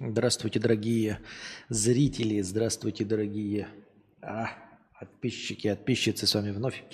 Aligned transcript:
Здравствуйте, 0.00 0.60
дорогие 0.60 1.18
зрители, 1.68 2.40
здравствуйте, 2.40 3.04
дорогие 3.04 3.66
а, 4.22 4.50
подписчики, 5.00 5.68
подписчицы, 5.68 6.24
с 6.24 6.36
вами 6.36 6.52
вновь 6.52 6.84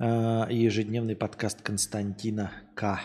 а, 0.00 0.48
ежедневный 0.50 1.14
подкаст 1.14 1.62
Константина 1.62 2.52
К. 2.74 3.00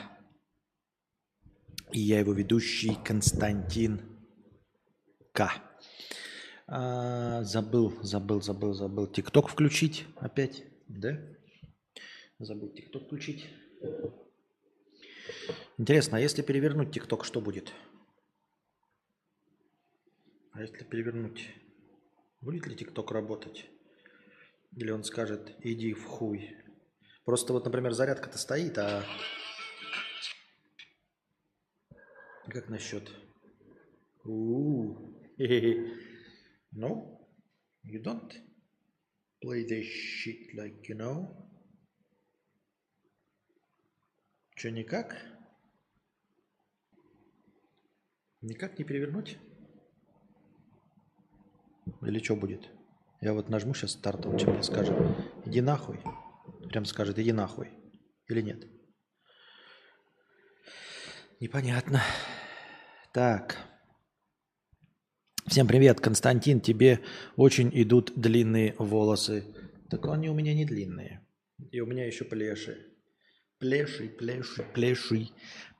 И 1.91 1.99
я 1.99 2.17
его 2.17 2.33
ведущий 2.33 2.97
Константин 3.05 4.01
К. 5.33 5.51
А, 6.65 7.43
забыл, 7.43 7.93
забыл, 8.01 8.41
забыл, 8.41 8.73
забыл. 8.73 9.05
Тикток 9.05 9.49
включить 9.49 10.05
опять, 10.15 10.63
да? 10.87 11.15
Забыл 12.39 12.69
ТикТок 12.69 13.05
включить. 13.05 13.45
Интересно, 15.77 16.17
а 16.17 16.21
если 16.21 16.41
перевернуть 16.41 16.91
ТикТок, 16.91 17.23
что 17.23 17.39
будет? 17.39 17.71
А 20.55 20.61
если 20.61 20.85
перевернуть, 20.85 21.49
будет 22.39 22.65
ли 22.65 22.77
ТикТок 22.77 23.11
работать? 23.11 23.69
Или 24.71 24.89
он 24.91 25.03
скажет, 25.03 25.53
иди 25.59 25.93
в 25.93 26.05
хуй. 26.05 26.55
Просто 27.25 27.51
вот, 27.51 27.65
например, 27.65 27.91
зарядка-то 27.91 28.37
стоит, 28.37 28.77
а 28.77 29.03
как 32.47 32.69
насчет? 32.69 33.11
No, 34.23 34.95
you 37.83 38.01
don't 38.01 38.33
play 39.41 39.65
this 39.67 39.83
shit 39.83 40.55
like 40.55 40.87
you 40.87 40.95
know. 40.95 41.35
Что, 44.55 44.71
никак? 44.71 45.17
Никак 48.39 48.79
не 48.79 48.85
перевернуть? 48.85 49.37
Или 52.01 52.19
что 52.19 52.35
будет? 52.35 52.69
Я 53.21 53.33
вот 53.33 53.49
нажму 53.49 53.73
сейчас 53.73 53.91
старт, 53.91 54.25
он 54.25 54.37
что 54.37 54.51
мне 54.51 54.63
скажет? 54.63 54.95
Иди 55.45 55.61
нахуй. 55.61 55.99
Прям 56.69 56.85
скажет, 56.85 57.17
иди 57.19 57.31
нахуй. 57.31 57.69
Или 58.27 58.41
нет? 58.41 58.67
Непонятно. 61.39 62.01
Так. 63.13 63.57
Всем 65.47 65.67
привет, 65.67 65.99
Константин. 66.01 66.59
Тебе 66.59 67.01
очень 67.35 67.69
идут 67.73 68.13
длинные 68.15 68.75
волосы. 68.79 69.45
Так 69.89 70.07
они 70.07 70.29
у 70.29 70.33
меня 70.33 70.53
не 70.53 70.65
длинные. 70.65 71.25
И 71.71 71.79
у 71.79 71.85
меня 71.85 72.05
еще 72.05 72.25
плеши. 72.25 72.91
Плеший, 73.59 74.09
плеший, 74.09 74.65
плеший, 74.73 75.31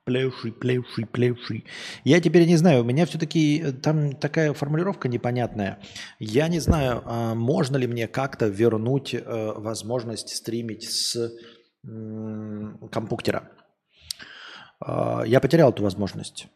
плеший, 0.06 0.52
плеший, 0.52 1.04
плеший. 1.04 1.64
Я 2.04 2.20
теперь 2.20 2.46
не 2.46 2.56
знаю, 2.56 2.82
у 2.82 2.84
меня 2.84 3.04
все-таки 3.06 3.60
э, 3.60 3.72
там 3.72 4.14
такая 4.14 4.52
формулировка 4.52 5.08
непонятная. 5.08 5.80
Я 6.20 6.48
не 6.48 6.60
знаю, 6.60 7.02
а 7.04 7.34
можно 7.34 7.76
ли 7.76 7.88
мне 7.88 8.06
как-то 8.06 8.46
вернуть 8.46 9.14
э, 9.14 9.52
возможность 9.56 10.28
стримить 10.28 10.84
с 10.84 11.32
компьютера. 12.90 13.48
А, 14.80 15.22
я 15.24 15.40
потерял 15.40 15.70
эту 15.70 15.82
возможность. 15.82 16.48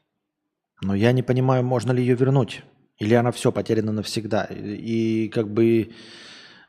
Но 0.82 0.94
я 0.94 1.12
не 1.12 1.22
понимаю, 1.22 1.62
можно 1.64 1.92
ли 1.92 2.02
ее 2.02 2.14
вернуть. 2.14 2.62
Или 2.98 3.14
она 3.14 3.30
все 3.30 3.52
потеряна 3.52 3.92
навсегда. 3.92 4.44
И 4.50 5.28
как 5.28 5.52
бы 5.52 5.92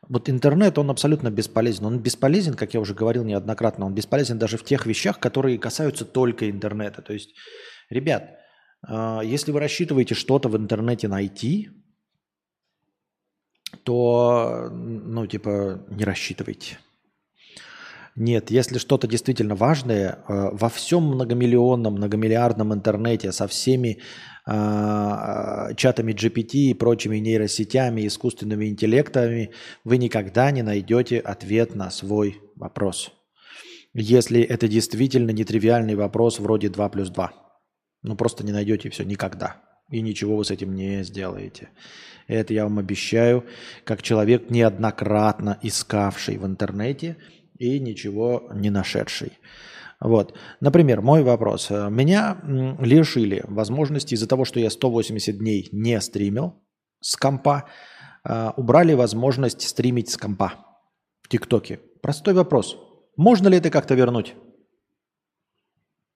вот 0.08 0.30
интернет, 0.30 0.78
он 0.78 0.90
абсолютно 0.90 1.30
бесполезен. 1.30 1.86
Он 1.86 2.00
бесполезен, 2.00 2.56
как 2.56 2.74
я 2.74 2.80
уже 2.80 2.94
говорил 2.94 3.24
неоднократно, 3.24 3.86
он 3.86 3.94
бесполезен 3.94 4.38
даже 4.38 4.58
в 4.58 4.64
тех 4.64 4.86
вещах, 4.86 5.20
которые 5.20 5.58
касаются 5.58 6.06
только 6.06 6.50
интернета. 6.50 7.02
То 7.02 7.14
есть, 7.14 7.36
ребят, 7.90 8.38
а, 8.88 9.22
если 9.22 9.52
вы 9.52 9.60
рассчитываете 9.60 10.16
что-то 10.16 10.50
в 10.50 10.58
интернете 10.58 11.08
найти, 11.08 11.70
то, 13.84 14.70
ну, 14.72 15.28
типа, 15.28 15.86
не 15.90 16.04
рассчитывайте. 16.04 16.78
Нет, 18.16 18.52
если 18.52 18.78
что-то 18.78 19.08
действительно 19.08 19.56
важное, 19.56 20.20
а, 20.28 20.50
во 20.52 20.70
всем 20.70 21.04
многомиллионном, 21.04 21.94
многомиллиардном 21.94 22.74
интернете 22.74 23.32
со 23.32 23.48
всеми 23.48 24.00
э, 24.46 25.76
чатами 25.78 26.14
GPT 26.14 26.72
и 26.72 26.74
прочими 26.74 27.18
нейросетями, 27.18 28.06
искусственными 28.08 28.66
интеллектами, 28.66 29.52
вы 29.86 29.98
никогда 29.98 30.52
не 30.52 30.62
найдете 30.62 31.20
ответ 31.20 31.76
на 31.76 31.90
свой 31.90 32.42
вопрос. 32.56 33.12
Если 33.94 34.42
это 34.42 34.68
действительно 34.68 35.32
нетривиальный 35.32 35.96
вопрос 35.96 36.40
вроде 36.40 36.70
2 36.70 36.90
плюс 36.90 37.10
2. 37.10 37.32
Ну 38.04 38.16
просто 38.16 38.46
не 38.46 38.52
найдете 38.52 38.90
все 38.90 39.04
никогда. 39.04 39.62
И 39.90 40.02
ничего 40.02 40.38
вы 40.38 40.46
с 40.46 40.52
этим 40.52 40.74
не 40.74 41.04
сделаете. 41.04 41.70
Это 42.28 42.54
я 42.54 42.64
вам 42.64 42.80
обещаю, 42.80 43.46
как 43.84 44.02
человек, 44.02 44.50
неоднократно 44.50 45.60
искавший 45.62 46.38
в 46.38 46.46
интернете 46.46 47.18
и 47.62 47.80
ничего 47.80 48.50
не 48.56 48.70
нашедший. 48.70 49.38
Вот. 50.00 50.34
Например, 50.60 51.02
мой 51.02 51.24
вопрос. 51.24 51.70
Меня 51.70 52.38
лишили 52.80 53.44
возможности 53.48 54.16
из-за 54.16 54.28
того, 54.28 54.46
что 54.46 54.60
я 54.60 54.72
180 54.72 55.38
дней 55.38 55.70
не 55.72 56.02
стримил 56.02 56.56
с 57.00 57.16
компа, 57.16 57.66
а, 58.24 58.54
убрали 58.58 58.94
возможность 58.94 59.62
стримить 59.62 60.10
с 60.10 60.18
компа 60.18 60.54
в 61.22 61.30
ТикТоке. 61.30 61.80
Простой 62.02 62.34
вопрос. 62.34 62.78
Можно 63.16 63.48
ли 63.50 63.58
это 63.58 63.70
как-то 63.70 63.94
вернуть? 63.94 64.34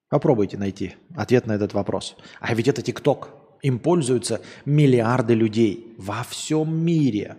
Попробуйте 0.10 0.58
найти 0.58 0.96
ответ 1.16 1.46
на 1.46 1.54
этот 1.54 1.74
вопрос. 1.74 2.16
А 2.40 2.56
ведь 2.56 2.68
это 2.68 2.82
ТикТок. 2.82 3.30
Им 3.62 3.80
пользуются 3.80 4.42
миллиарды 4.66 5.34
людей 5.36 5.96
во 5.98 6.24
всем 6.24 6.76
мире. 6.86 7.38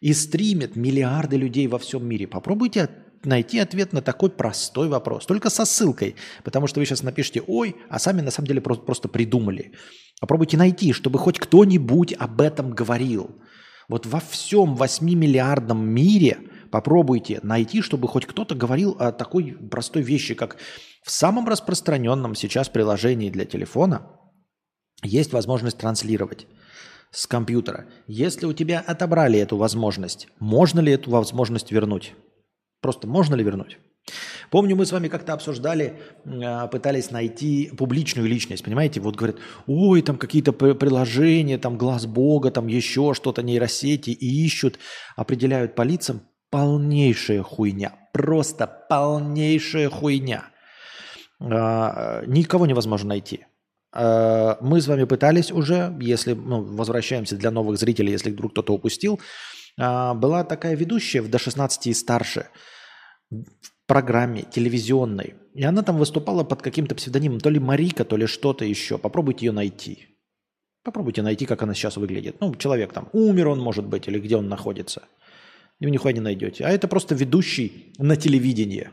И 0.00 0.12
стримят 0.12 0.76
миллиарды 0.76 1.36
людей 1.36 1.66
во 1.66 1.78
всем 1.78 2.06
мире. 2.06 2.26
Попробуйте 2.26 2.90
найти 3.26 3.58
ответ 3.58 3.92
на 3.92 4.02
такой 4.02 4.30
простой 4.30 4.88
вопрос. 4.88 5.26
Только 5.26 5.50
со 5.50 5.64
ссылкой. 5.64 6.16
Потому 6.42 6.66
что 6.66 6.80
вы 6.80 6.86
сейчас 6.86 7.02
напишите 7.02 7.42
«Ой», 7.46 7.76
а 7.88 7.98
сами 7.98 8.20
на 8.20 8.30
самом 8.30 8.48
деле 8.48 8.60
просто, 8.60 8.84
просто 8.84 9.08
придумали. 9.08 9.72
Попробуйте 10.20 10.56
найти, 10.56 10.92
чтобы 10.92 11.18
хоть 11.18 11.38
кто-нибудь 11.38 12.14
об 12.18 12.40
этом 12.40 12.70
говорил. 12.70 13.30
Вот 13.88 14.06
во 14.06 14.20
всем 14.20 14.74
8-миллиардном 14.74 15.84
мире 15.84 16.38
попробуйте 16.70 17.40
найти, 17.42 17.82
чтобы 17.82 18.08
хоть 18.08 18.26
кто-то 18.26 18.54
говорил 18.54 18.96
о 18.98 19.12
такой 19.12 19.56
простой 19.70 20.02
вещи, 20.02 20.34
как 20.34 20.56
в 21.04 21.10
самом 21.10 21.46
распространенном 21.46 22.34
сейчас 22.34 22.68
приложении 22.68 23.30
для 23.30 23.44
телефона 23.44 24.10
есть 25.02 25.32
возможность 25.32 25.78
транслировать 25.78 26.46
с 27.10 27.26
компьютера. 27.26 27.86
Если 28.06 28.46
у 28.46 28.52
тебя 28.52 28.80
отобрали 28.80 29.38
эту 29.38 29.56
возможность, 29.56 30.28
можно 30.38 30.80
ли 30.80 30.92
эту 30.92 31.10
возможность 31.10 31.70
вернуть? 31.70 32.14
Просто 32.84 33.06
можно 33.06 33.34
ли 33.34 33.42
вернуть? 33.42 33.78
Помню, 34.50 34.76
мы 34.76 34.84
с 34.84 34.92
вами 34.92 35.08
как-то 35.08 35.32
обсуждали, 35.32 36.02
а, 36.26 36.66
пытались 36.66 37.10
найти 37.10 37.72
публичную 37.78 38.28
личность, 38.28 38.62
понимаете? 38.62 39.00
Вот 39.00 39.16
говорят, 39.16 39.36
ой, 39.66 40.02
там 40.02 40.18
какие-то 40.18 40.52
приложения, 40.52 41.56
там 41.56 41.78
глаз 41.78 42.04
Бога, 42.04 42.50
там 42.50 42.66
еще 42.66 43.14
что-то, 43.14 43.42
нейросети, 43.42 44.10
и 44.10 44.44
ищут, 44.44 44.78
определяют 45.16 45.74
по 45.74 45.80
лицам. 45.80 46.28
Полнейшая 46.50 47.42
хуйня, 47.42 47.94
просто 48.12 48.66
полнейшая 48.66 49.88
хуйня. 49.88 50.44
А, 51.40 52.22
никого 52.26 52.66
невозможно 52.66 53.08
найти. 53.08 53.46
А, 53.94 54.58
мы 54.60 54.82
с 54.82 54.88
вами 54.88 55.04
пытались 55.04 55.50
уже, 55.50 55.96
если 56.02 56.34
ну, 56.34 56.62
возвращаемся 56.62 57.36
для 57.36 57.50
новых 57.50 57.78
зрителей, 57.78 58.12
если 58.12 58.30
вдруг 58.30 58.52
кто-то 58.52 58.74
упустил, 58.74 59.20
была 59.78 60.44
такая 60.44 60.76
ведущая 60.76 61.22
в 61.22 61.30
до 61.30 61.38
16 61.38 61.86
и 61.86 61.94
старше– 61.94 62.48
в 63.42 63.86
программе 63.86 64.42
телевизионной. 64.42 65.34
И 65.54 65.64
она 65.64 65.82
там 65.82 65.98
выступала 65.98 66.44
под 66.44 66.62
каким-то 66.62 66.94
псевдонимом, 66.94 67.40
то 67.40 67.50
ли 67.50 67.58
Марика, 67.58 68.04
то 68.04 68.16
ли 68.16 68.26
что-то 68.26 68.64
еще. 68.64 68.98
Попробуйте 68.98 69.46
ее 69.46 69.52
найти. 69.52 70.08
Попробуйте 70.82 71.22
найти, 71.22 71.46
как 71.46 71.62
она 71.62 71.74
сейчас 71.74 71.96
выглядит. 71.96 72.36
Ну, 72.40 72.54
человек 72.54 72.92
там 72.92 73.08
умер 73.12 73.48
он, 73.48 73.60
может 73.60 73.86
быть, 73.86 74.06
или 74.06 74.18
где 74.18 74.36
он 74.36 74.48
находится. 74.48 75.02
И 75.80 75.86
вы 75.86 75.90
нихуя 75.90 76.12
не 76.12 76.20
найдете. 76.20 76.64
А 76.64 76.70
это 76.70 76.88
просто 76.88 77.14
ведущий 77.14 77.92
на 77.98 78.16
телевидении. 78.16 78.90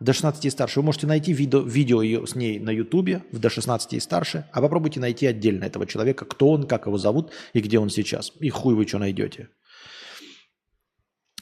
До 0.00 0.12
16 0.12 0.44
и 0.44 0.50
старше. 0.50 0.80
Вы 0.80 0.86
можете 0.86 1.06
найти 1.06 1.32
видео, 1.32 1.60
видео 1.60 2.02
ее 2.02 2.26
с 2.26 2.34
ней 2.34 2.58
на 2.58 2.70
ютубе 2.70 3.22
в 3.32 3.38
до 3.38 3.48
16 3.48 3.94
и 3.94 4.00
старше, 4.00 4.48
а 4.52 4.60
попробуйте 4.60 5.00
найти 5.00 5.26
отдельно 5.26 5.64
этого 5.64 5.86
человека, 5.86 6.24
кто 6.24 6.50
он, 6.50 6.66
как 6.66 6.86
его 6.86 6.98
зовут 6.98 7.32
и 7.52 7.60
где 7.60 7.78
он 7.78 7.90
сейчас. 7.90 8.32
И 8.40 8.50
хуй 8.50 8.74
вы 8.74 8.86
что 8.86 8.98
найдете. 8.98 9.48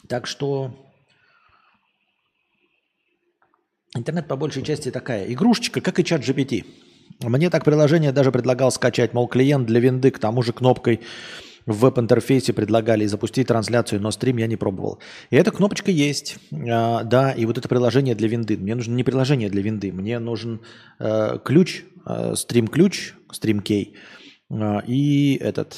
Так 0.08 0.26
что 0.26 0.91
Интернет 3.94 4.26
по 4.26 4.36
большей 4.36 4.62
части 4.62 4.90
такая 4.90 5.30
игрушечка, 5.30 5.80
как 5.82 5.98
и 5.98 6.04
чат 6.04 6.22
GPT. 6.22 6.64
Мне 7.20 7.50
так 7.50 7.64
приложение 7.64 8.10
даже 8.12 8.32
предлагал 8.32 8.70
скачать, 8.70 9.12
мол, 9.12 9.28
клиент 9.28 9.66
для 9.66 9.80
винды 9.80 10.10
к 10.10 10.18
тому 10.18 10.42
же 10.42 10.52
кнопкой 10.52 11.00
в 11.66 11.78
веб-интерфейсе 11.80 12.52
предлагали 12.52 13.06
запустить 13.06 13.48
трансляцию, 13.48 14.00
но 14.00 14.10
стрим 14.10 14.38
я 14.38 14.46
не 14.46 14.56
пробовал. 14.56 14.98
И 15.30 15.36
эта 15.36 15.50
кнопочка 15.50 15.90
есть, 15.90 16.38
а, 16.52 17.04
да, 17.04 17.32
и 17.32 17.44
вот 17.44 17.58
это 17.58 17.68
приложение 17.68 18.14
для 18.14 18.28
винды. 18.28 18.56
Мне 18.56 18.74
нужно 18.74 18.94
не 18.94 19.04
приложение 19.04 19.50
для 19.50 19.62
винды, 19.62 19.92
мне 19.92 20.18
нужен 20.18 20.62
э, 20.98 21.38
ключ, 21.44 21.84
э, 22.06 22.34
стрим-ключ, 22.34 23.14
стрим-кей, 23.30 23.94
А, 24.50 24.82
и 24.86 25.36
этот, 25.36 25.76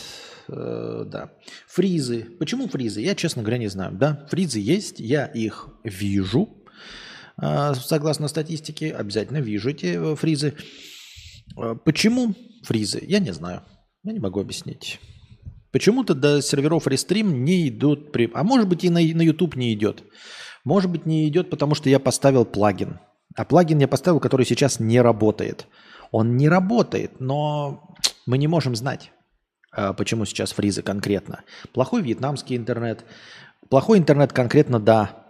э, 0.49 1.05
да, 1.07 1.33
фризы. 1.67 2.29
Почему 2.39 2.69
фризы? 2.69 3.01
Я, 3.03 3.15
честно 3.15 3.43
говоря, 3.43 3.59
не 3.59 3.69
знаю. 3.69 3.93
Да, 3.93 4.27
фризы 4.31 4.61
есть, 4.61 5.01
я 5.01 5.27
их 5.27 5.69
вижу. 5.85 6.64
А, 7.37 7.75
согласно 7.75 8.29
статистике, 8.29 8.93
обязательно 8.93 9.39
вижу 9.39 9.71
эти 9.71 10.15
фризы. 10.15 10.55
А, 11.57 11.75
почему 11.75 12.35
фризы? 12.63 13.03
Я 13.07 13.19
не 13.19 13.33
знаю. 13.33 13.63
Я 14.03 14.13
не 14.13 14.21
могу 14.21 14.41
объяснить. 14.41 15.01
Почему-то 15.73 16.15
до 16.15 16.41
серверов 16.41 16.87
Restream 16.87 17.25
не 17.25 17.69
идут, 17.69 18.13
при... 18.13 18.31
а 18.33 18.45
может 18.45 18.69
быть 18.69 18.85
и 18.85 18.91
на, 18.91 19.01
на 19.01 19.23
YouTube 19.23 19.57
не 19.57 19.75
идет. 19.75 20.05
Может 20.65 20.91
быть 20.91 21.05
не 21.05 21.29
идет, 21.29 21.51
потому 21.51 21.75
что 21.75 21.91
я 21.91 21.99
поставил 21.99 22.45
плагин. 22.45 23.01
А 23.37 23.45
плагин 23.45 23.79
я 23.79 23.89
поставил, 23.89 24.21
который 24.21 24.47
сейчас 24.47 24.79
не 24.79 25.01
работает. 25.01 25.67
Он 26.13 26.37
не 26.37 26.49
работает, 26.49 27.19
но 27.19 27.95
мы 28.27 28.39
не 28.39 28.47
можем 28.47 28.77
знать, 28.77 29.11
а, 29.73 29.93
почему 29.93 30.25
сейчас 30.25 30.53
фризы 30.53 30.83
конкретно. 30.83 31.43
Плохой 31.73 32.03
вьетнамский 32.03 32.57
интернет. 32.57 33.05
Плохой 33.69 33.99
интернет 33.99 34.33
конкретно 34.33 34.79
до, 34.79 35.01
а, 35.01 35.24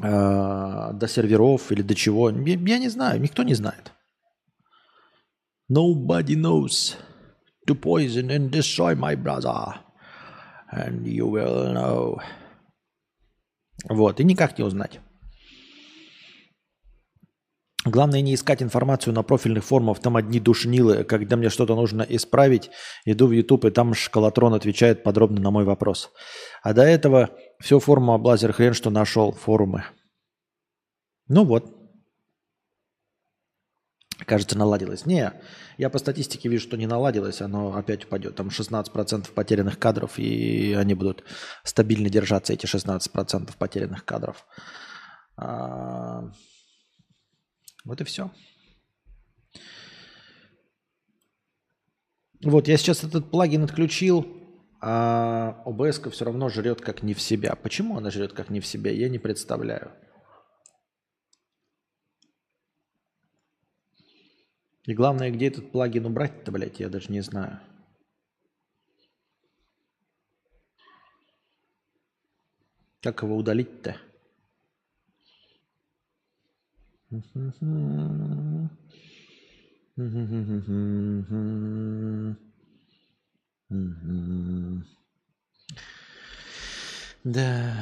до 0.00 1.06
серверов 1.08 1.70
или 1.72 1.82
до 1.82 1.94
чего. 1.94 2.30
Я 2.30 2.78
не 2.78 2.88
знаю, 2.88 3.20
никто 3.20 3.42
не 3.42 3.54
знает. 3.54 3.92
Nobody 5.70 6.34
knows 6.34 6.96
to 7.66 7.74
poison 7.74 8.30
and 8.30 8.50
destroy 8.50 8.94
my 8.94 9.14
brother. 9.14 9.74
And 10.72 11.04
you 11.04 11.28
will 11.30 11.72
know. 11.72 12.20
Вот, 13.88 14.20
и 14.20 14.24
никак 14.24 14.58
не 14.58 14.64
узнать. 14.64 15.00
Главное 17.84 18.20
не 18.20 18.34
искать 18.34 18.62
информацию 18.62 19.14
на 19.14 19.22
профильных 19.22 19.64
форумах, 19.64 20.00
там 20.00 20.16
одни 20.16 20.38
душнилы. 20.38 21.02
Когда 21.04 21.36
мне 21.36 21.48
что-то 21.48 21.74
нужно 21.74 22.02
исправить, 22.02 22.70
иду 23.06 23.26
в 23.26 23.32
YouTube, 23.32 23.64
и 23.64 23.70
там 23.70 23.94
Шкалатрон 23.94 24.52
отвечает 24.52 25.02
подробно 25.02 25.40
на 25.40 25.50
мой 25.50 25.64
вопрос. 25.64 26.10
А 26.62 26.74
до 26.74 26.82
этого 26.82 27.30
все 27.58 27.78
форумы 27.78 28.14
облазер 28.14 28.52
хрен, 28.52 28.74
что 28.74 28.90
нашел 28.90 29.32
форумы. 29.32 29.84
Ну 31.28 31.44
вот. 31.44 31.76
Кажется, 34.26 34.58
наладилось. 34.58 35.06
Не, 35.06 35.32
я 35.78 35.88
по 35.88 35.98
статистике 35.98 36.48
вижу, 36.48 36.64
что 36.64 36.76
не 36.76 36.86
наладилось, 36.86 37.40
оно 37.40 37.74
опять 37.74 38.04
упадет. 38.04 38.36
Там 38.36 38.48
16% 38.48 39.32
потерянных 39.32 39.78
кадров, 39.78 40.18
и 40.18 40.74
они 40.74 40.94
будут 40.94 41.24
стабильно 41.64 42.10
держаться, 42.10 42.52
эти 42.52 42.66
16% 42.66 43.56
потерянных 43.56 44.04
кадров. 44.04 44.46
А, 45.36 46.30
вот 47.84 48.00
и 48.02 48.04
все. 48.04 48.30
Вот, 52.42 52.68
я 52.68 52.76
сейчас 52.76 53.04
этот 53.04 53.30
плагин 53.30 53.64
отключил, 53.64 54.39
а 54.80 55.62
OBS 55.66 56.10
все 56.10 56.24
равно 56.24 56.48
жрет 56.48 56.80
как 56.80 57.02
не 57.02 57.14
в 57.14 57.20
себя. 57.20 57.54
Почему 57.54 57.98
она 57.98 58.10
жрет 58.10 58.32
как 58.32 58.50
не 58.50 58.60
в 58.60 58.66
себя, 58.66 58.90
я 58.90 59.08
не 59.08 59.18
представляю. 59.18 59.92
И 64.84 64.94
главное, 64.94 65.30
где 65.30 65.48
этот 65.48 65.70
плагин 65.70 66.06
убрать-то, 66.06 66.50
блядь, 66.50 66.80
я 66.80 66.88
даже 66.88 67.12
не 67.12 67.20
знаю. 67.20 67.60
Как 73.02 73.22
его 73.22 73.36
удалить-то? 73.36 73.96
Да. 87.24 87.76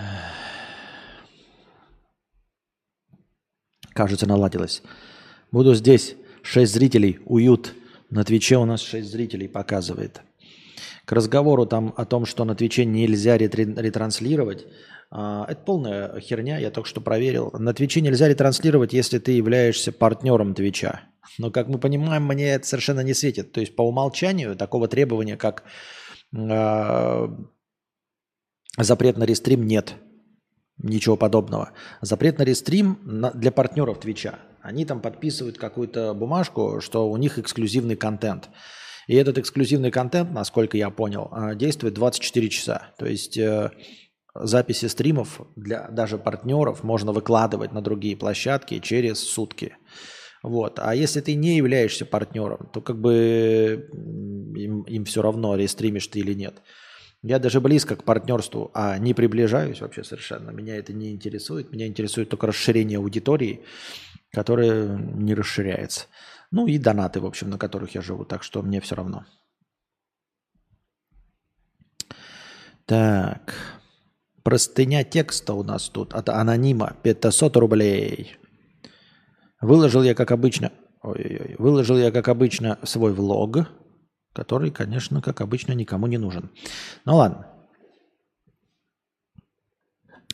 Кажется, 3.95 4.27
наладилось. 4.27 4.83
Буду 5.51 5.75
здесь. 5.75 6.17
Шесть 6.43 6.73
зрителей. 6.75 7.21
Уют. 7.25 7.75
На 8.11 8.25
Твиче 8.25 8.59
у 8.59 8.65
нас 8.65 8.81
шесть 8.81 9.11
зрителей 9.11 9.49
показывает. 9.49 10.21
К 11.05 11.13
разговору 11.13 11.65
там 11.67 11.95
о 11.97 12.05
том, 12.05 12.27
что 12.27 12.45
на 12.45 12.55
Твиче 12.55 12.85
нельзя 12.85 13.39
ретранслировать, 13.39 14.67
это 15.11 15.61
полная 15.65 16.21
херня, 16.21 16.59
я 16.59 16.71
только 16.71 16.89
что 16.89 17.01
проверил. 17.01 17.51
На 17.59 17.73
Твиче 17.73 18.01
нельзя 18.01 18.29
ретранслировать, 18.29 18.93
если 18.93 19.19
ты 19.19 19.33
являешься 19.33 19.91
партнером 19.93 20.55
Твича. 20.55 21.03
Но, 21.39 21.51
как 21.51 21.69
мы 21.69 21.79
понимаем, 21.79 22.25
мне 22.27 22.51
это 22.55 22.67
совершенно 22.67 23.01
не 23.01 23.15
светит. 23.15 23.53
То 23.53 23.61
есть 23.61 23.77
по 23.77 23.83
умолчанию 23.83 24.57
такого 24.57 24.89
требования, 24.89 25.37
как 25.37 25.65
э, 26.37 27.29
запрет 28.77 29.17
на 29.17 29.25
рестрим, 29.25 29.67
нет. 29.67 29.95
Ничего 30.79 31.17
подобного. 31.17 31.73
Запрет 32.01 32.39
на 32.39 32.43
рестрим 32.43 32.99
для 33.35 33.51
партнеров 33.51 34.01
Твича. 34.01 34.39
Они 34.61 34.85
там 34.85 35.01
подписывают 35.01 35.59
какую-то 35.59 36.15
бумажку, 36.15 36.81
что 36.81 37.11
у 37.11 37.17
них 37.17 37.39
эксклюзивный 37.39 37.97
контент. 37.97 38.49
И 39.07 39.15
этот 39.15 39.39
эксклюзивный 39.39 39.91
контент, 39.91 40.33
насколько 40.33 40.77
я 40.77 40.91
понял, 40.91 41.29
а, 41.33 41.55
действует 41.55 41.95
24 41.95 42.49
часа. 42.51 42.93
То 42.99 43.07
есть 43.07 43.39
э, 43.39 43.71
записи 44.43 44.87
стримов 44.87 45.41
для 45.57 45.89
даже 45.89 46.19
партнеров 46.19 46.83
можно 46.83 47.13
выкладывать 47.13 47.73
на 47.73 47.83
другие 47.83 48.17
площадки 48.17 48.79
через 48.79 49.19
сутки. 49.19 49.77
Вот. 50.43 50.79
А 50.79 50.95
если 50.95 51.21
ты 51.21 51.35
не 51.35 51.57
являешься 51.57 52.07
партнером, 52.07 52.71
то 52.73 52.81
как 52.81 53.01
бы 53.01 53.89
им, 54.57 54.83
им 54.83 55.05
все 55.05 55.23
равно, 55.23 55.57
рестримишь 55.57 56.07
ты 56.07 56.21
или 56.21 56.35
нет. 56.35 56.63
Я 57.23 57.41
даже 57.41 57.61
близко 57.61 57.97
к 57.97 58.05
партнерству, 58.05 58.71
а 58.75 58.97
не 58.99 59.13
приближаюсь 59.13 59.81
вообще 59.81 60.05
совершенно. 60.05 60.51
Меня 60.51 60.77
это 60.77 60.93
не 60.93 61.11
интересует. 61.11 61.73
Меня 61.73 61.87
интересует 61.87 62.29
только 62.29 62.47
расширение 62.47 62.99
аудитории, 62.99 63.65
которая 64.31 64.97
не 64.97 65.35
расширяется. 65.35 66.07
Ну 66.53 66.69
и 66.69 66.79
донаты, 66.79 67.21
в 67.21 67.27
общем, 67.27 67.51
на 67.51 67.59
которых 67.59 67.95
я 67.97 68.03
живу. 68.03 68.25
Так 68.25 68.45
что 68.45 68.63
мне 68.63 68.81
все 68.81 68.95
равно. 68.95 69.27
Так. 72.87 73.55
Простыня 74.49 75.05
текста 75.05 75.53
у 75.53 75.63
нас 75.63 75.91
тут 75.91 76.15
от 76.15 76.31
анонима 76.31 76.97
500 77.03 77.55
рублей. 77.59 78.39
Выложил 79.61 80.03
я, 80.03 80.15
как 80.15 80.33
обычно, 80.33 80.73
ой-ой-ой, 81.03 81.57
выложил 81.59 81.99
я, 81.99 82.11
как 82.11 82.29
обычно, 82.29 82.79
свой 82.83 83.13
влог, 83.13 83.69
который, 84.33 84.71
конечно, 84.71 85.21
как 85.21 85.43
обычно, 85.43 85.75
никому 85.75 86.07
не 86.07 86.17
нужен. 86.17 86.51
Ну 87.05 87.17
ладно. 87.17 87.47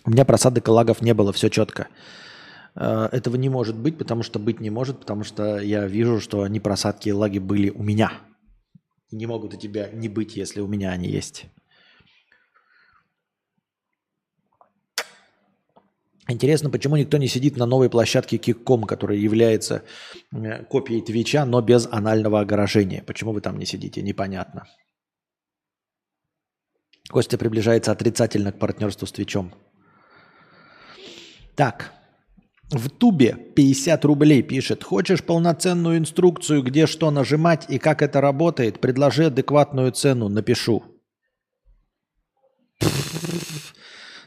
У 0.04 0.10
меня 0.10 0.24
просадок 0.24 0.68
и 0.68 0.70
лагов 0.70 1.02
не 1.02 1.12
было, 1.12 1.32
все 1.32 1.48
четко. 1.48 1.88
Э, 2.76 3.08
этого 3.10 3.34
не 3.34 3.48
может 3.48 3.74
быть, 3.74 3.98
потому 3.98 4.22
что 4.22 4.38
быть 4.38 4.60
не 4.60 4.70
может, 4.70 5.00
потому 5.00 5.24
что 5.24 5.58
я 5.58 5.88
вижу, 5.88 6.20
что 6.20 6.44
они 6.44 6.60
просадки 6.60 7.08
и 7.08 7.12
лаги 7.12 7.40
были 7.40 7.70
у 7.70 7.82
меня. 7.82 8.12
Не 9.10 9.26
могут 9.26 9.54
у 9.54 9.56
тебя 9.56 9.90
не 9.90 10.08
быть, 10.08 10.36
если 10.36 10.60
у 10.60 10.68
меня 10.68 10.92
они 10.92 11.08
есть. 11.08 11.46
Интересно, 16.26 16.70
почему 16.70 16.96
никто 16.96 17.18
не 17.18 17.28
сидит 17.28 17.56
на 17.56 17.66
новой 17.66 17.90
площадке 17.90 18.38
Кикком, 18.38 18.84
которая 18.84 19.18
является 19.18 19.82
копией 20.70 21.02
Твича, 21.02 21.44
но 21.44 21.60
без 21.60 21.86
анального 21.90 22.40
огорожения. 22.40 23.02
Почему 23.02 23.32
вы 23.32 23.42
там 23.42 23.58
не 23.58 23.66
сидите? 23.66 24.00
Непонятно. 24.00 24.66
Костя 27.10 27.36
приближается 27.36 27.92
отрицательно 27.92 28.52
к 28.52 28.58
партнерству 28.58 29.06
с 29.06 29.12
Твичом. 29.12 29.52
Так, 31.54 31.92
в 32.70 32.88
Тубе 32.88 33.36
50 33.54 34.04
рублей 34.06 34.42
пишет. 34.42 34.82
Хочешь 34.82 35.22
полноценную 35.22 35.98
инструкцию, 35.98 36.62
где 36.62 36.86
что 36.86 37.10
нажимать 37.10 37.66
и 37.68 37.78
как 37.78 38.00
это 38.00 38.22
работает? 38.22 38.80
Предложи 38.80 39.26
адекватную 39.26 39.92
цену, 39.92 40.30
напишу. 40.30 40.82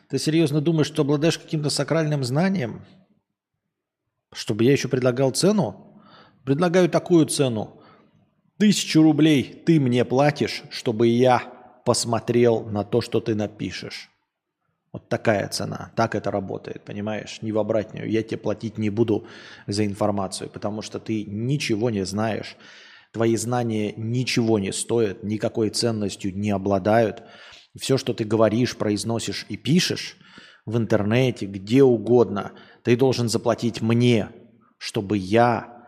Ты 0.09 0.19
серьезно 0.19 0.61
думаешь, 0.61 0.87
что 0.87 1.01
обладаешь 1.01 1.37
каким-то 1.37 1.69
сакральным 1.69 2.23
знанием? 2.23 2.81
Чтобы 4.31 4.63
я 4.63 4.71
еще 4.71 4.87
предлагал 4.87 5.31
цену? 5.31 6.01
Предлагаю 6.45 6.89
такую 6.89 7.25
цену. 7.25 7.81
Тысячу 8.57 9.03
рублей 9.03 9.43
ты 9.65 9.79
мне 9.79 10.05
платишь, 10.05 10.63
чтобы 10.69 11.07
я 11.07 11.39
посмотрел 11.85 12.63
на 12.63 12.83
то, 12.83 13.01
что 13.01 13.19
ты 13.19 13.35
напишешь. 13.35 14.09
Вот 14.93 15.09
такая 15.09 15.47
цена. 15.49 15.91
Так 15.95 16.15
это 16.15 16.31
работает, 16.31 16.83
понимаешь? 16.85 17.39
Не 17.41 17.51
в 17.51 17.59
обратную. 17.59 18.09
Я 18.09 18.23
тебе 18.23 18.37
платить 18.37 18.77
не 18.77 18.89
буду 18.89 19.27
за 19.67 19.85
информацию, 19.85 20.49
потому 20.49 20.81
что 20.81 20.99
ты 20.99 21.25
ничего 21.25 21.89
не 21.89 22.05
знаешь. 22.05 22.55
Твои 23.11 23.35
знания 23.35 23.93
ничего 23.97 24.57
не 24.57 24.71
стоят, 24.71 25.23
никакой 25.23 25.69
ценностью 25.69 26.35
не 26.35 26.51
обладают 26.51 27.23
все, 27.77 27.97
что 27.97 28.13
ты 28.13 28.23
говоришь, 28.23 28.77
произносишь 28.77 29.45
и 29.49 29.57
пишешь 29.57 30.17
в 30.65 30.77
интернете, 30.77 31.45
где 31.45 31.83
угодно, 31.83 32.51
ты 32.83 32.95
должен 32.95 33.29
заплатить 33.29 33.81
мне, 33.81 34.29
чтобы 34.77 35.17
я 35.17 35.87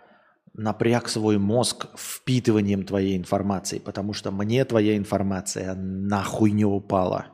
напряг 0.54 1.10
свой 1.10 1.38
мозг 1.38 1.88
впитыванием 1.98 2.84
твоей 2.84 3.18
информации, 3.18 3.80
потому 3.80 4.14
что 4.14 4.32
мне 4.32 4.66
твоя 4.66 4.98
информация 4.98 5.76
нахуй 5.76 6.52
не 6.52 6.66
упала. 6.66 7.28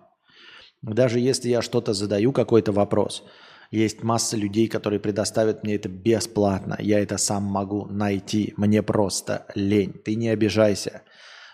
Даже 0.81 1.19
если 1.19 1.49
я 1.49 1.61
что-то 1.61 1.93
задаю, 1.93 2.31
какой-то 2.31 2.71
вопрос, 2.71 3.23
есть 3.71 4.03
масса 4.03 4.37
людей, 4.37 4.67
которые 4.67 4.99
предоставят 4.99 5.63
мне 5.63 5.75
это 5.75 5.89
бесплатно. 5.89 6.77
Я 6.79 6.99
это 6.99 7.17
сам 7.17 7.43
могу 7.43 7.87
найти. 7.87 8.53
Мне 8.57 8.83
просто 8.83 9.47
лень. 9.55 9.93
Ты 9.93 10.15
не 10.15 10.29
обижайся. 10.29 11.01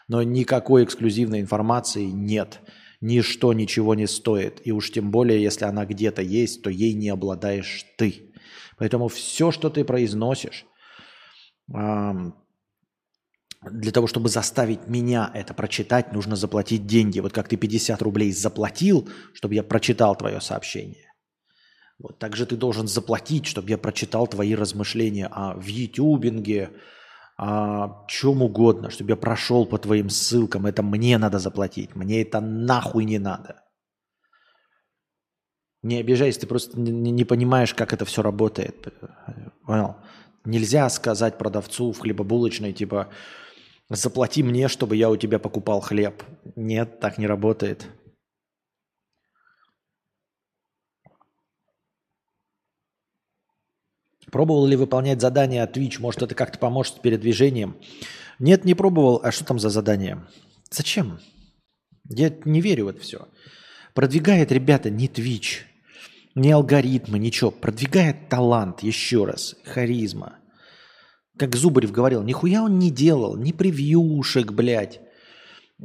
Но 0.07 0.21
никакой 0.21 0.83
эксклюзивной 0.83 1.39
информации 1.39 2.03
нет. 2.03 2.59
Ничто 3.01 3.51
ничего 3.53 3.95
не 3.95 4.07
стоит. 4.07 4.61
И 4.63 4.71
уж 4.71 4.91
тем 4.91 5.11
более, 5.11 5.41
если 5.41 5.65
она 5.65 5.85
где-то 5.85 6.21
есть, 6.21 6.61
то 6.61 6.69
ей 6.69 6.93
не 6.93 7.09
обладаешь 7.09 7.85
ты. 7.97 8.31
Поэтому 8.77 9.07
все, 9.07 9.51
что 9.51 9.69
ты 9.69 9.83
произносишь, 9.83 10.65
для 11.67 12.31
того, 13.91 14.07
чтобы 14.07 14.29
заставить 14.29 14.87
меня 14.87 15.31
это 15.33 15.53
прочитать, 15.53 16.13
нужно 16.13 16.35
заплатить 16.35 16.85
деньги. 16.87 17.19
Вот 17.19 17.33
как 17.33 17.47
ты 17.47 17.57
50 17.57 18.01
рублей 18.01 18.31
заплатил, 18.31 19.09
чтобы 19.33 19.55
я 19.55 19.63
прочитал 19.63 20.15
твое 20.15 20.39
сообщение. 20.41 21.11
Вот 21.99 22.17
так 22.17 22.35
же 22.35 22.45
ты 22.47 22.55
должен 22.55 22.87
заплатить, 22.87 23.45
чтобы 23.45 23.69
я 23.69 23.77
прочитал 23.77 24.27
твои 24.27 24.55
размышления 24.55 25.27
о 25.27 25.53
в 25.53 25.67
о 27.41 28.05
чем 28.07 28.43
угодно, 28.43 28.91
чтобы 28.91 29.09
я 29.09 29.15
прошел 29.15 29.65
по 29.65 29.79
твоим 29.79 30.09
ссылкам. 30.09 30.67
Это 30.67 30.83
мне 30.83 31.17
надо 31.17 31.39
заплатить. 31.39 31.95
Мне 31.95 32.21
это 32.21 32.39
нахуй 32.39 33.03
не 33.03 33.17
надо. 33.17 33.63
Не 35.81 35.97
обижайся, 35.97 36.41
ты 36.41 36.45
просто 36.45 36.79
не, 36.79 37.11
не 37.11 37.25
понимаешь, 37.25 37.73
как 37.73 37.93
это 37.93 38.05
все 38.05 38.21
работает. 38.21 38.93
Понял? 39.65 39.95
Нельзя 40.45 40.87
сказать 40.89 41.39
продавцу 41.39 41.91
в 41.91 41.99
хлебобулочной, 41.99 42.73
типа, 42.73 43.09
заплати 43.89 44.43
мне, 44.43 44.67
чтобы 44.67 44.95
я 44.95 45.09
у 45.09 45.17
тебя 45.17 45.39
покупал 45.39 45.81
хлеб. 45.81 46.21
Нет, 46.55 46.99
так 46.99 47.17
не 47.17 47.25
работает. 47.25 47.87
Пробовал 54.31 54.65
ли 54.65 54.75
выполнять 54.75 55.21
задания 55.21 55.61
от 55.63 55.75
Twitch? 55.75 55.99
Может, 55.99 56.23
это 56.23 56.35
как-то 56.35 56.57
поможет 56.57 56.95
с 56.95 56.99
передвижением? 56.99 57.75
Нет, 58.39 58.63
не 58.65 58.73
пробовал. 58.73 59.19
А 59.23 59.31
что 59.31 59.43
там 59.45 59.59
за 59.59 59.69
задание? 59.69 60.25
Зачем? 60.71 61.19
Я 62.09 62.33
не 62.45 62.61
верю 62.61 62.85
в 62.85 62.87
это 62.89 63.01
все. 63.01 63.27
Продвигает, 63.93 64.51
ребята, 64.51 64.89
не 64.89 65.07
Twitch, 65.07 65.63
не 66.33 66.51
алгоритмы, 66.51 67.19
ничего. 67.19 67.51
Продвигает 67.51 68.29
талант, 68.29 68.83
еще 68.83 69.25
раз, 69.25 69.55
харизма. 69.65 70.37
Как 71.37 71.55
Зубарев 71.55 71.91
говорил, 71.91 72.23
нихуя 72.23 72.63
он 72.63 72.79
не 72.79 72.89
делал, 72.89 73.35
ни 73.35 73.51
превьюшек, 73.51 74.51
блядь, 74.53 75.01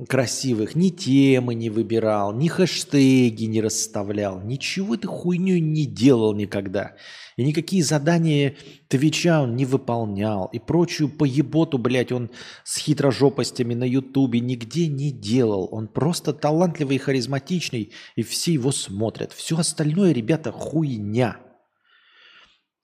красивых, 0.09 0.75
ни 0.75 0.91
темы 0.91 1.55
не 1.55 1.71
выбирал, 1.71 2.35
ни 2.35 2.49
хэштеги 2.49 3.45
не 3.45 3.61
расставлял, 3.63 4.41
ничего 4.41 4.95
этой 4.95 5.07
хуйней 5.07 5.61
не 5.61 5.87
делал 5.87 6.35
никогда. 6.35 6.97
И 7.37 7.45
никакие 7.45 7.83
задания 7.83 8.57
Твича 8.89 9.43
он 9.43 9.57
не 9.57 9.67
выполнял. 9.67 10.49
И 10.53 10.59
прочую 10.59 11.09
поеботу, 11.09 11.77
блядь, 11.77 12.13
он 12.13 12.31
с 12.65 12.79
хитрожопостями 12.79 13.75
на 13.75 13.85
Ютубе 13.85 14.41
нигде 14.41 14.87
не 14.87 15.11
делал. 15.11 15.69
Он 15.71 15.87
просто 15.89 16.33
талантливый 16.33 16.97
и 16.97 17.01
харизматичный, 17.01 17.93
и 18.17 18.23
все 18.23 18.53
его 18.53 18.73
смотрят. 18.73 19.33
Все 19.33 19.59
остальное, 19.59 20.13
ребята, 20.13 20.51
хуйня. 20.51 21.39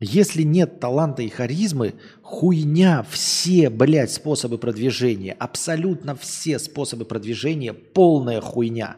Если 0.04 0.42
нет 0.42 0.80
таланта 0.80 1.22
и 1.22 1.28
харизмы, 1.28 1.94
хуйня, 2.22 3.04
все, 3.08 3.70
блядь, 3.70 4.10
способы 4.10 4.58
продвижения, 4.58 5.32
абсолютно 5.32 6.16
все 6.16 6.58
способы 6.58 7.04
продвижения, 7.04 7.72
полная 7.72 8.40
хуйня. 8.40 8.96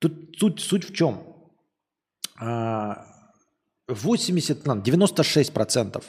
Тут 0.00 0.36
суть, 0.36 0.58
суть 0.58 0.90
в 0.90 0.92
чем? 0.92 1.22
80, 3.86 4.82
96 4.82 5.52
процентов, 5.52 6.04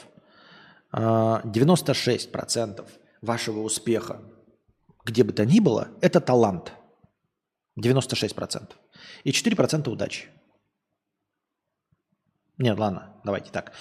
96 0.92 2.26
а, 2.26 2.30
процентов 2.32 2.90
вашего 3.22 3.60
успеха, 3.60 4.22
где 5.04 5.22
бы 5.22 5.32
то 5.32 5.46
ни 5.46 5.60
было, 5.60 5.86
это 6.00 6.20
талант. 6.20 6.72
96 7.76 8.34
процентов. 8.34 8.76
И 9.22 9.30
4 9.30 9.54
процента 9.54 9.88
удачи. 9.88 10.26
Нет, 12.60 12.78
ладно, 12.78 13.08
давайте 13.24 13.50
так. 13.50 13.72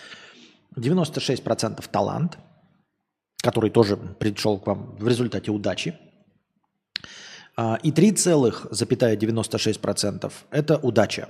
96 0.77 1.43
процентов 1.43 1.87
талант, 1.89 2.39
который 3.43 3.69
тоже 3.69 3.97
пришел 3.97 4.57
к 4.57 4.65
вам 4.67 4.95
в 4.97 5.07
результате 5.07 5.51
удачи. 5.51 5.99
А, 7.57 7.77
и 7.83 7.91
3,96 7.91 9.79
процентов 9.79 10.45
это 10.49 10.77
удача. 10.77 11.27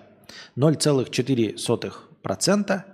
0,4 0.56 1.94
процента 2.22 2.86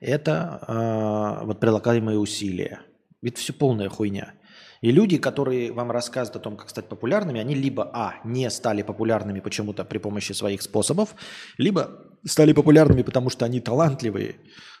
это 0.00 0.64
э, 0.66 1.44
вот 1.46 1.60
прилагаемые 1.60 2.18
усилия. 2.18 2.80
Ведь 3.22 3.38
все 3.38 3.52
полная 3.52 3.88
хуйня. 3.88 4.32
И 4.80 4.90
люди, 4.90 5.16
которые 5.16 5.70
вам 5.70 5.92
рассказывают 5.92 6.36
о 6.36 6.40
том, 6.40 6.56
как 6.56 6.70
стать 6.70 6.88
популярными, 6.88 7.40
они 7.40 7.54
либо, 7.54 7.88
а, 7.94 8.14
не 8.24 8.50
стали 8.50 8.82
популярными 8.82 9.38
почему-то 9.38 9.84
при 9.84 9.98
помощи 9.98 10.32
своих 10.32 10.60
способов, 10.60 11.14
либо 11.56 12.11
стали 12.24 12.52
популярными, 12.52 13.02
потому 13.02 13.30
что 13.30 13.44
они 13.44 13.60
талантливые, 13.60 14.36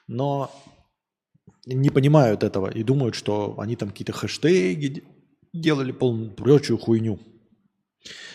но 0.06 0.50
не 1.66 1.90
понимают 1.90 2.42
этого 2.42 2.70
и 2.70 2.82
думают, 2.82 3.14
что 3.14 3.58
они 3.58 3.76
там 3.76 3.90
какие-то 3.90 4.12
хэштеги 4.12 5.04
делали 5.52 5.92
полную 5.92 6.30
прочую 6.30 6.78
хуйню. 6.78 7.18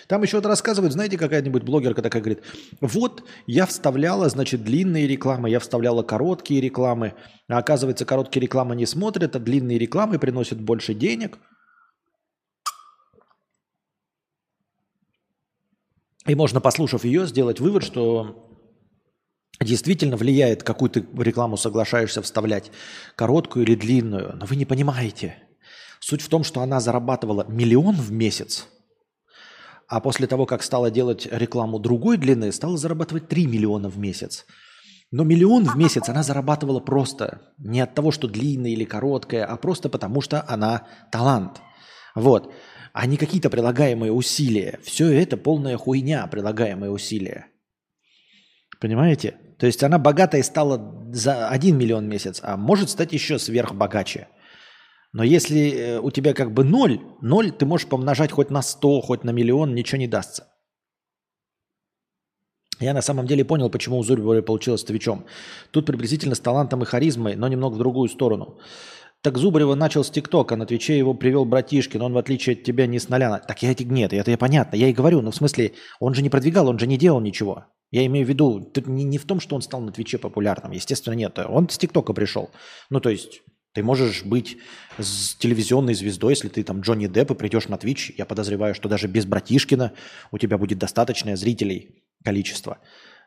Там 0.07 0.23
еще 0.23 0.37
вот 0.37 0.45
рассказывают, 0.45 0.93
знаете, 0.93 1.17
какая-нибудь 1.17 1.63
блогерка 1.63 2.01
такая 2.01 2.21
говорит, 2.21 2.43
вот 2.79 3.25
я 3.47 3.65
вставляла, 3.65 4.29
значит, 4.29 4.63
длинные 4.63 5.07
рекламы, 5.07 5.49
я 5.49 5.59
вставляла 5.59 6.03
короткие 6.03 6.61
рекламы, 6.61 7.15
а 7.49 7.57
оказывается, 7.57 8.05
короткие 8.05 8.43
рекламы 8.43 8.77
не 8.77 8.85
смотрят, 8.85 9.35
а 9.35 9.39
длинные 9.39 9.77
рекламы 9.77 10.19
приносят 10.19 10.61
больше 10.61 10.93
денег. 10.93 11.37
И 16.25 16.35
можно, 16.35 16.61
послушав 16.61 17.03
ее, 17.03 17.25
сделать 17.25 17.59
вывод, 17.59 17.83
что 17.83 18.46
действительно 19.59 20.17
влияет, 20.17 20.63
какую 20.63 20.89
ты 20.89 21.05
рекламу 21.17 21.57
соглашаешься 21.57 22.21
вставлять, 22.21 22.71
короткую 23.15 23.65
или 23.65 23.75
длинную. 23.75 24.35
Но 24.35 24.45
вы 24.45 24.55
не 24.55 24.65
понимаете. 24.65 25.35
Суть 25.99 26.21
в 26.21 26.29
том, 26.29 26.43
что 26.43 26.61
она 26.61 26.79
зарабатывала 26.79 27.45
миллион 27.47 27.95
в 27.95 28.11
месяц– 28.11 28.67
а 29.87 30.01
после 30.01 30.27
того, 30.27 30.45
как 30.45 30.63
стала 30.63 30.91
делать 30.91 31.27
рекламу 31.31 31.79
другой 31.79 32.17
длины, 32.17 32.51
стала 32.51 32.77
зарабатывать 32.77 33.29
3 33.29 33.47
миллиона 33.47 33.89
в 33.89 33.97
месяц. 33.97 34.45
Но 35.11 35.23
миллион 35.23 35.63
в 35.63 35.77
месяц 35.77 36.09
она 36.09 36.23
зарабатывала 36.23 36.81
просто 36.81 37.41
не 37.57 37.79
от 37.79 37.95
того, 37.95 38.11
что 38.11 38.27
длинная 38.27 38.71
или 38.71 38.83
короткая, 38.83 39.45
а 39.45 39.55
просто 39.55 39.87
потому, 39.87 40.19
что 40.19 40.43
она 40.49 40.85
талант. 41.09 41.61
Вот. 42.15 42.53
А 42.91 43.05
не 43.05 43.15
какие-то 43.15 43.49
прилагаемые 43.49 44.11
усилия. 44.11 44.79
Все 44.83 45.07
это 45.13 45.37
полная 45.37 45.77
хуйня, 45.77 46.27
прилагаемые 46.27 46.91
усилия. 46.91 47.47
Понимаете? 48.81 49.37
То 49.57 49.65
есть 49.65 49.83
она 49.83 49.97
богатая 49.97 50.43
стала 50.43 51.07
за 51.11 51.49
1 51.49 51.77
миллион 51.77 52.07
месяц, 52.07 52.39
а 52.43 52.57
может 52.57 52.89
стать 52.89 53.13
еще 53.13 53.39
сверхбогаче. 53.39 54.27
Но 55.13 55.23
если 55.23 55.71
э, 55.71 55.99
у 55.99 56.11
тебя 56.11 56.33
как 56.33 56.53
бы 56.53 56.63
ноль, 56.63 56.99
ноль 57.21 57.51
ты 57.51 57.65
можешь 57.65 57.87
помножать 57.87 58.31
хоть 58.31 58.51
на 58.51 58.61
100, 58.61 59.01
хоть 59.01 59.23
на 59.23 59.31
миллион, 59.31 59.73
ничего 59.73 59.97
не 59.97 60.07
дастся. 60.07 60.47
Я 62.79 62.93
на 62.93 63.01
самом 63.01 63.25
деле 63.25 63.43
понял, 63.43 63.71
почему 63.71 63.97
у 63.97 64.03
Зурбера 64.03 64.43
получилось 64.43 64.83
твичом. 64.83 65.25
Тут 65.71 65.87
приблизительно 65.87 66.35
с 66.35 66.39
талантом 66.39 66.83
и 66.83 66.85
харизмой, 66.85 67.35
но 67.35 67.47
немного 67.47 67.73
в 67.73 67.79
другую 67.79 68.09
сторону. 68.09 68.59
Так 69.27 69.38
Зубарева 69.39 69.75
начал 69.75 70.05
с 70.05 70.10
ТикТока, 70.10 70.55
на 70.55 70.65
Твиче 70.65 70.98
его 70.98 71.13
привел 71.13 71.43
братишки, 71.43 71.98
но 71.98 72.05
он 72.05 72.13
в 72.13 72.17
отличие 72.17 72.55
от 72.55 72.63
тебя 72.63 72.88
не 72.88 72.98
с 72.98 73.10
нуля. 73.10 73.39
Так 73.39 73.62
я 73.62 73.75
нет, 73.77 74.13
это 74.13 74.31
я 74.31 74.38
понятно, 74.38 74.77
я 74.77 74.88
и 74.88 74.93
говорю, 74.93 75.22
но 75.22 75.31
в 75.31 75.36
смысле, 75.36 75.74
он 76.00 76.13
же 76.13 76.22
не 76.22 76.29
продвигал, 76.29 76.69
он 76.69 76.79
же 76.79 76.88
не 76.88 76.98
делал 76.98 77.19
ничего. 77.19 77.65
Я 77.91 78.05
имею 78.05 78.25
в 78.25 78.29
виду, 78.29 78.72
не, 78.86 79.03
не 79.03 79.17
в 79.17 79.25
том, 79.25 79.41
что 79.41 79.57
он 79.57 79.62
стал 79.62 79.81
на 79.81 79.91
Твиче 79.91 80.17
популярным, 80.17 80.72
естественно, 80.72 81.13
нет. 81.13 81.38
Он 81.39 81.67
с 81.67 81.77
ТикТока 81.77 82.13
пришел. 82.13 82.51
Ну, 82.89 83.01
то 83.01 83.10
есть, 83.10 83.41
ты 83.74 83.84
можешь 83.84 84.24
быть 84.24 84.60
с 84.98 85.36
телевизионной 85.36 85.93
звездой, 85.93 86.31
если 86.31 86.48
ты 86.48 86.63
там 86.63 86.79
Джонни 86.79 87.07
Депп 87.07 87.31
и 87.31 87.36
придешь 87.36 87.67
на 87.67 87.75
Twitch. 87.75 88.13
Я 88.17 88.25
подозреваю, 88.25 88.75
что 88.75 88.88
даже 88.88 89.10
без 89.10 89.25
Братишкина 89.25 89.91
у 90.31 90.38
тебя 90.38 90.57
будет 90.57 90.77
достаточное 90.77 91.36
зрителей 91.36 92.01
количество. 92.24 92.77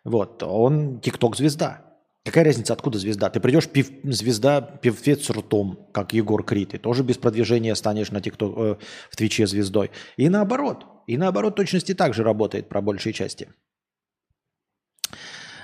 Вот, 0.04 0.42
он 0.42 1.02
тикток-звезда. 1.02 1.89
Какая 2.24 2.44
разница, 2.44 2.74
откуда 2.74 2.98
звезда? 2.98 3.30
Ты 3.30 3.40
придешь 3.40 3.66
пив, 3.66 3.90
звезда, 4.04 4.60
певец 4.60 5.24
с 5.24 5.30
ртом, 5.30 5.88
как 5.92 6.12
Егор 6.12 6.44
Крид, 6.44 6.74
и 6.74 6.78
тоже 6.78 7.02
без 7.02 7.16
продвижения 7.16 7.74
станешь 7.74 8.10
на 8.10 8.20
тикток, 8.20 8.54
э, 8.58 8.76
в 9.10 9.16
Твиче 9.16 9.46
звездой. 9.46 9.90
И 10.18 10.28
наоборот. 10.28 10.84
И 11.06 11.16
наоборот 11.16 11.56
точности 11.56 11.94
так 11.94 12.12
же 12.12 12.22
работает 12.22 12.68
про 12.68 12.82
большей 12.82 13.14
части. 13.14 13.48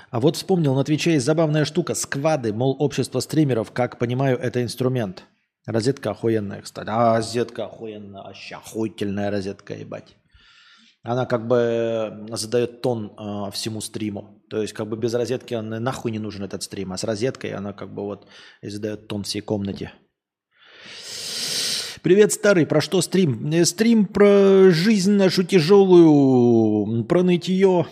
А 0.09 0.19
вот 0.19 0.35
вспомнил, 0.35 0.73
на 0.73 0.83
Твиче 0.83 1.13
есть 1.13 1.25
забавная 1.25 1.63
штука. 1.63 1.93
Сквады, 1.93 2.53
мол, 2.53 2.75
общество 2.79 3.19
стримеров, 3.19 3.71
как 3.71 3.99
понимаю, 3.99 4.37
это 4.37 4.63
инструмент. 4.63 5.25
Розетка 5.67 6.11
охуенная, 6.11 6.61
кстати. 6.63 6.89
А, 6.89 7.17
розетка 7.17 7.65
охуенная, 7.65 8.23
вообще 8.23 8.55
охуительная 8.55 9.29
розетка, 9.29 9.75
ебать. 9.75 10.16
Она 11.03 11.25
как 11.25 11.47
бы 11.47 12.25
задает 12.31 12.81
тон 12.81 13.13
э, 13.17 13.51
всему 13.51 13.81
стриму. 13.81 14.43
То 14.49 14.61
есть 14.61 14.73
как 14.73 14.87
бы 14.87 14.97
без 14.97 15.13
розетки 15.13 15.53
он 15.53 15.69
нахуй 15.69 16.11
не 16.11 16.19
нужен 16.19 16.43
этот 16.43 16.63
стрим, 16.63 16.93
а 16.93 16.97
с 16.97 17.03
розеткой 17.03 17.53
она 17.53 17.73
как 17.73 17.93
бы 17.93 18.03
вот 18.03 18.27
задает 18.61 19.07
тон 19.07 19.23
всей 19.23 19.41
комнате. 19.41 19.93
Привет, 22.01 22.31
старый. 22.31 22.65
Про 22.65 22.79
что 22.79 23.01
стрим? 23.01 23.51
Э, 23.51 23.65
стрим 23.65 24.05
про 24.05 24.69
жизнь 24.69 25.11
нашу 25.13 25.43
тяжелую, 25.43 27.03
про 27.05 27.23
нытье, 27.23 27.87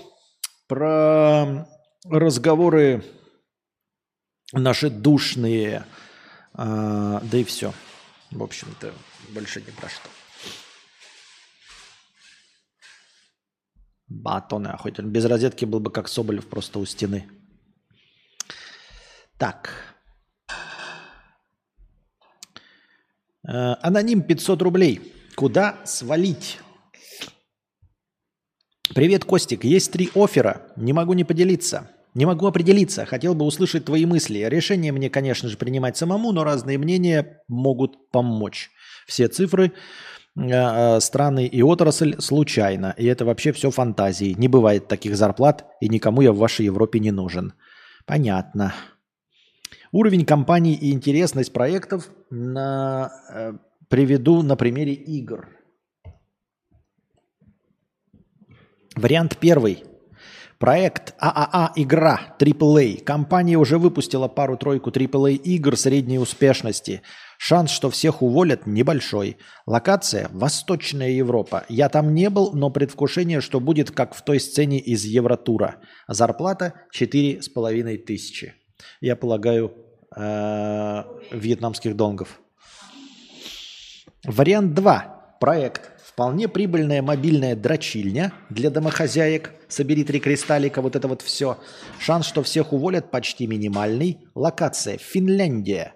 про 0.68 1.68
разговоры 2.10 3.04
наши 4.54 4.90
душные. 4.90 5.86
А, 6.54 7.22
да 7.24 7.38
и 7.38 7.44
все. 7.44 7.74
В 8.32 8.44
общем-то, 8.44 8.94
больше 9.34 9.62
не 9.62 9.72
про 9.72 9.90
что. 9.90 10.10
Батоны 14.16 14.70
охотен. 14.70 15.10
Без 15.10 15.26
розетки 15.26 15.66
был 15.66 15.80
бы 15.80 15.92
как 15.92 16.08
Соболев 16.08 16.48
просто 16.48 16.80
у 16.80 16.86
стены. 16.86 17.28
Так. 19.38 19.70
Э, 23.48 23.76
аноним 23.82 24.22
500 24.22 24.62
рублей. 24.62 25.14
Куда 25.36 25.82
свалить? 25.84 26.60
Привет, 28.94 29.26
Костик. 29.26 29.66
Есть 29.66 29.92
три 29.92 30.10
оффера. 30.16 30.72
Не 30.78 30.94
могу 30.94 31.14
не 31.14 31.26
поделиться. 31.26 31.92
Не 32.14 32.26
могу 32.26 32.48
определиться. 32.48 33.06
Хотел 33.06 33.36
бы 33.36 33.44
услышать 33.44 33.84
твои 33.84 34.06
мысли. 34.06 34.40
Решение 34.40 34.94
мне, 34.94 35.10
конечно 35.10 35.50
же, 35.50 35.58
принимать 35.58 35.98
самому, 35.98 36.32
но 36.32 36.46
разные 36.46 36.78
мнения 36.78 37.42
могут 37.50 38.10
помочь. 38.12 38.72
Все 39.06 39.28
цифры, 39.28 39.74
страны 40.38 41.48
и 41.48 41.62
отрасль 41.62 42.20
случайно. 42.20 42.94
И 42.98 43.06
это 43.06 43.26
вообще 43.26 43.52
все 43.52 43.72
фантазии. 43.72 44.36
Не 44.38 44.48
бывает 44.48 44.88
таких 44.88 45.16
зарплат, 45.16 45.66
и 45.80 45.88
никому 45.88 46.22
я 46.22 46.32
в 46.32 46.38
вашей 46.38 46.66
Европе 46.66 47.00
не 47.00 47.12
нужен. 47.12 47.54
Понятно. 48.06 48.74
Уровень 49.92 50.26
компаний 50.26 50.74
и 50.74 50.92
интересность 50.92 51.54
проектов 51.54 52.10
на, 52.30 53.12
э, 53.34 53.54
приведу 53.88 54.42
на 54.42 54.58
примере 54.58 54.94
игр. 54.94 55.48
Вариант 58.96 59.38
первый. 59.40 59.84
Проект 60.60 61.16
ААА 61.20 61.74
игра 61.76 62.36
AAA. 62.40 63.04
Компания 63.04 63.58
уже 63.58 63.78
выпустила 63.78 64.28
пару-тройку 64.28 64.90
AAA 64.90 65.36
игр 65.36 65.78
средней 65.78 66.20
успешности. 66.20 67.02
Шанс, 67.38 67.72
что 67.72 67.90
всех 67.90 68.22
уволят, 68.22 68.66
небольшой. 68.66 69.38
Локация– 69.66 70.30
Восточная 70.32 71.10
Европа. 71.10 71.66
Я 71.70 71.90
там 71.90 72.14
не 72.14 72.30
был, 72.30 72.54
но 72.54 72.70
предвкушение, 72.70 73.42
что 73.42 73.60
будет 73.60 73.92
как 73.92 74.16
в 74.16 74.22
той 74.24 74.40
сцене 74.40 74.80
из 74.80 75.04
Евротура. 75.04 75.78
Зарплата– 76.08 76.74
четыре 76.92 77.42
с 77.42 77.50
половиной 77.50 77.98
тысячи. 77.98 78.54
Я 79.02 79.16
полагаю, 79.16 79.74
э, 80.16 81.04
вьетнамских 81.32 81.96
донгов. 81.96 82.40
Вариант 84.24 84.74
2. 84.74 85.38
Проект. 85.40 85.92
Вполне 86.16 86.48
прибыльная 86.48 87.02
мобильная 87.02 87.58
дрочильня 87.58 88.32
для 88.50 88.70
домохозяек. 88.70 89.52
Собери 89.68 90.06
три 90.06 90.22
кристаллика, 90.22 90.82
вот 90.82 90.96
это 90.96 91.10
вот 91.10 91.22
все. 91.22 91.58
Шанс, 92.00 92.26
что 92.26 92.42
всех 92.42 92.72
уволят, 92.72 93.12
почти 93.12 93.48
минимальный. 93.48 94.26
Локация. 94.34 94.98
Финляндия. 94.98 95.95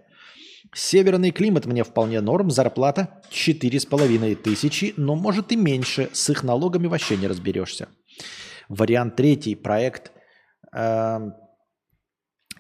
Северный 0.74 1.32
климат 1.32 1.66
мне 1.66 1.84
вполне 1.84 2.22
норм. 2.22 2.52
Зарплата 2.52 3.22
четыре 3.30 3.80
с 3.80 3.86
половиной 3.86 4.36
тысячи, 4.36 4.94
но 4.98 5.16
может 5.16 5.52
и 5.52 5.56
меньше. 5.56 6.10
С 6.14 6.30
их 6.30 6.44
налогами 6.44 6.88
вообще 6.88 7.18
не 7.18 7.28
разберешься. 7.28 7.88
Вариант 8.68 9.16
третий. 9.16 9.56
Проект 9.56 10.12
э, 10.76 11.20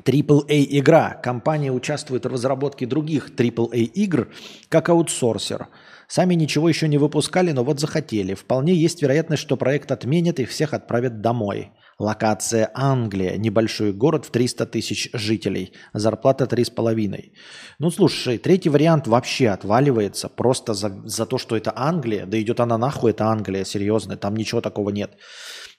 AAA 0.03 0.65
игра. 0.69 1.13
Компания 1.23 1.71
участвует 1.71 2.25
в 2.25 2.29
разработке 2.29 2.85
других 2.85 3.29
AAA 3.29 3.83
игр 3.83 4.29
как 4.69 4.89
аутсорсер. 4.89 5.67
Сами 6.07 6.33
ничего 6.33 6.67
еще 6.67 6.87
не 6.87 6.97
выпускали, 6.97 7.51
но 7.51 7.63
вот 7.63 7.79
захотели. 7.79 8.33
Вполне 8.33 8.73
есть 8.73 9.03
вероятность, 9.03 9.43
что 9.43 9.57
проект 9.57 9.91
отменят 9.91 10.39
и 10.39 10.45
всех 10.45 10.73
отправят 10.73 11.21
домой. 11.21 11.71
Локация 11.99 12.71
Англия. 12.73 13.37
Небольшой 13.37 13.91
город 13.91 14.25
в 14.25 14.31
300 14.31 14.65
тысяч 14.65 15.09
жителей. 15.13 15.73
Зарплата 15.93 16.45
3,5. 16.45 17.31
Ну, 17.79 17.91
слушай, 17.91 18.37
третий 18.37 18.69
вариант 18.69 19.07
вообще 19.07 19.49
отваливается 19.49 20.29
просто 20.29 20.73
за, 20.73 20.89
за 21.03 21.25
то, 21.25 21.37
что 21.37 21.57
это 21.57 21.73
Англия. 21.75 22.25
Да 22.25 22.41
идет 22.41 22.61
она 22.61 22.77
нахуй, 22.77 23.11
это 23.11 23.25
Англия, 23.25 23.65
серьезно. 23.65 24.15
Там 24.15 24.35
ничего 24.35 24.61
такого 24.61 24.89
нет. 24.91 25.17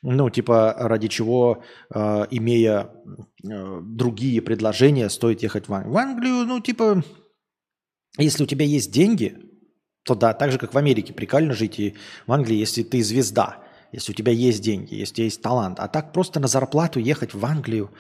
Ну, 0.03 0.31
типа, 0.31 0.75
ради 0.79 1.09
чего, 1.09 1.63
э, 1.95 2.27
имея 2.31 2.91
э, 3.43 3.81
другие 3.83 4.43
предложения, 4.43 5.09
стоит 5.09 5.43
ехать 5.43 5.69
в 5.69 5.75
Англию. 5.75 5.95
В 5.95 5.99
Англию, 5.99 6.47
ну, 6.47 6.61
типа, 6.61 7.03
если 8.19 8.45
у 8.45 8.47
тебя 8.47 8.65
есть 8.65 8.93
деньги, 8.93 9.39
то 10.05 10.15
да, 10.15 10.33
так 10.33 10.53
же, 10.53 10.59
как 10.59 10.75
в 10.75 10.79
Америке, 10.79 11.13
прикольно 11.13 11.55
жить 11.55 11.79
и 11.79 11.95
в 12.27 12.33
Англии, 12.33 12.57
если 12.57 12.83
ты 12.83 13.03
звезда, 13.03 13.63
если 13.93 14.13
у 14.13 14.15
тебя 14.15 14.33
есть 14.33 14.63
деньги, 14.63 14.95
если 14.95 15.13
у 15.13 15.17
тебя 15.17 15.25
есть 15.25 15.43
талант. 15.43 15.81
А 15.81 15.89
так 15.89 16.13
просто 16.13 16.41
на 16.41 16.49
зарплату 16.49 17.01
ехать 17.01 17.35
в 17.35 17.45
Англию, 17.45 17.91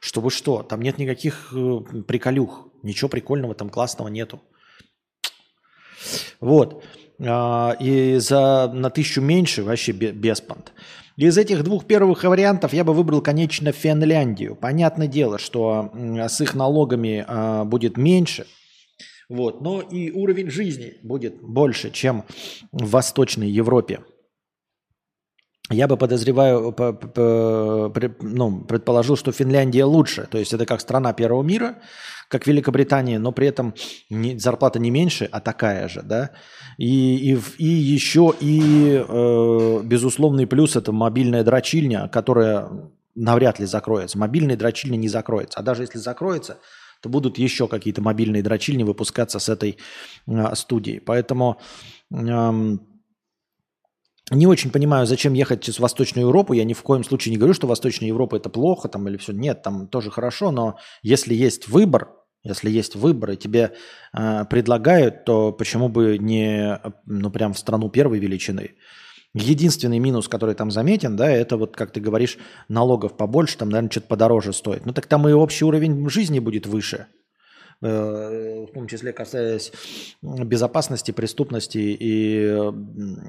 чтобы 0.00 0.30
что? 0.30 0.62
Там 0.62 0.82
нет 0.82 0.98
никаких 0.98 1.52
э, 1.52 1.80
приколюх, 2.06 2.68
ничего 2.82 3.08
прикольного 3.08 3.54
там 3.54 3.70
классного 3.70 4.08
нету. 4.08 4.40
Вот. 6.40 6.84
А, 7.20 7.76
и 7.80 8.16
за 8.18 8.70
на 8.72 8.90
тысячу 8.90 9.20
меньше 9.20 9.62
вообще 9.62 9.92
без 9.92 10.40
понт. 10.40 10.72
Из 11.16 11.38
этих 11.38 11.64
двух 11.64 11.86
первых 11.86 12.24
вариантов 12.24 12.74
я 12.74 12.84
бы 12.84 12.92
выбрал, 12.92 13.22
конечно, 13.22 13.72
Финляндию. 13.72 14.54
Понятное 14.54 15.06
дело, 15.06 15.38
что 15.38 15.90
с 15.94 16.40
их 16.42 16.54
налогами 16.54 17.24
э, 17.26 17.64
будет 17.64 17.96
меньше, 17.96 18.46
вот, 19.28 19.60
но 19.60 19.80
и 19.80 20.10
уровень 20.10 20.50
жизни 20.50 20.98
будет 21.02 21.40
больше, 21.42 21.90
чем 21.90 22.24
в 22.70 22.90
Восточной 22.90 23.50
Европе. 23.50 24.00
Я 25.70 25.88
бы 25.88 25.96
подозреваю, 25.96 26.72
по, 26.72 26.92
по, 26.92 27.92
ну, 28.20 28.60
предположил, 28.60 29.16
что 29.16 29.32
Финляндия 29.32 29.84
лучше. 29.84 30.28
То 30.30 30.38
есть 30.38 30.52
это 30.52 30.64
как 30.64 30.80
страна 30.80 31.12
первого 31.12 31.42
мира, 31.42 31.78
как 32.28 32.46
Великобритания, 32.46 33.18
но 33.18 33.32
при 33.32 33.48
этом 33.48 33.74
зарплата 34.36 34.78
не 34.78 34.90
меньше, 34.90 35.28
а 35.30 35.40
такая 35.40 35.88
же, 35.88 36.02
да. 36.02 36.30
И, 36.78 37.32
и, 37.32 37.38
и 37.58 37.66
еще 37.66 38.32
и 38.38 39.04
э, 39.08 39.80
безусловный 39.82 40.46
плюс 40.46 40.76
это 40.76 40.92
мобильная 40.92 41.42
дрочильня, 41.42 42.08
которая 42.08 42.68
навряд 43.16 43.58
ли 43.58 43.66
закроется. 43.66 44.18
Мобильная 44.18 44.56
дрочильня 44.56 44.96
не 44.96 45.08
закроется. 45.08 45.58
А 45.58 45.62
даже 45.62 45.82
если 45.82 45.98
закроется, 45.98 46.58
то 47.00 47.08
будут 47.08 47.38
еще 47.38 47.66
какие-то 47.66 48.02
мобильные 48.02 48.42
дрочильни 48.42 48.84
выпускаться 48.84 49.40
с 49.40 49.48
этой 49.48 49.78
э, 50.28 50.54
студии. 50.54 51.02
Поэтому 51.04 51.58
э, 52.12 52.76
не 54.30 54.46
очень 54.46 54.70
понимаю, 54.70 55.06
зачем 55.06 55.34
ехать 55.34 55.68
в 55.68 55.78
Восточную 55.78 56.26
Европу. 56.26 56.52
Я 56.52 56.64
ни 56.64 56.72
в 56.72 56.82
коем 56.82 57.04
случае 57.04 57.32
не 57.32 57.38
говорю, 57.38 57.54
что 57.54 57.68
Восточная 57.68 58.08
Европа 58.08 58.36
это 58.36 58.48
плохо 58.48 58.88
там 58.88 59.06
или 59.08 59.16
все. 59.16 59.32
Нет, 59.32 59.62
там 59.62 59.86
тоже 59.86 60.10
хорошо, 60.10 60.50
но 60.50 60.78
если 61.02 61.32
есть 61.32 61.68
выбор, 61.68 62.10
если 62.42 62.70
есть 62.70 62.96
выбор 62.96 63.32
и 63.32 63.36
тебе 63.36 63.72
э, 64.12 64.44
предлагают, 64.50 65.24
то 65.24 65.52
почему 65.52 65.88
бы 65.88 66.18
не, 66.18 66.80
ну 67.04 67.30
прям 67.30 67.52
в 67.52 67.58
страну 67.58 67.88
первой 67.88 68.18
величины? 68.18 68.72
Единственный 69.32 69.98
минус, 69.98 70.28
который 70.28 70.54
там 70.54 70.70
заметен, 70.70 71.14
да, 71.16 71.30
это 71.30 71.56
вот, 71.56 71.76
как 71.76 71.92
ты 71.92 72.00
говоришь, 72.00 72.38
налогов 72.68 73.16
побольше, 73.16 73.58
там, 73.58 73.68
наверное, 73.68 73.90
что-то 73.90 74.06
подороже 74.08 74.52
стоит. 74.52 74.86
Ну 74.86 74.92
так 74.92 75.06
там 75.06 75.28
и 75.28 75.32
общий 75.32 75.64
уровень 75.64 76.08
жизни 76.08 76.38
будет 76.38 76.66
выше. 76.66 77.06
Э, 77.82 78.66
в 78.68 78.72
том 78.72 78.88
числе 78.88 79.12
касаясь 79.12 79.70
безопасности, 80.22 81.10
преступности 81.10 81.78
и 81.78 82.72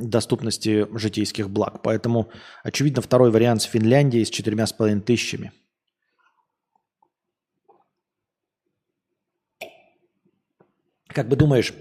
доступности 0.02 0.88
житейских 0.98 1.50
благ. 1.50 1.82
Поэтому, 1.82 2.30
очевидно, 2.64 3.02
второй 3.02 3.30
вариант 3.30 3.64
с 3.64 3.66
Финляндией 3.66 4.26
с 4.26 4.30
четырьмя 4.30 4.66
с 4.66 4.72
половиной 4.72 5.02
тысячами. 5.02 5.52
Как 11.08 11.28
бы 11.28 11.36
думаешь, 11.36 11.74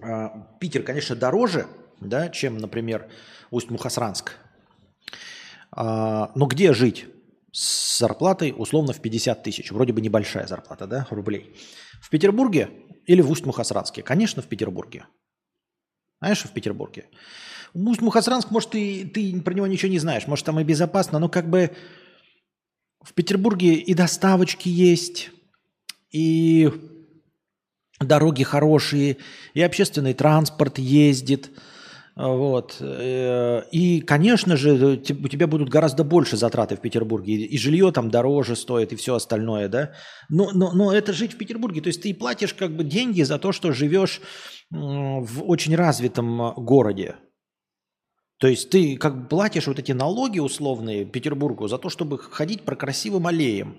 а, 0.00 0.46
Питер, 0.60 0.84
конечно, 0.84 1.16
дороже, 1.16 1.66
да, 2.00 2.28
чем, 2.28 2.58
например, 2.58 3.08
Усть-Мухасранск. 3.50 4.36
А, 5.72 6.30
но 6.36 6.46
где 6.46 6.72
жить? 6.72 7.06
С 7.58 7.98
зарплатой 7.98 8.54
условно 8.56 8.92
в 8.92 9.00
50 9.00 9.42
тысяч. 9.42 9.72
Вроде 9.72 9.92
бы 9.92 10.00
небольшая 10.00 10.46
зарплата, 10.46 10.86
да, 10.86 11.08
рублей. 11.10 11.56
В 12.00 12.08
Петербурге 12.08 12.70
или 13.04 13.20
в 13.20 13.28
Усть-Мухасранске? 13.32 14.02
Конечно, 14.02 14.42
в 14.42 14.46
Петербурге. 14.46 15.06
Знаешь, 16.20 16.44
в 16.44 16.52
Петербурге. 16.52 17.06
Усть-Мухасранск, 17.74 18.52
может, 18.52 18.70
ты, 18.70 19.10
ты 19.12 19.40
про 19.40 19.54
него 19.54 19.66
ничего 19.66 19.90
не 19.90 19.98
знаешь, 19.98 20.28
может, 20.28 20.46
там 20.46 20.60
и 20.60 20.64
безопасно, 20.64 21.18
но 21.18 21.28
как 21.28 21.50
бы 21.50 21.74
в 23.02 23.12
Петербурге 23.12 23.74
и 23.74 23.92
доставочки 23.92 24.68
есть, 24.68 25.30
и 26.12 26.70
дороги 27.98 28.44
хорошие, 28.44 29.16
и 29.54 29.62
общественный 29.62 30.14
транспорт 30.14 30.78
ездит. 30.78 31.50
Вот. 32.18 32.78
Э, 32.80 33.62
и, 33.70 34.00
конечно 34.00 34.56
же, 34.56 34.72
у 34.72 35.28
тебя 35.28 35.46
будут 35.46 35.68
гораздо 35.68 36.02
больше 36.02 36.36
затраты 36.36 36.74
в 36.74 36.80
Петербурге. 36.80 37.34
И 37.34 37.58
жилье 37.58 37.92
там 37.92 38.10
дороже 38.10 38.56
стоит, 38.56 38.92
и 38.92 38.96
все 38.96 39.14
остальное, 39.14 39.68
да. 39.68 39.92
Но, 40.28 40.50
но, 40.52 40.72
но 40.72 40.92
это 40.92 41.12
жить 41.12 41.34
в 41.34 41.38
Петербурге. 41.38 41.80
То 41.80 41.88
есть 41.88 42.02
ты 42.02 42.12
платишь 42.12 42.54
как 42.54 42.76
бы 42.76 42.82
деньги 42.82 43.22
за 43.22 43.38
то, 43.38 43.52
что 43.52 43.72
живешь 43.72 44.20
в 44.70 45.44
очень 45.44 45.76
развитом 45.76 46.54
городе. 46.56 47.14
То 48.40 48.48
есть 48.48 48.70
ты 48.70 48.96
как 48.96 49.22
бы 49.22 49.28
платишь 49.28 49.68
вот 49.68 49.78
эти 49.78 49.92
налоги 49.92 50.40
условные 50.40 51.04
Петербургу 51.04 51.68
за 51.68 51.78
то, 51.78 51.88
чтобы 51.88 52.18
ходить 52.18 52.62
по 52.62 52.74
красивым 52.74 53.28
аллеям, 53.28 53.78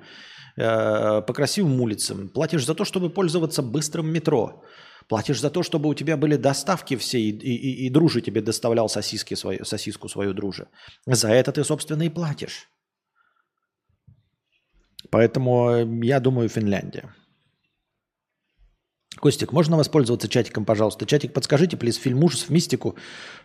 э, 0.57 1.21
по 1.21 1.33
красивым 1.33 1.81
улицам. 1.81 2.29
Платишь 2.29 2.65
за 2.65 2.73
то, 2.73 2.85
чтобы 2.85 3.09
пользоваться 3.09 3.61
быстрым 3.61 4.11
метро. 4.11 4.63
Платишь 5.09 5.41
за 5.41 5.49
то, 5.49 5.63
чтобы 5.63 5.89
у 5.89 5.95
тебя 5.95 6.17
были 6.17 6.35
доставки 6.35 6.95
все, 6.95 7.19
и, 7.19 7.31
и, 7.31 7.87
и 7.87 7.89
дружи 7.89 8.21
тебе 8.21 8.41
доставлял 8.41 8.87
сосиски 8.87 9.33
свои, 9.33 9.57
сосиску 9.63 10.07
свою 10.07 10.33
дружи. 10.33 10.67
За 11.07 11.29
это 11.29 11.51
ты, 11.51 11.63
собственно, 11.63 12.03
и 12.03 12.09
платишь. 12.09 12.69
Поэтому 15.09 15.71
э, 15.71 16.05
я 16.05 16.19
думаю, 16.19 16.47
Финляндия. 16.47 17.11
Костик, 19.19 19.51
можно 19.51 19.77
воспользоваться 19.77 20.27
чатиком, 20.27 20.63
пожалуйста? 20.63 21.07
Чатик, 21.07 21.33
подскажите, 21.33 21.75
плиз, 21.75 21.95
фильм 21.95 22.23
ужасов, 22.23 22.51
мистику, 22.51 22.95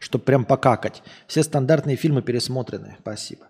чтобы 0.00 0.24
прям 0.24 0.44
покакать. 0.44 1.02
Все 1.26 1.42
стандартные 1.42 1.96
фильмы 1.96 2.20
пересмотрены. 2.20 2.98
Спасибо. 3.00 3.48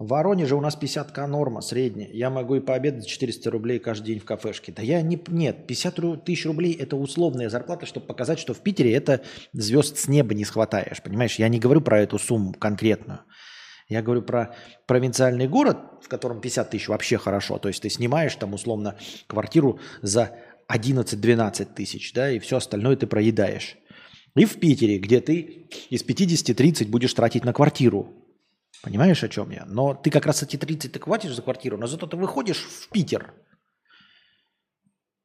В 0.00 0.08
Воронеже 0.08 0.56
у 0.56 0.60
нас 0.60 0.76
50к 0.76 1.24
норма, 1.28 1.60
средняя. 1.60 2.10
Я 2.12 2.28
могу 2.28 2.56
и 2.56 2.60
пообедать 2.60 3.06
400 3.06 3.48
рублей 3.50 3.78
каждый 3.78 4.06
день 4.06 4.18
в 4.18 4.24
кафешке. 4.24 4.72
Да 4.72 4.82
я 4.82 5.00
не... 5.02 5.22
Нет, 5.28 5.68
50 5.68 6.24
тысяч 6.24 6.44
рублей– 6.46 6.72
это 6.80 6.96
условная 6.96 7.48
зарплата, 7.48 7.86
чтобы 7.86 8.06
показать, 8.06 8.40
что 8.40 8.54
в 8.54 8.60
Питере 8.60 8.92
это 8.92 9.22
звезд 9.52 9.96
с 9.96 10.08
неба 10.08 10.34
не 10.34 10.44
схватаешь. 10.44 11.00
Понимаешь, 11.00 11.36
я 11.38 11.48
не 11.48 11.60
говорю 11.60 11.80
про 11.80 12.00
эту 12.00 12.18
сумму 12.18 12.54
конкретную. 12.54 13.20
Я 13.88 14.02
говорю 14.02 14.22
про 14.22 14.56
провинциальный 14.86 15.46
город, 15.46 15.78
в 16.02 16.08
котором 16.08 16.40
50 16.40 16.70
тысяч 16.70 16.88
вообще 16.88 17.16
хорошо. 17.16 17.58
То 17.58 17.68
есть 17.68 17.82
ты 17.82 17.88
снимаешь 17.88 18.34
там 18.34 18.52
условно 18.52 18.98
квартиру 19.28 19.78
за 20.02 20.36
11-12 20.68 21.66
тысяч, 21.74 22.12
да, 22.14 22.30
и 22.32 22.40
все 22.40 22.56
остальное 22.56 22.96
ты 22.96 23.06
проедаешь. 23.06 23.76
И 24.34 24.44
в 24.44 24.58
Питере, 24.58 24.98
где 24.98 25.20
ты 25.20 25.68
из 25.90 26.04
50-30 26.04 26.88
будешь 26.88 27.14
тратить 27.14 27.44
на 27.44 27.52
квартиру, 27.52 28.23
Понимаешь, 28.82 29.22
о 29.24 29.28
чем 29.28 29.50
я? 29.50 29.64
Но 29.66 29.94
ты 29.94 30.10
как 30.10 30.26
раз 30.26 30.42
эти 30.42 30.56
30 30.56 30.92
ты 30.92 31.00
хватишь 31.00 31.34
за 31.34 31.42
квартиру, 31.42 31.78
но 31.78 31.86
зато 31.86 32.06
ты 32.06 32.16
выходишь 32.16 32.62
в 32.64 32.90
Питер 32.90 33.34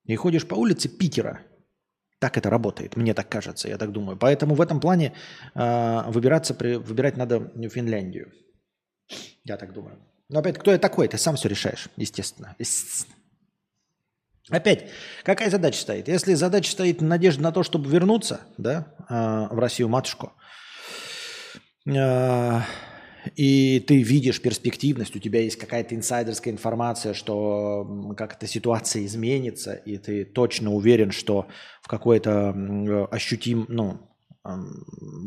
и 0.05 0.15
ходишь 0.15 0.47
по 0.47 0.55
улице 0.55 0.89
Питера. 0.89 1.41
Так 2.19 2.38
это 2.38 2.49
работает, 2.49 2.97
мне 2.97 3.13
так 3.13 3.29
кажется, 3.29 3.69
я 3.69 3.77
так 3.77 3.91
думаю. 3.91 4.17
Поэтому 4.17 4.55
в 4.55 4.62
этом 4.62 4.81
плане 4.81 5.13
э, 5.55 6.01
выбираться, 6.07 6.53
при, 6.53 6.75
выбирать 6.75 7.15
надо 7.15 7.51
Финляндию. 7.69 8.31
Я 9.45 9.57
так 9.57 9.73
думаю. 9.73 9.99
Но 10.27 10.39
опять, 10.39 10.57
кто 10.57 10.71
я 10.71 10.77
такой? 10.77 11.07
Ты 11.07 11.17
сам 11.17 11.38
все 11.38 11.47
решаешь, 11.47 11.88
естественно. 11.95 12.55
естественно. 12.59 13.15
Опять, 14.49 14.89
какая 15.23 15.49
задача 15.49 15.79
стоит? 15.79 16.07
Если 16.07 16.33
задача 16.33 16.71
стоит 16.71 17.01
надежда 17.01 17.43
на 17.43 17.51
то, 17.51 17.63
чтобы 17.63 17.89
вернуться 17.89 18.41
да, 18.57 18.95
э, 19.07 19.53
в 19.53 19.59
Россию 19.59 19.89
матушку, 19.89 20.33
э, 21.85 22.62
и 23.36 23.84
ты 23.88 24.01
видишь 24.01 24.41
перспективность, 24.41 25.15
у 25.15 25.19
тебя 25.19 25.41
есть 25.41 25.58
какая-то 25.58 25.95
инсайдерская 25.95 26.53
информация, 26.53 27.13
что 27.13 28.13
как 28.17 28.36
эта 28.36 28.47
ситуация 28.47 29.05
изменится, 29.05 29.73
и 29.73 29.97
ты 29.97 30.25
точно 30.25 30.73
уверен, 30.73 31.12
что 31.12 31.47
в 31.82 31.88
какое-то 31.88 33.08
ощутим, 33.12 33.65
ну, 33.67 33.99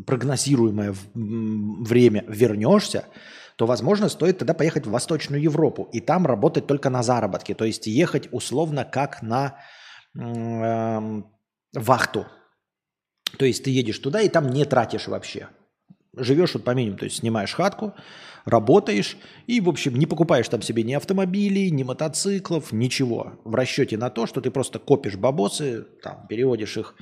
прогнозируемое 0.05 0.95
время 1.13 2.25
вернешься, 2.27 3.05
то, 3.55 3.67
возможно, 3.67 4.09
стоит 4.09 4.39
тогда 4.39 4.53
поехать 4.53 4.87
в 4.87 4.91
Восточную 4.91 5.41
Европу 5.41 5.87
и 5.91 5.99
там 5.99 6.25
работать 6.25 6.65
только 6.65 6.89
на 6.89 7.03
заработке, 7.03 7.53
то 7.53 7.65
есть 7.65 7.85
ехать 7.85 8.27
условно 8.31 8.83
как 8.83 9.21
на 9.21 9.59
э, 10.19 11.21
вахту. 11.73 12.25
То 13.37 13.45
есть 13.45 13.63
ты 13.63 13.69
едешь 13.69 13.99
туда 13.99 14.21
и 14.21 14.29
там 14.29 14.49
не 14.49 14.65
тратишь 14.65 15.07
вообще 15.07 15.49
живешь 16.15 16.53
вот 16.53 16.63
по 16.63 16.71
минимуму, 16.71 16.99
то 16.99 17.05
есть 17.05 17.17
снимаешь 17.17 17.53
хатку, 17.53 17.93
работаешь 18.45 19.17
и, 19.47 19.61
в 19.61 19.69
общем, 19.69 19.95
не 19.95 20.05
покупаешь 20.05 20.49
там 20.49 20.61
себе 20.61 20.83
ни 20.83 20.93
автомобилей, 20.93 21.71
ни 21.71 21.83
мотоциклов, 21.83 22.71
ничего. 22.71 23.33
В 23.43 23.55
расчете 23.55 23.97
на 23.97 24.09
то, 24.09 24.25
что 24.25 24.41
ты 24.41 24.51
просто 24.51 24.79
копишь 24.79 25.15
бабосы, 25.15 25.85
там, 26.01 26.27
переводишь 26.27 26.77
их 26.77 26.95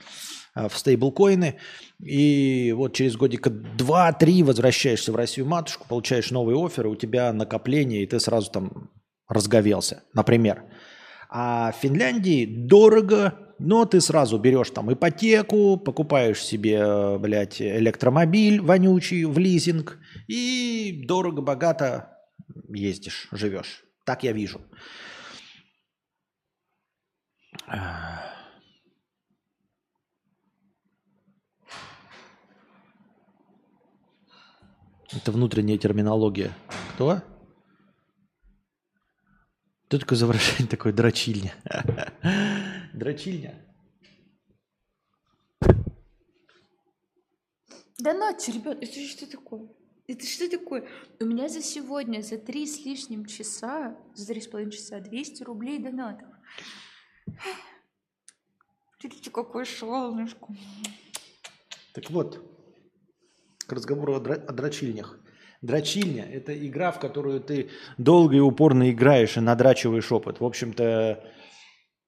э, 0.56 0.68
в 0.68 0.78
стейблкоины, 0.78 1.56
и 2.00 2.74
вот 2.76 2.94
через 2.94 3.16
годика 3.16 3.50
2-3 3.50 4.44
возвращаешься 4.44 5.12
в 5.12 5.16
Россию 5.16 5.48
матушку, 5.48 5.86
получаешь 5.88 6.32
новые 6.32 6.64
оферы, 6.64 6.90
у 6.90 6.96
тебя 6.96 7.34
накопление, 7.34 8.04
и 8.04 8.08
ты 8.08 8.20
сразу 8.20 8.52
там 8.52 8.90
разговелся, 9.28 10.04
например. 10.14 10.64
А 11.34 11.72
в 11.72 11.78
Финляндии 11.78 12.46
дорого, 12.46 13.56
но 13.58 13.86
ты 13.86 14.02
сразу 14.02 14.38
берешь 14.38 14.72
там 14.72 14.92
ипотеку, 14.92 15.78
покупаешь 15.78 16.44
себе, 16.44 17.18
блядь, 17.20 17.62
электромобиль 17.62 18.60
вонючий 18.60 19.24
в 19.24 19.38
лизинг 19.38 19.98
и 20.28 21.06
дорого-богато 21.08 22.18
ездишь, 22.68 23.30
живешь. 23.32 23.86
Так 24.06 24.24
я 24.24 24.34
вижу. 24.34 24.60
Это 35.14 35.32
внутренняя 35.32 35.78
терминология. 35.78 36.52
Кто? 36.96 37.22
Кто 39.92 40.00
такое 40.00 40.18
за 40.18 40.26
выражение 40.26 40.70
такое 40.70 40.94
дрочильня? 40.94 41.54
дрочильня. 42.94 43.62
Да 48.00 48.14
ночью, 48.14 48.54
ребят, 48.54 48.78
это 48.82 49.06
что 49.06 49.30
такое? 49.30 49.68
Это 50.08 50.26
что 50.26 50.50
такое? 50.50 50.88
У 51.20 51.26
меня 51.26 51.50
за 51.50 51.62
сегодня, 51.62 52.22
за 52.22 52.38
три 52.38 52.66
с 52.68 52.86
лишним 52.86 53.26
часа, 53.26 53.98
за 54.16 54.28
три 54.28 54.40
с 54.40 54.48
половиной 54.48 54.72
часа, 54.72 55.02
200 55.02 55.44
рублей 55.44 55.78
донатов. 55.78 56.30
Видите, 59.04 59.30
какое 59.30 59.66
солнышко. 59.66 60.56
Так 61.94 62.10
вот, 62.12 62.42
к 63.68 63.74
разговору 63.74 64.16
о, 64.16 64.22
дро- 64.22 64.42
о 64.42 64.54
дрочильнях. 64.54 65.20
Дрочильня– 65.62 66.26
это 66.34 66.58
игра, 66.68 66.92
в 66.92 67.00
которую 67.00 67.40
ты 67.40 67.70
долго 68.00 68.36
и 68.36 68.40
упорно 68.40 68.90
играешь 68.90 69.38
и 69.38 69.42
надрачиваешь 69.42 70.12
опыт. 70.12 70.40
В 70.40 70.46
общем-то, 70.46 71.24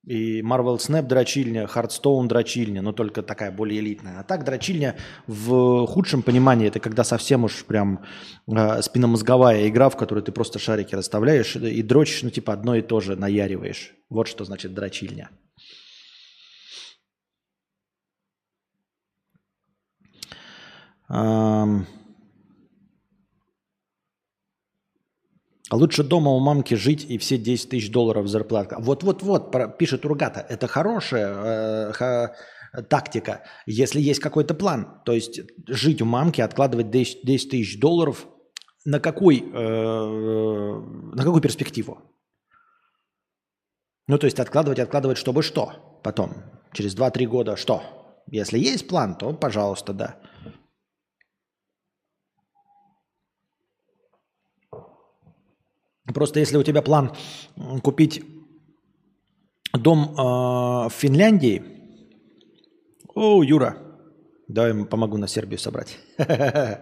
и 0.08 0.42
Marvel 0.42 0.78
Snap 0.78 1.04
дрочильня, 1.04 1.66
Hearthstone 1.66 2.28
дрочильня, 2.28 2.82
но 2.82 2.94
только 2.94 3.22
такая 3.22 3.52
более 3.52 3.80
элитная. 3.80 4.20
А 4.20 4.24
так 4.24 4.44
дрочильня 4.44 4.98
в 5.28 5.86
худшем 5.86 6.24
понимании 6.24 6.68
это 6.68 6.80
когда 6.80 7.04
совсем 7.04 7.44
уж 7.44 7.64
прям 7.66 8.04
э, 8.48 8.82
спинномозговая 8.82 9.68
игра, 9.68 9.90
в 9.90 9.98
которой 9.98 10.24
ты 10.24 10.32
просто 10.32 10.58
шарики 10.58 10.96
расставляешь 10.96 11.56
и 11.56 11.84
дрочишь, 11.84 12.24
ну 12.24 12.32
типа 12.32 12.54
одно 12.54 12.76
и 12.76 12.82
то 12.82 13.02
же 13.02 13.16
наяриваешь. 13.16 13.94
Вот 14.10 14.28
что 14.28 14.46
значит 14.46 14.74
дрочильня. 14.74 15.30
Um... 21.08 21.86
лучше 25.72 26.04
дома 26.04 26.32
у 26.32 26.40
мамки 26.40 26.76
жить 26.76 27.06
и 27.10 27.18
все 27.18 27.38
10 27.38 27.70
тысяч 27.70 27.92
долларов 27.92 28.28
зарплатка. 28.28 28.78
Вот-вот-вот, 28.80 29.78
пишет 29.78 30.06
Ургата, 30.06 30.46
это 30.48 30.68
хорошая 30.68 31.34
э, 31.90 31.94
ха, 31.94 32.36
тактика, 32.90 33.44
если 33.66 34.02
есть 34.02 34.20
какой-то 34.20 34.54
план. 34.54 35.02
То 35.06 35.14
есть 35.14 35.42
жить 35.68 36.02
у 36.02 36.06
мамки, 36.06 36.42
откладывать 36.42 36.90
10, 36.90 37.24
10 37.24 37.50
тысяч 37.50 37.80
долларов 37.80 38.28
на 38.86 39.00
какой, 39.00 39.40
э, 39.40 39.52
на 39.54 41.24
какую 41.24 41.42
перспективу? 41.42 42.02
Ну, 44.08 44.18
то 44.18 44.26
есть 44.26 44.40
откладывать, 44.40 44.80
откладывать, 44.80 45.18
чтобы 45.18 45.44
что 45.44 46.00
потом? 46.04 46.34
Через 46.74 46.96
2-3 46.96 47.26
года 47.26 47.56
что? 47.56 47.84
Если 48.28 48.60
есть 48.60 48.88
план, 48.88 49.16
то, 49.16 49.34
пожалуйста, 49.34 49.94
да. 49.94 50.20
Просто 56.06 56.40
если 56.40 56.58
у 56.58 56.64
тебя 56.64 56.82
план 56.82 57.16
купить 57.82 58.24
дом 59.74 60.12
э, 60.12 60.90
в 60.90 60.94
Финляндии, 60.94 61.64
о, 63.16 63.44
Юра, 63.44 63.78
давай 64.48 64.76
я 64.76 64.86
помогу 64.86 65.18
на 65.18 65.28
Сербию 65.28 65.60
собрать. 65.60 65.98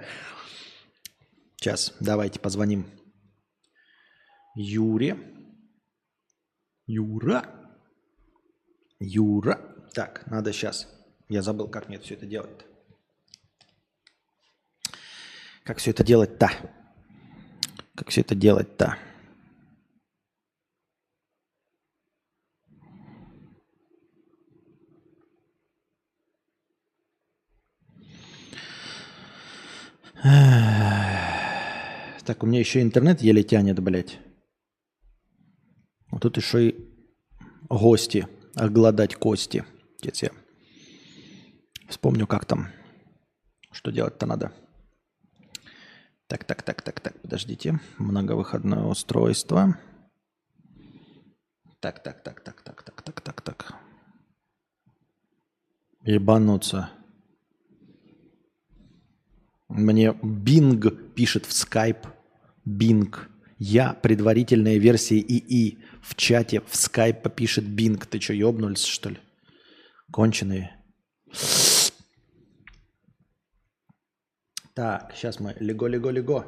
Сейчас, 1.58 1.94
давайте 2.00 2.40
позвоним 2.40 2.88
Юре. 4.56 5.18
Юра. 6.88 7.46
Юра. 9.00 9.60
Так, 9.94 10.26
надо 10.28 10.52
сейчас. 10.54 10.88
Я 11.30 11.42
забыл, 11.42 11.68
как 11.68 11.88
мне 11.88 12.00
все 12.00 12.16
это 12.16 12.26
делать-то. 12.26 12.66
Как 15.64 15.78
все 15.78 15.92
это 15.92 16.04
делать-то? 16.04 16.50
Как 17.96 18.10
все 18.10 18.22
это 18.22 18.36
делать-то? 18.36 18.98
Так, 32.32 32.44
у 32.44 32.46
меня 32.46 32.60
еще 32.60 32.82
интернет 32.82 33.22
еле 33.22 33.44
тянет, 33.44 33.80
блядь. 33.80 34.20
Тут 36.20 36.38
еще 36.38 36.70
и 36.70 36.76
гости, 37.68 38.28
огладать 38.56 39.16
кости. 39.16 39.66
Сейчас 40.00 40.24
я 40.24 40.32
вспомню, 41.88 42.28
как 42.28 42.46
там. 42.46 42.68
Что 43.72 43.92
делать-то 43.92 44.26
надо. 44.28 44.52
Так, 46.28 46.44
так, 46.44 46.62
так, 46.62 46.82
так, 46.84 47.00
так, 47.00 47.20
подождите. 47.22 47.80
Многовыходное 47.98 48.84
устройство. 48.84 49.78
Так, 51.80 52.04
так, 52.04 52.24
так, 52.24 52.42
так, 52.42 52.62
так, 52.62 52.84
так, 52.84 53.02
так, 53.02 53.22
так, 53.22 53.42
так. 53.42 53.74
Ебануться. 56.04 56.92
Мне 59.72 60.10
Bing 60.22 61.14
пишет 61.14 61.46
в 61.46 61.52
Skype. 61.52 62.08
Bing. 62.68 63.16
Я 63.58 63.94
предварительная 63.94 64.78
версия 64.78 65.20
ИИ. 65.20 65.78
В 66.02 66.16
чате 66.16 66.60
в 66.62 66.74
Skype 66.74 67.30
пишет 67.34 67.64
Bing. 67.64 68.06
Ты 68.06 68.20
что, 68.20 68.34
ебнулся, 68.34 68.88
что 68.88 69.10
ли? 69.10 69.20
Конченые. 70.12 70.76
Так, 74.74 75.14
сейчас 75.16 75.40
мы 75.40 75.56
лего-лего-лего. 75.60 76.46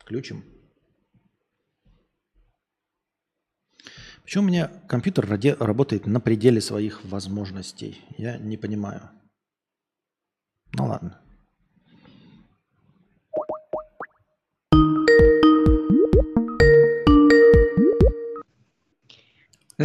Включим. 0.00 0.44
Почему 4.22 4.44
у 4.44 4.46
меня 4.48 4.68
компьютер 4.88 5.26
раде- 5.26 5.56
работает 5.58 6.06
на 6.06 6.20
пределе 6.20 6.60
своих 6.60 7.04
возможностей? 7.04 8.02
Я 8.18 8.36
не 8.38 8.56
понимаю. 8.56 9.10
Ну 10.72 10.86
ладно. 10.86 11.23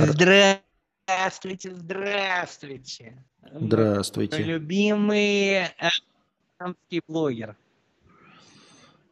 Здравствуйте, 0.07 1.71
здравствуйте. 1.75 3.23
Здравствуйте. 3.51 4.37
Любимый 4.43 5.65
э, 5.65 5.69
американский 6.59 7.01
блогер. 7.07 7.55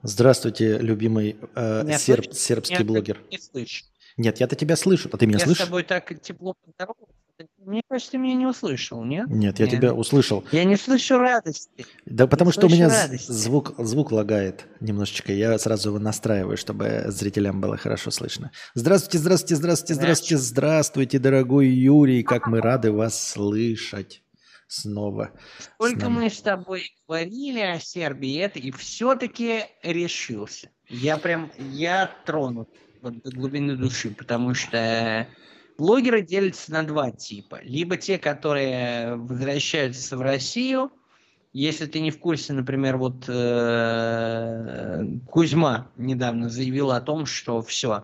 Здравствуйте, 0.04 0.78
любимый 0.78 1.38
э, 1.56 1.84
Меня 1.84 1.98
серб- 1.98 2.32
сербский 2.34 2.76
Меня 2.76 2.86
блогер. 2.86 3.22
Не 3.32 3.40
слышу. 3.40 3.86
Нет, 4.16 4.40
я-то 4.40 4.56
тебя 4.56 4.76
слышу. 4.76 5.10
А 5.12 5.18
ты 5.18 5.26
меня 5.26 5.38
Я 5.38 5.40
с 5.40 5.44
слышишь? 5.46 5.66
тобой 5.66 5.84
так 5.84 6.20
тепло 6.22 6.54
поздоровался. 6.64 7.14
Мне 7.58 7.82
кажется, 7.88 8.12
ты 8.12 8.18
меня 8.18 8.34
не 8.34 8.48
услышал, 8.48 9.04
нет? 9.04 9.28
Нет, 9.30 9.60
я 9.60 9.66
Нет. 9.66 9.76
тебя 9.76 9.94
услышал. 9.94 10.44
Я 10.52 10.64
не 10.64 10.76
слышу 10.76 11.20
радости. 11.20 11.86
Да 12.06 12.26
потому 12.26 12.52
что 12.52 12.66
у 12.66 12.70
меня 12.70 12.90
радости. 12.90 13.32
звук, 13.32 13.76
звук 13.78 14.12
лагает 14.12 14.66
немножечко. 14.80 15.32
Я 15.32 15.58
сразу 15.60 15.90
его 15.90 16.00
настраиваю, 16.00 16.58
чтобы 16.58 17.04
зрителям 17.08 17.62
было 17.62 17.78
хорошо 17.78 18.10
слышно. 18.10 18.52
Здравствуйте, 18.74 19.20
здравствуйте, 19.20 19.56
здравствуйте, 19.56 19.94
здравствуйте, 19.94 20.38
здравствуйте, 20.38 21.20
дорогой 21.20 21.68
Юрий. 21.68 22.24
Как 22.24 22.48
мы 22.48 22.60
рады 22.60 22.92
вас 22.92 23.22
слышать 23.32 24.24
снова. 24.68 25.32
Сколько 25.76 26.10
нами. 26.10 26.24
мы 26.24 26.30
с 26.30 26.42
тобой 26.42 26.92
говорили 27.08 27.60
о 27.60 27.80
Сербии, 27.80 28.38
это 28.40 28.60
и 28.60 28.72
все-таки 28.72 29.66
решился. 29.84 30.70
Я 30.90 31.18
прям, 31.18 31.52
я 31.58 32.12
тронут 32.26 32.70
вот 33.02 33.22
до 33.22 33.32
глубины 33.32 33.76
души, 33.76 34.10
потому 34.10 34.54
что 34.54 35.28
блогеры 35.78 36.22
делятся 36.22 36.72
на 36.72 36.84
два 36.84 37.12
типа. 37.12 37.60
Либо 37.64 37.98
те, 37.98 38.18
которые 38.18 39.16
возвращаются 39.16 40.18
в 40.18 40.22
Россию, 40.22 40.92
если 41.54 41.86
ты 41.86 42.00
не 42.00 42.12
в 42.12 42.20
курсе, 42.20 42.54
например, 42.54 42.98
вот 42.98 43.26
э, 43.28 45.04
Кузьма 45.28 45.88
недавно 45.98 46.50
заявил 46.50 46.92
о 46.92 47.02
том, 47.02 47.26
что 47.26 47.62
все. 47.62 48.04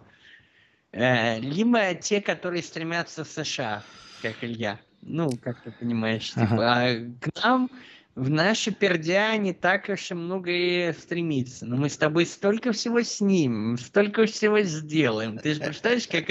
либо 0.91 1.93
те, 1.95 2.21
которые 2.21 2.63
стремятся 2.63 3.23
в 3.23 3.27
США, 3.27 3.83
как 4.21 4.43
Илья. 4.43 4.79
Ну, 5.01 5.29
как 5.41 5.61
ты 5.63 5.71
понимаешь, 5.71 6.33
типа, 6.33 6.57
а 6.61 6.95
к 7.19 7.43
нам 7.43 7.69
в 8.15 8.29
наши 8.29 8.71
пердя 8.71 9.35
не 9.37 9.53
так 9.53 9.89
уж 9.89 10.11
и 10.11 10.13
много 10.13 10.51
и 10.51 10.93
стремится. 10.93 11.65
Но 11.65 11.77
мы 11.77 11.89
с 11.89 11.97
тобой 11.97 12.25
столько 12.25 12.71
всего 12.71 13.01
снимем, 13.01 13.77
столько 13.77 14.25
всего 14.25 14.61
сделаем. 14.61 15.39
Ты 15.39 15.55
же 15.55 15.61
представляешь, 15.61 16.07
как 16.07 16.25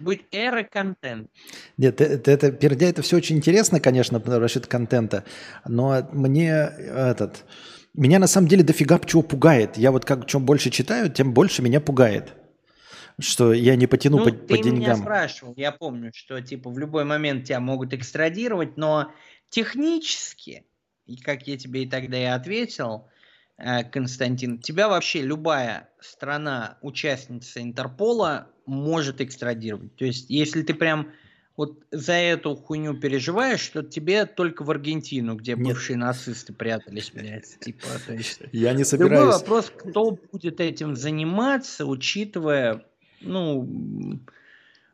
будет 0.00 0.22
эра 0.32 0.64
контент. 0.64 1.30
Нет, 1.76 2.00
это, 2.00 2.30
это 2.30 2.50
пердя, 2.50 2.88
это 2.88 3.02
все 3.02 3.16
очень 3.16 3.36
интересно, 3.36 3.80
конечно, 3.80 4.16
это 4.16 4.68
контента. 4.68 5.24
Но 5.66 6.08
мне 6.12 6.50
этот... 6.50 7.44
Меня 7.92 8.20
на 8.20 8.28
самом 8.28 8.46
деле 8.46 8.62
дофига 8.62 9.00
чего 9.00 9.22
пугает. 9.22 9.76
Я 9.76 9.90
вот 9.90 10.04
как 10.04 10.26
чем 10.26 10.44
больше 10.44 10.70
читаю, 10.70 11.10
тем 11.10 11.32
больше 11.34 11.62
меня 11.62 11.80
пугает. 11.80 12.34
Что 13.18 13.52
я 13.52 13.76
не 13.76 13.86
потяну 13.86 14.18
Ну, 14.18 14.24
по, 14.24 14.30
ты 14.30 14.38
по 14.38 14.52
меня 14.54 14.62
деньгам. 14.62 14.96
спрашивал, 14.98 15.54
я 15.56 15.72
помню, 15.72 16.10
что 16.14 16.40
типа 16.40 16.70
в 16.70 16.78
любой 16.78 17.04
момент 17.04 17.44
тебя 17.44 17.60
могут 17.60 17.92
экстрадировать, 17.92 18.76
но 18.76 19.12
технически, 19.50 20.64
и 21.10 21.16
как 21.16 21.46
я 21.46 21.56
тебе 21.56 21.82
и 21.82 21.88
тогда 21.88 22.18
и 22.18 22.24
ответил, 22.24 23.08
э, 23.58 23.84
Константин, 23.84 24.58
тебя 24.58 24.88
вообще 24.88 25.22
любая 25.22 25.90
страна, 26.00 26.78
участница 26.82 27.60
Интерпола, 27.60 28.48
может 28.64 29.20
экстрадировать. 29.20 29.96
То 29.96 30.04
есть, 30.04 30.30
если 30.30 30.62
ты 30.62 30.74
прям 30.74 31.10
вот 31.56 31.82
за 31.90 32.12
эту 32.12 32.54
хуйню 32.54 32.98
переживаешь, 32.98 33.60
что 33.60 33.82
тебе 33.82 34.24
только 34.24 34.62
в 34.62 34.70
Аргентину, 34.70 35.34
где 35.34 35.54
Нет. 35.54 35.66
бывшие 35.66 35.96
нацисты 35.96 36.52
прятались, 36.52 37.10
блядь, 37.10 37.58
типа, 37.60 37.86
то 38.06 38.14
есть... 38.14 38.40
Я 38.52 38.72
не 38.72 38.84
Другой 38.84 38.86
собираюсь. 38.86 39.34
вопрос, 39.34 39.72
кто 39.76 40.12
будет 40.12 40.60
этим 40.60 40.94
заниматься, 40.94 41.84
учитывая, 41.84 42.86
ну, 43.20 43.68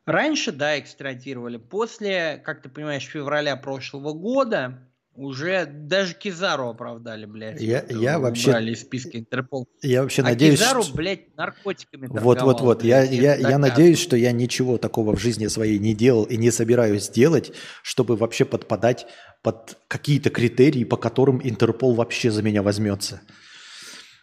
раньше, 0.06 0.50
да, 0.50 0.78
экстрадировали, 0.80 1.58
после, 1.58 2.40
как 2.44 2.62
ты 2.62 2.68
понимаешь, 2.68 3.04
февраля 3.04 3.56
прошлого 3.56 4.14
года 4.14 4.80
уже 5.16 5.66
даже 5.66 6.14
Кизару 6.14 6.68
оправдали, 6.68 7.26
блядь. 7.26 7.60
Я- 7.60 7.84
я 7.88 8.18
вообще- 8.18 8.50
убрали 8.50 8.72
из 8.72 8.80
списка 8.82 9.18
Интерпол. 9.18 9.66
Я 9.82 10.02
вообще 10.02 10.22
А 10.22 10.26
надеюсь, 10.26 10.58
Кизару, 10.58 10.82
что- 10.82 10.94
блядь, 10.94 11.36
наркотиками 11.36 12.06
Вот, 12.08 12.42
вот, 12.42 12.60
вот. 12.60 12.84
Я, 12.84 13.00
блядь, 13.06 13.12
я, 13.12 13.34
я 13.36 13.58
надеюсь, 13.58 13.98
что 13.98 14.16
я 14.16 14.32
ничего 14.32 14.78
такого 14.78 15.14
в 15.16 15.20
жизни 15.20 15.46
своей 15.46 15.78
не 15.78 15.94
делал 15.94 16.24
и 16.24 16.36
не 16.36 16.50
собираюсь 16.50 17.08
делать, 17.08 17.52
чтобы 17.82 18.16
вообще 18.16 18.44
подпадать 18.44 19.06
под 19.42 19.78
какие-то 19.88 20.30
критерии, 20.30 20.84
по 20.84 20.96
которым 20.96 21.40
Интерпол 21.42 21.94
вообще 21.94 22.30
за 22.30 22.42
меня 22.42 22.62
возьмется. 22.62 23.20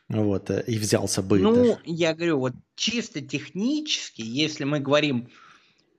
Вот, 0.09 0.49
э, 0.49 0.63
и 0.67 0.77
взялся 0.77 1.21
бы. 1.23 1.39
Ну, 1.39 1.55
даже. 1.55 1.77
я 1.85 2.13
говорю, 2.13 2.39
вот 2.39 2.53
чисто 2.75 3.21
технически, 3.21 4.21
если 4.21 4.63
мы 4.65 4.79
говорим 4.79 5.29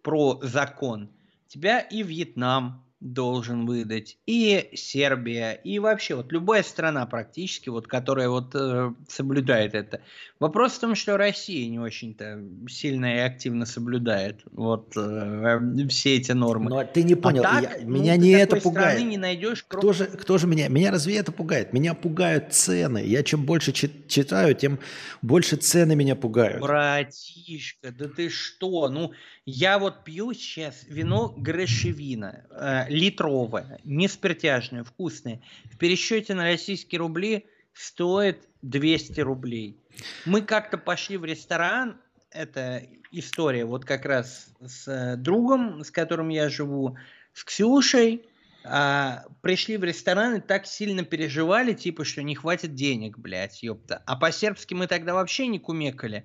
про 0.02 0.38
закон, 0.42 1.10
тебя 1.48 1.80
и 1.80 2.02
Вьетнам 2.02 2.83
должен 3.04 3.66
выдать, 3.66 4.16
и 4.26 4.70
Сербия, 4.72 5.52
и 5.52 5.78
вообще 5.78 6.14
вот 6.14 6.32
любая 6.32 6.62
страна 6.62 7.04
практически, 7.04 7.68
вот, 7.68 7.86
которая 7.86 8.30
вот 8.30 8.54
э, 8.54 8.92
соблюдает 9.06 9.74
это. 9.74 10.00
Вопрос 10.40 10.72
в 10.72 10.80
том, 10.80 10.94
что 10.94 11.18
Россия 11.18 11.68
не 11.68 11.78
очень-то 11.78 12.42
сильно 12.66 13.16
и 13.16 13.18
активно 13.18 13.66
соблюдает 13.66 14.40
вот 14.52 14.96
э, 14.96 15.86
все 15.90 16.16
эти 16.16 16.32
нормы. 16.32 16.70
Но 16.70 16.84
ты 16.84 17.02
не 17.02 17.14
понял, 17.14 17.44
а 17.46 17.60
я- 17.60 17.68
так, 17.68 17.82
ну, 17.82 17.90
меня 17.90 18.14
ты 18.14 18.20
не 18.20 18.30
это 18.30 18.56
пугает. 18.56 19.04
не 19.04 19.18
найдешь, 19.18 19.66
кроме 19.68 19.82
Кто 19.82 19.92
же, 19.92 20.06
кто 20.06 20.38
же 20.38 20.46
меня? 20.46 20.68
Меня 20.68 20.90
разве 20.90 21.18
это 21.18 21.30
пугает? 21.30 21.74
Меня 21.74 21.92
пугают 21.92 22.54
цены. 22.54 23.04
Я 23.04 23.22
чем 23.22 23.44
больше 23.44 23.72
чит- 23.72 24.08
читаю, 24.08 24.54
тем 24.54 24.78
больше 25.20 25.56
цены 25.56 25.94
меня 25.94 26.16
пугают. 26.16 26.62
Братишка, 26.62 27.92
да 27.92 28.08
ты 28.08 28.30
что? 28.30 28.88
Ну, 28.88 29.12
я 29.44 29.78
вот 29.78 30.04
пью 30.04 30.32
сейчас 30.32 30.84
вино 30.88 31.34
Грешевина, 31.36 32.46
э, 32.94 32.98
литровое, 32.98 33.78
не 33.84 34.08
спиртяжное, 34.08 34.84
вкусное. 34.84 35.40
В 35.72 35.78
пересчете 35.78 36.34
на 36.34 36.44
российские 36.44 37.00
рубли 37.00 37.46
стоит 37.72 38.48
200 38.62 39.20
рублей. 39.20 39.76
Мы 40.24 40.42
как-то 40.42 40.78
пошли 40.78 41.16
в 41.16 41.24
ресторан, 41.24 42.00
это 42.30 42.82
история 43.10 43.64
вот 43.64 43.84
как 43.84 44.04
раз 44.04 44.48
с 44.60 44.88
э, 44.88 45.16
другом, 45.16 45.84
с 45.84 45.90
которым 45.90 46.28
я 46.28 46.48
живу, 46.48 46.96
с 47.32 47.44
Ксюшей, 47.44 48.24
а, 48.66 49.24
пришли 49.42 49.76
в 49.76 49.84
ресторан 49.84 50.36
и 50.36 50.40
так 50.40 50.66
сильно 50.66 51.04
переживали, 51.04 51.74
типа, 51.74 52.04
что 52.04 52.22
не 52.22 52.34
хватит 52.34 52.74
денег, 52.74 53.18
блядь, 53.18 53.62
ёпта. 53.62 54.02
А 54.06 54.16
по-сербски 54.16 54.72
мы 54.72 54.86
тогда 54.86 55.12
вообще 55.12 55.48
не 55.48 55.58
кумекали. 55.58 56.24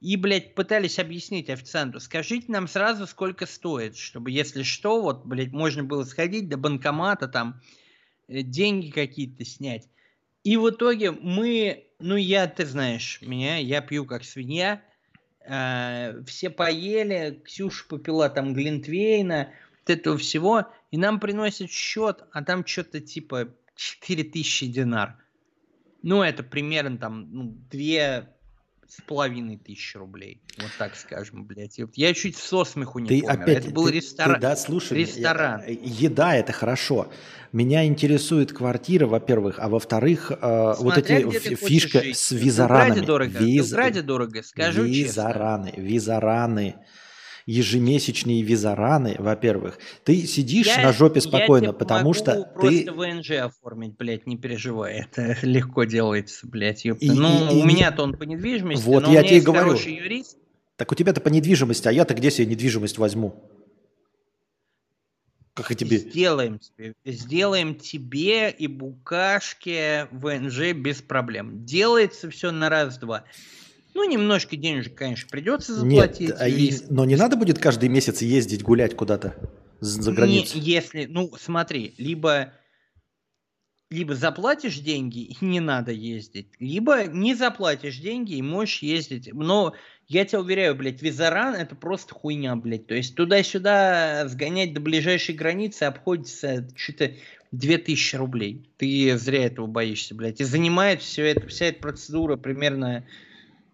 И, 0.00 0.16
блядь, 0.16 0.54
пытались 0.54 0.98
объяснить 0.98 1.50
официанту, 1.50 2.00
скажите 2.00 2.46
нам 2.48 2.66
сразу, 2.68 3.06
сколько 3.06 3.44
стоит, 3.44 3.96
чтобы, 3.96 4.30
если 4.30 4.62
что, 4.62 5.02
вот, 5.02 5.26
блядь, 5.26 5.52
можно 5.52 5.84
было 5.84 6.04
сходить 6.04 6.48
до 6.48 6.56
банкомата, 6.56 7.28
там, 7.28 7.60
э, 8.26 8.40
деньги 8.40 8.90
какие-то 8.90 9.44
снять. 9.44 9.88
И 10.42 10.56
в 10.56 10.70
итоге 10.70 11.10
мы, 11.10 11.86
ну 11.98 12.16
я, 12.16 12.46
ты 12.46 12.64
знаешь 12.64 13.20
меня, 13.20 13.58
я 13.58 13.82
пью 13.82 14.06
как 14.06 14.24
свинья, 14.24 14.82
э, 15.44 16.22
все 16.24 16.48
поели, 16.48 17.42
Ксюша 17.44 17.86
попила 17.86 18.30
там 18.30 18.54
Глинтвейна, 18.54 19.52
вот 19.80 19.90
этого 19.90 20.16
всего, 20.16 20.66
и 20.90 20.96
нам 20.96 21.20
приносят 21.20 21.70
счет, 21.70 22.24
а 22.32 22.42
там 22.42 22.64
что-то 22.64 23.00
типа 23.00 23.54
4000 23.74 24.66
динар. 24.66 25.22
Ну, 26.02 26.22
это 26.22 26.42
примерно 26.42 26.96
там 26.96 27.30
ну, 27.30 27.44
две 27.70 28.30
с 28.90 29.00
половиной 29.02 29.56
тысячи 29.56 29.96
рублей. 29.96 30.42
Вот 30.58 30.70
так 30.78 30.96
скажем, 30.96 31.44
блядь. 31.44 31.78
И 31.78 31.84
вот 31.84 31.92
я 31.94 32.12
чуть 32.12 32.36
со 32.36 32.64
смеху 32.64 32.98
не 32.98 33.08
Ты 33.08 33.20
помер. 33.22 33.40
опять, 33.42 33.64
это 33.64 33.70
был 33.70 33.86
ты- 33.86 33.92
ресторан. 33.92 34.34
ты, 34.34 34.40
да, 34.40 34.56
слушай, 34.56 34.98
ресторан. 34.98 35.62
я- 35.66 35.76
еда 35.80 36.34
это 36.36 36.52
хорошо. 36.52 37.08
Меня 37.52 37.84
интересует 37.86 38.52
квартира, 38.52 39.06
во-первых, 39.06 39.56
а 39.58 39.68
во-вторых, 39.68 40.32
э, 40.32 40.74
вот 40.78 40.98
эти 40.98 41.54
фишка 41.54 42.00
с 42.12 42.32
визаранами. 42.32 42.88
Белграде 42.88 43.06
дорого. 43.06 43.38
Виз- 43.38 43.68
Белграде 43.70 44.02
дорого, 44.02 44.42
скажу 44.42 44.86
честно. 44.86 44.92
визараны, 45.08 45.72
визараны, 45.76 46.74
ежемесячные 47.50 48.42
визараны, 48.42 49.16
во-первых. 49.18 49.78
Ты 50.04 50.24
сидишь 50.26 50.66
Я- 50.68 50.82
на 50.82 50.92
жопе 50.92 51.16
я 51.16 51.20
спокойно, 51.22 51.68
тебе 51.68 51.76
потому 51.78 52.00
могу 52.02 52.14
что 52.14 52.48
просто 52.54 52.84
ты... 52.84 52.92
ВНЖ 52.92 53.30
оформить, 53.32 53.96
блядь, 53.96 54.26
не 54.26 54.36
переживай. 54.36 55.06
Это 55.10 55.36
легко 55.42 55.84
делается, 55.84 56.46
блядь. 56.46 56.84
ёпта. 56.84 57.04
И- 57.04 57.10
ну, 57.10 57.50
и- 57.50 57.62
у 57.62 57.64
меня-то 57.66 58.02
он 58.02 58.14
по 58.16 58.22
недвижимости, 58.22 58.84
Вот 58.84 59.02
но 59.02 59.08
я 59.08 59.08
у 59.08 59.10
меня 59.12 59.22
тебе 59.24 59.34
есть 59.36 59.46
говорю. 59.46 59.64
хороший 59.64 59.94
юрист. 59.96 60.36
Так 60.76 60.92
у 60.92 60.94
тебя-то 60.94 61.20
по 61.20 61.28
недвижимости, 61.28 61.88
а 61.88 61.92
я-то 61.92 62.14
где 62.14 62.30
себе 62.30 62.46
недвижимость 62.46 62.98
возьму? 62.98 63.34
Как 65.54 65.72
и 65.72 65.74
тебе? 65.74 65.98
Сделаем 65.98 66.58
тебе, 66.58 66.94
сделаем 67.04 67.74
тебе 67.74 68.50
и 68.50 68.66
букашке 68.66 70.06
ВНЖ 70.12 70.72
без 70.74 71.02
проблем. 71.02 71.64
Делается 71.66 72.30
все 72.30 72.50
на 72.50 72.68
раз-два. 72.70 73.24
Ну, 74.00 74.08
немножко 74.08 74.56
денежек, 74.56 74.94
конечно, 74.94 75.28
придется 75.30 75.74
заплатить. 75.74 76.28
Нет, 76.30 76.36
а 76.40 76.48
и- 76.48 76.72
но 76.88 77.04
не 77.04 77.16
надо 77.16 77.36
будет 77.36 77.58
каждый 77.58 77.90
месяц 77.90 78.22
ездить 78.22 78.62
гулять 78.62 78.96
куда-то 78.96 79.36
за 79.80 80.10
границу. 80.10 80.56
Не, 80.56 80.64
если, 80.64 81.04
ну, 81.04 81.30
смотри, 81.38 81.94
либо, 81.98 82.54
либо 83.90 84.14
заплатишь 84.14 84.78
деньги 84.78 85.18
и 85.24 85.36
не 85.44 85.60
надо 85.60 85.92
ездить, 85.92 86.46
либо 86.58 87.04
не 87.08 87.34
заплатишь 87.34 87.98
деньги 87.98 88.36
и 88.36 88.42
можешь 88.42 88.78
ездить. 88.78 89.28
Но 89.34 89.74
я 90.08 90.24
тебя 90.24 90.40
уверяю, 90.40 90.74
блядь, 90.76 91.02
визаран 91.02 91.54
это 91.54 91.74
просто 91.74 92.14
хуйня, 92.14 92.56
блядь. 92.56 92.86
То 92.86 92.94
есть 92.94 93.14
туда-сюда 93.16 94.28
сгонять 94.28 94.72
до 94.72 94.80
ближайшей 94.80 95.34
границы 95.34 95.82
обходится 95.82 96.66
что-то 96.74 97.12
2000 97.52 98.16
рублей. 98.16 98.70
Ты 98.78 99.18
зря 99.18 99.44
этого 99.44 99.66
боишься, 99.66 100.14
блядь. 100.14 100.40
И 100.40 100.44
занимает 100.44 101.02
все 101.02 101.26
это, 101.26 101.46
вся 101.48 101.66
эта 101.66 101.80
процедура 101.80 102.38
примерно 102.38 103.04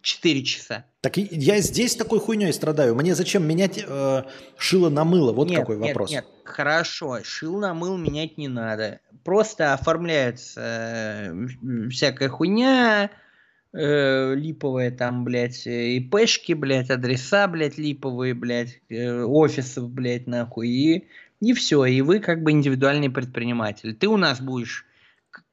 4 0.06 0.44
часа. 0.44 0.84
Так 1.00 1.16
я 1.16 1.58
здесь 1.58 1.96
такой 1.96 2.20
хуйней 2.20 2.52
страдаю. 2.52 2.94
Мне 2.94 3.16
зачем 3.16 3.44
менять 3.44 3.84
э, 3.84 4.22
шило 4.56 4.88
на 4.88 5.04
мыло? 5.04 5.32
Вот 5.32 5.50
нет, 5.50 5.58
какой 5.58 5.78
нет, 5.78 5.88
вопрос. 5.88 6.10
Нет, 6.12 6.24
хорошо, 6.44 7.24
шил 7.24 7.58
на 7.58 7.74
мыл 7.74 7.96
менять 7.96 8.38
не 8.38 8.46
надо. 8.46 9.00
Просто 9.24 9.72
оформляется 9.72 10.60
э, 10.60 11.88
всякая 11.90 12.28
хуйня, 12.28 13.10
э, 13.72 14.34
липовая 14.36 14.92
там, 14.92 15.24
блядь, 15.24 15.66
ИПшки, 15.66 16.52
блядь, 16.52 16.90
адреса, 16.90 17.48
блядь, 17.48 17.76
липовые, 17.76 18.34
блядь, 18.34 18.80
э, 18.88 19.24
офисов, 19.24 19.90
блядь, 19.90 20.28
нахуй, 20.28 20.68
и, 20.68 21.08
и 21.40 21.52
все, 21.52 21.84
и 21.84 22.00
вы 22.00 22.20
как 22.20 22.44
бы 22.44 22.52
индивидуальный 22.52 23.10
предприниматель. 23.10 23.92
Ты 23.92 24.06
у 24.06 24.16
нас 24.16 24.40
будешь 24.40 24.86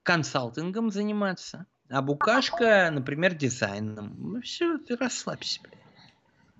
консалтингом 0.03 0.91
заниматься, 0.91 1.65
а 1.89 2.01
Букашка, 2.01 2.89
например, 2.91 3.35
дизайном. 3.35 4.15
Ну 4.17 4.41
все, 4.41 4.77
ты 4.77 4.95
расслабься, 4.95 5.59
блядь. 5.61 5.83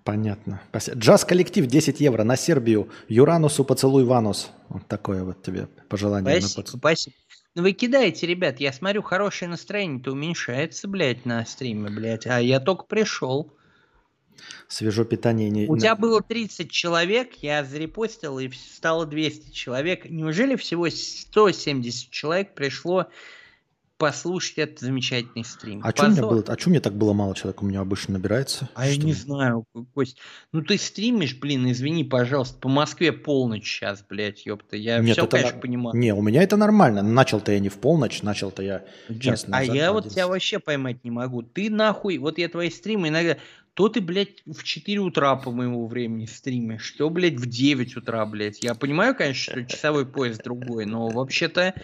Понятно. 0.04 0.60
Джаз-коллектив 0.76 1.66
10 1.66 2.00
евро 2.00 2.24
на 2.24 2.36
Сербию. 2.36 2.90
Юранусу 3.08 3.64
поцелуй 3.64 4.04
Ванус. 4.04 4.50
Вот 4.68 4.86
такое 4.86 5.24
вот 5.24 5.42
тебе 5.42 5.66
пожелание. 5.88 6.34
на 6.34 6.40
Спасибо, 6.40 6.62
поц- 6.62 6.78
спасибо. 6.78 7.16
Ну 7.54 7.62
вы 7.62 7.72
кидаете, 7.72 8.26
ребят, 8.26 8.60
я 8.60 8.72
смотрю, 8.72 9.02
хорошее 9.02 9.48
настроение-то 9.48 10.12
уменьшается, 10.12 10.88
блядь, 10.88 11.24
на 11.24 11.44
стриме, 11.46 11.88
блядь, 11.88 12.26
а 12.26 12.40
я 12.40 12.60
только 12.60 12.84
пришел. 12.84 13.52
Свежо 14.68 15.04
питание. 15.04 15.48
Не... 15.48 15.66
У 15.68 15.78
тебя 15.78 15.94
было 15.94 16.20
30 16.20 16.70
человек, 16.70 17.34
я 17.42 17.64
зарепостил, 17.64 18.38
и 18.40 18.50
стало 18.50 19.06
200 19.06 19.52
человек. 19.52 20.04
Неужели 20.10 20.56
всего 20.56 20.90
170 20.90 22.10
человек 22.10 22.54
пришло 22.54 23.06
послушать 23.96 24.58
этот 24.58 24.80
замечательный 24.80 25.44
стрим? 25.44 25.80
А 25.84 25.90
что 25.90 26.06
мне 26.06 26.16
Позор. 26.16 26.30
было? 26.30 26.44
А 26.48 26.56
чё 26.56 26.70
мне 26.70 26.80
так 26.80 26.94
было 26.94 27.12
мало 27.12 27.34
человек? 27.34 27.62
У 27.62 27.66
меня 27.66 27.80
обычно 27.80 28.14
набирается. 28.14 28.68
А 28.74 28.86
я 28.86 28.92
Что 28.92 29.00
не 29.02 29.12
мне? 29.12 29.14
знаю, 29.14 29.64
Кость. 29.94 30.18
Ну 30.52 30.62
ты 30.62 30.76
стримишь, 30.78 31.36
блин, 31.38 31.70
извини, 31.70 32.04
пожалуйста, 32.04 32.58
по 32.58 32.68
Москве 32.68 33.12
полночь 33.12 33.66
сейчас, 33.66 34.04
блядь, 34.08 34.44
ёпта. 34.46 34.76
Я 34.76 34.98
Нет, 34.98 35.12
все, 35.16 35.22
это 35.24 35.36
конечно, 35.36 35.56
на- 35.56 35.60
понимаю. 35.62 35.96
Не, 35.96 36.12
у 36.14 36.22
меня 36.22 36.42
это 36.42 36.56
нормально. 36.56 37.02
Начал-то 37.02 37.52
я 37.52 37.58
не 37.60 37.68
в 37.68 37.78
полночь, 37.78 38.22
начал-то 38.22 38.62
я 38.62 38.84
час 39.20 39.42
Нет, 39.46 39.54
а 39.54 39.60
назад, 39.60 39.74
я 39.76 39.90
в 39.90 39.94
вот 39.94 40.00
тебя 40.04 40.24
11. 40.24 40.28
вообще 40.28 40.58
поймать 40.58 41.04
не 41.04 41.10
могу. 41.10 41.42
Ты 41.42 41.70
нахуй, 41.70 42.18
вот 42.18 42.38
я 42.38 42.48
твои 42.48 42.70
стримы 42.70 43.08
иногда, 43.08 43.36
то 43.74 43.88
ты, 43.88 44.00
блядь, 44.00 44.42
в 44.46 44.62
4 44.62 44.98
утра 45.00 45.34
по 45.36 45.50
моему 45.50 45.86
времени 45.86 46.26
стримишь, 46.26 46.84
что, 46.84 47.10
блядь, 47.10 47.34
в 47.34 47.46
9 47.46 47.96
утра, 47.96 48.24
блядь. 48.24 48.62
Я 48.62 48.74
понимаю, 48.74 49.14
конечно, 49.14 49.52
что 49.52 49.64
часовой 49.64 50.06
пояс 50.06 50.38
другой, 50.38 50.86
но 50.86 51.08
вообще-то, 51.08 51.74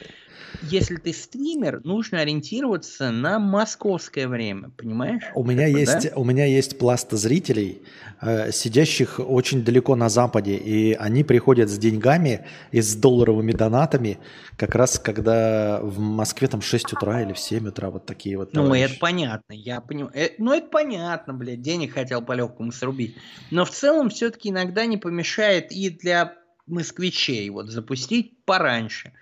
если 0.63 0.97
ты 0.97 1.13
стример, 1.13 1.81
нужно 1.85 2.21
ориентироваться 2.21 3.11
на 3.11 3.39
московское 3.39 4.29
время, 4.29 4.71
понимаешь? 4.77 5.23
У 5.35 5.45
меня 5.45 5.69
Как 5.69 5.79
есть, 5.79 6.11
да? 6.11 6.17
у 6.17 6.25
меня 6.25 6.45
есть 6.45 6.79
пласт 6.79 7.11
зрителей, 7.13 7.83
э, 8.21 8.53
сидящих 8.53 9.21
очень 9.21 9.65
далеко 9.65 9.97
на 9.97 10.09
Западе, 10.09 10.57
и 10.57 10.93
они 10.93 11.25
приходят 11.25 11.71
с 11.71 11.79
деньгами 11.79 12.47
и 12.73 12.81
с 12.81 12.95
долларовыми 12.95 13.53
донатами, 13.53 14.19
как 14.57 14.75
раз 14.75 14.99
когда 14.99 15.81
в 15.83 15.99
Москве 15.99 16.49
там 16.49 16.61
6 16.61 16.93
утра 16.93 17.23
или 17.23 17.33
в 17.33 17.39
7 17.39 17.69
утра 17.69 17.91
вот 17.91 18.07
такие 18.07 18.37
вот. 18.37 18.53
Ну, 18.53 18.65
товарищи. 18.65 18.93
это 18.93 19.01
понятно, 19.01 19.53
я 19.53 19.81
понимаю. 19.81 20.13
Э, 20.15 20.31
ну, 20.39 20.53
это 20.53 20.69
понятно, 20.69 21.33
блядь, 21.33 21.63
денег 21.81 21.95
хотел 21.95 22.23
по-легкому 22.23 22.73
срубить. 22.73 23.17
Но 23.51 23.65
в 23.65 23.71
целом 23.71 24.11
все-таки 24.11 24.51
иногда 24.51 24.87
не 24.87 24.97
помешает 24.97 25.73
и 25.73 25.91
для 25.91 26.37
москвичей 26.67 27.49
вот 27.51 27.69
запустить 27.69 28.45
пораньше. 28.45 29.13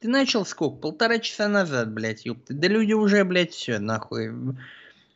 Ты 0.00 0.08
начал 0.08 0.44
сколько? 0.44 0.76
Полтора 0.76 1.18
часа 1.18 1.48
назад, 1.48 1.92
блядь, 1.92 2.26
ёпта. 2.26 2.54
Да 2.54 2.68
люди 2.68 2.92
уже, 2.92 3.24
блядь, 3.24 3.52
все, 3.52 3.78
нахуй. 3.78 4.30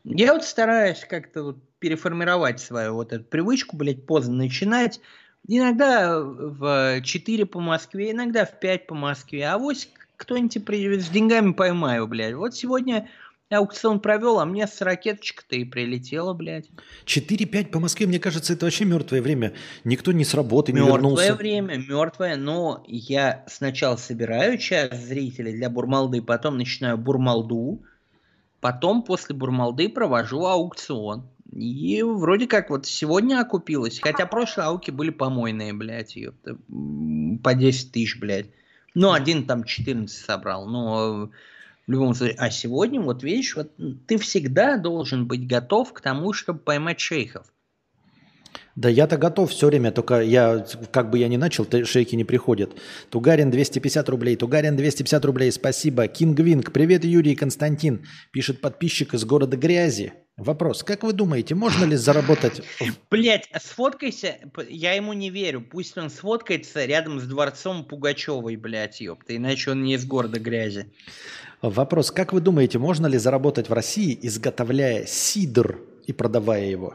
Я 0.04 0.34
вот 0.34 0.44
стараюсь 0.44 1.04
как-то 1.08 1.42
вот 1.44 1.58
переформировать 1.78 2.60
свою 2.60 2.94
вот 2.94 3.12
эту 3.12 3.24
привычку, 3.24 3.76
блядь, 3.76 4.06
поздно 4.06 4.34
начинать. 4.34 5.00
Иногда 5.46 6.20
в 6.20 7.00
4 7.02 7.46
по 7.46 7.60
Москве, 7.60 8.10
иногда 8.10 8.44
в 8.44 8.58
5 8.58 8.86
по 8.86 8.94
Москве. 8.94 9.46
А 9.46 9.58
вот 9.58 9.76
кто-нибудь 10.16 11.02
с 11.02 11.08
деньгами 11.10 11.52
поймаю, 11.52 12.06
блядь. 12.06 12.34
Вот 12.34 12.54
сегодня 12.54 13.08
аукцион 13.56 14.00
провел, 14.00 14.40
а 14.40 14.44
мне 14.44 14.66
с 14.66 14.80
ракеточка-то 14.80 15.56
и 15.56 15.64
прилетела, 15.64 16.34
блядь. 16.34 16.68
4-5 17.06 17.70
по 17.70 17.80
Москве, 17.80 18.06
мне 18.06 18.18
кажется, 18.18 18.52
это 18.52 18.66
вообще 18.66 18.84
мертвое 18.84 19.22
время. 19.22 19.54
Никто 19.84 20.12
не 20.12 20.24
с 20.24 20.34
работы 20.34 20.72
не 20.72 20.78
Мертвое 20.78 20.94
вернулся. 20.94 21.34
время, 21.34 21.76
мертвое, 21.76 22.36
но 22.36 22.84
я 22.86 23.44
сначала 23.48 23.96
собираю 23.96 24.58
час 24.58 24.96
зрителей 24.98 25.52
для 25.52 25.70
Бурмалды, 25.70 26.20
потом 26.20 26.58
начинаю 26.58 26.98
Бурмалду, 26.98 27.82
потом 28.60 29.02
после 29.02 29.34
Бурмалды 29.34 29.88
провожу 29.88 30.44
аукцион. 30.44 31.28
И 31.50 32.02
вроде 32.02 32.46
как 32.46 32.68
вот 32.68 32.84
сегодня 32.84 33.40
окупилось, 33.40 34.00
хотя 34.00 34.26
прошлые 34.26 34.66
ауки 34.66 34.90
были 34.90 35.08
помойные, 35.10 35.72
блядь, 35.72 36.14
ёпта, 36.14 36.58
по 37.42 37.54
10 37.54 37.92
тысяч, 37.92 38.20
блядь. 38.20 38.50
Ну, 38.94 39.12
один 39.12 39.46
там 39.46 39.64
14 39.64 40.14
собрал, 40.14 40.66
но 40.66 41.14
в 41.26 41.30
любом 41.90 42.14
случае. 42.14 42.36
А 42.38 42.50
сегодня, 42.50 43.00
вот 43.00 43.22
видишь, 43.22 43.56
вот 43.56 43.72
ты 44.06 44.18
всегда 44.18 44.76
должен 44.76 45.26
быть 45.26 45.46
готов 45.46 45.92
к 45.92 46.00
тому, 46.00 46.32
чтобы 46.32 46.58
поймать 46.58 47.00
шейхов. 47.00 47.46
Да 48.76 48.88
я-то 48.88 49.16
готов 49.16 49.50
все 49.50 49.66
время, 49.66 49.90
только 49.90 50.20
я, 50.20 50.64
как 50.92 51.10
бы 51.10 51.18
я 51.18 51.26
ни 51.26 51.36
начал, 51.36 51.66
шейки 51.84 52.14
не 52.14 52.24
приходят. 52.24 52.76
Тугарин 53.10 53.50
250 53.50 54.08
рублей, 54.08 54.36
Тугарин 54.36 54.76
250 54.76 55.24
рублей, 55.24 55.50
спасибо. 55.50 56.06
Кинг 56.06 56.38
Винг, 56.38 56.72
привет, 56.72 57.04
Юрий 57.04 57.34
Константин, 57.34 58.06
пишет 58.30 58.60
подписчик 58.60 59.14
из 59.14 59.24
города 59.24 59.56
Грязи. 59.56 60.12
Вопрос, 60.38 60.84
как 60.84 61.02
вы 61.02 61.12
думаете, 61.12 61.56
можно 61.56 61.84
ли 61.84 61.96
заработать... 61.96 62.62
Блять, 63.10 63.50
сфоткайся, 63.60 64.38
я 64.68 64.92
ему 64.92 65.12
не 65.12 65.30
верю, 65.30 65.60
пусть 65.60 65.98
он 65.98 66.10
сфоткается 66.10 66.84
рядом 66.84 67.18
с 67.18 67.24
дворцом 67.24 67.84
Пугачевой, 67.84 68.54
блядь, 68.54 69.00
ёпта, 69.00 69.34
иначе 69.34 69.72
он 69.72 69.82
не 69.82 69.94
из 69.94 70.06
города 70.06 70.38
грязи. 70.38 70.92
Вопрос, 71.60 72.12
как 72.12 72.32
вы 72.32 72.40
думаете, 72.40 72.78
можно 72.78 73.08
ли 73.08 73.18
заработать 73.18 73.68
в 73.68 73.72
России, 73.72 74.16
изготовляя 74.22 75.06
сидр 75.06 75.80
и 76.06 76.12
продавая 76.12 76.66
его? 76.66 76.94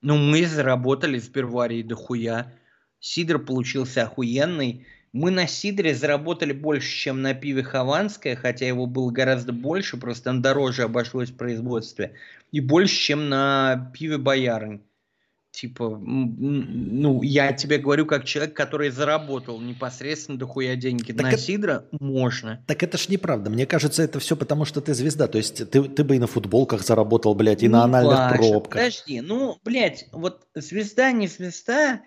Ну, 0.00 0.16
мы 0.16 0.46
заработали 0.46 1.18
с 1.18 1.28
Берварией 1.28 1.82
дохуя. 1.82 2.54
Сидр 3.00 3.38
получился 3.38 4.04
охуенный. 4.04 4.86
Мы 5.14 5.30
на 5.30 5.46
Сидре 5.46 5.94
заработали 5.94 6.52
больше, 6.52 6.92
чем 6.92 7.22
на 7.22 7.34
пиве 7.34 7.62
Хованское, 7.62 8.34
хотя 8.34 8.66
его 8.66 8.86
было 8.86 9.12
гораздо 9.12 9.52
больше, 9.52 9.96
просто 9.96 10.30
он 10.30 10.42
дороже 10.42 10.82
обошлось 10.82 11.30
в 11.30 11.36
производстве. 11.36 12.14
И 12.50 12.58
больше, 12.58 12.96
чем 12.96 13.28
на 13.28 13.92
пиве 13.94 14.18
Боярынь. 14.18 14.80
Типа, 15.52 15.96
ну, 15.96 17.22
я 17.22 17.52
тебе 17.52 17.78
говорю, 17.78 18.06
как 18.06 18.24
человек, 18.24 18.56
который 18.56 18.90
заработал 18.90 19.60
непосредственно 19.60 20.36
дохуя 20.36 20.74
деньги 20.74 21.12
так 21.12 21.22
на 21.22 21.28
это... 21.28 21.38
Сидра, 21.38 21.84
можно. 21.92 22.64
Так 22.66 22.82
это 22.82 22.98
ж 22.98 23.08
неправда. 23.08 23.50
Мне 23.50 23.66
кажется, 23.66 24.02
это 24.02 24.18
все 24.18 24.34
потому, 24.34 24.64
что 24.64 24.80
ты 24.80 24.94
звезда. 24.94 25.28
То 25.28 25.38
есть 25.38 25.70
ты, 25.70 25.84
ты 25.84 26.02
бы 26.02 26.16
и 26.16 26.18
на 26.18 26.26
футболках 26.26 26.82
заработал, 26.82 27.36
блядь, 27.36 27.62
и 27.62 27.66
не 27.66 27.72
на 27.72 27.84
анальных 27.84 28.18
важно. 28.18 28.36
пробках. 28.36 28.82
Подожди, 28.82 29.20
ну, 29.20 29.58
блядь, 29.64 30.08
вот 30.10 30.44
звезда, 30.56 31.12
не 31.12 31.28
звезда, 31.28 32.00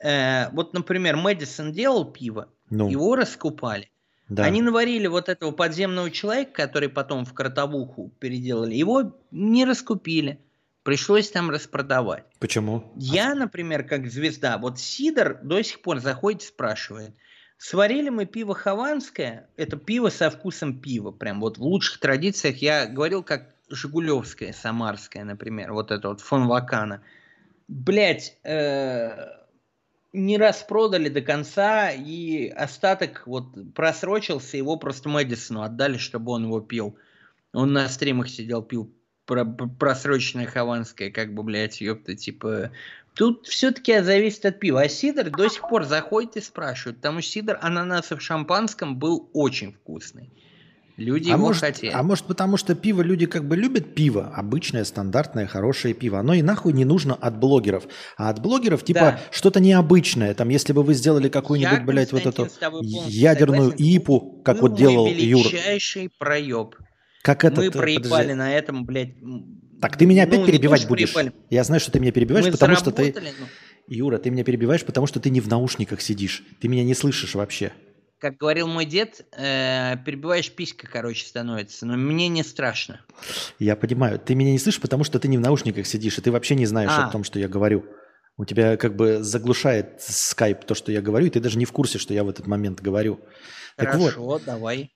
э, 0.00 0.50
вот, 0.50 0.74
например, 0.74 1.16
Мэдисон 1.16 1.72
делал 1.72 2.04
пиво, 2.10 2.48
ну. 2.70 2.88
его 2.88 3.16
раскупали. 3.16 3.90
Да. 4.28 4.44
Они 4.44 4.60
наварили 4.60 5.06
вот 5.06 5.28
этого 5.28 5.52
подземного 5.52 6.10
человека, 6.10 6.52
который 6.52 6.90
потом 6.90 7.24
в 7.24 7.32
кротовуху 7.32 8.12
переделали, 8.18 8.74
его 8.74 9.18
не 9.30 9.64
раскупили. 9.64 10.40
Пришлось 10.82 11.30
там 11.30 11.50
распродавать. 11.50 12.24
Почему? 12.38 12.92
Я, 12.96 13.34
например, 13.34 13.84
как 13.84 14.10
звезда, 14.10 14.58
вот 14.58 14.78
Сидор 14.78 15.38
до 15.42 15.62
сих 15.62 15.82
пор 15.82 16.00
заходит, 16.00 16.42
спрашивает, 16.42 17.14
сварили 17.58 18.08
мы 18.08 18.26
пиво 18.26 18.54
хованское, 18.54 19.48
это 19.56 19.76
пиво 19.76 20.08
со 20.08 20.30
вкусом 20.30 20.80
пива, 20.80 21.10
прям 21.10 21.40
вот 21.40 21.58
в 21.58 21.62
лучших 21.62 22.00
традициях, 22.00 22.58
я 22.58 22.86
говорил, 22.86 23.22
как 23.22 23.54
Жигулевское, 23.68 24.52
Самарское, 24.52 25.24
например, 25.24 25.72
вот 25.72 25.90
это 25.90 26.08
вот 26.08 26.20
фон 26.20 26.46
Вакана. 26.46 27.02
Блять, 27.66 28.38
э, 28.44 29.28
не 30.12 30.38
распродали 30.38 31.08
до 31.08 31.20
конца, 31.20 31.90
и 31.90 32.48
остаток 32.48 33.26
вот 33.26 33.46
просрочился, 33.74 34.56
его 34.56 34.76
просто 34.76 35.08
Мэдисону 35.08 35.62
отдали, 35.62 35.98
чтобы 35.98 36.32
он 36.32 36.44
его 36.44 36.60
пил. 36.60 36.96
Он 37.52 37.72
на 37.72 37.88
стримах 37.88 38.28
сидел, 38.28 38.62
пил 38.62 38.92
про 39.26 39.44
просроченное 39.44 40.46
хованское, 40.46 41.10
как 41.10 41.34
бы, 41.34 41.42
блядь, 41.42 41.80
ёпта, 41.80 42.14
типа... 42.14 42.70
Тут 43.14 43.48
все-таки 43.48 44.00
зависит 44.00 44.46
от 44.46 44.60
пива. 44.60 44.82
А 44.82 44.88
сидр 44.88 45.28
до 45.28 45.48
сих 45.48 45.68
пор 45.68 45.84
заходит 45.84 46.36
и 46.36 46.40
спрашивает, 46.40 46.98
потому 46.98 47.20
что 47.20 47.32
сидр 47.32 47.58
ананасов 47.60 48.20
в 48.20 48.22
шампанском 48.22 48.96
был 48.96 49.28
очень 49.32 49.72
вкусный. 49.72 50.30
Люди 50.98 51.28
а 51.30 51.34
его 51.34 51.46
может, 51.46 51.60
хотели. 51.60 51.92
А 51.92 52.02
может 52.02 52.24
потому, 52.24 52.56
что 52.56 52.74
пиво 52.74 53.02
люди 53.02 53.26
как 53.26 53.46
бы 53.46 53.56
любят 53.56 53.94
пиво, 53.94 54.32
обычное, 54.34 54.82
стандартное, 54.82 55.46
хорошее 55.46 55.94
пиво. 55.94 56.18
Оно 56.18 56.34
и 56.34 56.42
нахуй 56.42 56.72
не 56.72 56.84
нужно 56.84 57.14
от 57.14 57.38
блогеров. 57.38 57.84
А 58.16 58.30
от 58.30 58.42
блогеров 58.42 58.82
типа 58.82 59.00
да. 59.00 59.20
что-то 59.30 59.60
необычное. 59.60 60.34
Там, 60.34 60.48
если 60.48 60.72
бы 60.72 60.82
вы 60.82 60.94
сделали 60.94 61.28
какую-нибудь, 61.28 61.84
блядь, 61.84 62.10
вот 62.10 62.26
эту 62.26 62.48
ядерную 62.80 63.70
согласен. 63.70 63.96
ипу, 63.96 64.42
как 64.44 64.60
вот 64.60 64.74
делал 64.74 65.06
Юр. 65.06 65.46
величайший 65.46 66.10
проеб. 66.18 66.74
Как 67.22 67.44
это? 67.44 67.60
Мы 67.60 67.70
проебали 67.70 68.08
подожди. 68.08 68.32
на 68.34 68.52
этом, 68.52 68.84
блядь. 68.84 69.14
Так 69.80 69.96
ты 69.96 70.04
меня 70.04 70.24
опять 70.24 70.40
ну, 70.40 70.46
перебивать 70.46 70.88
будешь. 70.88 71.12
Проебали. 71.12 71.32
Я 71.48 71.62
знаю, 71.62 71.78
что 71.80 71.92
ты 71.92 72.00
меня 72.00 72.10
перебиваешь, 72.10 72.46
Мы 72.46 72.50
потому 72.50 72.74
что 72.74 72.90
ты... 72.90 73.14
Ну. 73.14 73.46
Юра, 73.86 74.18
ты 74.18 74.30
меня 74.30 74.42
перебиваешь, 74.42 74.84
потому 74.84 75.06
что 75.06 75.20
ты 75.20 75.30
не 75.30 75.40
в 75.40 75.46
наушниках 75.46 76.00
сидишь. 76.00 76.42
Ты 76.60 76.66
меня 76.66 76.82
не 76.82 76.94
слышишь 76.94 77.36
вообще. 77.36 77.72
Как 78.18 78.36
говорил 78.36 78.66
мой 78.66 78.84
дед, 78.84 79.26
э, 79.36 79.96
перебиваешь 80.04 80.50
писька, 80.50 80.88
короче, 80.90 81.24
становится. 81.24 81.86
Но 81.86 81.96
мне 81.96 82.28
не 82.28 82.42
страшно. 82.42 83.00
Я 83.58 83.76
понимаю. 83.76 84.18
Ты 84.18 84.34
меня 84.34 84.50
не 84.50 84.58
слышишь, 84.58 84.80
потому 84.80 85.04
что 85.04 85.20
ты 85.20 85.28
не 85.28 85.38
в 85.38 85.40
наушниках 85.40 85.86
сидишь, 85.86 86.18
и 86.18 86.20
ты 86.20 86.32
вообще 86.32 86.56
не 86.56 86.66
знаешь 86.66 86.90
а. 86.92 87.06
о 87.06 87.10
том, 87.10 87.22
что 87.22 87.38
я 87.38 87.46
говорю. 87.48 87.84
У 88.36 88.44
тебя 88.44 88.76
как 88.76 88.96
бы 88.96 89.22
заглушает 89.22 90.00
скайп 90.00 90.64
то, 90.64 90.74
что 90.74 90.90
я 90.90 91.00
говорю, 91.00 91.26
и 91.26 91.30
ты 91.30 91.40
даже 91.40 91.58
не 91.58 91.64
в 91.64 91.72
курсе, 91.72 91.98
что 91.98 92.12
я 92.12 92.24
в 92.24 92.28
этот 92.28 92.46
момент 92.46 92.80
говорю. 92.80 93.20
Хорошо, 93.76 94.06
так 94.06 94.16
вот, 94.16 94.44
давай. 94.44 94.92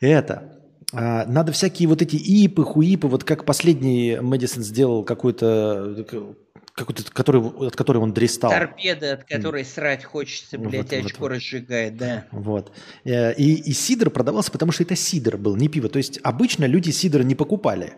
Это. 0.00 0.58
А, 0.92 1.26
надо 1.26 1.52
всякие 1.52 1.88
вот 1.88 2.02
эти 2.02 2.16
ипы, 2.16 2.64
хуипы, 2.64 3.08
вот 3.08 3.24
как 3.24 3.44
последний 3.44 4.18
Мэдисон 4.20 4.62
сделал 4.62 5.04
какой-то 5.04 6.06
какой-то, 6.78 7.02
который, 7.12 7.40
от 7.40 7.76
которой 7.76 7.98
он 7.98 8.12
дристал. 8.12 8.50
Торпеда, 8.50 9.14
от 9.14 9.24
которой 9.24 9.64
срать 9.64 10.04
хочется, 10.04 10.58
блядь, 10.58 10.92
вот, 10.92 11.04
очко 11.04 11.20
вот, 11.20 11.28
разжигает, 11.32 11.96
да. 11.96 12.26
Вот. 12.30 12.72
Э, 13.04 13.34
и, 13.34 13.54
и 13.54 13.72
сидр 13.72 14.10
продавался, 14.10 14.50
потому 14.50 14.72
что 14.72 14.84
это 14.84 14.96
сидр 14.96 15.36
был, 15.36 15.56
не 15.56 15.68
пиво. 15.68 15.88
То 15.88 15.98
есть 15.98 16.20
обычно 16.22 16.64
люди 16.64 16.90
сидр 16.90 17.22
не 17.22 17.34
покупали. 17.34 17.94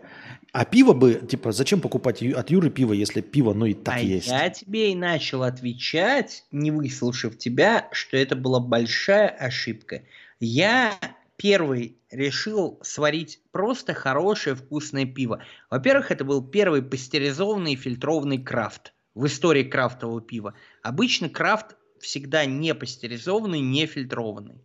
А 0.53 0.65
пиво 0.65 0.91
бы, 0.91 1.13
типа, 1.13 1.53
зачем 1.53 1.79
покупать 1.79 2.21
от 2.21 2.49
Юры 2.49 2.69
пиво, 2.69 2.91
если 2.91 3.21
пиво, 3.21 3.53
ну 3.53 3.65
и 3.65 3.73
так 3.73 3.95
а 3.95 3.99
есть? 3.99 4.27
я 4.27 4.49
тебе 4.49 4.91
и 4.91 4.95
начал 4.95 5.43
отвечать, 5.43 6.43
не 6.51 6.71
выслушав 6.71 7.37
тебя, 7.37 7.87
что 7.93 8.17
это 8.17 8.35
была 8.35 8.59
большая 8.59 9.29
ошибка. 9.29 10.01
Я 10.41 10.93
первый 11.37 11.97
решил 12.09 12.79
сварить 12.83 13.41
просто 13.51 13.93
хорошее 13.93 14.55
вкусное 14.55 15.05
пиво. 15.05 15.43
Во-первых, 15.69 16.11
это 16.11 16.23
был 16.23 16.45
первый 16.45 16.81
пастеризованный 16.81 17.75
фильтрованный 17.75 18.37
крафт 18.37 18.93
в 19.15 19.25
истории 19.25 19.63
крафтового 19.63 20.21
пива. 20.21 20.53
Обычно 20.83 21.29
крафт 21.29 21.75
всегда 21.99 22.45
не 22.45 22.73
пастеризованный, 22.73 23.59
не 23.59 23.85
фильтрованный. 23.85 24.61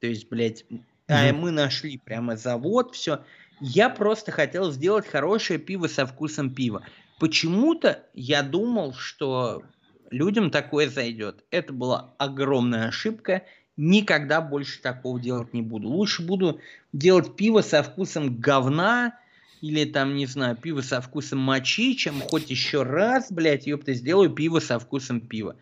То 0.00 0.06
есть, 0.06 0.28
блядь, 0.28 0.64
mm-hmm. 0.70 0.82
а 1.08 1.32
мы 1.32 1.50
нашли 1.50 1.98
прямо 1.98 2.36
завод, 2.36 2.94
все. 2.94 3.24
Я 3.60 3.88
просто 3.88 4.32
хотел 4.32 4.70
сделать 4.72 5.06
хорошее 5.06 5.58
пиво 5.58 5.86
со 5.86 6.06
вкусом 6.06 6.54
пива. 6.54 6.84
Почему-то 7.20 8.04
я 8.12 8.42
думал, 8.42 8.92
что 8.94 9.62
людям 10.10 10.50
такое 10.50 10.88
зайдет. 10.88 11.44
Это 11.50 11.72
была 11.72 12.14
огромная 12.18 12.88
ошибка. 12.88 13.44
Никогда 13.76 14.40
больше 14.40 14.80
такого 14.80 15.20
делать 15.20 15.52
не 15.52 15.62
буду. 15.62 15.88
Лучше 15.88 16.22
буду 16.22 16.60
делать 16.92 17.34
пиво 17.34 17.60
со 17.60 17.82
вкусом 17.82 18.36
говна 18.38 19.18
или 19.60 19.84
там, 19.84 20.14
не 20.14 20.26
знаю, 20.26 20.56
пиво 20.56 20.80
со 20.82 21.00
вкусом 21.00 21.40
мочи, 21.40 21.96
чем 21.96 22.20
хоть 22.20 22.50
еще 22.50 22.82
раз, 22.82 23.32
блядь, 23.32 23.66
ёпта, 23.66 23.94
сделаю 23.94 24.30
пиво 24.30 24.60
со 24.60 24.78
вкусом 24.78 25.20
пива. 25.20 25.56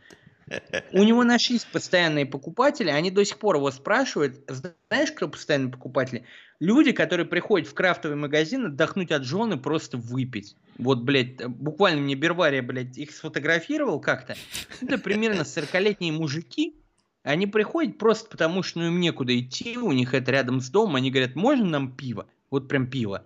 У 0.93 1.03
него 1.03 1.25
нашлись 1.25 1.65
постоянные 1.65 2.27
покупатели, 2.27 2.91
они 2.91 3.11
до 3.11 3.25
сих 3.25 3.39
пор 3.39 3.57
его 3.57 3.71
спрашивают, 3.71 4.41
знаешь, 4.49 5.13
кто 5.13 5.29
постоянные 5.29 5.71
покупатели? 5.71 6.25
Люди, 6.61 6.93
которые 6.93 7.27
приходят 7.27 7.69
в 7.69 7.75
крафтовый 7.75 8.17
магазин 8.17 8.67
отдохнуть 8.67 9.13
от 9.13 9.25
жены, 9.25 9.57
просто 9.57 9.97
выпить. 9.97 10.57
Вот, 10.79 11.03
блядь, 11.03 11.47
буквально 11.47 12.03
мне 12.03 12.15
Бервария, 12.15 12.63
блядь, 12.63 12.99
их 12.99 13.13
сфотографировал 13.13 14.01
как-то. 14.01 14.37
Это 14.81 14.99
примерно 14.99 15.43
40-летние 15.43 16.13
мужики, 16.13 16.75
они 17.23 17.47
приходят 17.47 17.99
просто 17.99 18.29
потому, 18.29 18.63
что 18.63 18.81
ну, 18.81 18.87
им 18.87 19.01
некуда 19.01 19.39
идти, 19.39 19.79
у 19.79 19.93
них 19.93 20.15
это 20.15 20.33
рядом 20.33 20.61
с 20.61 20.71
домом, 20.71 20.97
они 20.97 21.11
говорят, 21.11 21.37
можно 21.37 21.65
нам 21.67 21.93
пиво? 21.93 22.27
Вот 22.51 22.69
прям 22.69 22.87
пиво. 22.87 23.25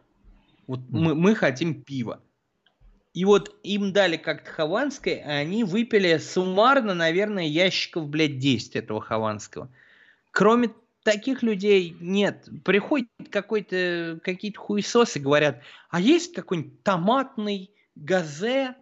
Вот 0.66 0.80
mm. 0.80 0.86
мы, 0.90 1.14
мы 1.14 1.34
хотим 1.34 1.82
пиво. 1.82 2.20
И 3.14 3.24
вот 3.24 3.57
им 3.62 3.92
дали 3.92 4.18
как-то 4.18 4.51
хованское, 4.51 5.22
а 5.24 5.38
они 5.38 5.64
выпили 5.64 6.18
суммарно, 6.18 6.92
наверное, 6.92 7.47
ящиков, 7.47 8.09
блядь, 8.09 8.38
10 8.38 8.76
этого 8.76 9.01
хованского. 9.01 9.70
Кроме 10.32 10.70
таких 11.03 11.42
людей 11.42 11.97
нет. 11.99 12.47
Приходят 12.62 13.09
какой-то, 13.30 14.20
какие-то 14.22 14.59
хуесосы, 14.59 15.18
говорят, 15.18 15.62
а 15.88 16.01
есть 16.01 16.34
какой-нибудь 16.34 16.82
томатный 16.82 17.70
газе, 17.94 18.74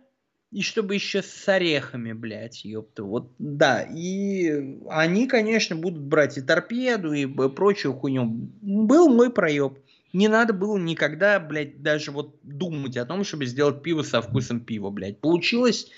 и 0.55 0.63
чтобы 0.63 0.95
еще 0.95 1.21
с 1.21 1.49
орехами, 1.49 2.13
блядь, 2.13 2.65
ёпта. 2.65 3.03
Вот, 3.03 3.33
да, 3.41 3.83
и 3.83 4.79
они, 4.89 5.27
конечно, 5.27 5.75
будут 5.75 6.01
брать 6.01 6.39
и 6.39 6.43
торпеду, 6.43 7.13
и 7.13 7.27
прочую 7.27 7.95
хуйню. 7.95 8.25
Был 8.63 9.09
мой 9.09 9.31
проеб. 9.31 9.81
Не 10.13 10.29
надо 10.29 10.53
было 10.53 10.79
никогда, 10.79 11.41
блядь, 11.41 11.83
даже 11.83 12.13
вот 12.13 12.37
думать 12.45 12.97
о 12.97 13.05
том, 13.05 13.25
чтобы 13.25 13.47
сделать 13.47 13.83
пиво 13.83 14.03
со 14.03 14.23
вкусом 14.23 14.61
пива, 14.61 14.91
блядь. 14.91 15.19
Получилось, 15.19 15.91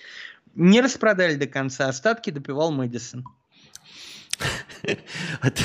не 0.55 0.81
распродали 0.81 1.35
до 1.35 1.47
конца, 1.47 1.89
остатки 1.89 2.31
допивал 2.31 2.73
Мэдисон. 2.73 3.27
От, 5.41 5.63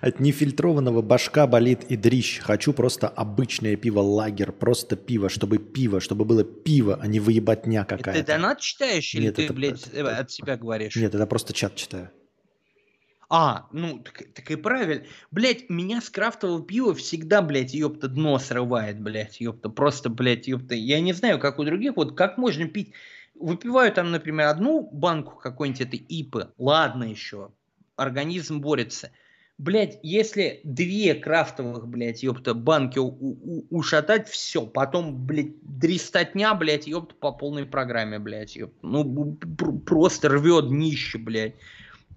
от 0.00 0.20
нефильтрованного 0.20 1.02
башка 1.02 1.46
болит 1.46 1.84
и 1.88 1.96
дрищ. 1.96 2.40
Хочу 2.40 2.72
просто 2.72 3.08
обычное 3.08 3.76
пиво 3.76 4.00
лагер, 4.00 4.52
просто 4.52 4.96
пиво, 4.96 5.28
чтобы 5.28 5.58
пиво, 5.58 6.00
чтобы 6.00 6.24
было 6.24 6.44
пиво, 6.44 6.98
а 7.00 7.06
не 7.06 7.20
выебатня 7.20 7.84
какая-то. 7.84 8.20
Ты 8.20 8.26
донат 8.26 8.60
читаешь 8.60 9.14
или 9.14 9.24
Нет, 9.24 9.36
ты, 9.36 9.44
это, 9.44 9.54
блядь, 9.54 9.86
это, 9.88 10.16
от 10.16 10.30
себя 10.30 10.56
говоришь? 10.56 10.96
Нет, 10.96 11.14
это 11.14 11.26
просто 11.26 11.52
чат 11.52 11.74
читаю. 11.76 12.10
А, 13.28 13.66
ну, 13.72 13.98
так, 13.98 14.22
так 14.34 14.50
и 14.50 14.56
правильно. 14.56 15.04
Блять, 15.32 15.68
меня 15.68 16.00
с 16.00 16.08
крафтового 16.10 16.62
пива 16.64 16.94
всегда, 16.94 17.42
блядь, 17.42 17.74
ёпта, 17.74 18.06
дно 18.08 18.38
срывает, 18.38 19.00
блядь, 19.00 19.40
ёпта. 19.40 19.68
Просто, 19.68 20.10
блядь, 20.10 20.46
ёпта. 20.46 20.74
Я 20.74 21.00
не 21.00 21.12
знаю, 21.12 21.40
как 21.40 21.58
у 21.58 21.64
других, 21.64 21.96
вот 21.96 22.16
как 22.16 22.38
можно 22.38 22.68
пить. 22.68 22.92
Выпиваю 23.34 23.92
там, 23.92 24.12
например, 24.12 24.46
одну 24.46 24.88
банку 24.92 25.36
какой-нибудь 25.36 25.80
этой 25.80 25.98
ипы, 25.98 26.52
ладно 26.56 27.04
еще, 27.04 27.50
организм 27.96 28.60
борется. 28.60 29.10
Блять, 29.58 29.98
если 30.02 30.60
две 30.64 31.14
крафтовых, 31.14 31.88
блядь, 31.88 32.22
ёпта, 32.22 32.52
банки 32.52 32.98
у- 32.98 33.06
у- 33.08 33.66
ушатать, 33.70 34.28
все, 34.28 34.66
потом, 34.66 35.26
блядь, 35.26 35.58
дристотня, 35.62 36.52
блядь, 36.54 36.86
ёпта, 36.86 37.14
по 37.14 37.32
полной 37.32 37.64
программе, 37.64 38.18
блядь, 38.18 38.54
ёпта. 38.54 38.76
Ну, 38.86 39.34
пр- 39.34 39.78
просто 39.78 40.28
рвет 40.28 40.68
днище, 40.68 41.16
блядь. 41.16 41.54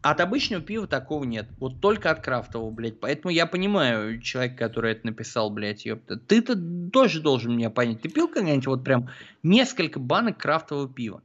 От 0.01 0.19
обычного 0.19 0.61
пива 0.61 0.85
такого 0.87 1.23
нет. 1.23 1.47
Вот 1.59 1.79
только 1.79 2.11
от 2.11 2.21
крафтового, 2.21 2.71
блядь. 2.71 2.99
Поэтому 2.99 3.31
я 3.33 3.45
понимаю 3.45 4.21
человека, 4.21 4.57
который 4.57 4.93
это 4.93 5.07
написал, 5.07 5.49
блядь, 5.49 5.85
ёпта. 5.85 6.17
Ты-то 6.17 6.57
тоже 6.91 7.21
должен 7.21 7.55
меня 7.55 7.69
понять. 7.69 8.01
Ты 8.01 8.09
пил 8.09 8.27
когда-нибудь 8.27 8.67
вот 8.67 8.83
прям 8.83 9.09
несколько 9.43 9.99
банок 9.99 10.37
крафтового 10.37 10.89
пива? 10.89 11.21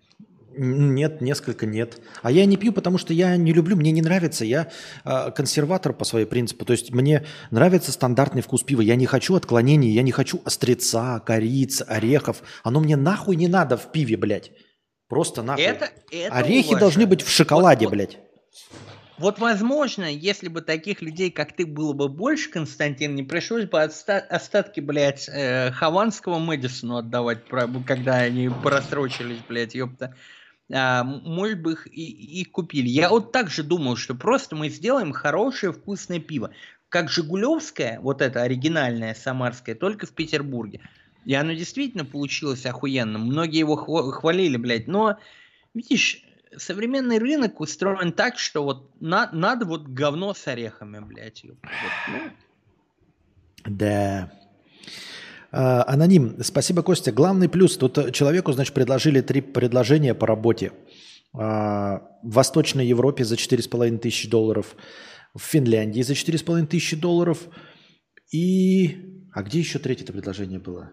Нет, 0.57 1.21
несколько 1.21 1.67
нет. 1.67 2.01
А 2.23 2.31
я 2.31 2.45
не 2.47 2.57
пью, 2.57 2.73
потому 2.73 2.99
что 2.99 3.13
я 3.13 3.37
не 3.37 3.53
люблю, 3.53 3.77
мне 3.77 3.91
не 3.91 4.03
нравится. 4.03 4.45
Я 4.45 4.71
э, 5.05 5.31
консерватор 5.33 5.93
по 5.93 6.05
своей 6.05 6.27
принципу. 6.27 6.65
То 6.65 6.73
есть 6.73 6.93
мне 6.93 7.25
нравится 7.51 7.93
стандартный 7.93 8.43
вкус 8.43 8.63
пива. 8.63 8.81
Я 8.81 8.97
не 8.97 9.07
хочу 9.07 9.35
отклонений, 9.35 9.91
я 9.91 10.03
не 10.03 10.13
хочу 10.13 10.41
остреца, 10.45 11.21
кориц, 11.21 11.83
орехов. 11.87 12.43
Оно 12.63 12.81
мне 12.81 12.97
нахуй 12.97 13.37
не 13.37 13.49
надо 13.49 13.77
в 13.77 13.93
пиве, 13.93 14.17
блядь. 14.17 14.53
Просто 15.09 15.43
нахуй. 15.43 15.65
Это, 15.65 15.91
это 16.11 16.35
Орехи 16.35 16.69
уважаю. 16.69 16.81
должны 16.81 17.07
быть 17.07 17.23
в 17.23 17.31
шоколаде, 17.31 17.87
Вот- 17.87 17.91
вот- 17.91 17.97
блядь. 17.97 18.19
Вот, 19.17 19.39
возможно, 19.39 20.05
если 20.13 20.49
бы 20.49 20.61
таких 20.61 21.01
людей, 21.01 21.31
как 21.31 21.55
ты, 21.55 21.65
было 21.67 21.93
бы 21.93 22.09
больше, 22.09 22.51
Константин, 22.51 23.15
не 23.15 23.23
пришлось 23.23 23.65
бы 23.65 23.79
отста- 23.79 24.19
остатки, 24.19 24.81
блядь, 24.81 25.29
э, 25.29 25.71
Хованского 25.71 26.41
Мэдисону 26.41 26.97
отдавать, 26.97 27.45
когда 27.87 28.17
они 28.17 28.51
просрочились, 28.63 29.39
блядь, 29.49 29.77
ёпта. 29.77 30.17
А, 30.73 31.05
может 31.05 31.61
бы 31.61 31.73
их, 31.73 31.87
и- 31.87 32.41
их 32.41 32.51
купили. 32.51 32.89
Я 32.89 33.11
вот 33.11 33.33
так 33.33 33.51
же 33.51 33.63
думал, 33.63 33.97
что 33.97 34.15
просто 34.15 34.57
мы 34.57 34.69
сделаем 34.71 35.13
хорошее 35.13 35.73
вкусное 35.73 36.21
пиво. 36.21 36.51
Как 36.89 37.11
Жигулевское, 37.11 38.01
вот 38.01 38.23
это 38.23 38.43
оригинальное 38.43 39.15
самарское, 39.15 39.75
только 39.75 40.07
в 40.07 40.13
Петербурге. 40.13 40.81
И 41.25 41.35
оно 41.35 41.53
действительно 41.53 42.05
получилось 42.05 42.65
охуенным. 42.67 43.23
Многие 43.23 43.59
его 43.59 43.77
хва- 43.77 44.11
хвалили, 44.13 44.57
блядь. 44.57 44.87
Но, 44.87 45.19
видишь, 45.75 46.23
современный 46.57 47.19
рынок 47.19 47.61
устроен 47.61 48.13
так, 48.13 48.39
что 48.39 48.63
вот 48.63 48.91
на- 49.01 49.31
надо 49.33 49.67
вот 49.67 49.89
говно 49.89 50.35
с 50.35 50.47
орехами, 50.47 51.01
блядь. 51.01 51.45
Вот, 51.45 51.59
ну, 52.09 52.21
Да. 53.65 54.31
А, 55.57 55.85
Аноним, 55.87 56.37
спасибо, 56.43 56.83
Костя. 56.83 57.13
Главный 57.13 57.49
плюс, 57.49 57.77
тут 57.77 57.97
э, 57.99 58.11
человеку, 58.11 58.53
значит, 58.53 58.75
предложили 58.75 59.21
три 59.21 59.41
предложения 59.41 60.13
по 60.15 60.27
работе. 60.27 60.73
А, 61.33 61.99
В 62.25 62.33
Восточной 62.33 62.87
Европе 62.87 63.25
за 63.25 63.37
4,5 63.37 63.99
тысячи 63.99 64.29
долларов, 64.29 64.75
в 65.33 65.41
Финляндии 65.41 66.03
за 66.03 66.15
4,5 66.15 66.67
тысячи 66.67 66.97
долларов 66.97 67.39
и... 68.33 69.29
А 69.33 69.43
где 69.43 69.59
еще 69.61 69.79
третье 69.79 70.05
предложение 70.07 70.59
было? 70.59 70.91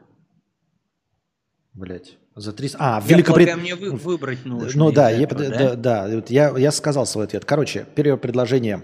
Блять, 1.73 2.17
за 2.35 2.53
300... 2.53 2.77
А, 2.79 2.99
в 3.01 3.09
я 3.09 3.17
Великобрит- 3.17 3.47
полагаю, 3.47 3.57
мне 3.59 3.75
вы- 3.75 3.91
выбрать 3.95 4.45
нужно. 4.45 4.71
ну 4.85 4.91
да, 4.91 5.09
я, 5.09 5.23
этого, 5.23 5.49
да, 5.49 5.75
да, 5.75 6.07
вот 6.15 6.29
я, 6.29 6.55
я 6.57 6.71
сказал 6.71 7.05
свой 7.07 7.25
ответ. 7.25 7.45
Короче, 7.45 7.87
первое 7.95 8.17
предложение 8.17 8.83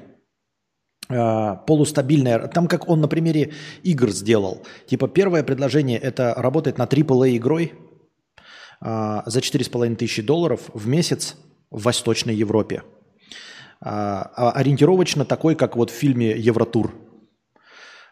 а, 1.09 1.55
полустабильное. 1.55 2.47
Там 2.47 2.67
как 2.67 2.89
он 2.89 3.01
на 3.01 3.07
примере 3.07 3.53
игр 3.83 4.09
сделал. 4.11 4.63
Типа 4.87 5.07
первое 5.07 5.43
предложение 5.43 5.97
это 5.97 6.33
работать 6.35 6.77
над 6.77 6.93
AAA 6.93 7.37
игрой 7.37 7.73
а, 8.81 9.23
за 9.25 9.39
4,5 9.39 9.95
тысячи 9.95 10.21
долларов 10.21 10.61
в 10.73 10.87
месяц 10.87 11.35
в 11.71 11.83
Восточной 11.83 12.35
Европе. 12.35 12.83
А, 13.79 14.31
а 14.35 14.51
ориентировочно 14.51 15.25
такой, 15.25 15.55
как 15.55 15.75
вот 15.75 15.89
в 15.91 15.93
фильме 15.93 16.31
Евротур. 16.37 16.93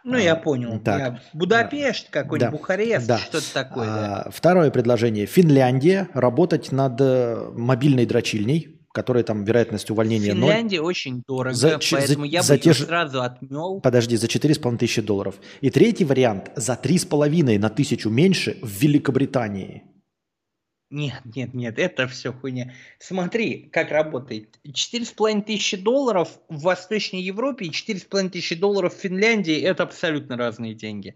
Ну, 0.08 0.18
я 0.20 0.36
понял. 0.36 0.80
Так. 0.80 1.00
Я- 1.00 1.20
Будапешт 1.34 2.12
какой-нибудь, 2.12 2.52
Да. 2.52 2.58
Бухарест, 2.58 3.08
Да. 3.08 3.18
что-то 3.18 3.52
такое. 3.54 3.88
да. 3.88 4.22
А, 4.28 4.30
Второе 4.30 4.70
предложение. 4.70 5.26
Финляндия. 5.26 6.10
Работать 6.14 6.72
над 6.72 7.02
э, 7.02 7.50
мобильной 7.56 8.06
дрочильней, 8.06 8.75
которая 8.96 9.24
там 9.24 9.44
вероятность 9.44 9.92
увольнения 9.92 10.34
ноль. 10.34 10.50
Финляндия 10.50 10.82
очень 10.82 11.22
дорого, 11.28 11.54
За 11.54 11.78
ч- 11.80 11.90
за- 11.96 11.98
поэтому 11.98 12.26
я 12.26 12.42
за 12.42 12.54
бы 12.54 12.60
те 12.60 12.74
же- 12.74 12.86
сразу 12.86 13.22
отмел. 13.22 13.82
Подожди, 13.82 14.16
за 14.16 14.28
4,5 14.28 14.78
тысячи 14.80 15.02
долларов. 15.02 15.36
И 15.62 15.70
третий 15.70 16.06
вариант 16.06 16.52
за 16.56 16.76
3,5 16.76 17.60
на 17.60 17.70
тысячу 17.70 18.10
меньше 18.10 18.58
в 18.62 18.70
Великобритании. 18.82 19.84
Нет, 20.92 21.22
нет, 21.36 21.54
нет, 21.54 21.78
это 21.80 22.08
все 22.08 22.32
хуйня. 22.32 22.74
Смотри, 23.00 23.70
как 23.74 23.92
работает. 23.92 24.58
4,5 24.64 25.42
тысячи 25.42 25.76
долларов 25.78 26.30
в 26.48 26.62
Восточной 26.62 27.22
Европе 27.22 27.66
и 27.66 27.72
4,5 27.72 28.30
тысячи 28.30 28.56
долларов 28.56 28.96
в 28.96 29.00
Финляндии– 29.00 29.60
это 29.62 29.84
абсолютно 29.84 30.38
разные 30.38 30.74
деньги. 30.74 31.16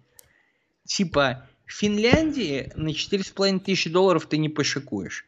Типа, 0.85 1.47
в 1.65 1.71
Финляндии 1.73 2.71
на 2.75 2.89
4,5 2.93 3.59
тысячи 3.59 3.89
долларов 3.89 4.25
ты 4.25 4.37
не 4.37 4.49
пошикуешь. 4.49 5.25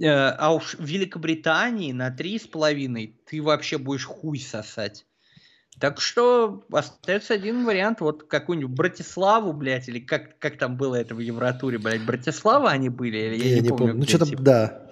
Э, 0.00 0.30
А 0.30 0.54
уж 0.54 0.74
в 0.74 0.84
Великобритании 0.84 1.92
на 1.92 2.08
3,5 2.08 3.14
ты 3.26 3.42
вообще 3.42 3.78
будешь 3.78 4.04
хуй 4.04 4.38
сосать. 4.38 5.04
Так 5.80 6.00
что 6.00 6.66
остается 6.72 7.34
один 7.34 7.64
вариант, 7.64 8.00
вот 8.00 8.24
какую-нибудь 8.24 8.74
Братиславу, 8.74 9.52
блядь, 9.52 9.88
или 9.88 10.00
как, 10.00 10.38
как 10.38 10.58
там 10.58 10.76
было 10.76 10.96
это 10.96 11.14
в 11.14 11.20
Евротуре, 11.20 11.78
блядь, 11.78 12.04
Братислава 12.04 12.70
они 12.70 12.88
были, 12.88 13.16
или 13.16 13.48
я, 13.48 13.60
не, 13.60 13.68
помню. 13.68 13.94
Ну 13.94 14.00
где, 14.00 14.08
что-то, 14.08 14.26
типа. 14.26 14.42
да. 14.42 14.90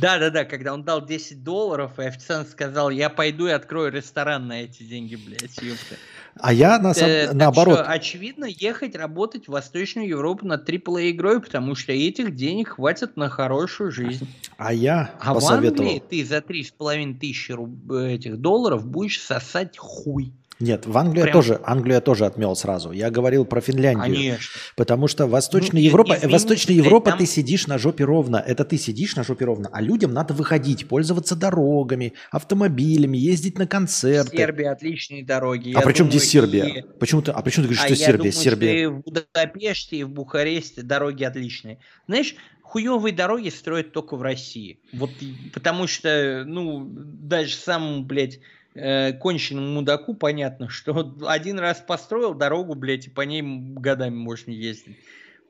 Да-да-да, 0.00 0.44
когда 0.44 0.74
он 0.74 0.82
дал 0.84 1.04
10 1.04 1.42
долларов, 1.42 1.98
и 1.98 2.02
официант 2.04 2.48
сказал, 2.48 2.90
я 2.90 3.08
пойду 3.10 3.46
и 3.46 3.50
открою 3.50 3.90
ресторан 3.92 4.46
на 4.46 4.62
эти 4.62 4.82
деньги, 4.82 5.16
блядь, 5.16 5.56
ёпта. 5.62 5.96
А 6.40 6.52
я 6.52 6.78
на 6.78 6.94
сам- 6.94 7.08
Э, 7.08 7.32
наоборот. 7.32 7.78
что, 7.80 7.84
очевидно, 7.90 8.44
ехать 8.44 8.94
работать 8.94 9.46
в 9.46 9.52
Восточную 9.52 10.06
Европу 10.08 10.46
над 10.46 10.64
AAA 10.68 11.10
игрой, 11.10 11.40
потому 11.40 11.74
что 11.74 11.92
этих 11.92 12.36
денег 12.36 12.68
хватит 12.70 13.16
на 13.16 13.28
хорошую 13.28 13.90
жизнь. 13.90 14.28
А 14.56 14.72
я 14.72 15.10
А 15.20 15.32
в 15.32 15.34
посоветовал. 15.36 15.88
Англии 15.88 16.02
ты 16.08 16.24
за 16.24 16.40
3,5 16.40 17.18
тысячи 17.18 17.50
руб- 17.52 17.92
этих 17.92 18.36
долларов 18.38 18.86
будешь 18.86 19.20
сосать 19.20 19.76
хуй. 19.78 20.32
Нет, 20.60 20.86
в 20.86 20.98
Англию 20.98 21.22
Прям- 21.24 21.32
тоже, 21.32 21.60
Англию 21.62 21.94
я 21.96 22.00
тоже 22.00 22.26
отмел 22.26 22.56
сразу. 22.56 22.90
Я 22.90 23.10
говорил 23.10 23.44
про 23.44 23.60
Финляндию. 23.60 24.02
Конечно. 24.16 24.60
Потому 24.76 25.06
что 25.06 25.26
Восточная 25.28 25.80
Ну, 25.80 25.86
Европа, 25.86 26.08
извините, 26.16 26.28
Восточная 26.32 26.74
Европа, 26.76 27.10
там- 27.10 27.18
ты 27.20 27.26
сидишь 27.26 27.66
на 27.68 27.78
жопе 27.78 28.04
ровно. 28.04 28.36
Это 28.44 28.64
ты 28.64 28.76
сидишь 28.76 29.14
на 29.14 29.22
жопе 29.22 29.44
ровно, 29.44 29.68
а 29.72 29.80
людям 29.80 30.12
надо 30.12 30.34
выходить, 30.34 30.88
пользоваться 30.88 31.36
дорогами, 31.36 32.14
автомобилями, 32.30 33.16
ездить 33.16 33.58
на 33.58 33.66
концерты. 33.66 34.36
Сербия 34.36 34.70
отличные 34.70 35.24
дороги. 35.24 35.72
А 35.74 35.80
при 35.82 35.92
чем 35.92 36.08
здесь 36.10 36.24
Сербия? 36.28 36.64
и- 36.66 36.82
Почему 36.98 37.22
ты, 37.22 37.30
а 37.30 37.40
при 37.42 37.50
чем 37.50 37.62
ты 37.64 37.68
говоришь, 37.68 37.82
а 37.84 37.86
что 37.86 37.94
я 37.94 38.06
Сербия? 38.06 38.16
думаю, 38.18 38.32
что 38.32 38.42
Сербия. 38.42 38.82
и 38.82 38.86
в 38.86 39.00
Будапеште, 39.02 39.96
и 39.98 40.02
в 40.04 40.10
Бухаресте 40.10 40.82
дороги 40.82 41.22
отличные. 41.24 41.78
Знаешь, 42.08 42.34
хуевые 42.62 43.14
дороги 43.14 43.48
строят 43.48 43.92
только 43.92 44.16
в 44.16 44.22
России. 44.22 44.80
Вот 44.92 45.10
потому 45.54 45.86
что, 45.86 46.42
ну, 46.46 46.84
даже 46.90 47.54
самому, 47.54 48.02
блядь, 48.02 48.40
э, 48.78 49.54
мудаку 49.54 50.14
понятно, 50.14 50.68
что 50.68 51.14
один 51.26 51.58
раз 51.58 51.82
построил 51.86 52.34
дорогу, 52.34 52.74
блядь, 52.74 53.06
и 53.06 53.10
по 53.10 53.22
ней 53.22 53.42
годами 53.42 54.14
можно 54.14 54.50
ездить. 54.50 54.96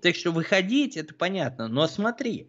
Так 0.03 0.15
что 0.15 0.31
выходить, 0.31 0.97
это 0.97 1.15
понятно. 1.15 1.69
Но 1.69 1.87
смотри, 1.87 2.49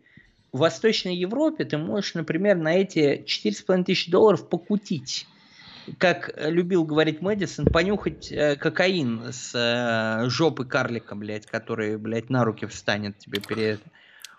в 0.51 0.59
Восточной 0.59 1.15
Европе 1.15 1.65
ты 1.65 1.77
можешь, 1.77 2.13
например, 2.13 2.57
на 2.57 2.75
эти 2.75 3.23
4,5 3.25 3.83
тысячи 3.85 4.11
долларов 4.11 4.49
покутить. 4.49 5.27
Как 5.97 6.31
любил 6.37 6.83
говорить 6.83 7.21
Мэдисон, 7.21 7.65
понюхать 7.65 8.31
э, 8.31 8.55
кокаин 8.55 9.31
с 9.31 9.53
э, 9.55 10.29
жопы 10.29 10.65
карлика, 10.65 11.15
блядь, 11.15 11.47
который, 11.47 11.97
блядь, 11.97 12.29
на 12.29 12.43
руки 12.43 12.65
встанет 12.65 13.17
тебе 13.17 13.41
перед... 13.41 13.79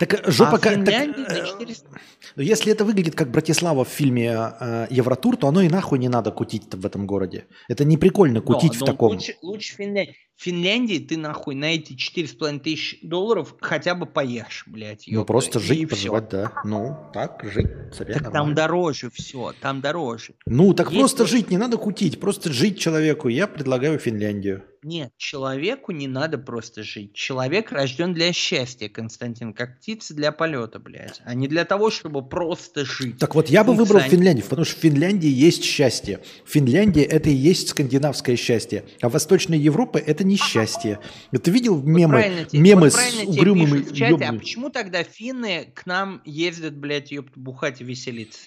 Так 0.00 0.14
э, 0.14 0.30
жопа 0.30 0.54
а 0.54 0.58
как... 0.58 0.84
так, 0.86 1.18
э, 1.18 1.28
за 1.28 1.46
400... 1.46 1.88
ну, 2.36 2.42
если 2.42 2.72
это 2.72 2.86
выглядит 2.86 3.14
как 3.14 3.30
Братислава 3.30 3.84
в 3.84 3.88
фильме 3.88 4.30
э, 4.32 4.86
Евротур, 4.88 5.36
то 5.36 5.46
оно 5.46 5.60
и 5.60 5.68
нахуй 5.68 5.98
не 5.98 6.08
надо 6.08 6.32
кутить 6.32 6.74
в 6.74 6.86
этом 6.86 7.06
городе. 7.06 7.44
Это 7.68 7.84
не 7.84 7.98
прикольно 7.98 8.40
кутить 8.40 8.72
Но- 8.72 8.78
в 8.78 8.80
но 8.80 8.86
таком. 8.86 9.12
Лучше, 9.12 9.36
лучше 9.42 9.76
Финляндии. 9.76 10.16
В 10.40 10.42
Финляндии 10.42 10.98
ты 10.98 11.18
нахуй 11.18 11.54
на 11.54 11.74
эти 11.74 11.92
4,5 11.92 12.60
тысяч 12.60 12.98
долларов 13.02 13.54
хотя 13.60 13.94
бы 13.94 14.06
поешь, 14.06 14.64
блядь. 14.66 15.04
Ну 15.06 15.26
просто 15.26 15.60
жить, 15.60 15.90
поживать, 15.90 16.30
да. 16.30 16.52
Ну, 16.64 16.96
так, 17.12 17.44
жить. 17.44 17.66
себе 17.94 18.14
Так 18.14 18.32
там 18.32 18.54
дороже 18.54 19.10
все, 19.10 19.52
там 19.60 19.82
дороже. 19.82 20.32
Ну, 20.46 20.72
так 20.72 20.86
Есть 20.88 20.98
просто 20.98 21.24
вот- 21.24 21.30
жить, 21.30 21.50
не 21.50 21.58
надо 21.58 21.76
кутить, 21.76 22.20
просто 22.20 22.50
жить 22.50 22.78
человеку. 22.78 23.28
Я 23.28 23.46
предлагаю 23.46 23.98
Финляндию. 23.98 24.62
Нет, 24.82 25.12
человеку 25.18 25.92
не 25.92 26.08
надо 26.08 26.38
просто 26.38 26.82
жить. 26.82 27.12
Человек 27.12 27.70
рожден 27.70 28.14
для 28.14 28.32
счастья, 28.32 28.88
Константин, 28.88 29.52
как 29.52 29.78
птица 29.78 30.14
для 30.14 30.32
полета, 30.32 30.78
блядь. 30.78 31.20
А 31.24 31.34
не 31.34 31.48
для 31.48 31.66
того, 31.66 31.90
чтобы 31.90 32.26
просто 32.26 32.86
жить. 32.86 33.18
Так 33.18 33.34
вот, 33.34 33.50
я 33.50 33.62
бы 33.62 33.74
выбрал 33.74 34.00
Финляндию, 34.00 34.46
потому 34.48 34.64
что 34.64 34.76
в 34.76 34.80
Финляндии 34.80 35.28
есть 35.28 35.64
счастье. 35.64 36.20
Финляндия 36.46 37.02
это 37.02 37.28
и 37.28 37.34
есть 37.34 37.68
скандинавское 37.68 38.36
счастье. 38.36 38.84
А 39.02 39.10
Восточная 39.10 39.58
Европа 39.58 39.98
это 39.98 40.24
не 40.24 40.29
счастье. 40.36 41.00
Ты 41.30 41.50
видел 41.50 41.76
Вот 41.76 41.84
мемы, 41.84 42.46
тебе- 42.48 42.60
мемы 42.60 42.82
вот 42.90 42.92
с 42.92 43.24
угрюмым 43.24 43.70
в 43.84 43.92
чате, 43.92 44.04
а 44.04 44.10
ёбаным- 44.10 44.38
почему 44.38 44.70
тогда 44.70 45.02
финны 45.02 45.72
к 45.74 45.86
нам 45.86 46.22
ездят, 46.24 46.76
блядь, 46.76 47.12
ёпт, 47.12 47.36
бухать 47.36 47.80
и 47.80 47.84
веселиться, 47.84 48.40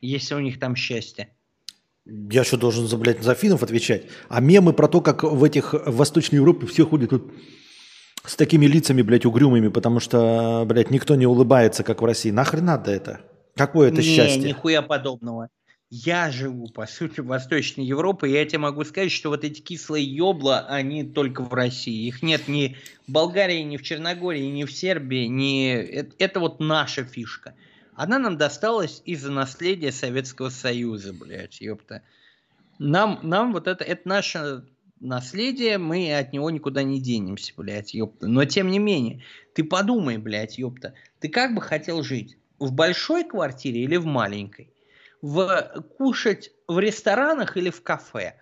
если 0.00 0.34
у 0.34 0.40
них 0.40 0.58
там 0.58 0.76
счастье? 0.76 1.28
Я 2.04 2.44
что, 2.44 2.56
должен, 2.56 2.86
за, 2.86 2.96
блядь, 2.98 3.22
за 3.22 3.34
финнов 3.34 3.62
отвечать? 3.62 4.04
А 4.28 4.40
мемы 4.40 4.72
про 4.72 4.86
то, 4.86 5.00
как 5.00 5.24
в 5.24 5.42
этих 5.42 5.72
в 5.74 5.96
Восточной 5.96 6.36
Европе 6.36 6.66
все 6.66 6.86
ходят 6.86 7.10
тут 7.10 7.32
с 8.24 8.36
такими 8.36 8.66
лицами, 8.66 9.02
блядь, 9.02 9.26
угрюмыми, 9.26 9.68
потому 9.68 9.98
что, 10.00 10.64
блядь, 10.66 10.90
никто 10.90 11.16
не 11.16 11.26
улыбается, 11.26 11.82
как 11.82 12.02
в 12.02 12.04
России. 12.04 12.30
Нахрен 12.30 12.64
надо 12.64 12.92
это? 12.92 13.20
Какое 13.56 13.88
это 13.88 14.02
не, 14.02 14.02
счастье? 14.02 14.42
нихуя 14.42 14.82
подобного. 14.82 15.48
Я 15.88 16.32
живу, 16.32 16.66
по 16.66 16.86
сути, 16.86 17.20
в 17.20 17.26
Восточной 17.26 17.84
Европе, 17.84 18.26
и 18.26 18.32
я 18.32 18.44
тебе 18.44 18.58
могу 18.58 18.82
сказать, 18.82 19.12
что 19.12 19.28
вот 19.28 19.44
эти 19.44 19.60
кислые 19.60 20.04
ёбла, 20.04 20.66
они 20.68 21.04
только 21.04 21.44
в 21.44 21.54
России. 21.54 22.08
Их 22.08 22.22
нет 22.22 22.48
ни 22.48 22.76
в 23.06 23.12
Болгарии, 23.12 23.62
ни 23.62 23.76
в 23.76 23.82
Черногории, 23.82 24.46
ни 24.46 24.64
в 24.64 24.72
Сербии, 24.72 25.26
ни... 25.26 25.70
Это, 25.72 26.12
это 26.18 26.40
вот 26.40 26.58
наша 26.58 27.04
фишка. 27.04 27.54
Она 27.94 28.18
нам 28.18 28.36
досталась 28.36 29.00
из-за 29.04 29.30
наследия 29.30 29.92
Советского 29.92 30.48
Союза, 30.48 31.12
блядь, 31.12 31.60
ёпта. 31.60 32.02
Нам, 32.80 33.20
нам 33.22 33.52
вот 33.52 33.68
это, 33.68 33.84
это 33.84 34.08
наше 34.08 34.64
наследие, 34.98 35.78
мы 35.78 36.12
от 36.18 36.32
него 36.32 36.50
никуда 36.50 36.82
не 36.82 37.00
денемся, 37.00 37.52
блядь, 37.56 37.94
ёпта. 37.94 38.26
Но 38.26 38.44
тем 38.44 38.72
не 38.72 38.80
менее, 38.80 39.22
ты 39.54 39.62
подумай, 39.62 40.18
блядь, 40.18 40.58
ёпта, 40.58 40.94
ты 41.20 41.28
как 41.28 41.54
бы 41.54 41.60
хотел 41.60 42.02
жить? 42.02 42.36
В 42.58 42.72
большой 42.72 43.22
квартире 43.22 43.84
или 43.84 43.96
в 43.96 44.04
маленькой? 44.04 44.68
В, 45.26 45.82
кушать 45.98 46.52
в 46.68 46.78
ресторанах 46.78 47.56
или 47.56 47.70
в 47.70 47.82
кафе? 47.82 48.40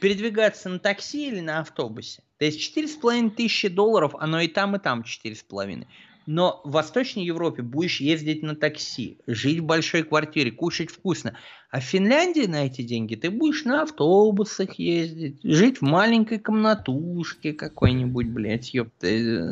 Передвигаться 0.00 0.68
на 0.68 0.80
такси 0.80 1.28
или 1.28 1.38
на 1.38 1.60
автобусе? 1.60 2.24
То 2.38 2.44
есть 2.44 2.60
четыре 2.60 2.88
с 2.88 2.96
половиной 2.96 3.30
тысячи 3.30 3.68
долларов, 3.68 4.16
оно 4.18 4.40
и 4.40 4.48
там, 4.48 4.74
и 4.74 4.80
там 4.80 5.04
четыре 5.04 5.36
с 5.36 5.44
половиной. 5.44 5.86
Но 6.30 6.60
в 6.62 6.72
Восточной 6.72 7.24
Европе 7.24 7.62
будешь 7.62 8.02
ездить 8.02 8.42
на 8.42 8.54
такси, 8.54 9.16
жить 9.26 9.60
в 9.60 9.64
большой 9.64 10.02
квартире, 10.02 10.50
кушать 10.50 10.90
вкусно. 10.90 11.38
А 11.70 11.80
в 11.80 11.84
Финляндии 11.84 12.44
на 12.44 12.66
эти 12.66 12.82
деньги 12.82 13.14
ты 13.14 13.30
будешь 13.30 13.64
на 13.64 13.84
автобусах 13.84 14.74
ездить, 14.74 15.40
жить 15.42 15.78
в 15.78 15.84
маленькой 15.84 16.38
комнатушке 16.38 17.54
какой-нибудь, 17.54 18.26
блядь, 18.26 18.74
ёпта. 18.74 19.06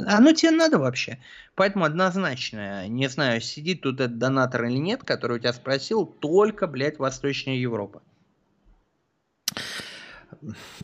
Оно 0.07 0.33
тебе 0.33 0.51
надо 0.51 0.79
вообще. 0.79 1.19
Поэтому 1.55 1.87
однозначно, 1.87 2.87
не 2.89 3.09
знаю, 3.09 3.41
сидит 3.41 3.81
тут 3.81 3.99
этот 3.99 4.19
донатор 4.19 4.67
или 4.67 4.77
нет, 4.77 5.03
который 5.03 5.39
у 5.39 5.41
тебя 5.41 5.55
спросил, 5.55 6.05
только, 6.05 6.67
блядь, 6.67 6.99
Восточная 6.99 7.57
Европа. 7.57 8.03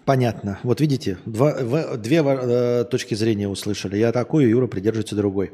Понятно. 0.04 0.58
Вот 0.62 0.80
видите, 0.80 1.18
два, 1.26 1.54
в, 1.54 1.96
две 1.98 2.22
э, 2.24 2.84
точки 2.84 3.14
зрения 3.14 3.48
услышали. 3.48 3.96
Я 3.96 4.12
такой, 4.12 4.48
Юра 4.48 4.66
придерживается 4.66 5.14
другой. 5.16 5.52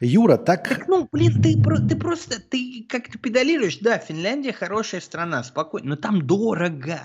Юра, 0.00 0.36
так... 0.36 0.68
Так, 0.68 0.88
ну, 0.88 1.08
блин, 1.10 1.40
ты, 1.42 1.54
ты 1.88 1.96
просто, 1.96 2.40
ты 2.40 2.86
как-то 2.88 3.18
педалируешь. 3.18 3.78
Да, 3.78 3.98
Финляндия 3.98 4.52
хорошая 4.52 5.00
страна, 5.00 5.42
спокойно, 5.44 5.90
но 5.90 5.96
там 5.96 6.26
дорого. 6.26 7.00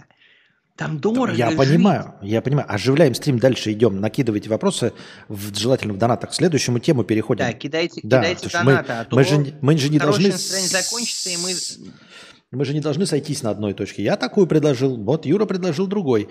Там 0.77 0.99
дорого 0.99 1.33
Я 1.33 1.49
жить. 1.49 1.57
понимаю, 1.57 2.15
я 2.23 2.41
понимаю. 2.41 2.65
Оживляем 2.67 3.13
стрим, 3.13 3.37
дальше 3.37 3.71
идем. 3.71 3.99
Накидывайте 3.99 4.49
вопросы, 4.49 4.93
в, 5.27 5.55
желательно 5.55 5.93
в 5.93 5.97
донатах. 5.97 6.31
К 6.31 6.33
следующему 6.33 6.79
тему 6.79 7.03
переходим. 7.03 7.45
Да, 7.45 7.53
кидайте, 7.53 8.01
Да, 8.03 8.19
кидайте 8.19 8.39
слушай, 8.49 8.63
мы- 8.63 8.71
донаты, 8.71 8.93
а 8.93 9.05
то 9.05 9.15
мы 9.15 9.23
же- 9.23 9.53
мы 9.61 9.77
же 9.77 9.89
не 9.89 9.99
должны 9.99 10.31
с- 10.31 10.71
закончится, 10.71 11.29
и 11.29 11.37
мы... 11.37 11.51
Мы 12.53 12.65
же 12.65 12.73
не 12.73 12.81
должны 12.81 13.05
сойтись 13.05 13.43
на 13.43 13.49
одной 13.49 13.73
точке. 13.73 14.03
Я 14.03 14.17
такую 14.17 14.45
предложил, 14.45 14.97
вот 14.97 15.25
Юра 15.25 15.45
предложил 15.45 15.87
другой. 15.87 16.27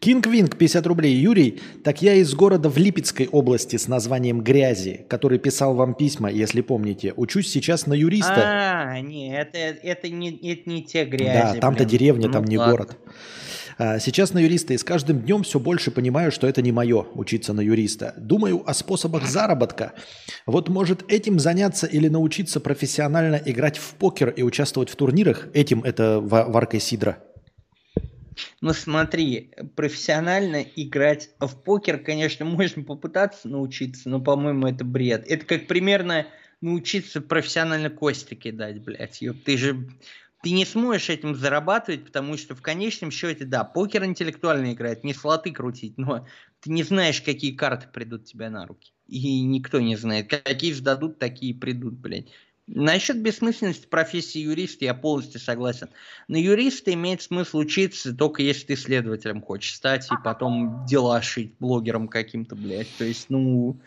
Кинг 0.00 0.26
Винг, 0.26 0.56
50 0.58 0.84
рублей. 0.88 1.14
Юрий, 1.14 1.60
так 1.84 2.02
я 2.02 2.14
из 2.14 2.34
города 2.34 2.68
в 2.68 2.76
Липецкой 2.76 3.28
области 3.28 3.76
с 3.76 3.86
названием 3.86 4.40
Грязи, 4.40 5.06
который 5.08 5.38
писал 5.38 5.76
вам 5.76 5.94
письма, 5.94 6.28
если 6.28 6.60
помните. 6.60 7.12
Учусь 7.14 7.48
сейчас 7.52 7.86
на 7.86 7.94
юриста. 7.94 8.34
А, 8.36 9.00
не, 9.00 9.32
это, 9.32 9.58
это, 9.58 10.08
не, 10.08 10.30
это 10.32 10.68
не 10.68 10.82
те 10.82 11.04
грязи. 11.04 11.54
да, 11.54 11.60
там-то 11.60 11.84
деревня, 11.84 12.26
Ну 12.26 12.32
там 12.32 12.44
не 12.46 12.58
ладно. 12.58 12.72
город. 12.72 12.98
А, 13.82 13.98
Сейчас 13.98 14.34
на 14.34 14.40
юриста 14.40 14.74
и 14.74 14.76
с 14.76 14.84
каждым 14.84 15.22
днем 15.22 15.42
все 15.42 15.58
больше 15.58 15.90
понимаю, 15.90 16.30
что 16.30 16.46
это 16.46 16.60
не 16.60 16.70
мое 16.70 17.06
учиться 17.14 17.54
на 17.54 17.62
юриста. 17.62 18.12
Думаю 18.18 18.62
о 18.68 18.74
способах 18.74 19.26
заработка. 19.26 19.94
Вот 20.44 20.68
может 20.68 21.10
этим 21.10 21.38
заняться 21.38 21.86
или 21.86 22.08
научиться 22.08 22.60
профессионально 22.60 23.40
играть 23.42 23.78
в 23.78 23.94
покер 23.94 24.28
и 24.28 24.42
участвовать 24.42 24.90
в 24.90 24.96
турнирах? 24.96 25.48
Этим 25.54 25.82
это 25.82 26.20
ва- 26.20 26.44
варкой 26.46 26.78
сидра. 26.78 27.24
Ну 28.60 28.74
смотри, 28.74 29.54
профессионально 29.76 30.62
играть 30.76 31.30
в 31.40 31.56
покер, 31.56 31.96
конечно, 31.96 32.44
можно 32.44 32.82
попытаться 32.82 33.48
научиться, 33.48 34.10
но, 34.10 34.20
по-моему, 34.20 34.66
это 34.66 34.84
бред. 34.84 35.24
Это 35.26 35.46
как 35.46 35.66
примерно 35.66 36.26
научиться 36.60 37.22
профессионально 37.22 37.88
кости 37.88 38.34
кидать, 38.34 38.82
блядь. 38.84 39.22
Ёп, 39.22 39.38
Ты 39.42 39.56
же 39.56 39.88
ты 40.42 40.50
не 40.52 40.64
сможешь 40.64 41.10
этим 41.10 41.34
зарабатывать, 41.34 42.06
потому 42.06 42.36
что 42.36 42.54
в 42.54 42.62
конечном 42.62 43.10
счете, 43.10 43.44
да, 43.44 43.62
покер 43.64 44.04
интеллектуально 44.04 44.72
играет, 44.72 45.04
не 45.04 45.12
слоты 45.12 45.52
крутить, 45.52 45.98
но 45.98 46.26
ты 46.60 46.70
не 46.70 46.82
знаешь, 46.82 47.20
какие 47.20 47.52
карты 47.52 47.88
придут 47.92 48.24
тебе 48.24 48.48
на 48.48 48.66
руки. 48.66 48.92
И 49.06 49.42
никто 49.42 49.80
не 49.80 49.96
знает. 49.96 50.30
Какие 50.30 50.72
сдадут, 50.72 51.18
такие 51.18 51.54
придут, 51.54 51.94
блядь. 51.94 52.28
Насчет 52.66 53.20
бессмысленности 53.20 53.86
профессии 53.86 54.38
юриста 54.38 54.84
я 54.84 54.94
полностью 54.94 55.40
согласен. 55.40 55.88
На 56.28 56.36
юриста 56.36 56.92
имеет 56.94 57.20
смысл 57.20 57.58
учиться 57.58 58.14
только 58.14 58.42
если 58.42 58.66
ты 58.66 58.76
следователем 58.76 59.42
хочешь 59.42 59.74
стать 59.74 60.06
и 60.12 60.14
потом 60.22 60.86
дела 60.86 61.20
шить 61.20 61.52
блогером 61.58 62.06
каким-то, 62.06 62.54
блядь. 62.54 62.96
То 62.96 63.04
есть, 63.04 63.26
ну, 63.28 63.80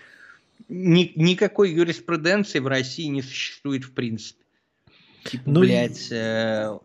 ни- 0.67 1.13
никакой 1.15 1.71
юриспруденции 1.71 2.59
в 2.59 2.67
России 2.67 3.05
не 3.05 3.21
существует 3.21 3.85
в 3.85 3.93
принципе. 3.93 4.42
Типа, 5.29 5.43
Ну 5.45 5.63
и- 5.63 5.67
блядь, 5.67 6.11
э, 6.11 6.77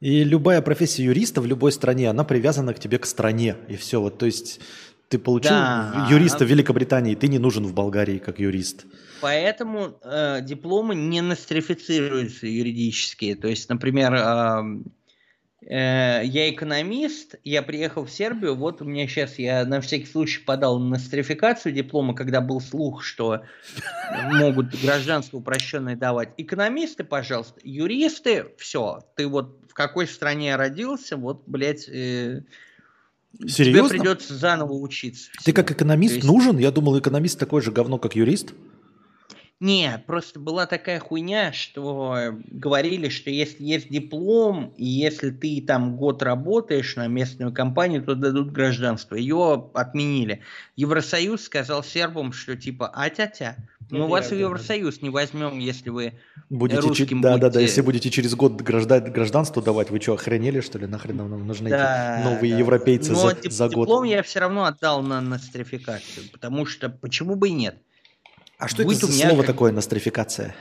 И 0.00 0.22
любая 0.24 0.62
профессия 0.62 1.04
юриста 1.04 1.40
в 1.40 1.46
любой 1.46 1.72
стране, 1.72 2.08
она 2.10 2.22
привязана 2.24 2.72
к 2.74 2.78
тебе, 2.78 2.98
к 2.98 3.06
стране. 3.06 3.56
И 3.68 3.76
все. 3.76 4.00
Вот, 4.00 4.18
то 4.18 4.26
есть 4.26 4.60
ты 5.08 5.18
получил 5.18 5.50
Да. 5.50 6.06
юриста 6.10 6.44
в 6.44 6.48
Великобритании, 6.48 7.14
ты 7.16 7.28
не 7.28 7.38
нужен 7.38 7.64
в 7.66 7.72
Болгарии 7.74 8.18
как 8.18 8.38
юрист. 8.38 8.86
Поэтому 9.20 9.98
э, 10.04 10.40
дипломы 10.42 10.94
не 10.94 11.20
нострифицируются 11.22 12.46
юридические. 12.46 13.34
То 13.34 13.48
есть, 13.48 13.68
например, 13.68 14.14
э, 14.14 14.62
я 15.74 16.50
экономист, 16.50 17.34
я 17.44 17.62
приехал 17.62 18.06
в 18.06 18.10
Сербию, 18.10 18.54
вот 18.54 18.80
у 18.80 18.84
меня 18.86 19.06
сейчас, 19.06 19.38
я 19.38 19.64
на 19.66 19.80
всякий 19.80 20.06
случай 20.06 20.40
подал 20.40 20.78
на 20.78 20.90
нострификацию 20.90 21.72
диплома, 21.74 22.14
когда 22.14 22.40
был 22.40 22.60
слух, 22.60 23.02
что 23.02 23.42
могут 24.32 24.74
гражданство 24.80 25.36
упрощенное 25.38 25.94
давать. 25.96 26.30
Экономисты, 26.38 27.04
пожалуйста, 27.04 27.60
юристы, 27.62 28.46
все, 28.56 29.00
ты 29.14 29.26
вот 29.26 29.58
в 29.68 29.74
какой 29.74 30.06
стране 30.06 30.56
родился, 30.56 31.16
вот, 31.18 31.42
блядь, 31.46 31.86
э, 31.88 32.42
тебе 33.38 33.48
Серьезно? 33.48 33.90
придется 33.90 34.34
заново 34.34 34.72
учиться. 34.72 35.30
Ты 35.44 35.52
как 35.52 35.70
экономист 35.70 36.14
есть- 36.16 36.26
нужен? 36.26 36.56
Я 36.56 36.70
думал, 36.70 36.98
экономист 36.98 37.38
такой 37.38 37.60
же 37.60 37.72
говно, 37.72 37.98
как 37.98 38.16
юрист. 38.16 38.54
Нет, 39.60 40.06
просто 40.06 40.38
была 40.38 40.66
такая 40.66 41.00
хуйня, 41.00 41.52
что 41.52 42.14
э, 42.16 42.32
говорили, 42.48 43.08
что 43.08 43.28
если 43.28 43.64
есть 43.64 43.88
диплом, 43.88 44.72
и 44.76 44.84
если 44.84 45.30
ты 45.30 45.60
там 45.66 45.96
год 45.96 46.22
работаешь 46.22 46.94
на 46.94 47.08
местную 47.08 47.52
компанию, 47.52 48.04
то 48.04 48.14
дадут 48.14 48.52
гражданство. 48.52 49.16
Ее 49.16 49.68
отменили. 49.74 50.42
Евросоюз 50.76 51.42
сказал 51.42 51.82
сербам, 51.82 52.32
что 52.32 52.56
типа, 52.56 52.88
а-тя-тя, 52.94 53.56
мы 53.90 53.98
Ну, 54.00 54.06
вас 54.06 54.30
в 54.30 54.34
Евросоюз 54.34 55.02
не 55.02 55.10
возьмем, 55.10 55.58
если 55.58 55.90
вы... 55.90 56.12
Будете 56.50 56.80
Русским 56.80 57.20
да, 57.20 57.32
да, 57.32 57.38
да, 57.38 57.46
будьте. 57.48 57.62
если 57.62 57.80
будете 57.80 58.10
через 58.10 58.36
год 58.36 58.60
гражда- 58.62 59.00
гражданство 59.00 59.60
давать, 59.60 59.90
вы 59.90 60.00
что, 60.00 60.12
охренели, 60.14 60.60
что 60.60 60.78
ли? 60.78 60.86
Нахрен 60.86 61.16
нам 61.16 61.44
нужны 61.46 61.68
Да, 61.70 62.20
эти 62.20 62.24
новые 62.24 62.52
да. 62.52 62.58
европейцы 62.60 63.10
Но 63.10 63.18
за, 63.18 63.34
дип- 63.34 63.50
за 63.50 63.68
год? 63.68 63.86
диплом 63.88 64.04
я 64.04 64.22
все 64.22 64.38
равно 64.38 64.66
отдал 64.66 65.02
на 65.02 65.20
нострификацию, 65.20 66.26
потому 66.32 66.64
что 66.64 66.88
почему 66.90 67.34
бы 67.34 67.48
и 67.48 67.52
нет? 67.52 67.76
А 68.58 68.68
что 68.68 68.82
Будет 68.82 68.98
это 68.98 69.06
за 69.06 69.12
меня 69.12 69.28
слово 69.28 69.44
такое, 69.44 69.72
нострификация? 69.72 70.54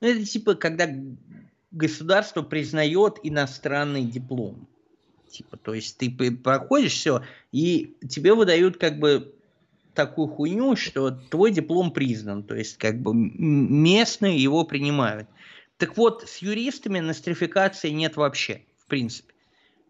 Ну, 0.00 0.08
это 0.08 0.24
типа, 0.24 0.54
когда 0.54 0.88
государство 1.72 2.42
признает 2.42 3.18
иностранный 3.24 4.04
диплом. 4.04 4.68
Типа, 5.28 5.56
то 5.56 5.74
есть 5.74 5.98
ты 5.98 6.10
проходишь 6.10 6.92
все, 6.92 7.22
и 7.52 7.96
тебе 8.08 8.32
выдают 8.32 8.78
как 8.78 8.98
бы 8.98 9.34
такую 9.94 10.28
хуйню, 10.28 10.76
что 10.76 11.10
твой 11.10 11.50
диплом 11.50 11.90
признан. 11.90 12.44
То 12.44 12.54
есть, 12.54 12.78
как 12.78 13.00
бы 13.02 13.12
местные 13.12 14.40
его 14.40 14.64
принимают. 14.64 15.28
Так 15.76 15.96
вот, 15.96 16.28
с 16.28 16.38
юристами 16.38 17.00
нострификации 17.00 17.90
нет 17.90 18.16
вообще, 18.16 18.62
в 18.78 18.86
принципе. 18.86 19.34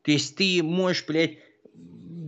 То 0.03 0.11
есть 0.11 0.36
ты 0.36 0.62
можешь, 0.62 1.05
блядь, 1.07 1.39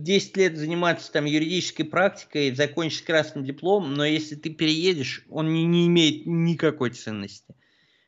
10 0.03 0.37
лет 0.37 0.57
заниматься 0.57 1.11
там 1.11 1.25
юридической 1.25 1.83
практикой, 1.83 2.53
закончить 2.55 3.03
красным 3.03 3.43
дипломом, 3.43 3.93
но 3.93 4.05
если 4.05 4.35
ты 4.35 4.49
переедешь, 4.49 5.25
он 5.29 5.53
не, 5.53 5.65
не 5.65 5.87
имеет 5.87 6.25
никакой 6.25 6.91
ценности. 6.91 7.55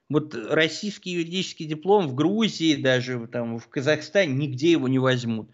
Вот 0.09 0.35
российский 0.35 1.11
юридический 1.11 1.65
диплом 1.65 2.07
в 2.07 2.13
Грузии, 2.13 2.75
даже 2.75 3.27
там 3.27 3.57
в 3.57 3.67
Казахстане, 3.67 4.33
нигде 4.33 4.71
его 4.71 4.87
не 4.87 4.99
возьмут. 4.99 5.49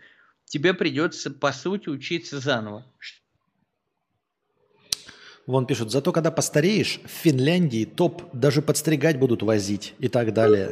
Тебе 0.46 0.74
придется, 0.74 1.30
по 1.30 1.54
сути, 1.54 1.90
учиться 1.90 2.40
заново. 2.40 2.86
Вон 5.46 5.66
пишут, 5.66 5.92
зато 5.92 6.12
когда 6.12 6.30
постареешь, 6.30 7.00
в 7.06 7.10
Финляндии 7.10 7.86
топ 7.86 8.24
даже 8.34 8.62
подстригать 8.62 9.18
будут 9.18 9.42
возить 9.42 9.96
и 10.00 10.08
так 10.08 10.34
далее. 10.34 10.72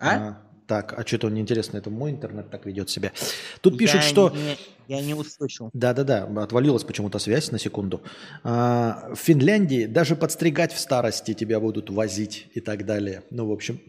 А? 0.00 0.42
Так, 0.66 0.94
а 0.96 1.06
что-то 1.06 1.28
неинтересно, 1.28 1.78
это 1.78 1.90
мой 1.90 2.10
интернет 2.12 2.50
так 2.50 2.66
ведет 2.66 2.88
себя. 2.88 3.12
Тут 3.60 3.78
пишут, 3.78 3.96
Я 3.96 4.02
что... 4.02 4.30
не- 4.30 4.56
я 4.88 5.00
не 5.00 5.14
услышал. 5.14 5.70
Да-да-да, 5.72 6.24
отвалилась 6.42 6.84
почему-то 6.84 7.18
связь 7.18 7.50
на 7.50 7.58
секунду. 7.58 8.02
А, 8.44 9.10
в 9.14 9.18
Финляндии 9.18 9.86
даже 9.86 10.16
подстригать 10.16 10.72
в 10.72 10.78
старости 10.78 11.34
тебя 11.34 11.60
будут 11.60 11.90
возить 11.90 12.48
и 12.54 12.60
так 12.60 12.84
далее. 12.84 13.22
Ну, 13.30 13.46
в 13.46 13.52
общем, 13.52 13.80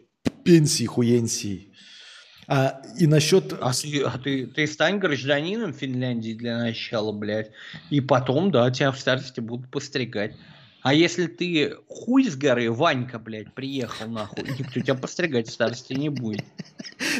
пенсии, 0.43 0.85
хуенсии. 0.85 1.73
А, 2.47 2.81
и 2.99 3.07
насчет... 3.07 3.53
А, 3.59 3.71
ты, 3.73 4.01
а 4.01 4.17
ты, 4.17 4.47
ты 4.47 4.67
стань 4.67 4.97
гражданином 4.99 5.73
Финляндии 5.73 6.33
для 6.33 6.57
начала, 6.57 7.11
блядь. 7.11 7.51
И 7.89 8.01
потом, 8.01 8.51
да, 8.51 8.69
тебя 8.71 8.91
в 8.91 8.99
старости 8.99 9.39
будут 9.39 9.69
постригать. 9.71 10.35
А 10.83 10.93
если 10.93 11.27
ты 11.27 11.77
хуй 11.87 12.25
с 12.29 12.35
горы, 12.35 12.69
Ванька, 12.69 13.17
блядь, 13.17 13.53
приехал 13.53 14.07
нахуй, 14.09 14.43
никто 14.43 14.81
тебя 14.81 14.95
постригать 14.95 15.47
в 15.47 15.51
старости 15.53 15.93
не 15.93 16.09
будет. 16.09 16.43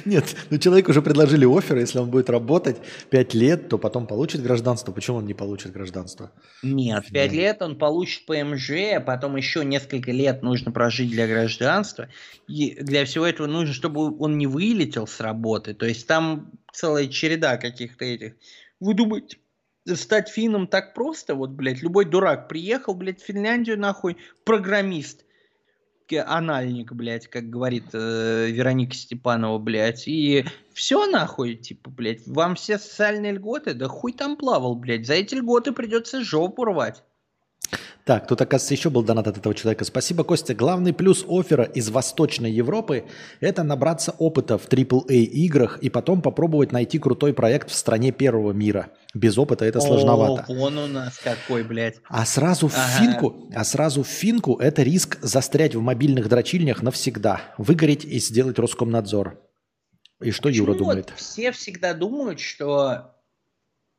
Нет, 0.04 0.36
ну 0.50 0.58
человеку 0.58 0.92
уже 0.92 1.02
предложили 1.02 1.46
офер, 1.46 1.78
если 1.78 2.00
он 2.00 2.10
будет 2.10 2.30
работать 2.30 2.78
5 3.10 3.34
лет, 3.34 3.70
то 3.70 3.78
потом 3.78 4.06
получит 4.06 4.44
гражданство. 4.44 4.92
Почему 4.92 5.18
он 5.18 5.26
не 5.26 5.34
получит 5.34 5.72
гражданство? 5.72 6.32
Нет, 6.62 7.06
в 7.08 7.12
пять 7.14 7.32
лет 7.32 7.62
он 7.62 7.78
получит 7.78 8.26
ПМЖ, 8.26 8.72
а 8.98 9.00
потом 9.00 9.38
еще 9.38 9.64
несколько 9.64 10.12
лет 10.12 10.44
нужно 10.44 10.74
прожить 10.74 11.10
для 11.10 11.26
гражданства. 11.26 12.10
И 12.50 12.76
для 12.82 13.06
всего 13.06 13.26
этого 13.26 13.48
нужно, 13.48 13.74
чтобы 13.74 14.18
он 14.20 14.38
не 14.38 14.46
вылетел 14.46 15.08
с 15.08 15.22
работы. 15.22 15.74
То 15.74 15.86
есть 15.86 16.06
там 16.06 16.52
целая 16.74 17.08
череда 17.08 17.56
каких-то 17.56 18.04
этих. 18.04 18.34
Вы 18.82 18.94
думаете, 18.94 19.38
стать 19.86 20.30
финном 20.30 20.68
так 20.68 20.94
просто? 20.94 21.36
Вот, 21.36 21.52
блядь, 21.52 21.82
любой 21.82 22.06
дурак 22.06 22.48
приехал, 22.48 22.94
блядь, 22.94 23.22
в 23.22 23.26
Финляндию, 23.26 23.80
нахуй, 23.80 24.18
программист, 24.44 25.26
анальник, 26.18 26.92
блядь, 26.94 27.28
как 27.28 27.50
говорит 27.50 27.86
э, 27.94 28.50
Вероника 28.52 28.94
Степанова, 28.94 29.58
блядь, 29.58 30.08
и 30.08 30.46
все 30.74 31.08
нахуй, 31.08 31.56
типа, 31.56 31.90
блядь, 31.90 32.28
вам 32.28 32.56
все 32.56 32.78
социальные 32.78 33.34
льготы, 33.34 33.74
да 33.74 33.88
хуй 33.88 34.14
там 34.14 34.36
плавал, 34.38 34.76
блядь, 34.76 35.08
за 35.08 35.16
эти 35.16 35.36
льготы 35.36 35.72
придется 35.72 36.24
жопу 36.24 36.66
рвать. 36.66 37.04
Так, 38.06 38.28
тут, 38.28 38.42
оказывается, 38.42 38.74
еще 38.74 38.90
был 38.90 39.04
донат 39.04 39.28
от 39.28 39.38
этого 39.38 39.56
человека. 39.56 39.86
Спасибо, 39.86 40.24
Костя. 40.24 40.54
Главный 40.54 40.94
плюс 40.94 41.26
оффера 41.28 41.64
из 41.64 41.90
Восточной 41.90 42.52
Европы– 42.52 43.06
это 43.40 43.64
набраться 43.64 44.14
опыта 44.18 44.58
в 44.58 44.68
AAA 44.68 45.24
играх 45.24 45.78
и 45.80 45.90
потом 45.90 46.22
попробовать 46.22 46.72
найти 46.72 47.00
крутой 47.00 47.34
проект 47.34 47.70
в 47.70 47.76
стране 47.76 48.12
первого 48.12 48.52
мира. 48.52 48.90
Без 49.14 49.38
опыта 49.38 49.64
это 49.66 49.80
сложновато. 49.80 50.46
О, 50.48 50.54
вон 50.54 50.78
у 50.78 50.88
нас 50.88 51.18
какой, 51.24 51.64
блядь. 51.64 51.96
А 52.10 52.26
сразу 52.26 52.68
в 52.68 52.74
Ага. 52.76 52.88
финку, 53.00 53.50
а 53.56 53.64
сразу 53.64 54.04
в 54.04 54.08
финку 54.08 54.58
это 54.58 54.82
риск 54.84 55.20
застрять 55.22 55.76
в 55.76 55.82
мобильных 55.82 56.28
дрочильнях 56.28 56.82
навсегда, 56.82 57.42
выгореть 57.58 58.04
и 58.04 58.20
сделать 58.20 58.60
Роскомнадзор. 58.60 59.40
И 60.22 60.32
что 60.32 60.50
Юра 60.50 60.72
Почему 60.74 60.86
вот 60.86 60.96
думает? 60.96 61.14
все 61.16 61.52
всегда 61.52 61.94
думают, 61.94 62.40
что 62.40 63.13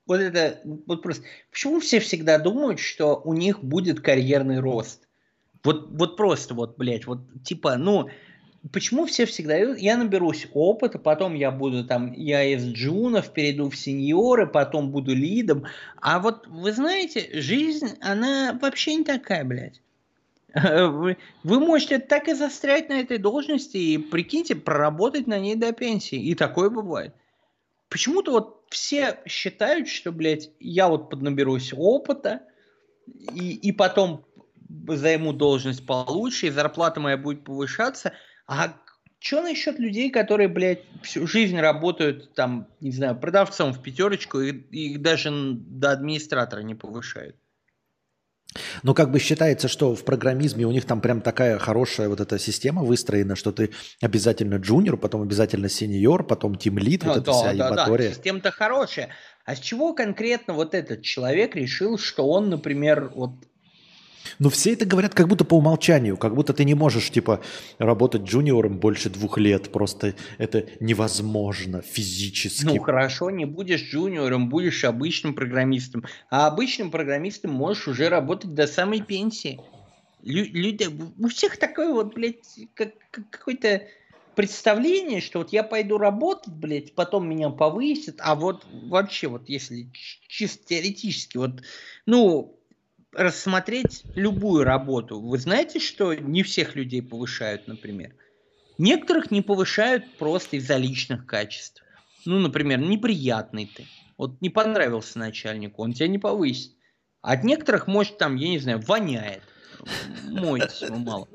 вот 0.06 0.20
это 0.20 0.60
вот 0.64 1.02
просто. 1.02 1.24
Почему 1.50 1.80
все 1.80 2.00
всегда 2.00 2.38
думают, 2.38 2.80
что 2.80 3.20
у 3.24 3.32
них 3.32 3.62
будет 3.62 4.00
карьерный 4.00 4.60
рост? 4.60 5.08
Вот, 5.62 5.88
вот 5.90 6.16
просто 6.16 6.54
вот, 6.54 6.76
блядь, 6.76 7.06
вот 7.06 7.20
типа, 7.42 7.76
ну, 7.76 8.10
почему 8.72 9.06
все 9.06 9.24
всегда, 9.24 9.56
я 9.56 9.96
наберусь 9.96 10.46
опыта, 10.52 10.98
потом 10.98 11.34
я 11.34 11.50
буду 11.50 11.84
там, 11.84 12.12
я 12.12 12.44
из 12.44 12.64
джунов 12.66 13.32
перейду 13.32 13.70
в 13.70 13.76
сеньоры, 13.76 14.46
потом 14.46 14.90
буду 14.90 15.14
лидом, 15.14 15.64
а 16.00 16.18
вот 16.20 16.46
вы 16.46 16.72
знаете, 16.72 17.28
жизнь, 17.40 17.96
она 18.00 18.58
вообще 18.60 18.96
не 18.96 19.04
такая, 19.04 19.44
блядь. 19.44 19.80
Вы, 20.54 21.16
вы 21.42 21.58
можете 21.58 21.98
так 21.98 22.28
и 22.28 22.32
застрять 22.32 22.88
на 22.88 23.00
этой 23.00 23.18
должности 23.18 23.76
и, 23.76 23.98
прикиньте, 23.98 24.54
проработать 24.54 25.26
на 25.26 25.36
ней 25.40 25.56
до 25.56 25.72
пенсии. 25.72 26.16
И 26.16 26.36
такое 26.36 26.70
бывает. 26.70 27.12
Почему-то 27.94 28.32
вот 28.32 28.64
все 28.70 29.20
считают, 29.24 29.86
что, 29.86 30.10
блядь, 30.10 30.50
я 30.58 30.88
вот 30.88 31.10
поднаберусь 31.10 31.72
опыта, 31.72 32.40
и, 33.32 33.52
и 33.52 33.70
потом 33.70 34.26
займу 34.88 35.32
должность 35.32 35.86
получше, 35.86 36.48
и 36.48 36.50
зарплата 36.50 36.98
моя 36.98 37.16
будет 37.16 37.44
повышаться. 37.44 38.12
А 38.48 38.76
что 39.20 39.42
насчет 39.42 39.78
людей, 39.78 40.10
которые, 40.10 40.48
блядь, 40.48 40.82
всю 41.04 41.28
жизнь 41.28 41.56
работают, 41.56 42.34
там, 42.34 42.66
не 42.80 42.90
знаю, 42.90 43.16
продавцом 43.16 43.72
в 43.72 43.80
пятерочку, 43.80 44.40
и 44.40 44.50
их 44.50 45.00
даже 45.00 45.30
до 45.30 45.92
администратора 45.92 46.62
не 46.62 46.74
повышают? 46.74 47.36
Но 48.82 48.94
как 48.94 49.10
бы 49.10 49.18
считается, 49.18 49.68
что 49.68 49.94
в 49.94 50.04
программизме 50.04 50.64
у 50.64 50.70
них 50.70 50.84
там 50.84 51.00
прям 51.00 51.20
такая 51.20 51.58
хорошая 51.58 52.08
вот 52.08 52.20
эта 52.20 52.38
система 52.38 52.82
выстроена, 52.82 53.36
что 53.36 53.52
ты 53.52 53.70
обязательно 54.00 54.56
джуниор, 54.56 54.96
потом 54.96 55.22
обязательно 55.22 55.68
сеньор, 55.68 56.26
потом 56.26 56.56
тимлит, 56.56 57.04
вот 57.04 57.16
Ну, 57.16 57.22
эта 57.22 57.32
вся 57.32 57.50
ебатория. 57.52 58.10
Система-то 58.10 58.50
хорошая. 58.50 59.10
А 59.44 59.56
с 59.56 59.60
чего 59.60 59.92
конкретно 59.92 60.54
вот 60.54 60.74
этот 60.74 61.02
человек 61.02 61.54
решил, 61.54 61.98
что 61.98 62.26
он, 62.28 62.48
например, 62.48 63.12
вот 63.14 63.32
Но 64.38 64.50
все 64.50 64.72
это 64.72 64.86
говорят 64.86 65.14
как 65.14 65.28
будто 65.28 65.44
по 65.44 65.54
умолчанию, 65.54 66.16
как 66.16 66.34
будто 66.34 66.52
ты 66.52 66.64
не 66.64 66.74
можешь, 66.74 67.10
типа, 67.10 67.40
работать 67.78 68.22
джуниором 68.22 68.78
больше 68.78 69.10
двух 69.10 69.38
лет. 69.38 69.70
Просто 69.72 70.14
это 70.38 70.66
невозможно 70.80 71.82
физически. 71.82 72.64
Ну 72.64 72.80
хорошо, 72.80 73.30
не 73.30 73.44
будешь 73.44 73.82
джуниором, 73.82 74.48
будешь 74.48 74.84
обычным 74.84 75.34
программистом. 75.34 76.04
А 76.30 76.46
обычным 76.46 76.90
программистом 76.90 77.52
можешь 77.52 77.88
уже 77.88 78.08
работать 78.08 78.54
до 78.54 78.66
самой 78.66 79.00
пенсии. 79.02 79.60
Лю- 80.22 80.50
люди, 80.52 80.88
у 81.18 81.28
всех 81.28 81.58
такое 81.58 81.92
вот, 81.92 82.14
блядь, 82.14 82.58
как, 82.74 82.92
как 83.10 83.28
какое-то 83.30 83.82
представление, 84.34 85.20
что 85.20 85.40
вот 85.40 85.52
я 85.52 85.62
пойду 85.62 85.98
работать, 85.98 86.52
блядь, 86.52 86.94
потом 86.94 87.28
меня 87.28 87.50
повысят, 87.50 88.16
а 88.18 88.34
вот 88.34 88.66
вообще 88.72 89.28
вот 89.28 89.48
если 89.48 89.88
чисто 90.26 90.66
теоретически, 90.66 91.36
вот, 91.36 91.62
ну, 92.06 92.53
рассмотреть 93.16 94.02
любую 94.14 94.64
работу, 94.64 95.20
вы 95.20 95.38
знаете, 95.38 95.80
что 95.80 96.14
не 96.14 96.42
всех 96.42 96.76
людей 96.76 97.02
повышают, 97.02 97.66
например? 97.66 98.14
Некоторых 98.78 99.30
не 99.30 99.40
повышают 99.40 100.16
просто 100.18 100.56
из-за 100.56 100.76
личных 100.76 101.26
качеств. 101.26 101.82
Ну, 102.24 102.38
например, 102.38 102.78
неприятный 102.80 103.70
ты. 103.74 103.86
Вот 104.16 104.40
не 104.40 104.50
понравился 104.50 105.18
начальнику, 105.18 105.82
он 105.82 105.92
тебя 105.92 106.08
не 106.08 106.18
повысит. 106.18 106.72
А 107.20 107.32
От 107.32 107.44
некоторых, 107.44 107.86
может, 107.86 108.18
там, 108.18 108.36
я 108.36 108.48
не 108.48 108.58
знаю, 108.58 108.80
воняет. 108.80 109.42
Мойтесь 110.24 110.88
мало. 110.90 111.28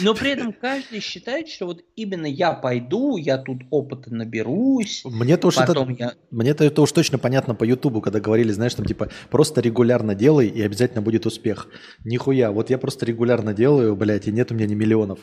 Но 0.00 0.14
при 0.14 0.30
этом 0.30 0.52
каждый 0.52 1.00
считает, 1.00 1.48
что 1.48 1.66
вот 1.66 1.84
именно 1.96 2.26
я 2.26 2.52
пойду, 2.52 3.16
я 3.16 3.36
тут 3.38 3.62
опыта 3.70 4.12
наберусь, 4.14 5.02
Мне-то 5.04 5.48
уж 5.48 5.58
это, 5.58 5.86
я... 5.98 6.14
мне-то 6.30 6.64
это 6.64 6.80
уж 6.82 6.92
точно 6.92 7.18
понятно 7.18 7.54
по 7.54 7.64
Ютубу, 7.64 8.00
когда 8.00 8.20
говорили, 8.20 8.52
знаешь, 8.52 8.74
там 8.74 8.86
типа 8.86 9.10
просто 9.30 9.60
регулярно 9.60 10.14
делай 10.14 10.48
и 10.48 10.62
обязательно 10.62 11.02
будет 11.02 11.26
успех. 11.26 11.68
Нихуя, 12.04 12.52
вот 12.52 12.70
я 12.70 12.78
просто 12.78 13.04
регулярно 13.04 13.52
делаю, 13.52 13.94
блядь, 13.96 14.28
и 14.28 14.32
нет 14.32 14.50
у 14.50 14.54
меня 14.54 14.66
ни 14.66 14.74
миллионов. 14.74 15.20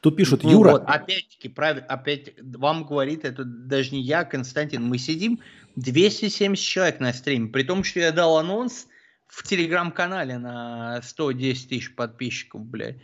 Тут 0.00 0.16
пишут, 0.16 0.44
Ну 0.44 0.50
Юра, 0.50 0.72
вот, 0.72 0.84
опять-таки, 0.86 1.48
правильно, 1.48 1.86
опять 1.86 2.34
вам 2.40 2.84
говорит 2.84 3.24
это 3.24 3.44
даже 3.44 3.94
не 3.94 4.00
я, 4.00 4.24
Константин. 4.24 4.82
Мы 4.82 4.98
сидим 4.98 5.40
270 5.76 6.64
человек 6.64 7.00
на 7.00 7.12
стриме, 7.12 7.48
при 7.48 7.64
том, 7.64 7.84
что 7.84 8.00
я 8.00 8.12
дал 8.12 8.38
анонс 8.38 8.86
в 9.26 9.46
телеграм-канале 9.46 10.38
на 10.38 11.00
110 11.02 11.68
тысяч 11.68 11.94
подписчиков, 11.94 12.64
блядь. 12.64 12.96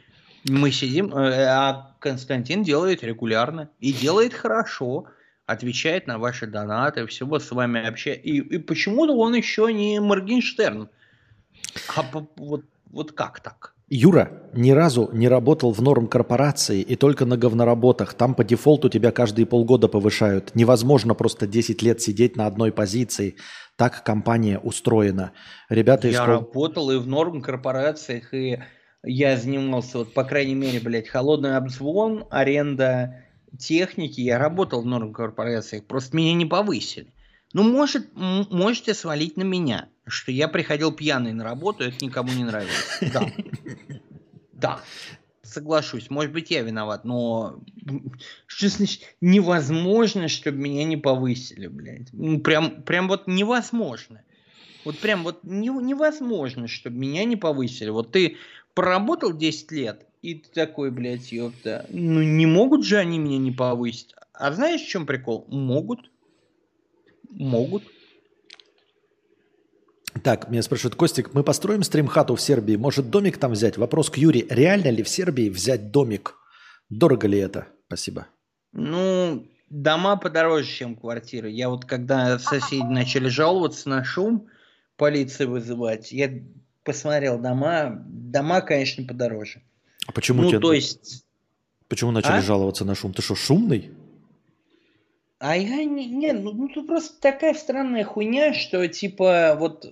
Мы 0.49 0.71
сидим, 0.71 1.13
э, 1.13 1.45
а 1.45 1.95
Константин 1.99 2.63
делает 2.63 3.03
регулярно 3.03 3.71
и 3.81 3.93
делает 3.93 4.33
хорошо, 4.33 5.07
отвечает 5.47 6.07
на 6.07 6.19
ваши 6.19 6.47
донаты, 6.47 7.07
всего 7.07 7.39
с 7.39 7.51
вами 7.51 7.87
общается. 7.87 8.23
И, 8.23 8.39
и 8.39 8.59
почему-то 8.59 9.17
он 9.17 9.35
еще 9.35 9.73
не 9.73 10.01
Моргенштерн. 10.01 10.89
А 11.97 12.05
вот, 12.37 12.65
вот 12.91 13.13
как 13.13 13.41
так? 13.41 13.75
Юра 13.89 14.43
ни 14.53 14.73
разу 14.73 15.09
не 15.13 15.29
работал 15.29 15.73
в 15.73 15.81
норм 15.81 16.09
корпорации 16.09 16.81
и 16.81 16.97
только 16.97 17.25
на 17.25 17.37
говноработах. 17.37 18.15
Там 18.15 18.35
по 18.35 18.43
дефолту 18.43 18.89
тебя 18.89 19.13
каждые 19.13 19.47
полгода 19.47 19.87
повышают. 19.87 20.57
Невозможно 20.57 21.15
просто 21.15 21.47
10 21.47 21.83
лет 21.83 22.01
сидеть 22.01 22.37
на 22.37 22.47
одной 22.47 22.73
позиции. 22.73 23.37
Так 23.77 24.03
компания 24.03 24.59
устроена. 24.59 25.33
Ребята 25.69 26.09
из 26.09 26.15
Я 26.15 26.25
кол- 26.25 26.35
работал 26.35 26.91
и 26.91 26.99
в 26.99 27.07
норм 27.07 27.43
корпорациях, 27.43 28.35
и 28.35 28.59
я 29.07 29.37
занимался, 29.37 29.99
вот, 29.99 30.13
по 30.13 30.25
крайней 30.25 30.55
мере, 30.55 30.81
блядь, 30.81 31.09
холодный 31.09 31.57
обзвон, 31.57 32.27
аренда 32.31 33.25
техники. 33.59 34.21
Я 34.21 34.39
работал 34.39 34.83
в 34.83 34.87
норм 34.87 35.13
корпорациях, 35.13 35.85
просто 35.87 36.17
меня 36.17 36.35
не 36.35 36.45
повысили. 36.45 37.13
Ну, 37.53 37.63
может, 37.63 38.09
можете 38.15 38.93
свалить 38.93 39.37
на 39.37 39.45
меня, 39.45 39.89
что 40.07 40.33
я 40.33 40.49
приходил 40.49 40.93
пьяный 40.93 41.33
на 41.33 41.45
работу, 41.45 41.85
это 41.85 42.05
никому 42.05 42.33
не 42.33 42.45
нравится. 42.45 42.75
Да. 43.13 43.27
Да. 44.53 44.81
Соглашусь, 45.43 46.11
может 46.11 46.33
быть, 46.33 46.51
я 46.51 46.63
виноват, 46.63 47.05
но 47.05 47.61
что 48.47 48.69
значит 48.69 49.03
невозможно, 49.21 50.29
чтобы 50.29 50.59
меня 50.59 50.83
не 50.85 50.97
повысили, 50.97 51.69
блядь. 51.69 52.13
Ну, 52.13 52.41
прям, 52.41 52.83
прям 52.83 53.07
вот 53.07 53.29
невозможно. 53.29 54.25
Вот 54.85 54.99
прям 54.99 55.23
вот 55.23 55.45
не- 55.45 55.69
невозможно, 55.69 56.67
чтобы 56.69 56.97
меня 56.97 57.25
не 57.25 57.37
повысили. 57.37 57.91
Вот 57.91 58.11
ты 58.13 58.39
проработал 58.77 59.33
10 59.33 59.73
лет, 59.73 60.07
и 60.21 60.35
ты 60.35 60.51
такой, 60.51 60.91
блядь, 60.91 61.33
ёпта, 61.33 61.87
ну 61.89 62.23
не 62.23 62.45
могут 62.45 62.85
же 62.85 62.99
они 62.99 63.19
меня 63.19 63.39
не 63.39 63.51
повысить. 63.51 64.15
А 64.35 64.53
знаешь, 64.53 64.83
в 64.83 64.89
чем 64.89 65.07
прикол? 65.07 65.47
Могут. 65.49 66.11
Могут. 67.31 67.83
Так, 70.23 70.51
меня 70.51 70.63
спрашивают, 70.63 70.95
Костик, 70.95 71.33
мы 71.33 71.43
построим 71.43 71.83
стрим-хату 71.83 72.37
в 72.37 72.41
Сербии, 72.41 72.77
может 72.77 73.09
домик 73.09 73.39
там 73.39 73.53
взять? 73.53 73.79
Вопрос 73.79 74.11
к 74.11 74.19
Юре, 74.19 74.47
реально 74.51 74.91
ли 74.91 75.03
в 75.03 75.09
Сербии 75.09 75.49
взять 75.49 75.91
домик? 75.91 76.35
Дорого 76.91 77.27
ли 77.27 77.39
это? 77.39 77.69
Спасибо. 77.87 78.27
Ну, 78.73 79.47
дома 79.71 80.17
подороже, 80.17 80.71
чем 80.71 80.97
квартиры. 80.97 81.51
Я 81.51 81.71
вот 81.71 81.87
когда 81.87 82.39
соседи 82.39 82.85
начали 82.85 83.29
жаловаться 83.29 83.89
на 83.89 84.05
шум, 84.05 84.49
полицию 84.97 85.51
вызывать, 85.51 86.13
я 86.13 86.31
посмотрел 86.87 87.39
дома, 87.39 88.03
дома, 88.07 88.63
конечно, 88.63 89.05
подороже. 89.05 89.61
А 90.07 90.13
почему 90.13 90.43
ну, 90.43 90.49
тебе- 90.51 90.61
то 90.61 90.73
есть... 90.73 91.25
Почему 91.89 92.13
начали 92.13 92.39
А? 92.39 92.43
жаловаться 92.43 92.85
на 92.85 92.95
шум? 92.95 93.13
Ты 93.13 93.23
что, 93.23 93.35
шумный? 93.35 93.91
А 95.39 95.57
я 95.57 95.85
не, 95.85 96.07
не 96.07 96.33
ну, 96.33 96.53
ну 96.53 96.69
тут 96.69 96.87
просто 96.87 97.21
такая 97.21 97.53
странная 97.55 98.05
хуйня, 98.05 98.55
что 98.55 98.89
типа 98.89 99.55
вот 99.59 99.87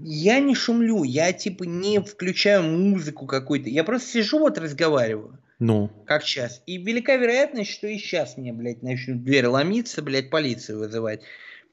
я 0.00 0.40
не 0.40 0.56
шумлю, 0.56 1.04
я 1.04 1.32
типа 1.32 1.62
не 1.62 2.00
включаю 2.00 2.64
музыку 2.64 3.26
какую-то, 3.26 3.70
я 3.70 3.84
просто 3.84 4.10
сижу 4.10 4.40
вот 4.40 4.58
разговариваю, 4.58 5.38
Ну, 5.60 5.90
как 6.06 6.24
сейчас. 6.24 6.62
И 6.66 6.78
велика 6.78 7.14
вероятность, 7.14 7.70
что 7.70 7.86
и 7.86 7.96
сейчас 7.96 8.36
мне, 8.36 8.52
блядь, 8.52 8.82
начнут 8.82 9.22
дверь 9.22 9.46
ломиться, 9.46 10.02
блядь, 10.02 10.30
полицию 10.30 10.80
вызывать. 10.80 11.20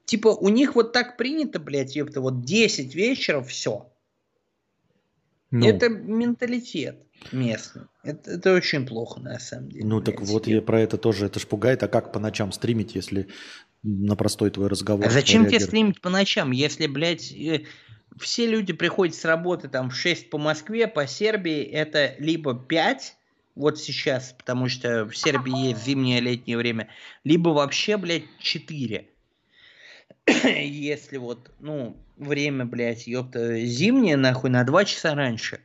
Типа 0.06 0.30
у 0.30 0.50
них 0.50 0.76
вот 0.76 0.94
так 0.94 1.18
принято, 1.18 1.60
блядь, 1.60 1.96
ёпта, 1.96 2.22
вот 2.22 2.44
10 2.46 2.94
вечера, 2.94 3.42
все. 3.42 3.92
Ну, 5.52 5.68
Это 5.68 5.90
менталитет 5.90 7.00
местный. 7.32 7.84
Это, 8.04 8.32
это 8.32 8.54
очень 8.54 8.86
плохо, 8.86 9.20
на 9.20 9.40
самом 9.40 9.70
деле. 9.70 9.86
ну 9.86 10.02
так 10.02 10.22
вот 10.22 10.48
я 10.48 10.62
про 10.62 10.82
это 10.82 10.98
тоже, 10.98 11.26
это 11.26 11.40
ж 11.40 11.48
пугает. 11.48 11.84
А 11.84 11.88
как 11.88 12.12
по 12.12 12.20
ночам 12.20 12.52
стримить, 12.52 12.96
если 12.96 13.28
на 13.84 14.16
простой 14.16 14.52
твой 14.52 14.68
разговор? 14.68 15.06
А 15.06 15.10
зачем 15.10 15.46
тебе 15.48 15.60
стримить 15.60 16.02
по 16.02 16.10
ночам, 16.10 16.52
если, 16.52 16.88
блядь, 16.88 17.34
все 18.20 18.48
люди 18.48 18.74
приходят 18.74 19.16
с 19.16 19.26
работы 19.26 19.70
там 19.70 19.90
в 19.90 19.96
6 19.96 20.30
по 20.30 20.38
Москве, 20.38 20.88
по 20.88 21.08
Сербии 21.08 21.62
это 21.64 22.16
либо 22.20 22.54
5, 22.54 23.16
вот 23.56 23.80
сейчас, 23.80 24.34
потому 24.38 24.70
что 24.70 25.06
в 25.06 25.16
Сербии 25.16 25.70
есть 25.70 25.84
зимнее 25.84 26.22
летнее 26.22 26.58
время, 26.58 26.90
либо 27.24 27.50
вообще, 27.50 27.98
блядь, 27.98 28.24
4. 28.40 29.08
Если 30.44 31.18
вот, 31.18 31.52
ну, 31.60 31.98
время, 32.20 32.66
блядь, 32.66 33.08
ёпта, 33.08 33.60
зимнее, 33.62 34.18
нахуй, 34.18 34.50
на 34.50 34.64
2 34.64 34.86
часа 34.86 35.16
раньше 35.16 35.60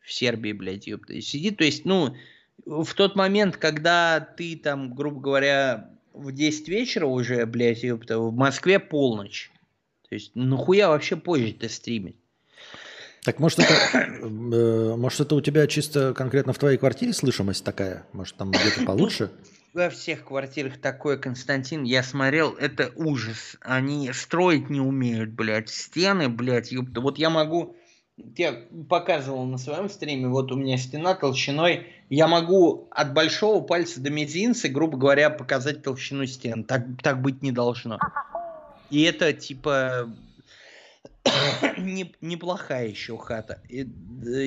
в 0.00 0.12
Сербии, 0.12 0.52
блядь, 0.52 0.86
ёпта, 0.86 1.20
сидит, 1.20 1.58
то 1.58 1.64
есть, 1.64 1.84
ну, 1.84 2.16
в 2.66 2.92
тот 2.94 3.14
момент, 3.16 3.56
когда 3.56 4.20
ты 4.20 4.56
там, 4.56 4.94
грубо 4.94 5.20
говоря, 5.20 5.90
в 6.12 6.32
10 6.32 6.68
вечера 6.68 7.06
уже, 7.06 7.46
блядь, 7.46 7.82
ёпта, 7.82 8.18
в 8.18 8.34
Москве 8.34 8.78
полночь. 8.78 9.50
То 10.08 10.14
есть, 10.14 10.32
нахуя 10.34 10.88
вообще 10.88 11.16
позже-то 11.16 11.68
стримить? 11.68 12.16
Так 13.22 13.38
может 13.38 13.58
это, 13.58 13.74
э, 13.92 14.96
может 14.96 15.20
это 15.20 15.34
у 15.34 15.40
тебя 15.40 15.66
чисто 15.66 16.14
конкретно 16.14 16.52
в 16.52 16.58
твоей 16.58 16.78
квартире 16.78 17.12
слышимость 17.12 17.64
такая? 17.64 18.06
Может 18.12 18.36
там 18.36 18.50
где-то 18.50 18.84
получше? 18.86 19.30
Во 19.72 19.88
всех 19.88 20.24
квартирах 20.24 20.78
такое, 20.78 21.16
Константин, 21.16 21.84
я 21.84 22.02
смотрел, 22.02 22.54
это 22.54 22.90
ужас. 22.96 23.56
Они 23.60 24.12
строить 24.12 24.68
не 24.68 24.80
умеют, 24.80 25.30
блядь, 25.30 25.68
стены, 25.68 26.28
блядь, 26.28 26.72
ёпта. 26.72 27.00
Вот 27.00 27.18
я 27.18 27.30
могу, 27.30 27.76
я 28.16 28.64
показывал 28.88 29.44
на 29.46 29.58
своем 29.58 29.88
стриме, 29.88 30.26
вот 30.26 30.50
у 30.50 30.56
меня 30.56 30.76
стена 30.76 31.14
толщиной, 31.14 31.86
я 32.08 32.26
могу 32.26 32.88
от 32.90 33.14
большого 33.14 33.62
пальца 33.62 34.00
до 34.00 34.10
мизинца, 34.10 34.68
грубо 34.68 34.98
говоря, 34.98 35.30
показать 35.30 35.84
толщину 35.84 36.26
стен. 36.26 36.64
Так, 36.64 36.84
так 37.00 37.22
быть 37.22 37.40
не 37.42 37.52
должно. 37.52 38.00
И 38.90 39.02
это, 39.02 39.32
типа, 39.32 40.10
не- 41.78 42.12
неплохая 42.20 42.88
еще 42.88 43.16
хата. 43.18 43.62
Э, 43.70 43.84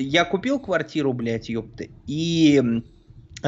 Я 0.00 0.26
купил 0.26 0.60
квартиру, 0.60 1.14
блядь, 1.14 1.48
ёпта, 1.48 1.86
и 2.06 2.62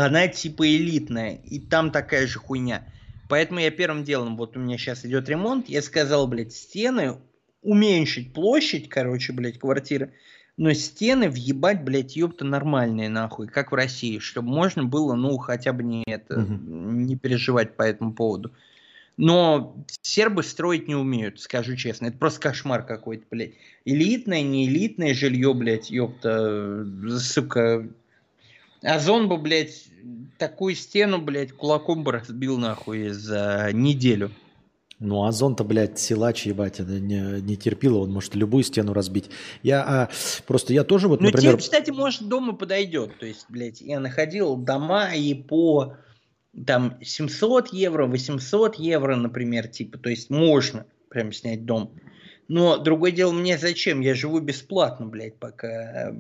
она 0.05 0.29
типа 0.29 0.67
элитная, 0.69 1.41
и 1.45 1.59
там 1.59 1.91
такая 1.91 2.27
же 2.27 2.39
хуйня. 2.39 2.85
Поэтому 3.29 3.61
я 3.61 3.71
первым 3.71 4.05
делом, 4.05 4.37
вот 4.37 4.57
у 4.57 4.61
меня 4.61 4.77
сейчас 4.77 5.05
идет 5.05 5.29
ремонт, 5.29 5.69
я 5.69 5.81
сказал, 5.81 6.29
блядь, 6.29 6.53
стены, 6.53 7.17
уменьшить 7.63 8.33
площадь, 8.33 8.89
короче, 8.89 9.33
блядь, 9.33 9.59
квартиры, 9.59 10.13
но 10.59 10.73
стены 10.75 11.31
въебать, 11.31 11.83
блядь, 11.83 12.15
ёпта, 12.15 12.45
нормальные, 12.45 13.09
нахуй, 13.09 13.49
как 13.49 13.73
в 13.73 13.75
России, 13.75 14.19
чтобы 14.19 14.49
можно 14.49 14.85
было, 14.85 15.15
ну, 15.15 15.37
хотя 15.39 15.73
бы 15.73 15.83
не 15.83 16.05
это, 16.07 16.41
не 16.41 17.17
переживать 17.17 17.77
по 17.77 17.83
этому 17.83 18.13
поводу. 18.13 18.53
Но 19.17 19.83
сербы 20.03 20.43
строить 20.43 20.89
не 20.89 20.95
умеют, 20.95 21.41
скажу 21.41 21.75
честно. 21.75 22.09
Это 22.09 22.19
просто 22.19 22.39
кошмар 22.41 22.85
какой-то, 22.85 23.25
блядь. 23.31 23.55
Элитное, 23.87 24.43
не 24.43 24.69
элитное 24.69 25.15
жилье, 25.15 25.55
блядь, 25.55 25.91
ёпта, 25.91 26.87
сука. 27.19 27.89
Озон 28.87 29.29
бы, 29.29 29.37
блядь, 29.37 29.89
такую 30.39 30.75
стену, 30.75 31.21
блядь, 31.21 31.53
кулаком 31.53 32.05
бы 32.05 32.13
разбил, 32.13 32.57
нахуй, 32.57 33.09
за 33.09 33.71
неделю. 33.73 34.31
Ну, 34.99 35.25
Озон-то, 35.25 35.63
блядь, 35.63 35.99
силач, 35.99 36.47
ебать, 36.47 36.81
это 36.81 36.93
не, 36.93 37.43
не 37.43 37.57
терпило, 37.57 37.99
он 37.99 38.13
может 38.13 38.35
любую 38.35 38.65
стену 38.65 38.95
разбить. 38.95 39.29
Я, 39.63 39.83
а, 39.83 40.11
просто 40.47 40.73
я 40.73 40.85
тоже 40.85 41.09
вот, 41.09 41.21
Ну, 41.21 41.27
например... 41.27 41.53
тебе, 41.53 41.63
кстати, 41.63 41.91
может, 41.91 42.27
дома 42.29 42.55
подойдет. 42.55 43.19
То 43.19 43.27
есть, 43.27 43.45
блядь, 43.51 43.83
я 43.83 44.01
находил 44.01 44.57
дома 44.57 45.15
и 45.15 45.35
по 45.35 45.97
там 46.65 46.97
700 47.03 47.75
евро, 47.75 48.07
800 48.07 48.77
евро, 48.77 49.17
например, 49.17 49.69
типа, 49.69 49.99
то 49.99 50.09
есть 50.09 50.31
можно 50.31 50.87
прям 51.11 51.33
снять 51.33 51.67
дом. 51.67 51.93
Но 52.49 52.77
другое 52.79 53.11
дело, 53.11 53.33
мне 53.33 53.59
зачем? 53.59 54.01
Я 54.01 54.15
живу 54.15 54.39
бесплатно, 54.41 55.07
блядь, 55.07 55.37
пока 55.37 56.15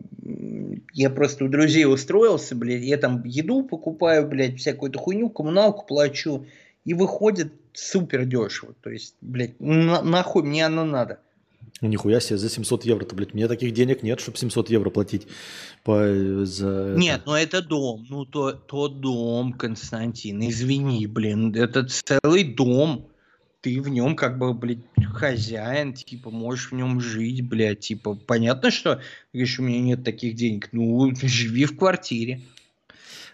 я 0.92 1.10
просто 1.10 1.44
у 1.44 1.48
друзей 1.48 1.84
устроился, 1.84 2.56
блядь, 2.56 2.82
я 2.82 2.96
там 2.96 3.22
еду 3.24 3.62
покупаю, 3.62 4.26
блядь, 4.26 4.58
всякую-то 4.58 4.98
хуйню, 4.98 5.30
коммуналку 5.30 5.86
плачу, 5.86 6.46
и 6.84 6.94
выходит 6.94 7.52
супер 7.72 8.24
дешево. 8.24 8.74
То 8.80 8.90
есть, 8.90 9.14
блядь, 9.20 9.60
на- 9.60 10.02
нахуй 10.02 10.42
мне 10.42 10.66
оно 10.66 10.84
надо. 10.84 11.18
Ну, 11.82 11.88
нихуя 11.88 12.20
себе, 12.20 12.38
за 12.38 12.48
700 12.48 12.86
евро-то, 12.86 13.14
блядь, 13.14 13.34
у 13.34 13.36
меня 13.36 13.48
таких 13.48 13.72
денег 13.74 14.02
нет, 14.02 14.18
чтобы 14.18 14.38
700 14.38 14.70
евро 14.70 14.88
платить 14.90 15.26
по, 15.84 16.06
за... 16.44 16.94
Нет, 16.96 17.22
ну 17.26 17.34
это 17.34 17.60
дом. 17.60 18.06
Ну 18.08 18.24
то, 18.24 18.52
то 18.52 18.88
дом, 18.88 19.52
Константин. 19.52 20.40
Извини, 20.48 21.06
блин. 21.06 21.54
Это 21.54 21.86
целый 21.86 22.44
дом. 22.44 23.06
Ты 23.66 23.80
в 23.80 23.88
нем 23.88 24.14
как 24.14 24.38
бы, 24.38 24.54
блядь, 24.54 24.78
хозяин, 25.12 25.92
типа, 25.92 26.30
можешь 26.30 26.70
в 26.70 26.74
нем 26.76 27.00
жить, 27.00 27.42
блядь. 27.42 27.80
Типа, 27.80 28.14
понятно, 28.14 28.70
что, 28.70 29.00
говоришь, 29.32 29.58
у 29.58 29.64
меня 29.64 29.80
нет 29.80 30.04
таких 30.04 30.36
денег. 30.36 30.68
Ну, 30.70 31.12
живи 31.20 31.64
в 31.64 31.76
квартире. 31.76 32.42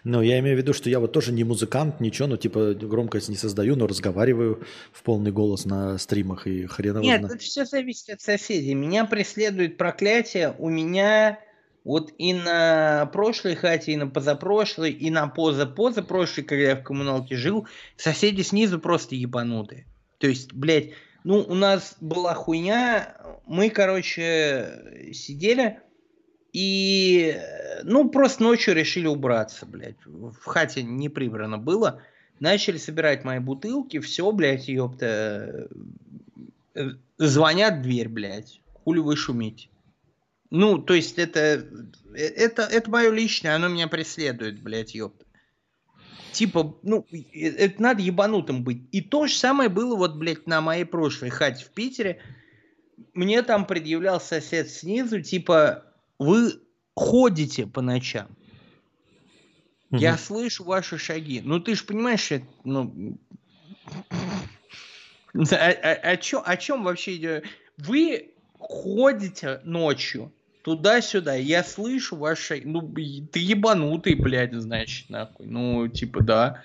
Ну, 0.03 0.23
я 0.23 0.39
имею 0.39 0.55
в 0.55 0.59
виду, 0.59 0.73
что 0.73 0.89
я 0.89 0.99
вот 0.99 1.11
тоже 1.13 1.33
не 1.33 1.43
музыкант, 1.43 1.99
ничего, 1.99 2.29
ну, 2.29 2.37
типа, 2.37 2.73
громкость 2.73 3.29
не 3.29 3.35
создаю, 3.35 3.75
но 3.75 3.85
разговариваю 3.85 4.63
в 4.91 5.03
полный 5.03 5.31
голос 5.31 5.65
на 5.65 5.99
стримах 5.99 6.47
и 6.47 6.65
хрен 6.65 6.95
его 6.95 7.03
Нет, 7.03 7.19
знает. 7.19 7.35
это 7.35 7.43
все 7.43 7.65
зависит 7.65 8.09
от 8.09 8.21
соседей. 8.21 8.73
Меня 8.73 9.05
преследует 9.05 9.77
проклятие. 9.77 10.55
У 10.57 10.67
меня 10.67 11.37
вот 11.83 12.11
и 12.17 12.33
на 12.33 13.05
прошлой 13.13 13.53
хате, 13.53 13.91
и 13.91 13.97
на 13.97 14.07
позапрошлой, 14.07 14.93
и 14.93 15.11
на 15.11 15.27
поза-позапрошлой, 15.27 16.43
когда 16.43 16.63
я 16.63 16.75
в 16.75 16.81
коммуналке 16.81 17.35
жил, 17.35 17.67
соседи 17.97 18.41
снизу 18.41 18.79
просто 18.79 19.13
ебанутые. 19.13 19.85
То 20.17 20.27
есть, 20.27 20.53
блядь, 20.53 20.91
ну, 21.23 21.39
у 21.39 21.55
нас 21.55 21.95
была 22.01 22.33
хуйня, 22.33 23.15
мы, 23.45 23.69
короче, 23.69 25.11
сидели, 25.13 25.79
и, 26.53 27.35
ну, 27.83 28.09
просто 28.09 28.43
ночью 28.43 28.75
решили 28.75 29.07
убраться, 29.07 29.65
блядь. 29.65 29.97
В 30.05 30.45
хате 30.45 30.83
не 30.83 31.09
прибрано 31.09 31.57
было. 31.57 32.01
Начали 32.39 32.77
собирать 32.77 33.23
мои 33.23 33.39
бутылки, 33.39 33.99
все, 33.99 34.31
блядь, 34.31 34.67
ёпта. 34.67 35.67
э, 36.75 36.89
Звонят 37.17 37.79
в 37.79 37.81
дверь, 37.81 38.09
блядь. 38.09 38.61
Хули 38.83 38.99
вы 38.99 39.15
шумите? 39.15 39.69
Ну, 40.51 40.77
то 40.77 40.93
есть 40.93 41.17
это, 41.17 41.39
э, 41.39 41.63
это, 42.15 42.63
это 42.63 42.91
мое 42.91 43.09
личное, 43.09 43.55
оно 43.55 43.69
меня 43.69 43.87
преследует, 43.87 44.61
блядь, 44.61 44.93
ёпта. 44.93 45.25
Типа, 46.33 46.75
ну, 46.81 47.05
это 47.31 47.81
надо 47.81 48.01
ебанутым 48.01 48.63
быть. 48.63 48.81
И 48.91 49.01
то 49.01 49.27
же 49.27 49.35
самое 49.35 49.69
было 49.69 49.95
вот, 49.95 50.15
блядь, 50.15 50.47
на 50.47 50.61
моей 50.61 50.83
прошлой 50.83 51.29
хате 51.29 51.63
в 51.63 51.69
Питере. 51.69 52.21
Мне 53.13 53.43
там 53.43 53.65
предъявлял 53.67 54.19
сосед 54.19 54.69
снизу, 54.69 55.21
типа, 55.21 55.85
вы 56.17 56.53
ходите 56.95 57.67
по 57.67 57.81
ночам. 57.81 58.27
Я 59.91 60.13
Мгм. 60.13 60.19
слышу 60.19 60.63
ваши 60.63 60.97
шаги. 60.97 61.41
Ну, 61.43 61.59
ты 61.59 61.75
же 61.75 61.83
понимаешь, 61.83 62.21
что 62.21 62.35
это, 62.35 62.47
ну... 62.63 63.17
О, 65.35 65.39
о- 65.41 66.11
о 66.11 66.17
чё- 66.17 66.43
о 66.45 66.57
чем 66.57 66.83
вообще 66.83 67.15
идет? 67.15 67.45
Вы 67.77 68.31
ходите 68.59 69.61
ночью 69.63 70.31
туда-сюда, 70.63 71.35
я 71.35 71.63
слышу 71.63 72.15
ваши. 72.15 72.61
Ну, 72.65 72.81
ты 73.31 73.39
ебанутый, 73.39 74.15
блядь, 74.15 74.53
значит, 74.53 75.09
нахуй. 75.09 75.45
Ну, 75.45 75.87
типа, 75.87 76.23
да. 76.23 76.63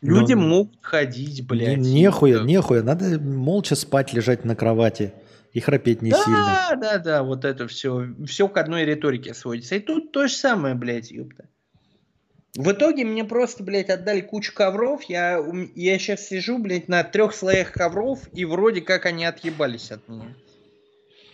Люди 0.00 0.32
Ну, 0.32 0.48
могут 0.48 0.78
ходить, 0.80 1.40
Не- 1.40 1.42
блядь. 1.42 1.78
Нехуя, 1.78 2.38
Да. 2.38 2.44
нехуя. 2.44 2.82
Надо 2.82 3.18
молча 3.20 3.74
спать, 3.74 4.14
лежать 4.14 4.44
на 4.46 4.56
кровати 4.56 5.12
и 5.52 5.60
храпеть 5.60 6.00
не 6.00 6.10
сильно. 6.12 6.68
Да, 6.70 6.76
да, 6.76 6.98
да, 6.98 7.22
вот 7.22 7.44
это 7.44 7.68
все. 7.68 8.06
Все 8.26 8.48
к 8.48 8.56
одной 8.56 8.84
риторике 8.86 9.34
сводится. 9.34 9.74
И 9.74 9.80
тут 9.80 10.10
то 10.12 10.26
же 10.26 10.32
самое, 10.34 10.74
блядь, 10.74 11.10
ёпта. 11.10 11.44
В 12.56 12.72
итоге 12.72 13.04
мне 13.04 13.24
просто, 13.24 13.62
блядь, 13.62 13.90
отдали 13.90 14.22
кучу 14.22 14.52
ковров. 14.54 15.02
Я, 15.04 15.38
я 15.76 15.98
сейчас 15.98 16.26
сижу, 16.26 16.58
блядь, 16.58 16.88
на 16.88 17.04
трех 17.04 17.34
слоях 17.34 17.70
ковров, 17.70 18.20
и 18.32 18.44
вроде 18.44 18.80
как 18.80 19.06
они 19.06 19.24
отъебались 19.24 19.90
от 19.92 20.08
меня. 20.08 20.34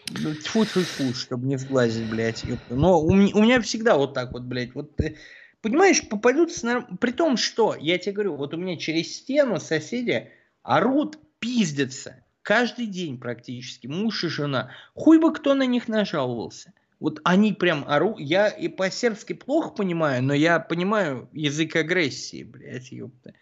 Ну, 0.09 0.34
Тьфу-тьфу-тьфу, 0.34 1.14
чтобы 1.14 1.46
не 1.46 1.57
сглазить, 1.57 2.09
блядь. 2.09 2.44
Но 2.68 3.00
у, 3.00 3.11
м- 3.12 3.30
у 3.34 3.42
меня 3.42 3.61
всегда 3.61 3.96
вот 3.96 4.14
так 4.14 4.32
вот, 4.32 4.42
блядь. 4.42 4.74
Вот, 4.74 4.98
э, 5.00 5.14
понимаешь, 5.62 6.07
попадутся... 6.09 6.66
нар- 6.66 6.86
При 7.00 7.11
том, 7.12 7.36
что, 7.36 7.74
я 7.78 7.98
тебе 7.98 8.12
говорю, 8.12 8.36
вот 8.36 8.54
у 8.54 8.57
меня 8.57 8.76
через 8.76 9.16
стену 9.16 9.59
соседи 9.61 10.30
орут, 10.62 11.18
пиздятся. 11.40 12.22
Каждый 12.42 12.86
день 12.86 13.18
практически. 13.18 13.88
Муж 13.88 14.22
и 14.24 14.28
жена. 14.28 14.70
Хуй 14.94 15.18
бы 15.18 15.32
кто 15.32 15.54
на 15.54 15.66
них 15.66 15.88
нажаловался. 15.88 16.72
Вот 17.00 17.20
они 17.24 17.52
прям 17.52 17.84
орут. 17.88 18.20
Я 18.20 18.48
и 18.48 18.68
по-сербски 18.68 19.32
плохо 19.32 19.70
понимаю, 19.70 20.22
но 20.22 20.32
я 20.32 20.61
понимаю 20.61 21.28
язык 21.32 21.74
агрессии, 21.76 22.44
блядь, 22.44 22.92
ёпта. 22.92 23.34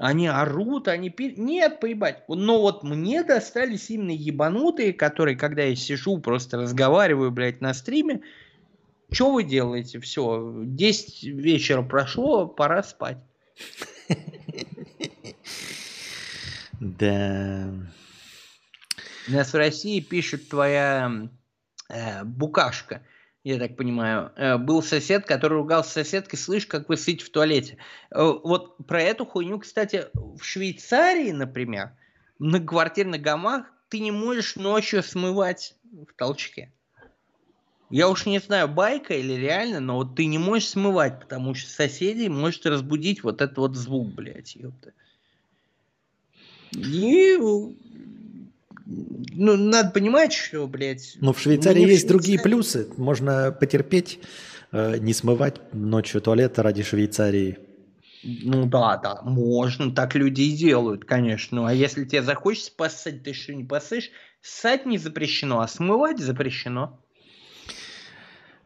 Они 0.00 0.28
орут, 0.28 0.88
они 0.88 1.10
пи... 1.10 1.34
Нет, 1.36 1.78
поебать. 1.78 2.24
Но 2.26 2.62
вот 2.62 2.82
мне 2.82 3.22
достались 3.22 3.90
именно 3.90 4.12
ебанутые, 4.12 4.94
которые, 4.94 5.36
когда 5.36 5.64
я 5.64 5.76
сижу, 5.76 6.16
просто 6.16 6.56
разговариваю, 6.56 7.30
блядь, 7.30 7.60
на 7.60 7.74
стриме. 7.74 8.22
Что 9.12 9.30
вы 9.30 9.44
делаете? 9.44 10.00
Все, 10.00 10.54
10 10.64 11.24
вечера 11.24 11.82
прошло, 11.82 12.46
пора 12.46 12.82
спать. 12.82 13.18
Да. 16.80 17.70
У 19.28 19.32
нас 19.32 19.52
в 19.52 19.56
России 19.56 20.00
пишет 20.00 20.48
твоя 20.48 21.28
э, 21.90 22.24
букашка, 22.24 23.02
я 23.44 23.58
так 23.58 23.76
понимаю. 23.76 24.32
Э, 24.36 24.58
был 24.58 24.82
сосед, 24.82 25.24
который 25.26 25.54
ругался 25.54 25.90
с 25.90 25.94
соседкой, 25.94 26.38
слышь, 26.38 26.66
как 26.66 26.88
вы 26.88 26.96
сидите 26.96 27.24
в 27.24 27.30
туалете. 27.30 27.78
Э, 28.10 28.22
вот 28.22 28.76
про 28.86 29.02
эту 29.02 29.24
хуйню, 29.24 29.58
кстати, 29.58 30.06
в 30.12 30.42
Швейцарии, 30.42 31.32
например, 31.32 31.92
в 32.38 32.44
многоквартирных 32.44 33.22
домах 33.22 33.66
ты 33.88 34.00
не 34.00 34.10
можешь 34.10 34.56
ночью 34.56 35.02
смывать 35.02 35.74
в 35.90 36.12
толчке. 36.16 36.70
Я 37.88 38.08
уж 38.08 38.26
не 38.26 38.38
знаю, 38.38 38.68
байка 38.68 39.14
или 39.14 39.32
реально, 39.32 39.80
но 39.80 39.96
вот 39.96 40.14
ты 40.14 40.26
не 40.26 40.38
можешь 40.38 40.68
смывать, 40.68 41.18
потому 41.18 41.54
что 41.54 41.68
соседей 41.68 42.28
может 42.28 42.64
разбудить 42.66 43.24
вот 43.24 43.40
этот 43.40 43.58
вот 43.58 43.74
звук, 43.74 44.08
блядь, 44.14 44.54
ёпта. 44.54 44.92
И 46.72 47.36
ну, 48.90 49.56
надо 49.56 49.90
понимать, 49.90 50.32
что, 50.32 50.66
блядь... 50.66 51.16
Но 51.20 51.32
в 51.32 51.40
Швейцарии 51.40 51.82
ну, 51.82 51.88
есть 51.88 52.08
другие 52.08 52.38
Швейцарии. 52.38 52.54
плюсы. 52.54 52.88
Можно 52.96 53.52
потерпеть, 53.52 54.18
э, 54.72 54.98
не 54.98 55.14
смывать 55.14 55.60
ночью 55.72 56.20
туалета 56.20 56.62
ради 56.62 56.82
Швейцарии. 56.82 57.58
Ну 58.22 58.66
да, 58.66 58.98
да, 58.98 59.22
можно, 59.22 59.94
так 59.94 60.14
люди 60.14 60.42
и 60.42 60.56
делают, 60.56 61.04
конечно. 61.04 61.62
Ну 61.62 61.66
а 61.66 61.72
если 61.72 62.04
тебе 62.04 62.22
захочется 62.22 62.72
поссать, 62.76 63.22
ты 63.22 63.32
что, 63.32 63.54
не 63.54 63.64
поссышь? 63.64 64.10
Ссать 64.42 64.84
не 64.84 64.98
запрещено, 64.98 65.60
а 65.60 65.68
смывать 65.68 66.18
запрещено. 66.18 67.00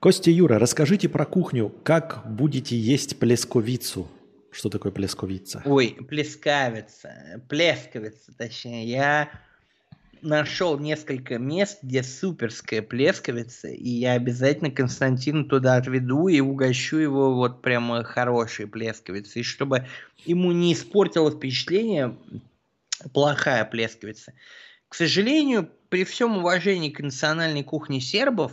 Костя 0.01 0.31
Юра, 0.31 0.59
расскажите 0.59 1.09
про 1.09 1.25
кухню. 1.25 1.73
Как 1.85 2.23
будете 2.27 2.77
есть 2.77 3.19
плесковицу? 3.19 4.09
Что 4.51 4.69
такое 4.71 4.93
плесковица? 4.93 5.63
Ой, 5.65 5.97
плескавица, 6.09 7.43
плесковица, 7.49 8.33
точнее. 8.37 8.87
Я 8.87 9.31
нашел 10.25 10.79
несколько 10.79 11.39
мест, 11.39 11.79
где 11.83 12.03
суперская 12.03 12.83
плесковица, 12.83 13.69
и 13.69 13.89
я 13.89 14.13
обязательно 14.13 14.71
Константина 14.71 15.45
туда 15.45 15.77
отведу 15.77 16.29
и 16.29 16.41
угощу 16.41 16.97
его 16.97 17.35
вот 17.35 17.63
прямо 17.63 18.03
хорошей 18.03 18.67
плесковицей, 18.67 19.43
чтобы 19.43 19.87
ему 20.25 20.53
не 20.53 20.73
испортило 20.73 21.31
впечатление 21.31 22.17
плохая 23.13 23.65
плесковица. 23.65 24.33
К 24.89 24.95
сожалению, 24.95 25.71
при 25.89 26.05
всем 26.05 26.39
уважении 26.39 26.91
к 26.91 27.01
национальной 27.01 27.63
кухне 27.63 28.01
сербов, 28.01 28.53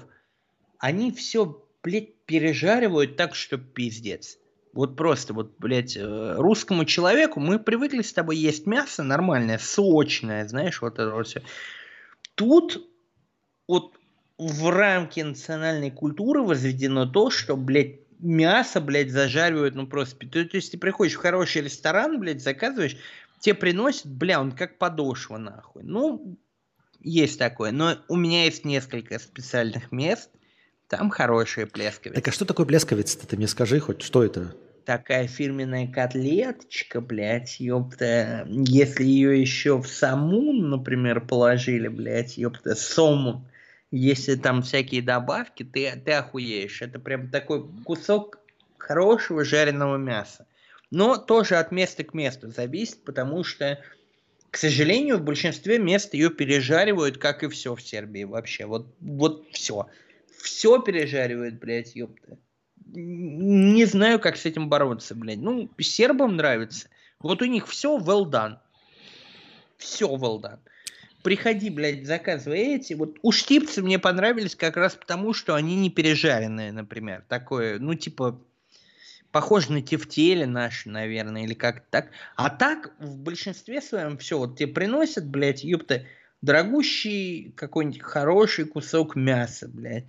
они 0.77 1.11
все, 1.11 1.65
блядь, 1.83 2.15
пережаривают 2.25 3.15
так, 3.15 3.35
что 3.35 3.57
пиздец. 3.57 4.37
Вот 4.73 4.95
просто, 4.95 5.33
вот, 5.33 5.55
блядь, 5.59 5.97
э, 5.97 6.35
русскому 6.37 6.85
человеку 6.85 7.39
мы 7.39 7.59
привыкли 7.59 8.01
с 8.01 8.13
тобой 8.13 8.37
есть 8.37 8.65
мясо 8.65 9.03
нормальное, 9.03 9.57
сочное, 9.57 10.47
знаешь, 10.47 10.81
вот 10.81 10.93
это 10.93 11.11
вот 11.11 11.27
все. 11.27 11.41
Тут 12.35 12.87
вот 13.67 13.93
в 14.37 14.69
рамки 14.69 15.19
национальной 15.19 15.91
культуры 15.91 16.41
возведено 16.41 17.05
то, 17.05 17.29
что, 17.29 17.57
блядь, 17.57 17.99
мясо, 18.19 18.79
блядь, 18.79 19.11
зажаривают, 19.11 19.75
ну 19.75 19.87
просто. 19.87 20.17
То, 20.27 20.45
то 20.45 20.57
есть 20.57 20.71
ты 20.71 20.77
приходишь 20.77 21.15
в 21.15 21.19
хороший 21.19 21.63
ресторан, 21.63 22.19
блядь, 22.19 22.41
заказываешь, 22.41 22.97
тебе 23.39 23.55
приносят, 23.55 24.07
бля, 24.07 24.39
он 24.39 24.53
как 24.53 24.77
подошва, 24.77 25.37
нахуй. 25.37 25.83
Ну, 25.83 26.37
есть 27.01 27.39
такое. 27.39 27.71
Но 27.71 27.97
у 28.07 28.15
меня 28.15 28.45
есть 28.45 28.63
несколько 28.63 29.19
специальных 29.19 29.91
мест, 29.91 30.29
там 30.91 31.09
хорошие 31.09 31.67
плесковицы. 31.67 32.21
Так 32.21 32.27
а 32.27 32.31
что 32.33 32.43
такое 32.43 32.65
плесковица-то? 32.65 33.25
Ты 33.25 33.37
мне 33.37 33.47
скажи 33.47 33.79
хоть, 33.79 34.01
что 34.01 34.25
это? 34.25 34.53
Такая 34.83 35.25
фирменная 35.25 35.87
котлеточка, 35.87 36.99
блядь, 36.99 37.61
ёпта. 37.61 38.45
Если 38.49 39.05
ее 39.05 39.39
еще 39.39 39.81
в 39.81 39.87
самун, 39.87 40.69
например, 40.69 41.21
положили, 41.21 41.87
блядь, 41.87 42.37
ёпта, 42.37 42.75
сомун, 42.75 43.47
если 43.89 44.35
там 44.35 44.63
всякие 44.63 45.01
добавки, 45.01 45.63
ты, 45.63 45.93
ты 46.03 46.11
охуеешь. 46.11 46.81
Это 46.81 46.99
прям 46.99 47.29
такой 47.29 47.65
кусок 47.85 48.39
хорошего 48.77 49.45
жареного 49.45 49.95
мяса. 49.95 50.45
Но 50.89 51.15
тоже 51.15 51.55
от 51.55 51.71
места 51.71 52.03
к 52.03 52.13
месту 52.13 52.49
зависит, 52.49 53.01
потому 53.05 53.45
что, 53.45 53.79
к 54.49 54.57
сожалению, 54.57 55.19
в 55.19 55.23
большинстве 55.23 55.79
мест 55.79 56.13
ее 56.13 56.29
пережаривают, 56.29 57.17
как 57.17 57.43
и 57.43 57.47
все 57.47 57.75
в 57.75 57.81
Сербии 57.81 58.25
вообще. 58.25 58.65
Вот, 58.65 58.87
вот 58.99 59.47
все. 59.53 59.87
Все 60.41 60.81
пережаривают, 60.81 61.59
блядь, 61.59 61.95
ёпта. 61.95 62.37
Не 62.93 63.85
знаю, 63.85 64.19
как 64.19 64.37
с 64.37 64.45
этим 64.45 64.69
бороться, 64.69 65.15
блядь. 65.15 65.39
Ну, 65.39 65.69
сербам 65.79 66.35
нравится. 66.35 66.89
Вот 67.19 67.41
у 67.41 67.45
них 67.45 67.67
все 67.67 67.97
well 67.97 68.29
done. 68.29 68.57
Все 69.77 70.07
well 70.07 70.41
done. 70.41 70.59
Приходи, 71.23 71.69
блядь, 71.69 72.05
заказывай 72.05 72.75
эти. 72.75 72.93
Вот 72.93 73.17
у 73.21 73.31
штипцы 73.31 73.81
мне 73.81 73.99
понравились 73.99 74.55
как 74.55 74.75
раз 74.75 74.95
потому, 74.95 75.33
что 75.33 75.55
они 75.55 75.75
не 75.75 75.89
пережаренные, 75.89 76.71
например. 76.71 77.23
Такое, 77.27 77.77
ну, 77.77 77.93
типа, 77.93 78.41
похоже 79.31 79.71
на 79.71 79.81
тефтели 79.81 80.45
наши, 80.45 80.89
наверное, 80.89 81.43
или 81.43 81.53
как 81.53 81.85
так. 81.91 82.09
А 82.35 82.49
так, 82.49 82.93
в 82.99 83.17
большинстве 83.19 83.81
своем 83.81 84.17
все, 84.17 84.39
вот 84.39 84.57
тебе 84.57 84.73
приносят, 84.73 85.27
блядь, 85.27 85.63
ёпта, 85.63 86.05
дорогущий 86.41 87.51
какой-нибудь 87.55 88.01
хороший 88.01 88.65
кусок 88.65 89.15
мяса, 89.15 89.67
блядь. 89.67 90.05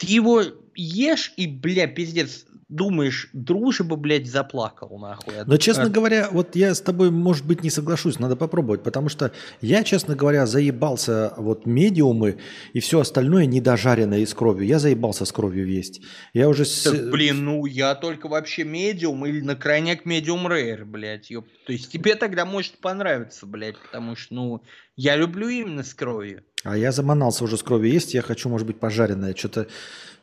Ты 0.00 0.06
его 0.06 0.42
ешь 0.74 1.32
и, 1.36 1.46
бля, 1.46 1.86
пиздец, 1.86 2.46
думаешь, 2.70 3.28
дружба, 3.32 3.96
блядь, 3.96 4.26
заплакал, 4.28 4.96
нахуй. 4.98 5.34
Но, 5.44 5.56
честно 5.56 5.84
от- 5.84 5.92
говоря, 5.92 6.28
вот 6.30 6.54
я 6.56 6.72
с 6.74 6.80
тобой, 6.80 7.10
может 7.10 7.44
быть, 7.44 7.62
не 7.64 7.68
соглашусь, 7.70 8.18
надо 8.20 8.36
попробовать, 8.36 8.82
потому 8.84 9.08
что 9.08 9.32
я, 9.60 9.82
честно 9.82 10.14
говоря, 10.14 10.46
заебался 10.46 11.34
вот 11.36 11.66
медиумы 11.66 12.38
и 12.72 12.78
все 12.80 13.00
остальное 13.00 13.46
недожаренное 13.46 14.20
и 14.20 14.26
с 14.26 14.32
кровью. 14.34 14.66
Я 14.68 14.78
заебался 14.78 15.24
с 15.24 15.32
кровью 15.32 15.66
есть. 15.66 16.00
Я 16.32 16.48
уже... 16.48 16.64
с- 16.64 16.84
Так, 16.84 17.10
блин, 17.10 17.44
ну 17.44 17.66
я 17.66 17.94
только 17.96 18.28
вообще 18.28 18.62
медиум 18.64 19.26
или 19.26 19.40
на 19.40 19.56
крайняк 19.56 20.04
медиум 20.06 20.46
рейр, 20.48 20.84
блядь, 20.84 21.28
ёп. 21.30 21.46
То 21.66 21.72
есть 21.72 21.90
тебе 21.90 22.14
тогда 22.14 22.44
может 22.44 22.78
понравиться, 22.78 23.46
блядь, 23.46 23.76
потому 23.82 24.14
что, 24.16 24.32
ну, 24.34 24.62
я 24.96 25.16
люблю 25.16 25.48
именно 25.48 25.82
с 25.82 25.92
кровью. 25.92 26.44
А 26.64 26.76
я 26.76 26.92
заманался 26.92 27.44
уже 27.44 27.56
с 27.56 27.62
кровью 27.62 27.92
есть, 27.92 28.14
я 28.14 28.22
хочу, 28.22 28.48
может 28.48 28.66
быть, 28.66 28.78
пожаренное. 28.78 29.34
Что-то 29.34 29.66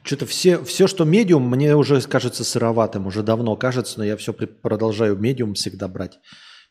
что-то 0.04 0.26
все, 0.26 0.64
все, 0.64 0.88
что 0.88 1.04
медиум, 1.04 1.50
мне 1.50 1.76
уже 1.76 2.00
кажется 2.02 2.44
сыроватым, 2.46 3.08
уже 3.08 3.24
давно 3.24 3.56
кажется, 3.58 3.98
но 3.98 4.06
я 4.06 4.16
все 4.16 4.32
продолжаю 4.32 5.18
медиум 5.18 5.54
всегда 5.56 5.88
брать. 5.88 6.20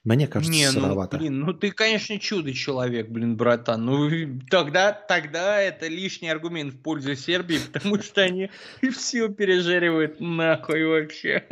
Мне 0.05 0.29
кажется, 0.29 0.53
Не, 0.53 0.67
ну, 0.71 0.81
сыровато. 0.81 1.19
блин, 1.19 1.41
ну 1.41 1.53
ты, 1.53 1.73
конечно, 1.73 2.19
чудо-человек, 2.19 3.09
блин, 3.09 3.37
братан. 3.37 3.85
Ну, 3.85 4.09
тогда, 4.49 4.93
тогда 4.93 5.61
это 5.61 5.89
лишний 5.89 6.29
аргумент 6.29 6.75
в 6.75 6.81
пользу 6.81 7.17
Сербии, 7.17 7.59
потому 7.73 8.01
что 8.01 8.23
они 8.23 8.51
все 8.97 9.29
пережаривают 9.29 10.21
нахуй 10.21 10.85
вообще. 10.85 11.45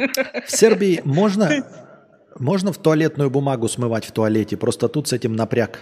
В 0.47 0.51
Сербии 0.57 1.03
можно, 1.05 1.51
можно 2.39 2.73
в 2.73 2.79
туалетную 2.79 3.29
бумагу 3.29 3.69
смывать 3.69 4.05
в 4.05 4.13
туалете, 4.13 4.57
просто 4.57 4.89
тут 4.89 5.09
с 5.09 5.13
этим 5.13 5.33
напряг. 5.35 5.81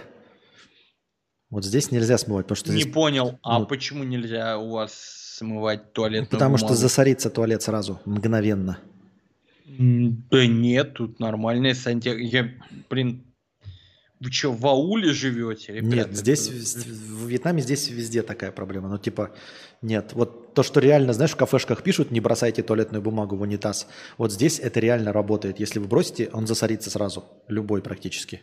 Вот 1.53 1.63
здесь 1.63 1.91
нельзя 1.91 2.17
смывать, 2.17 2.47
потому 2.47 2.55
что, 2.55 2.71
Не 2.73 2.81
здесь- 2.81 2.91
понял, 2.93 3.37
а 3.43 3.59
ну- 3.59 3.67
почему 3.67 4.03
нельзя 4.03 4.57
у 4.57 4.71
вас 4.71 4.91
смывать 5.37 5.93
туалетную 5.93 6.27
потому 6.31 6.57
что 6.57 6.65
бумагу? 6.69 6.81
засорится 6.81 7.29
туалет 7.29 7.61
сразу, 7.61 7.99
мгновенно. 8.05 8.79
Да 9.67 10.47
нет, 10.47 10.95
тут 10.95 11.19
нормальная 11.19 11.75
сантехника. 11.75 12.37
Я, 12.37 12.51
блин, 12.89 13.23
вы 14.19 14.31
что, 14.31 14.51
в 14.51 14.65
ауле 14.65 15.13
живете? 15.13 15.73
ребят? 15.73 15.93
Нет, 15.93 16.17
здесь, 16.17 16.49
в 16.49 17.27
Вьетнаме 17.27 17.61
здесь 17.61 17.87
везде 17.87 18.23
такая 18.23 18.51
проблема. 18.51 18.89
Ну, 18.89 18.97
типа, 18.97 19.29
нет. 19.83 20.13
Вот 20.13 20.55
то, 20.55 20.63
что 20.63 20.79
реально, 20.79 21.13
знаешь, 21.13 21.31
в 21.33 21.35
кафешках 21.35 21.83
пишут, 21.83 22.09
не 22.09 22.19
бросайте 22.19 22.63
туалетную 22.63 23.03
бумагу 23.03 23.35
в 23.35 23.41
унитаз. 23.41 23.87
Вот 24.17 24.31
здесь 24.33 24.59
это 24.59 24.79
реально 24.79 25.13
работает. 25.13 25.59
Если 25.59 25.77
вы 25.77 25.85
бросите, 25.85 26.31
он 26.33 26.47
засорится 26.47 26.89
сразу. 26.89 27.25
Любой 27.47 27.83
практически. 27.83 28.41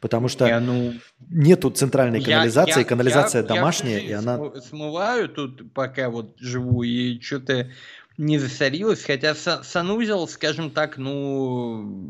Потому 0.00 0.28
что 0.28 0.46
Я, 0.46 0.60
ну, 0.60 0.94
нету 1.30 1.70
центральной 1.70 2.20
я- 2.20 2.24
канализации, 2.24 2.80
я- 2.80 2.84
канализация 2.84 3.42
я- 3.42 3.48
я 3.48 3.54
домашняя, 3.54 3.98
всю 3.98 4.08
и 4.08 4.12
она... 4.12 4.36
см- 4.36 4.60
смываю 4.62 5.28
тут, 5.28 5.72
пока 5.72 6.10
вот 6.10 6.36
живу, 6.38 6.82
и 6.82 7.20
что-то 7.20 7.70
не 8.18 8.38
засорилось. 8.38 9.02
Хотя 9.04 9.32
са- 9.32 9.62
санузел, 9.64 10.26
скажем 10.28 10.70
так, 10.70 10.98
ну, 10.98 12.06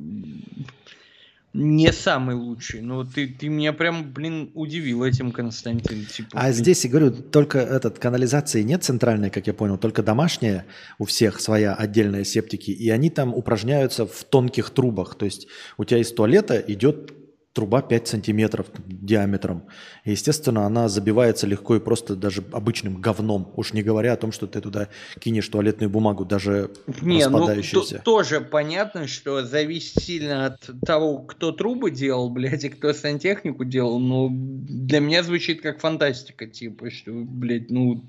не 1.55 1.93
самый 1.93 2.35
лучший. 2.35 2.81
Но 2.81 3.05
ты, 3.05 3.29
ты 3.29 3.49
меня 3.49 3.75
прям, 3.75 4.11
блин, 4.13 4.51
удивил 4.55 5.05
этим, 5.05 5.33
Константин. 5.33 6.07
Типа, 6.07 6.31
А 6.33 6.45
блин, 6.45 6.55
здесь, 6.55 6.85
я 6.85 6.91
говорю, 6.91 7.11
только 7.13 7.59
этот 7.59 7.99
канализации 7.99 8.63
нет 8.63 8.83
центральной, 8.85 9.29
как 9.29 9.47
я 9.47 9.53
понял, 9.53 9.77
только 9.77 10.03
домашняя, 10.03 10.65
у 10.99 11.05
всех 11.05 11.41
своя 11.41 11.75
отдельная 11.75 12.25
септики, 12.25 12.71
и 12.71 12.89
они 12.89 13.11
там 13.11 13.35
упражняются 13.35 14.07
в 14.07 14.25
тонких 14.25 14.71
трубах. 14.71 15.15
То 15.17 15.27
есть 15.27 15.47
у 15.77 15.85
тебя 15.85 16.01
из 16.01 16.11
туалета 16.13 16.59
идет 16.59 17.13
труба 17.53 17.83
5 17.83 18.09
сантиметров 18.09 18.67
диаметром. 18.87 19.65
И, 20.05 20.13
естественно, 20.13 20.65
она 20.65 20.89
забивается 20.89 21.47
легко 21.47 21.77
и 21.77 21.81
просто 21.81 22.17
даже 22.17 22.43
обычным 22.53 23.01
говном. 23.01 23.53
Уж 23.57 23.73
не 23.75 23.83
говоря 23.83 24.15
о 24.15 24.17
том, 24.17 24.33
что 24.33 24.47
ты 24.47 24.61
туда 24.61 24.89
кинешь 25.21 25.49
туалетную 25.49 25.91
бумагу, 25.91 26.25
даже 26.25 26.71
Не, 27.03 27.29
ну 27.29 27.39
распадающуюся. 27.41 27.97
то- 27.99 28.03
тоже 28.05 28.41
понятно, 28.41 29.07
что 29.07 29.45
зависит 29.45 30.03
сильно 30.03 30.47
от 30.47 30.71
того, 30.87 31.19
кто 31.19 31.53
трубы 31.53 31.91
делал, 31.91 32.31
блядь, 32.31 32.65
и 32.65 32.69
кто 32.71 32.93
сантехнику 32.95 33.65
делал. 33.65 33.99
Но 34.01 34.29
для 34.31 35.01
меня 35.01 35.23
звучит 35.23 35.61
как 35.61 35.81
фантастика, 35.81 36.47
типа, 36.47 36.91
что, 36.91 37.13
блядь, 37.13 37.71
ну... 37.71 38.03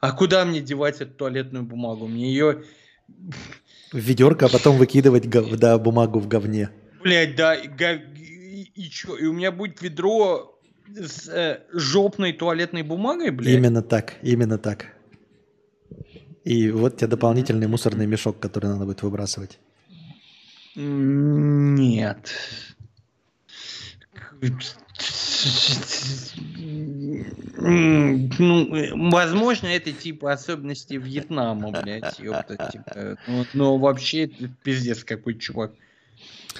А 0.00 0.12
куда 0.12 0.44
мне 0.46 0.60
девать 0.60 1.00
эту 1.02 1.12
туалетную 1.12 1.64
бумагу? 1.64 2.06
Мне 2.08 2.30
ее, 2.30 2.62
ведерко, 3.92 4.46
а 4.46 4.48
потом 4.48 4.76
выкидывать 4.78 5.26
гов- 5.26 5.56
да, 5.56 5.78
бумагу 5.78 6.18
в 6.20 6.26
говне. 6.28 6.70
блядь, 7.02 7.36
да, 7.36 7.56
и, 8.60 8.82
и 8.86 8.90
чё? 8.90 9.16
И 9.16 9.24
у 9.26 9.32
меня 9.32 9.52
будет 9.52 9.80
ведро 9.82 10.58
с 10.88 11.28
э, 11.28 11.62
жопной 11.72 12.32
туалетной 12.32 12.82
бумагой, 12.82 13.30
блядь? 13.30 13.54
Именно 13.54 13.82
так, 13.82 14.16
именно 14.22 14.58
так. 14.58 14.86
И 16.44 16.70
вот 16.70 16.96
тебе 16.96 17.08
дополнительный 17.08 17.66
мусорный 17.66 18.06
мешок, 18.06 18.40
который 18.40 18.66
надо 18.66 18.84
будет 18.84 19.02
выбрасывать. 19.02 19.58
Нет. 20.74 22.32
Ну, 27.58 28.74
э, 28.74 28.90
возможно, 28.94 29.66
это 29.66 29.92
типа 29.92 30.32
особенности 30.32 30.94
Вьетнама, 30.94 31.70
блядь, 31.70 32.18
ёпта, 32.18 32.70
типа. 32.72 33.18
Ну, 33.26 33.46
Но 33.52 33.78
вообще 33.78 34.28
пиздец 34.62 35.04
какой 35.04 35.34
чувак. 35.34 35.72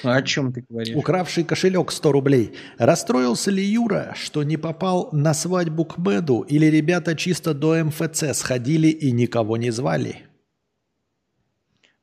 А 0.03 0.17
О 0.17 0.23
чем 0.23 0.53
ты 0.53 0.65
говоришь? 0.69 0.97
Укравший 0.97 1.45
кошелек 1.45 1.93
100 1.93 2.13
рублей. 2.13 2.55
Расстроился 2.79 3.51
ли 3.51 3.63
Юра, 3.63 4.15
что 4.17 4.43
не 4.43 4.57
попал 4.57 5.09
на 5.13 5.35
свадьбу 5.35 5.85
к 5.85 5.99
Мэду, 5.99 6.41
или 6.41 6.67
ребята 6.67 7.15
чисто 7.15 7.55
до 7.55 7.85
МФЦ 7.85 8.35
сходили 8.35 8.89
и 8.89 9.13
никого 9.13 9.57
не 9.57 9.71
звали? 9.71 10.31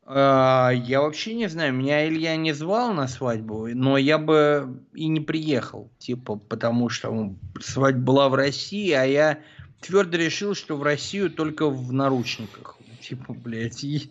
А, 0.10 0.72
Я 0.72 1.02
вообще 1.02 1.34
не 1.34 1.50
знаю, 1.50 1.74
меня 1.74 2.08
Илья 2.08 2.38
не 2.38 2.54
звал 2.54 2.94
на 2.94 3.08
свадьбу, 3.10 3.68
но 3.68 3.98
я 3.98 4.18
бы 4.18 4.82
и 4.94 5.08
не 5.08 5.20
приехал, 5.20 5.92
типа, 6.00 6.38
потому 6.38 6.88
что 6.88 7.12
ну, 7.12 7.38
свадьба 7.60 8.02
была 8.02 8.30
в 8.30 8.36
России, 8.36 8.92
а 8.92 9.04
я 9.04 9.40
твердо 9.82 10.18
решил, 10.18 10.56
что 10.56 10.78
в 10.78 10.84
Россию 10.84 11.30
только 11.30 11.70
в 11.70 11.92
наручниках, 11.92 12.78
типа, 13.02 13.34
блядь, 13.34 13.84
и, 13.84 14.10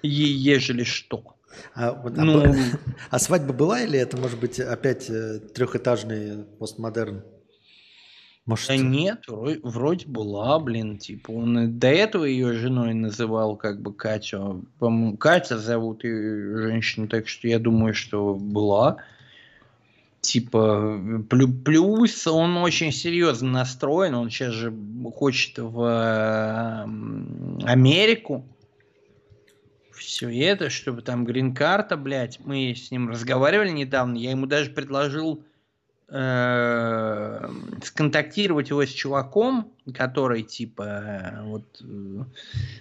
и 0.00 0.08
ежели 0.08 0.82
что. 0.82 1.33
А, 1.74 1.92
вот, 1.92 2.18
а 2.18 2.24
Ну, 2.24 2.40
б- 2.52 2.56
а 3.10 3.18
свадьба 3.18 3.52
была 3.52 3.80
или 3.82 3.98
это 3.98 4.16
может 4.16 4.38
быть 4.38 4.60
опять 4.60 5.08
э, 5.10 5.40
трехэтажный 5.54 6.44
постмодерн? 6.58 7.22
Может, 8.46 8.68
да 8.68 8.76
нет, 8.76 9.22
вро- 9.26 9.60
вроде 9.62 10.06
была, 10.06 10.58
блин, 10.58 10.98
типа, 10.98 11.30
он 11.30 11.78
до 11.78 11.88
этого 11.88 12.24
ее 12.24 12.52
женой 12.52 12.92
называл, 12.92 13.56
как 13.56 13.80
бы, 13.80 13.94
Катю, 13.94 14.66
по-моему, 14.78 15.16
Катя 15.16 15.58
зовут 15.58 16.04
ее 16.04 16.58
женщину, 16.58 17.08
так 17.08 17.26
что 17.26 17.48
я 17.48 17.58
думаю, 17.58 17.94
что 17.94 18.34
была. 18.34 18.98
Типа, 20.20 20.98
плю- 21.28 21.52
плюс 21.64 22.26
он 22.26 22.58
очень 22.58 22.92
серьезно 22.92 23.50
настроен, 23.50 24.14
он 24.14 24.28
сейчас 24.28 24.52
же 24.52 24.74
хочет 25.14 25.58
в 25.58 25.82
э, 25.82 26.82
Америку. 27.64 28.44
Все 30.04 30.28
это, 30.30 30.70
чтобы 30.70 31.02
там 31.02 31.24
грин-карта, 31.24 31.96
блядь, 31.96 32.38
мы 32.44 32.74
с 32.74 32.90
ним 32.90 33.08
разговаривали 33.08 33.70
недавно, 33.70 34.16
я 34.16 34.32
ему 34.32 34.46
даже 34.46 34.70
предложил 34.70 35.42
э, 36.08 37.50
сконтактировать 37.82 38.70
его 38.70 38.84
с 38.84 38.90
чуваком, 38.90 39.72
который 39.94 40.42
типа 40.42 40.82
э, 40.82 41.42
вот 41.44 41.64
э, 41.82 42.24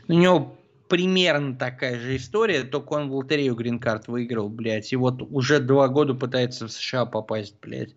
у 0.08 0.14
него 0.14 0.58
примерно 0.90 1.56
такая 1.56 1.98
же 2.00 2.18
история, 2.18 2.64
только 2.64 2.94
он 2.94 3.10
в 3.10 3.16
лотерею 3.16 3.56
грин-карт 3.56 4.08
выиграл, 4.08 4.50
блядь, 4.50 4.92
и 4.92 4.96
вот 4.98 5.22
уже 5.22 5.60
два 5.60 5.88
года 5.88 6.14
пытается 6.14 6.68
в 6.68 6.72
США 6.72 7.06
попасть, 7.06 7.56
блядь. 7.62 7.96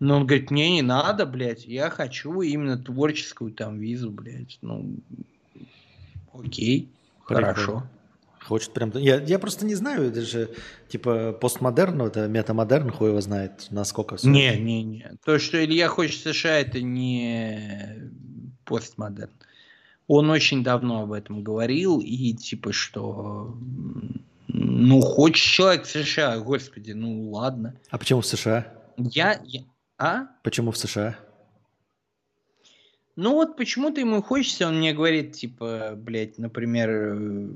Но 0.00 0.16
он 0.16 0.26
говорит, 0.26 0.50
мне 0.50 0.72
не 0.72 0.82
надо, 0.82 1.26
блядь, 1.26 1.66
я 1.66 1.90
хочу 1.90 2.40
именно 2.40 2.76
творческую 2.76 3.52
там 3.52 3.78
визу, 3.78 4.10
блядь. 4.10 4.58
Ну, 4.62 4.96
окей, 6.32 6.88
Прикольно. 7.28 7.54
хорошо. 7.54 7.82
Хочет 8.44 8.72
прям... 8.72 8.90
Я, 8.96 9.20
я 9.20 9.38
просто 9.38 9.64
не 9.64 9.74
знаю, 9.74 10.08
это 10.08 10.22
же 10.22 10.50
типа 10.88 11.32
постмодерн, 11.32 11.96
ну, 11.98 12.06
это 12.06 12.26
метамодерн, 12.28 12.90
хуй 12.90 13.10
его 13.10 13.20
знает, 13.20 13.68
насколько 13.70 14.16
все. 14.16 14.28
Не, 14.28 14.56
не, 14.58 14.82
не. 14.82 15.10
То, 15.24 15.38
что 15.38 15.64
Илья 15.64 15.88
хочет 15.88 16.20
в 16.26 16.32
США, 16.34 16.58
это 16.58 16.82
не 16.82 18.10
постмодерн. 18.64 19.30
Он 20.08 20.28
очень 20.30 20.62
давно 20.64 21.02
об 21.02 21.12
этом 21.12 21.42
говорил, 21.42 22.00
и 22.00 22.32
типа 22.32 22.72
что... 22.72 23.56
Ну, 24.48 25.00
хочет 25.00 25.42
человек 25.44 25.84
в 25.84 25.90
США, 25.90 26.38
господи, 26.38 26.92
ну 26.92 27.30
ладно. 27.30 27.74
А 27.90 27.96
почему 27.98 28.20
в 28.20 28.26
США? 28.26 28.66
Я... 28.98 29.40
я- 29.44 29.62
А? 29.98 30.26
Почему 30.42 30.72
в 30.72 30.76
США? 30.76 31.16
Ну 33.14 33.34
вот 33.34 33.56
почему-то 33.56 34.00
ему 34.00 34.22
хочется, 34.22 34.68
он 34.68 34.78
мне 34.78 34.94
говорит, 34.94 35.32
типа, 35.32 35.92
блядь, 35.96 36.38
например, 36.38 36.90
э, 36.90 37.48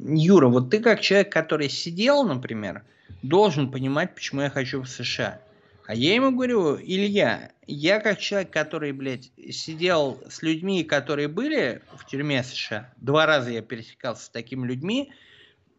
Юра, 0.00 0.48
вот 0.48 0.70
ты 0.70 0.80
как 0.80 1.00
человек, 1.00 1.32
который 1.32 1.70
сидел, 1.70 2.24
например, 2.24 2.84
должен 3.22 3.70
понимать, 3.70 4.14
почему 4.14 4.42
я 4.42 4.50
хочу 4.50 4.82
в 4.82 4.88
США. 4.88 5.40
А 5.86 5.94
я 5.94 6.14
ему 6.14 6.32
говорю, 6.32 6.76
Илья, 6.76 7.52
я 7.66 8.00
как 8.00 8.18
человек, 8.18 8.50
который, 8.50 8.92
блядь, 8.92 9.30
сидел 9.50 10.22
с 10.28 10.42
людьми, 10.42 10.84
которые 10.84 11.28
были 11.28 11.80
в 11.96 12.04
тюрьме 12.04 12.42
США, 12.42 12.92
два 12.98 13.24
раза 13.24 13.50
я 13.50 13.62
пересекался 13.62 14.26
с 14.26 14.28
такими 14.28 14.66
людьми, 14.66 15.10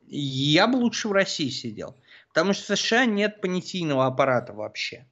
я 0.08 0.66
бы 0.66 0.78
лучше 0.78 1.08
в 1.08 1.12
России 1.12 1.50
сидел. 1.50 1.96
Потому 2.30 2.54
что 2.54 2.76
в 2.76 2.80
США 2.80 3.06
нет 3.06 3.42
понятийного 3.42 4.08
аппарата 4.08 4.54
вообще. 4.54 5.06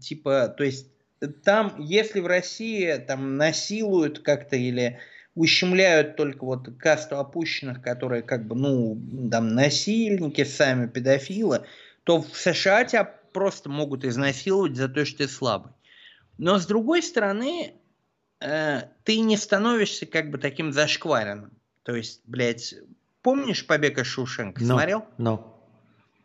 Типа, 0.00 0.46
то 0.46 0.62
есть 0.62 0.93
там, 1.28 1.74
если 1.78 2.20
в 2.20 2.26
России 2.26 2.96
там 2.96 3.36
насилуют 3.36 4.20
как-то 4.20 4.56
или 4.56 4.98
ущемляют 5.34 6.16
только 6.16 6.44
вот 6.44 6.68
касту 6.78 7.18
опущенных, 7.18 7.82
которые 7.82 8.22
как 8.22 8.46
бы, 8.46 8.54
ну, 8.54 9.00
там, 9.30 9.48
насильники 9.48 10.44
сами, 10.44 10.86
педофилы, 10.86 11.64
то 12.04 12.22
в 12.22 12.36
США 12.36 12.84
тебя 12.84 13.04
просто 13.04 13.68
могут 13.68 14.04
изнасиловать 14.04 14.76
за 14.76 14.88
то, 14.88 15.04
что 15.04 15.18
ты 15.18 15.28
слабый. 15.28 15.72
Но 16.38 16.58
с 16.58 16.66
другой 16.66 17.02
стороны, 17.02 17.74
э, 18.40 18.82
ты 19.04 19.18
не 19.20 19.36
становишься 19.36 20.06
как 20.06 20.30
бы 20.30 20.38
таким 20.38 20.72
зашкваренным. 20.72 21.52
То 21.82 21.94
есть, 21.94 22.22
блядь, 22.24 22.74
помнишь 23.22 23.66
«Побег 23.66 23.98
из 23.98 24.06
Шушенко»? 24.06 24.60
Ну, 24.62 24.74
Смотрел? 24.74 25.04
Ну, 25.18 25.53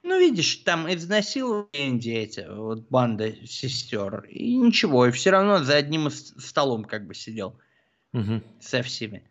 Ну, 0.04 0.20
видишь, 0.20 0.56
там 0.58 0.92
изнасиловали 0.92 1.98
дети, 2.00 2.46
вот 2.50 2.88
банда 2.90 3.34
сестер, 3.46 4.26
и 4.30 4.56
ничего, 4.56 5.06
и 5.06 5.12
все 5.12 5.32
равно 5.32 5.64
за 5.64 5.76
одним 5.76 6.10
столом 6.10 6.86
как 6.86 7.06
бы 7.06 7.14
сидел 7.14 7.56
мгм. 8.14 8.44
со 8.60 8.82
всеми. 8.82 9.24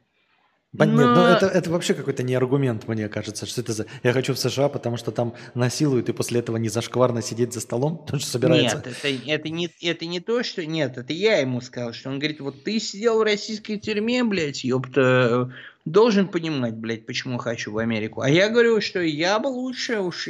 Ба- 0.73 0.85
Нет, 0.85 0.97
ну 0.97 1.15
Но- 1.15 1.27
это, 1.29 1.47
это 1.47 1.71
вообще 1.71 1.95
какой-то 1.95 2.23
не 2.23 2.35
аргумент, 2.35 2.87
мне 2.87 3.09
кажется, 3.09 3.47
что 3.47 3.63
это 3.63 3.73
за... 3.73 3.87
Я 4.03 4.13
хочу 4.13 4.35
в 4.35 4.39
США, 4.39 4.69
потому 4.69 4.99
что 4.99 5.11
там 5.13 5.35
насилуют, 5.55 6.11
и 6.11 6.13
после 6.13 6.41
этого 6.41 6.59
не 6.59 6.69
зашкварно 6.69 7.23
сидеть 7.23 7.55
за 7.55 7.61
столом, 7.61 8.05
он 8.13 8.21
же 8.21 8.27
собирается... 8.27 8.77
Нет, 8.77 8.87
это, 8.87 9.09
это, 9.09 9.49
не, 9.49 9.71
это 9.81 10.05
не 10.05 10.21
то, 10.21 10.43
что... 10.43 10.67
Нет, 10.67 10.99
это 10.99 11.15
я 11.15 11.39
ему 11.39 11.63
сказал, 11.63 11.95
что 11.95 12.11
он 12.11 12.19
говорит, 12.19 12.41
вот 12.41 12.65
ты 12.65 12.79
сидел 12.81 13.19
в 13.19 13.23
российской 13.23 13.79
тюрьме, 13.79 14.23
блядь, 14.25 14.63
ёпта, 14.63 15.51
должен 15.91 16.29
понимать, 16.29 16.75
блядь, 16.75 17.07
почему 17.07 17.39
хочу 17.39 17.73
в 17.73 17.79
Америку. 17.79 18.21
А 18.21 18.31
я 18.31 18.49
говорю, 18.49 18.81
что 18.81 19.01
я 19.01 19.39
бы 19.39 19.49
лучше 19.49 20.01
уж... 20.01 20.29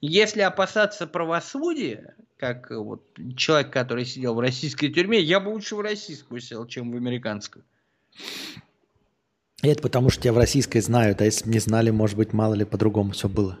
Если 0.00 0.40
опасаться 0.40 1.06
правосудия, 1.06 2.14
как 2.38 2.70
э, 2.70 2.76
вот 2.76 3.02
человек, 3.36 3.72
который 3.72 4.04
сидел 4.04 4.34
в 4.34 4.40
российской 4.40 4.88
тюрьме, 4.88 5.20
я 5.20 5.40
бы 5.40 5.48
лучше 5.48 5.74
в 5.74 5.80
российскую 5.80 6.40
сел, 6.40 6.66
чем 6.66 6.92
в 6.92 6.96
американскую. 6.96 7.64
И 9.62 9.68
это 9.68 9.82
потому, 9.82 10.08
что 10.08 10.22
тебя 10.22 10.32
в 10.32 10.38
российской 10.38 10.78
знают, 10.80 11.20
а 11.20 11.24
если 11.24 11.44
бы 11.44 11.50
не 11.50 11.58
знали, 11.58 11.90
может 11.90 12.16
быть, 12.16 12.32
мало 12.32 12.54
ли 12.54 12.64
по-другому 12.64 13.10
все 13.10 13.28
было. 13.28 13.58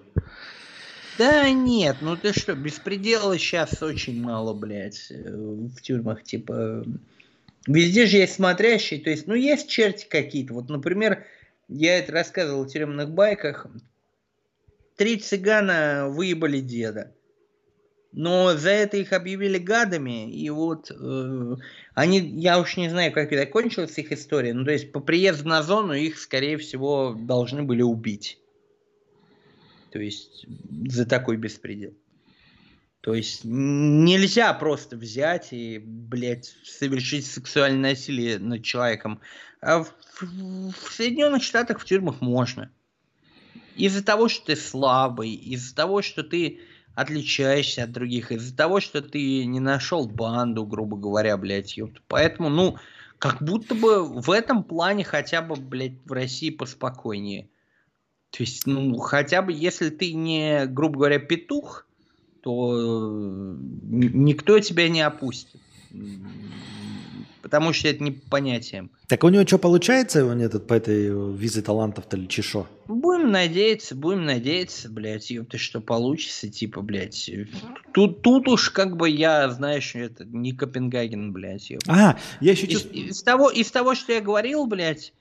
Да 1.18 1.50
нет, 1.50 1.96
ну 2.00 2.16
ты 2.16 2.32
что, 2.32 2.54
беспредела 2.54 3.36
сейчас 3.36 3.82
очень 3.82 4.22
мало, 4.22 4.54
блядь, 4.54 5.10
э, 5.10 5.28
в 5.28 5.82
тюрьмах, 5.82 6.22
типа, 6.22 6.84
везде 7.66 8.06
же 8.06 8.18
есть 8.18 8.34
смотрящие, 8.34 9.00
то 9.00 9.10
есть, 9.10 9.26
ну 9.26 9.34
есть 9.34 9.68
черти 9.68 10.06
какие-то, 10.08 10.54
вот, 10.54 10.68
например, 10.68 11.24
я 11.68 11.98
это 11.98 12.12
рассказывал 12.12 12.64
в 12.64 12.68
тюремных 12.68 13.10
байках, 13.10 13.66
три 14.96 15.18
цыгана 15.18 16.08
выебали 16.08 16.60
деда, 16.60 17.14
но 18.12 18.56
за 18.56 18.70
это 18.70 18.96
их 18.96 19.12
объявили 19.12 19.58
гадами, 19.58 20.32
и 20.32 20.48
вот 20.50 20.90
э, 20.90 21.56
они, 21.94 22.18
я 22.18 22.58
уж 22.58 22.76
не 22.76 22.88
знаю, 22.88 23.12
как 23.12 23.32
это 23.32 23.50
кончилась 23.50 23.98
их 23.98 24.12
история, 24.12 24.54
ну 24.54 24.64
то 24.64 24.72
есть 24.72 24.92
по 24.92 25.00
приезду 25.00 25.48
на 25.48 25.62
зону 25.62 25.92
их, 25.92 26.18
скорее 26.18 26.56
всего, 26.56 27.14
должны 27.18 27.62
были 27.62 27.82
убить. 27.82 28.38
То 29.90 29.98
есть 29.98 30.46
за 30.88 31.06
такой 31.06 31.36
беспредел. 31.36 31.94
То 33.00 33.14
есть 33.14 33.42
нельзя 33.44 34.52
просто 34.54 34.96
взять 34.96 35.52
и, 35.52 35.78
блядь, 35.78 36.54
совершить 36.64 37.26
сексуальное 37.26 37.92
насилие 37.92 38.38
над 38.38 38.64
человеком. 38.64 39.20
А 39.60 39.82
в, 39.82 39.92
в 40.20 40.92
Соединенных 40.92 41.42
Штатах 41.42 41.80
в 41.80 41.84
тюрьмах 41.84 42.20
можно. 42.20 42.70
Из-за 43.76 44.04
того, 44.04 44.28
что 44.28 44.46
ты 44.46 44.56
слабый, 44.56 45.32
из-за 45.32 45.74
того, 45.74 46.02
что 46.02 46.22
ты 46.22 46.60
отличаешься 46.94 47.84
от 47.84 47.92
других, 47.92 48.32
из-за 48.32 48.56
того, 48.56 48.80
что 48.80 49.00
ты 49.02 49.44
не 49.44 49.60
нашел 49.60 50.08
банду, 50.08 50.66
грубо 50.66 50.96
говоря, 50.96 51.36
блядь, 51.36 51.76
ёпта. 51.76 52.00
Поэтому, 52.08 52.48
ну, 52.48 52.76
как 53.18 53.42
будто 53.42 53.74
бы 53.74 54.04
в 54.04 54.30
этом 54.30 54.64
плане 54.64 55.04
хотя 55.04 55.42
бы, 55.42 55.54
блядь, 55.56 56.04
в 56.04 56.12
России 56.12 56.50
поспокойнее. 56.50 57.48
То 58.30 58.42
есть, 58.42 58.66
ну, 58.66 58.96
хотя 58.98 59.42
бы 59.42 59.52
если 59.52 59.90
ты 59.90 60.12
не, 60.12 60.66
грубо 60.66 60.98
говоря, 60.98 61.18
петух, 61.18 61.86
то 62.42 62.74
э, 62.74 63.56
никто 63.58 64.58
тебя 64.60 64.88
не 64.88 65.00
опустит. 65.00 65.60
Потому 67.42 67.72
что 67.72 67.88
это 67.88 68.02
не 68.02 68.10
по 68.10 68.30
понятиям. 68.30 68.90
Так 69.06 69.24
у 69.24 69.28
него 69.28 69.46
что 69.46 69.58
получается, 69.58 70.24
он 70.24 70.40
этот 70.40 70.66
по 70.66 70.74
этой 70.74 71.08
э, 71.08 71.32
визе 71.36 71.62
талантов-то 71.62 72.16
или 72.16 72.26
чешо? 72.26 72.66
Будем 72.86 73.30
надеяться, 73.30 73.94
будем 73.94 74.24
надеяться, 74.24 74.88
блядь, 74.88 75.30
ёпта, 75.30 75.56
что 75.56 75.80
получится, 75.80 76.48
типа, 76.48 76.80
блядь. 76.82 77.30
Тут, 77.92 78.22
тут 78.22 78.48
уж 78.48 78.70
как 78.70 78.96
бы 78.96 79.08
я, 79.08 79.48
знаешь, 79.50 79.94
это 79.94 80.24
не 80.24 80.52
Копенгаген, 80.52 81.32
блядь, 81.32 81.70
ёпта. 81.70 81.92
А, 81.92 82.18
я 82.40 82.52
еще 82.52 82.66
Из, 82.66 82.72
чувствую... 82.72 83.06
из 83.08 83.22
того, 83.22 83.50
из 83.50 83.70
того, 83.70 83.94
что 83.94 84.12
я 84.12 84.20
говорил, 84.20 84.66
блядь, 84.66 85.12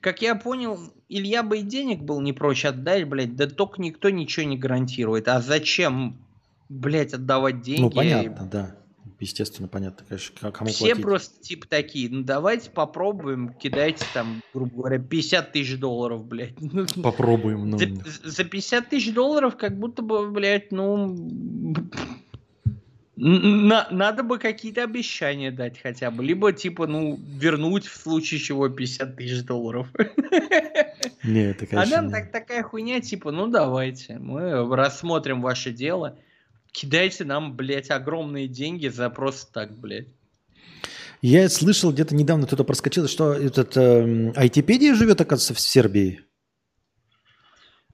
как 0.00 0.22
я 0.22 0.34
понял, 0.36 0.78
Илья 1.08 1.42
бы 1.42 1.58
и 1.58 1.62
денег 1.62 2.00
был 2.00 2.20
не 2.20 2.32
прочь 2.32 2.64
отдать, 2.64 3.08
блядь, 3.08 3.34
да 3.36 3.48
только 3.48 3.80
никто 3.80 4.10
ничего 4.10 4.46
не 4.46 4.56
гарантирует. 4.56 5.28
А 5.28 5.40
зачем, 5.40 6.16
блядь, 6.68 7.12
отдавать 7.12 7.62
деньги? 7.62 7.80
Ну, 7.80 7.90
понятно, 7.90 8.46
да. 8.46 8.76
Естественно, 9.20 9.68
понятно, 9.68 10.04
конечно, 10.08 10.50
кому 10.52 10.70
Все 10.70 10.86
платить. 10.88 11.02
просто 11.02 11.42
типа 11.42 11.66
такие, 11.68 12.10
ну 12.10 12.22
давайте 12.22 12.70
попробуем, 12.70 13.48
кидайте 13.54 14.04
там, 14.12 14.40
грубо 14.52 14.76
говоря, 14.76 14.98
50 14.98 15.52
тысяч 15.52 15.78
долларов, 15.78 16.24
блядь. 16.26 16.60
Ну, 16.60 16.86
Попробуем. 17.02 17.70
Ну, 17.70 17.78
За, 17.78 17.86
за 18.30 18.44
50 18.44 18.88
тысяч 18.90 19.12
долларов 19.14 19.56
как 19.56 19.78
будто 19.78 20.02
бы, 20.02 20.30
блядь, 20.30 20.70
ну... 20.72 21.16
на- 23.16 23.88
надо 23.90 24.22
бы 24.22 24.38
какие-то 24.38 24.82
обещания 24.82 25.50
дать 25.50 25.80
хотя 25.80 26.10
бы. 26.10 26.22
Либо, 26.22 26.52
типа, 26.52 26.86
ну, 26.86 27.18
вернуть 27.38 27.86
в 27.86 27.96
случае 27.96 28.40
чего 28.40 28.68
50 28.68 29.16
тысяч 29.16 29.42
долларов. 29.44 29.88
не, 31.24 31.40
это, 31.50 31.64
А 31.64 31.68
конечно, 31.68 31.96
нам 31.96 32.06
не. 32.08 32.12
так, 32.12 32.30
такая 32.30 32.62
хуйня, 32.62 33.00
типа, 33.00 33.30
ну, 33.32 33.46
давайте, 33.46 34.18
мы 34.18 34.74
рассмотрим 34.76 35.40
ваше 35.40 35.70
дело. 35.72 36.18
Кидайте 36.76 37.24
нам, 37.24 37.56
блядь, 37.56 37.90
огромные 37.90 38.48
деньги 38.48 38.88
за 38.88 39.08
просто 39.08 39.50
так, 39.50 39.78
блядь. 39.78 40.08
Я 41.22 41.48
слышал, 41.48 41.90
где-то 41.90 42.14
недавно 42.14 42.46
кто-то 42.46 42.64
проскочил, 42.64 43.08
что 43.08 43.32
этот 43.32 43.78
айтипедия 44.36 44.94
живет, 44.94 45.18
оказывается, 45.22 45.54
в 45.54 45.60
Сербии. 45.60 46.20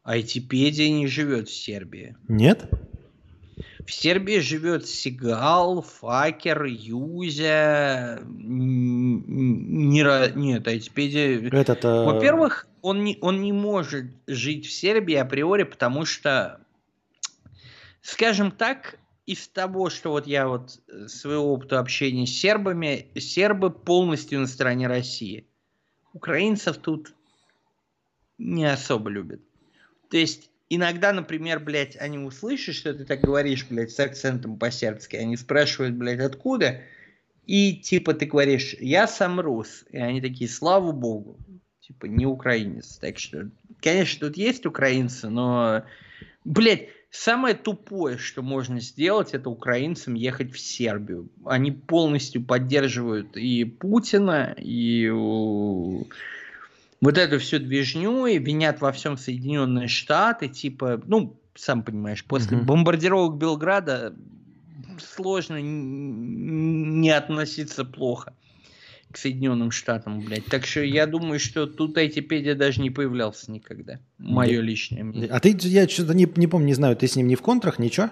Айтипедия 0.03 0.91
не 0.91 1.07
живет 1.07 1.49
в 1.49 1.55
Сербии. 1.55 2.17
Нет? 2.27 2.69
В 3.87 3.93
Сербии 3.93 4.41
живет 4.41 4.89
Сигал, 4.89 5.83
Факер, 5.83 6.65
Юзя. 6.65 8.19
м, 8.21 9.19
м, 9.23 9.91
не 9.91 10.03
ра- 10.03 10.33
Нет, 10.35 10.67
Айтипедия... 10.67 11.49
Этот, 11.53 11.85
э, 11.85 12.05
Во-первых, 12.05 12.67
он 12.81 13.05
не, 13.05 13.17
он 13.21 13.43
не 13.43 13.53
может 13.53 14.07
жить 14.27 14.67
в 14.67 14.73
Сербии 14.73 15.15
априори, 15.15 15.63
потому 15.63 16.05
что, 16.05 16.59
скажем 18.03 18.51
так, 18.51 18.99
из 19.25 19.49
того, 19.49 19.89
что 19.89 20.11
вот 20.11 20.27
я 20.27 20.49
вот 20.49 20.81
э, 20.89 21.07
своего 21.07 21.53
опыта 21.53 21.79
общения 21.79 22.27
с 22.27 22.31
сербами, 22.31 23.07
сербы 23.19 23.71
полностью 23.71 24.41
на 24.41 24.47
стороне 24.47 24.89
России. 24.89 25.47
Украинцев 26.13 26.77
тут 26.79 27.15
не 28.39 28.65
особо 28.65 29.09
любят. 29.09 29.41
То 30.11 30.17
есть 30.17 30.51
иногда, 30.69 31.13
например, 31.13 31.61
блядь, 31.61 31.97
они 31.97 32.19
услышат, 32.19 32.75
что 32.75 32.93
ты 32.93 33.05
так 33.05 33.21
говоришь, 33.21 33.67
блядь, 33.71 33.93
с 33.93 34.01
акцентом 34.01 34.59
по-сербски, 34.59 35.17
они 35.17 35.37
спрашивают, 35.37 35.95
блядь, 35.95 36.21
откуда, 36.21 36.83
и 37.47 37.77
типа 37.77 38.15
ты 38.15 38.27
говоришь, 38.27 38.75
я 38.81 39.07
сам 39.07 39.41
рус, 39.41 39.85
и 39.91 39.99
они 39.99 40.21
такие, 40.21 40.51
слава 40.51 40.93
богу, 40.93 41.39
типа 41.81 42.07
не 42.07 42.27
украинец. 42.27 42.99
Так 42.99 43.19
что, 43.19 43.51
конечно, 43.81 44.27
тут 44.27 44.37
есть 44.37 44.67
украинцы, 44.67 45.29
но, 45.29 45.85
блядь, 46.45 46.89
самое 47.13 47.55
тупое, 47.55 48.19
что 48.19 48.43
можно 48.43 48.81
сделать, 48.81 49.35
это 49.35 49.51
украинцам 49.51 50.15
ехать 50.15 50.53
в 50.53 50.59
Сербию. 50.59 51.29
Они 51.45 51.71
полностью 51.71 52.43
поддерживают 52.43 53.37
и 53.37 53.65
Путина, 53.65 54.57
и 54.59 55.09
у, 55.09 56.07
вот 57.01 57.19
эту 57.19 57.39
всю 57.39 57.59
движню, 57.59 58.27
и 58.27 58.39
винят 58.39 58.81
во 58.81 58.91
всем 58.93 59.17
Соединенные 59.17 59.89
Штаты, 59.89 60.49
типа, 60.49 61.01
ну, 61.07 61.39
сам 61.55 61.83
понимаешь, 61.83 62.25
после 62.25 62.57
Мгм. 62.57 62.67
бомбардировок 62.67 63.37
Белграда 63.37 64.17
сложно 64.99 65.61
не 65.61 67.11
относиться 67.11 67.85
плохо 67.85 68.35
к 69.13 69.17
Соединенным 69.19 69.71
Штатам, 69.71 70.21
блядь. 70.21 70.47
Так 70.47 70.67
что 70.67 70.81
я 70.81 71.07
думаю, 71.07 71.39
что 71.39 71.67
тут 71.67 71.97
Айтипедия 71.97 72.55
даже 72.55 72.81
не 72.81 72.91
появлялся 72.91 73.51
никогда. 73.51 74.01
Мое 74.19 74.61
личное 74.61 75.05
мнение. 75.05 75.31
А 75.31 75.41
ты, 75.41 75.57
я 75.61 75.89
что-то 75.89 76.15
не, 76.15 76.27
не 76.37 76.47
помню, 76.47 76.67
не 76.67 76.75
знаю, 76.75 76.97
ты 76.97 77.07
с 77.07 77.17
ним 77.17 77.29
не 77.29 77.37
в 77.37 77.43
контрах, 77.43 77.79
ничего? 77.79 78.11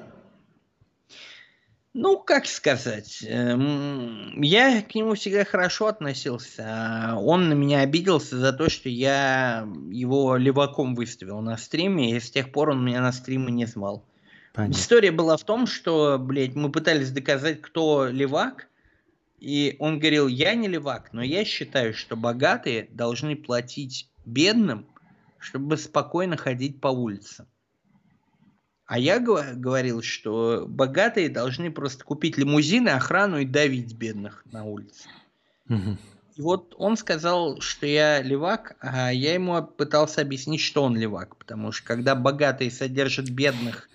Ну, 1.92 2.18
как 2.18 2.46
сказать, 2.46 3.24
эм, 3.26 4.40
я 4.40 4.80
к 4.82 4.94
нему 4.94 5.14
всегда 5.14 5.44
хорошо 5.44 5.88
относился. 5.88 6.64
а 6.64 7.16
Он 7.18 7.48
на 7.48 7.54
меня 7.54 7.80
обиделся 7.80 8.38
за 8.38 8.52
то, 8.52 8.68
что 8.68 8.88
я 8.88 9.68
его 9.90 10.36
леваком 10.36 10.94
выставил 10.94 11.40
на 11.40 11.56
стриме, 11.56 12.16
и 12.16 12.20
с 12.20 12.30
тех 12.30 12.52
пор 12.52 12.70
он 12.70 12.84
меня 12.84 13.00
на 13.00 13.10
стримы 13.10 13.50
не 13.50 13.66
звал. 13.66 14.04
Понятно. 14.52 14.78
История 14.78 15.10
была 15.10 15.36
в 15.36 15.42
том, 15.42 15.66
что, 15.66 16.16
блядь, 16.18 16.54
мы 16.54 16.70
пытались 16.70 17.10
доказать, 17.10 17.60
кто 17.60 18.06
левак, 18.08 18.68
и 19.40 19.76
он 19.78 19.98
говорил, 19.98 20.28
я 20.28 20.54
не 20.54 20.68
левак, 20.68 21.12
но 21.12 21.22
я 21.22 21.44
считаю, 21.44 21.94
что 21.94 22.16
богатые 22.16 22.88
должны 22.90 23.36
платить 23.36 24.08
бедным, 24.24 24.86
чтобы 25.38 25.76
спокойно 25.76 26.36
ходить 26.36 26.80
по 26.80 26.88
улицам. 26.88 27.46
А 28.86 28.98
я 28.98 29.20
говорил, 29.20 30.02
что 30.02 30.66
богатые 30.68 31.28
должны 31.28 31.70
просто 31.70 32.04
купить 32.04 32.36
лимузины, 32.36 32.88
охрану 32.88 33.38
и 33.38 33.44
давить 33.44 33.94
бедных 33.94 34.42
на 34.46 34.64
улице. 34.64 35.08
Мгм. 35.66 35.98
И 36.36 36.42
вот 36.42 36.74
он 36.76 36.96
сказал, 36.96 37.60
что 37.60 37.86
я 37.86 38.22
левак, 38.22 38.76
а 38.80 39.12
я 39.12 39.34
ему 39.34 39.62
пытался 39.62 40.22
объяснить, 40.22 40.60
что 40.60 40.82
он 40.82 40.96
левак. 40.96 41.36
Потому 41.36 41.70
что 41.70 41.86
когда 41.86 42.14
богатые 42.14 42.70
содержат 42.70 43.28
бедных 43.28 43.89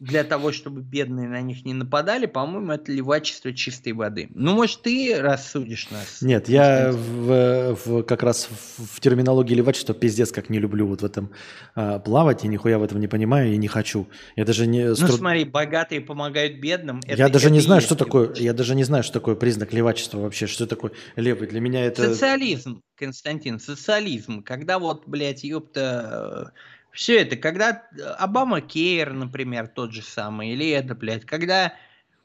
для 0.00 0.24
того, 0.24 0.52
чтобы 0.52 0.82
бедные 0.82 1.28
на 1.28 1.40
них 1.40 1.64
не 1.64 1.74
нападали, 1.74 2.26
по-моему, 2.26 2.72
это 2.72 2.92
левачество 2.92 3.52
чистой 3.52 3.92
воды. 3.92 4.28
Ну, 4.34 4.54
может, 4.54 4.82
ты 4.82 5.16
рассудишь 5.20 5.90
нас? 5.90 6.22
Нет, 6.22 6.48
я 6.48 6.92
в, 6.92 7.76
в, 7.84 8.02
как 8.02 8.22
раз 8.22 8.48
в, 8.50 8.96
в 8.96 9.00
терминологии 9.00 9.54
левачества 9.54 9.94
пиздец 9.94 10.32
как 10.32 10.50
не 10.50 10.58
люблю 10.58 10.86
вот 10.86 11.02
в 11.02 11.04
этом 11.04 11.30
а, 11.74 11.98
плавать, 11.98 12.44
и 12.44 12.48
нихуя 12.48 12.78
в 12.78 12.82
этом 12.82 13.00
не 13.00 13.08
понимаю 13.08 13.52
и 13.52 13.56
не 13.56 13.68
хочу. 13.68 14.08
Я 14.36 14.44
даже 14.44 14.66
не... 14.66 14.88
Ну, 14.88 14.94
смотри, 14.94 15.44
богатые 15.44 16.00
помогают 16.00 16.60
бедным. 16.60 17.00
Это, 17.06 17.16
я 17.16 17.28
даже 17.28 17.46
это 17.46 17.54
не 17.54 17.60
знаю, 17.60 17.80
что 17.80 17.94
такое, 17.94 18.34
я 18.34 18.52
даже 18.52 18.74
не 18.74 18.84
знаю, 18.84 19.02
что 19.02 19.14
такое 19.14 19.34
признак 19.34 19.72
левачества 19.72 20.18
вообще, 20.18 20.46
что 20.46 20.66
такое 20.66 20.92
левый. 21.16 21.48
Для 21.48 21.60
меня 21.60 21.84
это... 21.84 22.12
Социализм, 22.12 22.82
Константин, 22.96 23.60
социализм. 23.60 24.42
Когда 24.42 24.78
вот, 24.78 25.04
блядь, 25.06 25.44
ёпта 25.44 26.52
все 26.96 27.20
это, 27.20 27.36
когда 27.36 27.82
э, 27.92 28.00
Obamacare, 28.00 29.12
например, 29.12 29.68
тот 29.68 29.92
же 29.92 30.02
самый, 30.02 30.52
или 30.52 30.70
это, 30.70 30.94
блядь, 30.94 31.26
когда, 31.26 31.74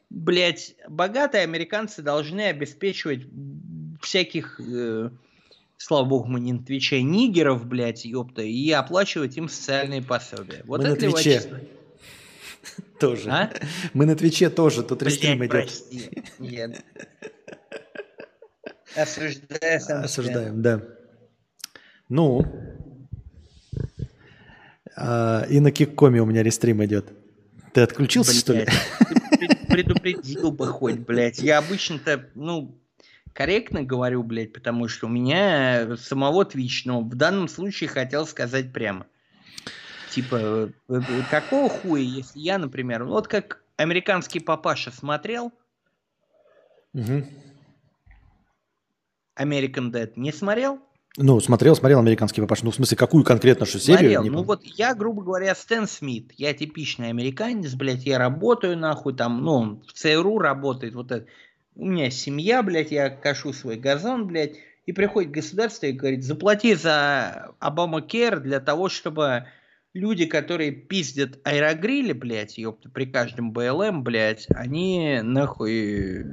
блядь, 0.10 0.76
богатые 0.88 1.44
американцы 1.44 2.02
должны 2.02 2.48
обеспечивать 2.48 3.24
всяких, 4.02 4.62
э, 4.62 5.10
слава 5.76 6.06
богу, 6.06 6.30
мы 6.30 6.40
не 6.40 6.54
на 6.54 6.64
Твиче, 6.64 7.04
нигеров, 7.04 7.66
блядь, 7.66 8.06
ёпта, 8.06 8.44
и 8.44 8.72
оплачивать 8.72 9.36
им 9.36 9.50
социальные 9.50 10.02
пособия. 10.04 10.62
Вот 10.64 10.82
мы 10.82 10.88
это 10.88 11.06
на 11.06 11.12
Твиче. 11.12 11.44
Тоже. 12.98 13.30
А? 13.30 13.52
Мы 13.94 14.06
на 14.06 14.16
Твиче 14.16 14.50
тоже, 14.50 14.84
тут 14.84 15.04
рестрим 15.04 15.40
идет. 15.40 15.52
Прости. 15.52 16.24
Нет. 16.40 16.82
Осуждаем. 18.96 20.04
Осуждаем, 20.04 20.62
да. 20.62 20.82
Ну, 22.08 22.46
а, 25.02 25.46
и 25.50 25.60
на 25.60 25.72
Киккоме 25.72 26.22
у 26.22 26.26
меня 26.26 26.44
рестрим 26.44 26.84
идет. 26.86 27.12
Ты 27.74 27.82
отключился, 27.82 28.32
блядь, 28.32 28.40
что 28.40 28.54
ли? 28.54 28.68
Предупредил 29.68 30.52
бы 30.52 30.68
хоть, 30.68 31.00
блядь. 31.00 31.40
Я 31.40 31.58
обычно-то, 31.58 32.30
ну, 32.36 32.78
корректно 33.34 33.84
говорю, 33.84 34.22
блядь, 34.24 34.54
потому 34.54 34.88
что 34.88 35.08
у 35.08 35.10
меня 35.10 35.98
самого 35.98 36.44
Twitch, 36.44 36.84
но 36.86 37.02
в 37.02 37.16
данном 37.16 37.48
случае 37.48 37.90
хотел 37.90 38.28
сказать 38.28 38.72
прямо. 38.72 39.08
Типа, 40.12 40.36
э, 40.36 40.70
э, 40.90 41.02
какого 41.32 41.70
хуя, 41.70 42.04
если 42.04 42.40
я, 42.40 42.58
например, 42.58 43.06
вот 43.06 43.28
как 43.28 43.64
американский 43.78 44.40
папаша 44.40 44.92
смотрел, 44.92 45.54
угу. 46.94 47.26
American 49.36 49.92
Dead 49.92 50.12
не 50.18 50.32
смотрел? 50.34 50.80
Ну, 51.18 51.40
смотрел, 51.42 51.76
смотрел 51.76 52.00
американский 52.00 52.40
папаша. 52.42 52.64
Ну, 52.64 52.72
в 52.72 52.76
смысле, 52.76 52.96
какую 52.98 53.24
конкретно 53.24 53.66
что 53.66 53.80
серию? 53.80 54.22
Смотрел. 54.22 54.34
Ну, 54.34 54.44
вот 54.44 54.64
я, 54.64 54.96
грубо 54.96 55.22
говоря, 55.24 55.54
Стэн 55.54 55.88
Смит. 55.88 56.32
Я 56.38 56.54
типичный 56.54 57.10
американец, 57.10 57.74
блядь, 57.74 58.06
я 58.06 58.18
работаю 58.18 58.78
нахуй 58.78 59.14
там, 59.14 59.44
ну, 59.44 59.82
в 59.86 59.94
ЦРУ 59.94 60.38
работает 60.40 60.96
вот 60.96 61.12
это. 61.12 61.26
У 61.76 61.86
меня 61.86 62.10
семья, 62.12 62.64
блядь, 62.64 62.92
я 62.92 63.10
кашу 63.10 63.52
свой 63.52 63.76
газон, 63.76 64.28
блядь, 64.28 64.56
и 64.86 64.94
приходит 64.94 65.32
государство 65.32 65.86
и 65.86 65.92
говорит, 65.92 66.24
заплати 66.24 66.76
за 66.76 67.52
Обама 67.60 68.02
Кер 68.02 68.40
для 68.40 68.60
того, 68.60 68.88
чтобы 68.88 69.48
люди, 69.94 70.26
которые 70.26 70.72
пиздят 70.72 71.40
аэрогрили, 71.44 72.14
блядь, 72.14 72.58
ёпта, 72.58 72.90
при 72.90 73.06
каждом 73.06 73.52
БЛМ, 73.52 74.04
блядь, 74.04 74.48
они 74.56 75.20
нахуй 75.22 76.26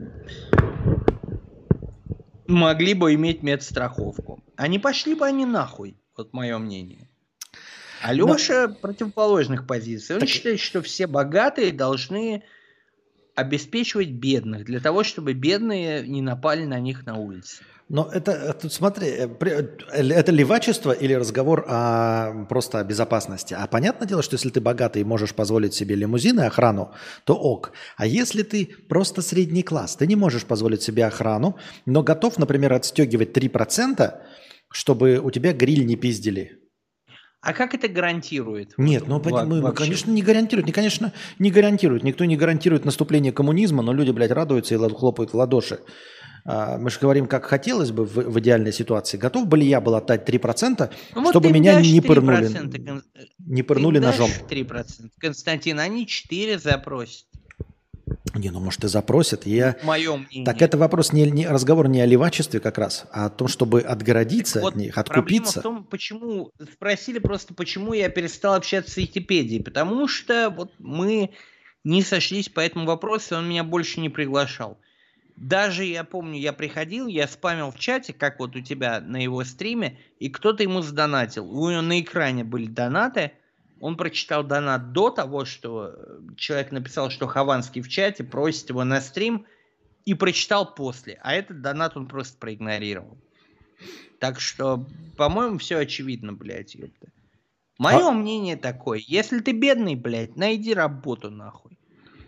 могли 2.48 2.94
бы 2.94 3.14
иметь 3.14 3.42
медстраховку. 3.42 4.42
А 4.56 4.66
не 4.66 4.78
пошли 4.78 5.14
бы 5.14 5.26
они 5.26 5.44
нахуй, 5.44 5.96
вот 6.16 6.32
мое 6.32 6.58
мнение. 6.58 7.08
Алеша 8.02 8.68
Но... 8.68 8.74
противоположных 8.74 9.66
позиций. 9.66 10.16
Он 10.16 10.20
так... 10.20 10.28
считает, 10.28 10.58
что 10.60 10.82
все 10.82 11.06
богатые 11.06 11.72
должны 11.72 12.42
обеспечивать 13.38 14.10
бедных, 14.10 14.64
для 14.64 14.80
того, 14.80 15.04
чтобы 15.04 15.32
бедные 15.32 16.06
не 16.06 16.22
напали 16.22 16.64
на 16.64 16.80
них 16.80 17.06
на 17.06 17.16
улице. 17.16 17.62
Но 17.88 18.10
это, 18.12 18.52
тут 18.52 18.72
смотри, 18.72 19.06
э, 19.06 19.28
э, 19.40 20.08
это 20.10 20.32
левачество 20.32 20.92
или 20.92 21.14
разговор 21.14 21.64
о, 21.68 22.44
просто 22.48 22.80
о 22.80 22.84
безопасности? 22.84 23.54
А 23.58 23.66
понятное 23.66 24.06
дело, 24.08 24.22
что 24.22 24.34
если 24.34 24.50
ты 24.50 24.60
богатый 24.60 25.02
и 25.02 25.04
можешь 25.04 25.34
позволить 25.34 25.72
себе 25.72 25.94
лимузин 25.94 26.40
и 26.40 26.44
охрану, 26.44 26.92
то 27.24 27.34
ок. 27.34 27.72
А 27.96 28.06
если 28.06 28.42
ты 28.42 28.66
просто 28.88 29.22
средний 29.22 29.62
класс, 29.62 29.96
ты 29.96 30.06
не 30.06 30.16
можешь 30.16 30.44
позволить 30.44 30.82
себе 30.82 31.06
охрану, 31.06 31.56
но 31.86 32.02
готов, 32.02 32.38
например, 32.38 32.74
отстегивать 32.74 33.36
3%, 33.36 34.12
чтобы 34.70 35.18
у 35.18 35.30
тебя 35.30 35.52
гриль 35.52 35.86
не 35.86 35.96
пиздили. 35.96 36.67
А 37.40 37.52
как 37.52 37.74
это 37.74 37.86
гарантирует? 37.88 38.74
Нет, 38.78 39.04
ну, 39.06 39.22
мы, 39.22 39.62
мы, 39.62 39.72
конечно, 39.72 40.10
не 40.10 40.22
гарантирует. 40.22 40.66
Не, 40.66 40.72
конечно, 40.72 41.12
не 41.38 41.50
гарантирует. 41.50 42.02
Никто 42.02 42.24
не 42.24 42.36
гарантирует 42.36 42.84
наступление 42.84 43.32
коммунизма, 43.32 43.82
но 43.82 43.92
люди, 43.92 44.10
блядь, 44.10 44.32
радуются 44.32 44.74
и 44.74 44.78
хлопают 44.78 45.32
в 45.32 45.36
ладоши. 45.36 45.78
А, 46.44 46.78
мы 46.78 46.90
же 46.90 46.98
говорим, 46.98 47.26
как 47.26 47.44
хотелось 47.44 47.92
бы 47.92 48.04
в, 48.04 48.14
в 48.14 48.40
идеальной 48.40 48.72
ситуации. 48.72 49.18
Готов 49.18 49.46
бы 49.46 49.58
ли 49.58 49.66
я 49.66 49.80
был 49.80 49.94
отдать 49.94 50.28
3%, 50.28 50.90
ну, 51.14 51.30
чтобы 51.30 51.50
меня 51.50 51.80
не 51.80 52.00
пырнули, 52.00 52.50
не 53.38 53.62
пырнули 53.62 53.98
ножом? 53.98 54.30
3%. 54.48 55.10
Константин, 55.18 55.78
они 55.78 56.06
4 56.06 56.58
запросят. 56.58 57.26
Не, 58.38 58.50
ну 58.50 58.60
может 58.60 58.84
и 58.84 58.88
запросят. 58.88 59.46
Я... 59.46 59.76
Мое 59.82 60.16
мнение. 60.16 60.44
Так 60.44 60.62
это 60.62 60.78
вопрос 60.78 61.12
не, 61.12 61.30
не 61.30 61.46
разговор 61.46 61.88
не 61.88 62.00
о 62.00 62.06
левачестве 62.06 62.60
как 62.60 62.78
раз, 62.78 63.06
а 63.12 63.26
о 63.26 63.30
том, 63.30 63.48
чтобы 63.48 63.80
отгородиться 63.80 64.54
так 64.54 64.62
от 64.62 64.74
вот 64.74 64.76
них, 64.76 64.98
откупиться. 64.98 65.60
Проблема 65.60 65.78
в 65.78 65.80
том, 65.80 65.84
почему 65.84 66.52
спросили 66.72 67.18
просто, 67.18 67.54
почему 67.54 67.92
я 67.92 68.08
перестал 68.08 68.54
общаться 68.54 68.92
с 68.92 68.96
Википедией, 68.96 69.62
потому 69.62 70.08
что 70.08 70.50
вот 70.56 70.72
мы 70.78 71.30
не 71.84 72.02
сошлись 72.02 72.48
по 72.48 72.60
этому 72.60 72.86
вопросу, 72.86 73.36
он 73.36 73.48
меня 73.48 73.64
больше 73.64 74.00
не 74.00 74.08
приглашал. 74.08 74.78
Даже 75.36 75.84
я 75.84 76.02
помню, 76.02 76.38
я 76.38 76.52
приходил, 76.52 77.06
я 77.06 77.28
спамил 77.28 77.70
в 77.70 77.78
чате, 77.78 78.12
как 78.12 78.40
вот 78.40 78.56
у 78.56 78.60
тебя 78.60 79.00
на 79.00 79.22
его 79.22 79.44
стриме, 79.44 79.98
и 80.18 80.28
кто-то 80.30 80.64
ему 80.64 80.82
сдонатил. 80.82 81.48
У 81.48 81.70
него 81.70 81.80
на 81.80 82.00
экране 82.00 82.42
были 82.42 82.66
донаты. 82.66 83.32
Он 83.80 83.96
прочитал 83.96 84.44
донат 84.44 84.92
до 84.92 85.10
того, 85.10 85.44
что 85.44 85.94
э, 85.94 86.18
человек 86.36 86.72
написал, 86.72 87.10
что 87.10 87.26
Хованский 87.26 87.80
в 87.80 87.88
чате 87.88 88.24
просит 88.24 88.70
его 88.70 88.84
на 88.84 89.00
стрим, 89.00 89.46
и 90.08 90.14
прочитал 90.14 90.74
после. 90.74 91.20
А 91.22 91.34
этот 91.34 91.60
донат 91.60 91.94
он 91.94 92.08
просто 92.08 92.38
проигнорировал. 92.38 93.18
Так 94.18 94.40
что, 94.40 94.86
по-моему, 95.18 95.58
все 95.58 95.76
очевидно, 95.76 96.32
блядь, 96.32 96.74
ёпта. 96.74 97.08
Мое 97.78 98.08
а... 98.08 98.12
мнение 98.12 98.56
такое. 98.56 99.02
Если 99.06 99.40
ты 99.40 99.52
бедный, 99.52 99.96
блядь, 99.96 100.34
найди 100.34 100.72
работу 100.72 101.30
нахуй. 101.30 101.78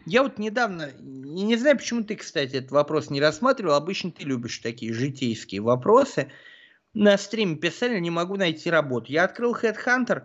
Я 0.04 0.22
вот 0.22 0.38
недавно, 0.38 0.92
не 1.00 1.56
знаю, 1.56 1.78
почему 1.78 2.04
ты, 2.04 2.16
кстати, 2.16 2.56
этот 2.56 2.70
вопрос 2.70 3.08
не 3.08 3.18
рассматривал, 3.18 3.74
обычно 3.74 4.10
ты 4.10 4.24
любишь 4.24 4.58
такие 4.58 4.92
житейские 4.92 5.62
вопросы. 5.62 6.30
На 6.92 7.16
стриме 7.16 7.56
писали, 7.56 7.98
не 7.98 8.10
могу 8.10 8.36
найти 8.36 8.70
работу. 8.70 9.10
Я 9.10 9.24
открыл 9.24 9.54
Headhunter 9.54 10.24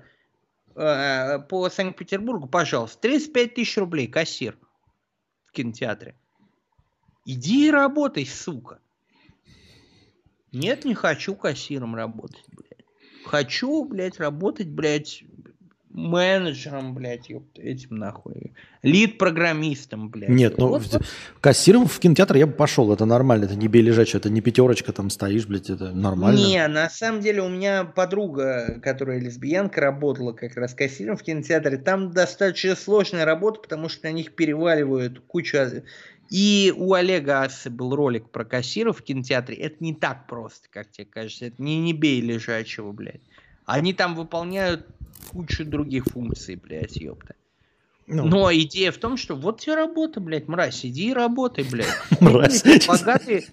э, 0.76 1.40
по 1.40 1.70
Санкт-Петербургу, 1.70 2.48
пожалуйста, 2.48 3.00
35 3.02 3.54
тысяч 3.56 3.78
рублей, 3.78 4.08
кассир 4.08 4.58
в 5.46 5.52
кинотеатре. 5.52 6.16
Иди 7.26 7.68
и 7.68 7.72
работай, 7.72 8.26
сука. 8.26 8.80
Нет, 10.52 10.86
не 10.86 10.94
хочу 10.94 11.36
кассиром 11.36 11.96
работать, 11.96 12.46
блядь. 12.48 12.86
Хочу, 13.26 13.84
блядь, 13.86 14.20
работать, 14.20 14.70
блядь, 14.70 15.24
менеджером, 15.96 16.94
блядь, 16.94 17.30
ёпта, 17.30 17.62
этим 17.62 17.98
нахуй. 17.98 18.54
Лид-программистом, 18.84 20.10
блядь. 20.10 20.30
Нет, 20.30 20.58
ну, 20.58 20.68
вот, 20.68 21.02
кассиром 21.40 21.88
в 21.88 22.00
кинотеатр 22.00 22.36
я 22.36 22.48
бы 22.48 22.54
пошел, 22.54 22.92
это 22.92 23.06
нормально, 23.06 23.46
это 23.46 23.56
не 23.56 23.68
бей 23.68 23.82
лежачий, 23.82 24.18
это 24.18 24.30
не 24.30 24.42
пятерочка 24.42 24.92
там 24.92 25.10
стоишь, 25.10 25.48
блядь, 25.48 25.70
это 25.70 25.92
нормально. 25.92 26.38
Не, 26.38 26.68
на 26.68 26.90
самом 26.90 27.22
деле 27.22 27.42
у 27.42 27.50
меня 27.50 27.86
подруга, 27.86 28.80
которая 28.84 29.20
лесбиянка, 29.20 29.82
работала 29.82 30.34
как 30.34 30.56
раз 30.58 30.74
кассиром 30.74 31.16
в 31.16 31.24
кинотеатре. 31.24 31.78
Там 31.78 32.12
достаточно 32.12 32.76
сложная 32.76 33.26
работа, 33.26 33.62
потому 33.62 33.90
что 33.90 34.08
на 34.08 34.12
них 34.12 34.36
переваливают 34.36 35.22
кучу... 35.28 35.58
И 36.32 36.74
у 36.76 36.94
Олега 36.94 37.44
Асы 37.44 37.70
был 37.70 37.96
ролик 37.96 38.32
про 38.32 38.44
кассиров 38.46 38.98
в 38.98 39.04
кинотеатре. 39.04 39.58
Это 39.58 39.76
не 39.80 39.94
так 39.94 40.26
просто, 40.26 40.68
как 40.72 40.90
тебе 40.90 41.06
кажется. 41.06 41.46
Это 41.46 41.62
не, 41.62 41.80
не 41.80 41.94
бей 41.94 42.20
лежачего, 42.20 42.92
блядь. 42.92 43.22
Они 43.66 43.94
там 43.94 44.16
выполняют 44.16 44.88
кучу 45.32 45.66
других 45.66 46.06
функций, 46.06 46.56
блядь, 46.56 46.98
ёпта. 46.98 47.36
Ну. 48.08 48.26
Но 48.26 48.54
идея 48.54 48.92
в 48.92 48.98
том, 48.98 49.18
что 49.18 49.36
вот 49.36 49.62
тебе 49.62 49.76
работа, 49.76 50.20
блядь, 50.20 50.48
мразь, 50.48 50.86
иди 50.86 51.10
и 51.10 51.14
работай, 51.14 51.64
блядь. 51.64 51.88
Мразь. 52.20 52.64
Богатые, 52.88 53.46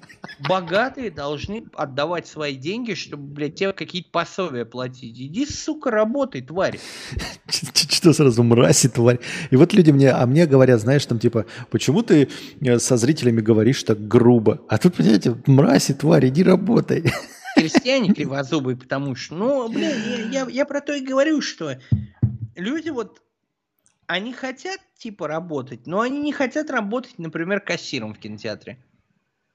богатые 0.47 1.11
должны 1.11 1.65
отдавать 1.73 2.27
свои 2.27 2.55
деньги, 2.55 2.93
чтобы, 2.93 3.23
блядь, 3.23 3.55
тебе 3.55 3.73
какие-то 3.73 4.11
пособия 4.11 4.67
платить. 4.67 5.19
Иди, 5.19 5.47
сука, 5.47 5.91
работай, 5.91 6.43
тварь. 6.43 6.79
Что 7.49 8.13
сразу 8.13 8.43
мразь 8.43 8.85
и 8.85 8.89
тварь? 8.89 9.21
И 9.51 9.57
вот 9.57 9.73
люди 9.73 9.91
мне, 9.91 10.11
а 10.11 10.27
мне 10.27 10.47
говорят, 10.47 10.81
знаешь, 10.81 11.07
там 11.07 11.19
типа, 11.19 11.47
почему 11.71 12.03
ты 12.03 12.29
э, 12.61 12.79
со 12.79 12.99
зрителями 12.99 13.41
говоришь 13.41 13.83
так 13.85 14.07
грубо? 14.07 14.61
А 14.69 14.77
тут, 14.77 14.97
понимаете, 14.97 15.35
мразь 15.47 15.89
и 15.89 15.95
тварь, 15.95 16.29
иди 16.29 16.43
работай 16.43 17.11
крестьяне 17.63 18.13
кривозубые, 18.13 18.77
потому 18.77 19.15
что, 19.15 19.35
ну, 19.35 19.69
блин, 19.69 19.93
я, 20.31 20.45
я, 20.45 20.51
я 20.51 20.65
про 20.65 20.81
то 20.81 20.95
и 20.95 21.01
говорю, 21.01 21.41
что 21.41 21.79
люди 22.57 22.91
вот, 22.91 23.23
они 24.07 24.33
хотят 24.33 24.81
типа 24.99 25.29
работать, 25.29 25.87
но 25.87 26.01
они 26.01 26.21
не 26.21 26.33
хотят 26.33 26.71
работать, 26.71 27.19
например, 27.19 27.61
кассиром 27.61 28.15
в 28.15 28.19
кинотеатре. 28.19 28.79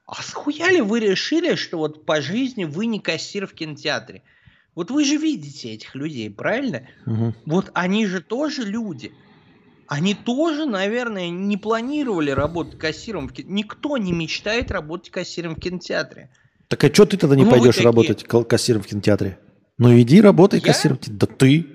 А 0.06 0.22
схуяли 0.22 0.80
вы 0.80 1.00
решили, 1.00 1.54
что 1.54 1.78
вот 1.78 2.06
по 2.06 2.22
жизни 2.22 2.64
вы 2.64 2.86
не 2.86 2.98
кассир 2.98 3.46
в 3.46 3.52
кинотеатре? 3.52 4.22
Вот 4.74 4.90
вы 4.90 5.04
же 5.04 5.16
видите 5.16 5.70
этих 5.72 5.94
людей, 5.94 6.30
правильно? 6.30 6.88
Мгм. 7.04 7.34
Вот 7.44 7.70
они 7.74 8.06
же 8.06 8.22
тоже 8.22 8.62
люди. 8.62 9.12
Они 9.86 10.14
тоже, 10.14 10.66
наверное, 10.66 11.28
не 11.28 11.56
планировали 11.56 12.30
работать 12.30 12.78
кассиром 12.78 13.28
в 13.28 13.32
кинотеатре. 13.32 13.54
Никто 13.54 13.96
не 13.98 14.12
мечтает 14.12 14.70
работать 14.70 15.10
кассиром 15.10 15.56
в 15.56 15.60
кинотеатре. 15.60 16.30
Так 16.68 16.84
а 16.84 16.92
что 16.92 17.06
ты 17.06 17.16
тогда 17.16 17.34
не 17.34 17.44
Ну, 17.44 17.50
пойдешь 17.50 17.80
работать 17.80 18.24
кассиром 18.24 18.82
в 18.82 18.86
кинотеатре? 18.86 19.38
Ну 19.78 19.98
иди 19.98 20.20
работай 20.20 20.60
Я? 20.60 20.66
кассиром. 20.66 20.98
Да 21.06 21.26
ты. 21.26 21.66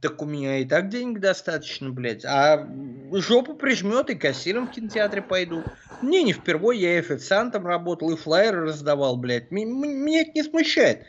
Так 0.00 0.20
у 0.20 0.24
меня 0.24 0.58
и 0.58 0.64
так 0.64 0.88
денег 0.88 1.20
достаточно, 1.20 1.90
блядь. 1.90 2.24
А 2.24 2.66
жопу 3.12 3.54
прижмет 3.54 4.10
и 4.10 4.16
кассиром 4.16 4.66
в 4.66 4.72
кинотеатре 4.72 5.22
пойду. 5.22 5.62
Мне 6.00 6.24
не 6.24 6.32
впервые, 6.32 6.80
я 6.80 6.94
и 6.96 6.98
официантом 6.98 7.66
работал, 7.66 8.10
и 8.10 8.16
флайеры 8.16 8.64
раздавал, 8.64 9.16
блядь. 9.16 9.52
Меня 9.52 10.22
это 10.22 10.32
не 10.34 10.42
смущает. 10.42 11.02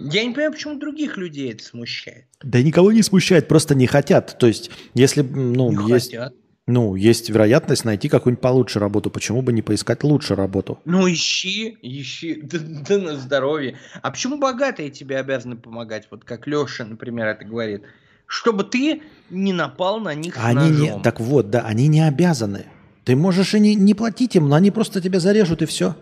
Я 0.00 0.24
не 0.24 0.30
понимаю, 0.30 0.52
почему 0.52 0.78
других 0.78 1.16
людей 1.16 1.52
это 1.52 1.64
смущает. 1.64 2.26
Да 2.42 2.62
никого 2.62 2.92
не 2.92 3.02
смущает, 3.02 3.48
просто 3.48 3.74
не 3.74 3.86
хотят. 3.86 4.38
То 4.38 4.46
есть, 4.46 4.70
если 4.94 5.22
ну, 5.22 5.72
Не 5.72 5.92
есть, 5.92 6.12
хотят. 6.12 6.34
Ну, 6.68 6.94
есть 6.94 7.30
вероятность 7.30 7.86
найти 7.86 8.10
какую-нибудь 8.10 8.42
получше 8.42 8.78
работу, 8.78 9.10
почему 9.10 9.40
бы 9.40 9.54
не 9.54 9.62
поискать 9.62 10.04
лучше 10.04 10.34
работу? 10.34 10.78
Ну 10.84 11.10
ищи, 11.10 11.78
ищи, 11.80 12.40
да, 12.42 12.58
да 12.60 12.98
на 12.98 13.16
здоровье. 13.16 13.78
А 14.02 14.10
почему 14.10 14.36
богатые 14.36 14.90
тебе 14.90 15.16
обязаны 15.16 15.56
помогать? 15.56 16.08
Вот 16.10 16.24
как 16.24 16.46
Леша, 16.46 16.84
например, 16.84 17.26
это 17.26 17.46
говорит. 17.46 17.84
Чтобы 18.26 18.64
ты 18.64 19.00
не 19.30 19.54
напал 19.54 19.98
на 20.00 20.14
них 20.14 20.36
Они 20.36 20.68
не, 20.68 20.88
ножом. 20.88 21.02
так 21.02 21.18
вот, 21.20 21.48
да, 21.48 21.62
они 21.62 21.88
не 21.88 22.06
обязаны. 22.06 22.66
Ты 23.04 23.16
можешь 23.16 23.54
и 23.54 23.60
не, 23.60 23.74
не 23.74 23.94
платить 23.94 24.36
им, 24.36 24.50
но 24.50 24.56
они 24.56 24.70
просто 24.70 25.00
тебя 25.00 25.20
зарежут 25.20 25.62
и 25.62 25.66
все. 25.66 25.96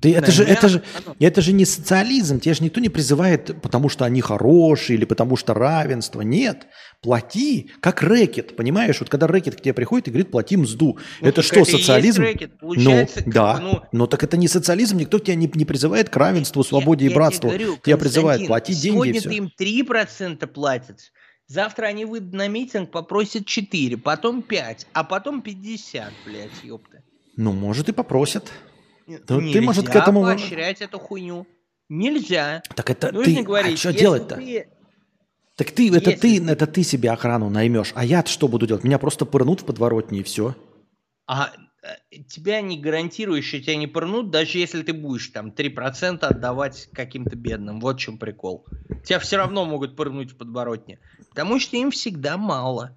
Ты, 0.00 0.14
это, 0.14 0.32
же, 0.32 0.44
это, 0.44 0.68
же, 0.68 0.82
это 1.18 1.40
же 1.40 1.52
не 1.52 1.64
социализм, 1.64 2.40
тебя 2.40 2.54
же 2.54 2.64
никто 2.64 2.80
не 2.80 2.88
призывает, 2.88 3.60
потому 3.62 3.88
что 3.88 4.04
они 4.04 4.20
хорошие 4.20 4.96
или 4.96 5.04
потому 5.04 5.36
что 5.36 5.54
равенство. 5.54 6.20
Нет, 6.22 6.66
плати, 7.02 7.70
как 7.80 8.02
рэкет, 8.02 8.56
понимаешь? 8.56 8.98
Вот 9.00 9.08
когда 9.08 9.26
рэкет 9.26 9.56
к 9.56 9.60
тебе 9.60 9.72
приходит 9.74 10.08
и 10.08 10.10
говорит, 10.10 10.30
плати 10.30 10.56
мзду. 10.56 10.98
Ну, 11.20 11.28
это 11.28 11.42
что, 11.42 11.60
есть 11.60 11.70
социализм? 11.70 12.22
рэкет. 12.22 12.52
Ну, 12.54 12.58
Получается, 12.68 13.22
как 13.24 13.32
да. 13.32 13.58
ну, 13.60 13.80
Но 13.92 14.06
так 14.06 14.22
это 14.24 14.36
не 14.36 14.48
социализм, 14.48 14.96
никто 14.98 15.18
тебя 15.18 15.34
не, 15.36 15.50
не 15.54 15.64
призывает 15.64 16.08
к 16.10 16.16
равенству, 16.16 16.64
свободе 16.64 17.04
Я- 17.04 17.10
и 17.10 17.12
я 17.12 17.16
братству. 17.16 17.48
говорю, 17.48 17.76
тебя 17.82 17.96
призывают, 17.96 18.46
плати 18.46 18.74
деньги 18.74 18.86
и 18.86 18.90
Сегодня 18.92 19.20
все. 19.20 19.28
ты 19.28 19.34
им 19.36 19.50
3% 19.56 20.46
платят. 20.46 20.98
Завтра 21.46 21.86
они 21.86 22.06
выйдут 22.06 22.32
на 22.32 22.48
митинг, 22.48 22.90
попросят 22.90 23.46
4, 23.46 23.98
потом 23.98 24.42
5, 24.42 24.86
а 24.94 25.04
потом 25.04 25.42
50, 25.42 26.12
блядь, 26.24 26.50
ёпта. 26.64 27.02
Ну, 27.36 27.52
может, 27.52 27.88
и 27.88 27.92
попросят. 27.92 28.50
Да 29.06 29.38
ты, 29.38 29.60
может, 29.60 29.88
к 29.88 29.94
этому- 29.94 30.22
поощрять 30.22 30.80
эту 30.80 30.98
хуйню. 30.98 31.46
Нельзя. 31.88 32.62
Так 32.74 32.90
это 32.90 33.12
Нужно 33.12 33.34
ты, 33.34 33.42
говорить, 33.42 33.74
а 33.74 33.76
что 33.76 33.92
делать-то? 33.92 34.36
ты- 34.36 34.68
Так 35.56 35.70
ты, 35.70 35.88
это 35.88 35.96
если 36.10 36.10
ты, 36.12 36.40
ты- 36.40 36.50
это 36.50 36.66
ты 36.66 36.82
себе 36.82 37.10
охрану 37.10 37.50
наймешь. 37.50 37.92
А 37.94 38.04
я 38.04 38.24
что 38.24 38.48
буду 38.48 38.66
делать? 38.66 38.84
Меня 38.84 38.98
просто 38.98 39.26
пырнут 39.26 39.60
в 39.60 39.64
подворотне 39.66 40.20
и 40.20 40.22
все. 40.22 40.56
А 41.26 41.52
э, 41.82 42.16
тебя 42.28 42.60
не 42.62 42.78
гарантируешь, 42.80 43.46
что 43.46 43.60
тебя 43.60 43.76
не 43.76 43.86
пырнут, 43.86 44.30
даже 44.30 44.58
если 44.58 44.82
ты 44.82 44.92
будешь 44.94 45.28
там 45.28 45.50
3% 45.50 46.24
отдавать 46.24 46.88
каким-то 46.92 47.36
бедным. 47.36 47.80
Вот 47.80 47.96
в 47.96 48.00
чем 48.00 48.18
прикол. 48.18 48.66
Тебя 49.04 49.18
все 49.18 49.36
равно 49.36 49.64
могут 49.66 49.94
пырнуть 49.96 50.32
в 50.32 50.36
подворотне. 50.36 50.98
Потому 51.28 51.60
что 51.60 51.76
им 51.76 51.90
всегда 51.90 52.36
мало. 52.38 52.96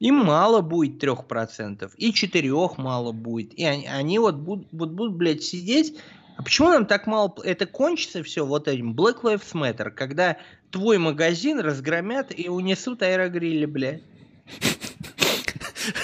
Им 0.00 0.14
мало 0.14 0.60
будет 0.60 1.02
3%, 1.02 1.90
и 1.96 2.12
4 2.12 2.52
мало 2.76 3.12
будет. 3.12 3.54
И 3.54 3.64
они, 3.64 3.86
они 3.86 4.18
вот, 4.18 4.36
будут, 4.36 4.68
вот 4.70 4.90
будут, 4.90 5.16
блядь, 5.16 5.42
сидеть. 5.42 5.98
А 6.36 6.42
почему 6.42 6.68
нам 6.68 6.86
так 6.86 7.08
мало... 7.08 7.34
Это 7.42 7.66
кончится 7.66 8.22
все 8.22 8.46
вот 8.46 8.68
этим 8.68 8.94
Black 8.94 9.22
Lives 9.22 9.52
Matter, 9.54 9.90
когда 9.90 10.36
твой 10.70 10.98
магазин 10.98 11.58
разгромят 11.58 12.32
и 12.36 12.48
унесут 12.48 13.02
аэрогрилли, 13.02 13.66
блядь. 13.66 14.02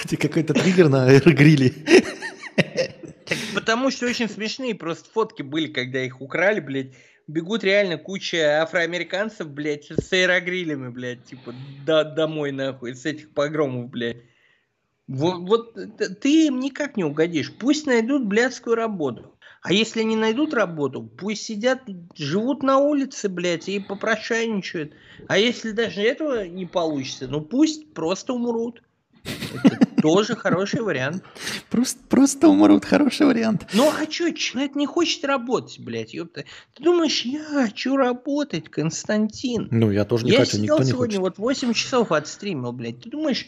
Это 0.03 0.17
какой-то 0.17 0.53
триггер 0.53 0.89
на 0.89 1.05
аэрогриле. 1.05 1.73
Так 3.25 3.37
потому 3.53 3.91
что 3.91 4.05
очень 4.07 4.29
смешные 4.29 4.75
просто 4.75 5.09
фотки 5.09 5.41
были, 5.41 5.67
когда 5.67 6.03
их 6.03 6.21
украли, 6.21 6.59
блядь. 6.59 6.91
Бегут 7.27 7.63
реально 7.63 7.97
куча 7.97 8.61
афроамериканцев, 8.61 9.49
блядь, 9.49 9.89
с 9.89 10.13
аэрогрилями, 10.13 10.89
блядь, 10.89 11.23
типа, 11.25 11.53
до, 11.85 12.03
домой, 12.03 12.51
нахуй, 12.51 12.95
с 12.95 13.05
этих 13.05 13.33
погромов, 13.33 13.89
блядь. 13.89 14.17
Вот, 15.07 15.39
вот 15.47 15.73
ты 16.21 16.47
им 16.47 16.59
никак 16.59 16.97
не 16.97 17.03
угодишь. 17.03 17.53
Пусть 17.57 17.85
найдут 17.85 18.25
блядскую 18.25 18.75
работу. 18.75 19.35
А 19.61 19.73
если 19.73 20.03
не 20.03 20.15
найдут 20.15 20.53
работу, 20.53 21.01
пусть 21.01 21.43
сидят, 21.43 21.81
живут 22.15 22.61
на 22.61 22.77
улице, 22.77 23.29
блядь, 23.29 23.67
и 23.67 23.79
попрошайничают. 23.79 24.93
А 25.27 25.39
если 25.39 25.71
даже 25.71 26.01
этого 26.01 26.47
не 26.47 26.67
получится, 26.67 27.27
ну 27.27 27.41
пусть 27.41 27.91
просто 27.93 28.33
умрут. 28.33 28.83
Это 29.53 30.01
тоже 30.01 30.35
хороший 30.35 30.81
вариант. 30.81 31.23
Просто, 31.69 31.99
просто 32.07 32.47
умрут. 32.47 32.85
Хороший 32.85 33.25
вариант. 33.25 33.67
Ну 33.73 33.89
а 33.89 34.05
чё, 34.05 34.31
человек 34.31 34.75
не 34.75 34.85
хочет 34.85 35.25
работать, 35.25 35.79
блядь, 35.79 36.13
ёпта. 36.13 36.45
Ты 36.75 36.83
думаешь, 36.83 37.21
я 37.21 37.43
хочу 37.43 37.97
работать, 37.97 38.69
Константин? 38.69 39.67
Ну, 39.71 39.91
я 39.91 40.05
тоже 40.05 40.25
не 40.25 40.31
я 40.31 40.39
хочу, 40.39 40.59
никто 40.59 40.79
не 40.79 40.85
сегодня, 40.85 41.19
хочет. 41.19 41.37
вот 41.37 41.37
8 41.37 41.73
часов 41.73 42.11
отстримил, 42.11 42.71
блядь. 42.71 43.01
Ты 43.01 43.09
думаешь, 43.09 43.47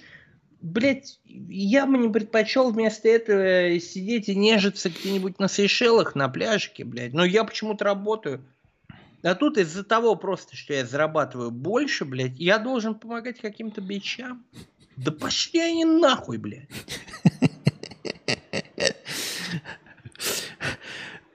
блядь, 0.62 1.20
я 1.26 1.86
бы 1.86 1.98
не 1.98 2.10
предпочел 2.10 2.72
вместо 2.72 3.08
этого 3.08 3.80
сидеть 3.80 4.30
и 4.30 4.36
нежиться 4.36 4.90
где-нибудь 4.90 5.40
на 5.40 5.48
Сейшелах, 5.48 6.16
на 6.16 6.30
пляжике, 6.30 6.84
блядь. 6.84 7.14
Но 7.14 7.24
я 7.24 7.44
почему-то 7.44 7.86
работаю. 7.86 8.46
А 9.24 9.36
тут 9.36 9.58
из-за 9.58 9.84
того 9.84 10.16
просто, 10.16 10.56
что 10.56 10.74
я 10.74 10.86
зарабатываю 10.86 11.52
больше, 11.52 12.06
блядь, 12.06 12.40
я 12.40 12.60
должен 12.60 12.96
помогать 12.96 13.40
каким-то 13.40 13.82
бичам. 13.82 14.46
Да 14.98 15.12
пошли 15.12 15.60
они 15.60 15.86
нахуй, 15.86 16.38
блядь. 16.38 16.68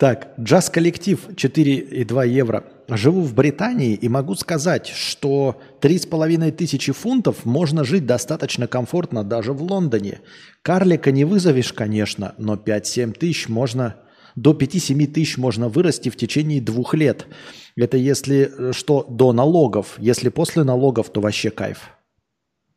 Так, 0.02 0.34
джаз-коллектив 0.40 1.28
4,2 1.28 2.28
евро. 2.28 2.64
Живу 2.88 3.20
в 3.20 3.34
Британии 3.34 3.94
и 3.94 4.08
могу 4.08 4.34
сказать, 4.34 4.88
что 4.88 5.60
3,5 5.80 6.50
тысячи 6.50 6.92
фунтов 6.92 7.44
можно 7.44 7.84
жить 7.84 8.04
достаточно 8.04 8.66
комфортно 8.66 9.22
даже 9.22 9.52
в 9.52 9.62
Лондоне. 9.62 10.20
Карлика 10.62 11.12
не 11.12 11.24
вызовешь, 11.24 11.72
конечно, 11.72 12.34
но 12.36 12.56
5-7 12.56 13.12
тысяч 13.12 13.48
можно... 13.48 13.94
До 14.34 14.54
5-7 14.54 15.06
тысяч 15.06 15.38
можно 15.38 15.68
вырасти 15.68 16.08
в 16.08 16.16
течение 16.16 16.60
двух 16.60 16.94
лет. 16.94 17.28
Это 17.76 17.96
если 17.96 18.50
э, 18.58 18.72
что, 18.72 19.06
до 19.08 19.32
налогов. 19.32 19.94
Если 19.98 20.30
после 20.30 20.64
налогов, 20.64 21.10
то 21.12 21.20
вообще 21.20 21.50
кайф. 21.50 21.90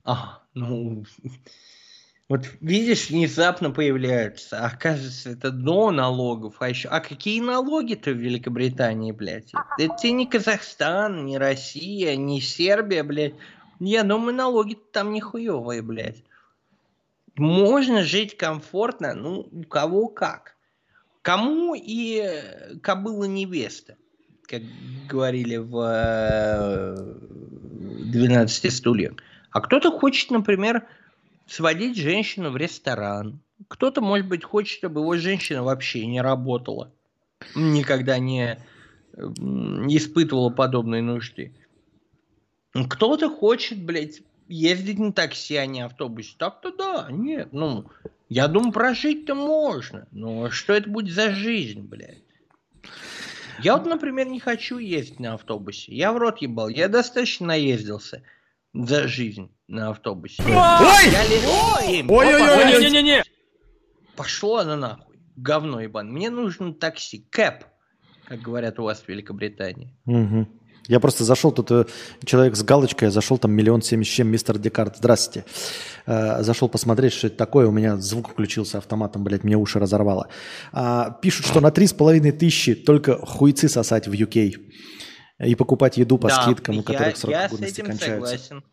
А, 0.03 0.44
ну, 0.55 1.05
вот 2.29 2.47
видишь, 2.61 3.09
внезапно 3.09 3.69
появляются. 3.69 4.59
А 4.59 4.67
Оказывается, 4.67 5.29
это 5.29 5.51
до 5.51 5.91
налогов. 5.91 6.55
А 6.59 6.69
еще, 6.69 6.87
а 6.87 6.99
какие 6.99 7.41
налоги-то 7.41 8.11
в 8.11 8.17
Великобритании, 8.17 9.11
блядь? 9.11 9.51
Это 9.77 9.95
тебе 9.97 10.13
не 10.13 10.25
Казахстан, 10.25 11.25
не 11.25 11.37
Россия, 11.37 12.15
не 12.15 12.41
Сербия, 12.41 13.03
блядь. 13.03 13.35
Я 13.79 14.03
думаю, 14.03 14.33
налоги 14.33 14.77
там 14.91 15.11
нихуевые, 15.11 15.81
блядь. 15.81 16.23
Можно 17.35 18.03
жить 18.03 18.37
комфортно, 18.37 19.13
ну, 19.13 19.47
у 19.51 19.63
кого 19.63 20.07
как. 20.07 20.55
Кому 21.21 21.75
и 21.75 22.21
э, 22.23 22.77
кобыла 22.77 23.25
невеста, 23.25 23.97
как 24.47 24.61
говорили 25.09 25.57
в 25.57 25.75
э, 25.81 26.95
12 28.05 28.71
стульях. 28.71 29.13
А 29.55 29.61
кто-то 29.61 29.89
хочет, 29.89 30.31
например, 30.31 30.85
сводить 31.47 31.95
женщину 31.95 32.51
в 32.51 32.57
ресторан. 32.57 33.39
Кто-то, 33.69 34.01
может 34.01 34.27
быть, 34.27 34.43
хочет, 34.43 34.77
чтобы 34.77 34.99
его 34.99 35.15
женщина 35.15 35.63
вообще 35.63 36.05
не 36.05 36.19
работала. 36.19 36.91
Никогда 37.55 38.19
не 38.19 38.59
испытывала 39.15 40.49
подобной 40.49 40.99
нужды. 40.99 41.55
Кто-то 42.73 43.29
хочет, 43.29 43.81
блядь, 43.81 44.23
ездить 44.49 44.99
на 44.99 45.13
такси, 45.13 45.55
а 45.55 45.65
не 45.65 45.79
автобусе. 45.79 46.35
Так-то 46.37 46.75
да, 46.75 47.07
нет, 47.09 47.53
ну, 47.53 47.85
я 48.27 48.49
думаю, 48.49 48.73
прожить-то 48.73 49.35
можно. 49.35 50.05
Но 50.11 50.49
что 50.49 50.73
это 50.73 50.89
будет 50.89 51.13
за 51.13 51.31
жизнь, 51.31 51.79
блядь? 51.79 52.25
Я 53.63 53.77
вот, 53.77 53.85
например, 53.85 54.27
не 54.27 54.41
хочу 54.41 54.79
ездить 54.79 55.21
на 55.21 55.35
автобусе. 55.35 55.95
Я 55.95 56.11
в 56.11 56.17
рот 56.17 56.41
ебал. 56.41 56.67
Я 56.67 56.89
достаточно 56.89 57.47
наездился 57.47 58.21
за 58.83 59.07
жизнь 59.07 59.49
на 59.67 59.89
автобусе. 59.89 60.43
Я 60.47 61.23
ли- 61.27 61.99
Им, 61.99 62.11
Ой-ой-ой! 62.11 62.81
Не-не-не! 62.81 63.23
Пошло 64.15 64.57
оно 64.57 64.75
нахуй. 64.75 65.17
Говно 65.35 65.81
ебан. 65.81 66.11
Мне 66.11 66.29
нужно 66.29 66.73
такси. 66.73 67.25
Кэп, 67.29 67.65
как 68.25 68.41
говорят 68.41 68.79
у 68.79 68.83
вас 68.83 69.01
в 69.01 69.09
Великобритании. 69.09 69.95
Мгм. 70.05 70.47
Я 70.87 70.99
просто 70.99 71.23
зашел, 71.23 71.51
тут 71.51 71.71
э, 71.71 71.85
человек 72.25 72.55
с 72.55 72.61
галочкой, 72.63 73.07
я 73.07 73.11
зашел, 73.11 73.39
там 73.39 73.51
миллион 73.51 73.81
семьдесят 73.81 74.13
чем, 74.13 74.27
мистер 74.27 74.59
Декарт, 74.59 74.97
здравствуйте. 74.97 75.45
Э, 76.05 76.43
зашел 76.43 76.69
посмотреть, 76.69 77.13
что 77.13 77.25
это 77.27 77.37
такое, 77.37 77.65
у 77.67 77.71
меня 77.71 77.97
звук 77.97 78.29
включился 78.29 78.77
автоматом, 78.77 79.23
блядь, 79.23 79.43
мне 79.43 79.57
уши 79.57 79.79
разорвало. 79.79 80.27
А, 80.71 81.09
пишут, 81.23 81.47
что 81.47 81.59
на 81.59 81.71
три 81.71 81.87
с 81.87 81.93
половиной 81.93 82.31
тысячи 82.31 82.75
только 82.75 83.17
хуйцы 83.17 83.67
сосать 83.67 84.07
в 84.07 84.11
UK 84.11 84.53
и 85.39 85.55
покупать 85.55 85.97
еду 85.97 86.17
по 86.17 86.29
Да, 86.29 86.41
скидкам, 86.43 86.79
у 86.79 86.83
которых 86.83 87.17
срок 87.17 87.31
я 87.31 87.49
годности 87.49 87.81
этим 87.81 87.85
кончаются. 87.91 88.37
согласен. 88.37 88.63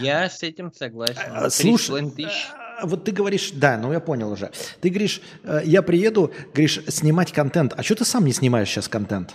Я 0.00 0.28
с 0.30 0.42
этим 0.42 0.72
согласен. 0.72 1.50
С 1.50 1.54
Слушай, 1.56 2.10
а, 2.78 2.86
вот 2.86 3.04
ты 3.04 3.12
говоришь, 3.12 3.50
да, 3.52 3.76
ну 3.78 3.92
я 3.92 4.00
понял 4.00 4.30
уже. 4.32 4.50
Ты 4.80 4.88
говоришь, 4.88 5.20
э, 5.44 5.60
я 5.64 5.82
приеду, 5.82 6.32
говоришь, 6.52 6.80
снимать 6.88 7.32
контент. 7.32 7.72
А 7.76 7.82
что 7.82 7.94
ты 7.94 8.04
сам 8.04 8.24
не 8.24 8.32
снимаешь 8.32 8.68
сейчас 8.68 8.88
контент? 8.88 9.34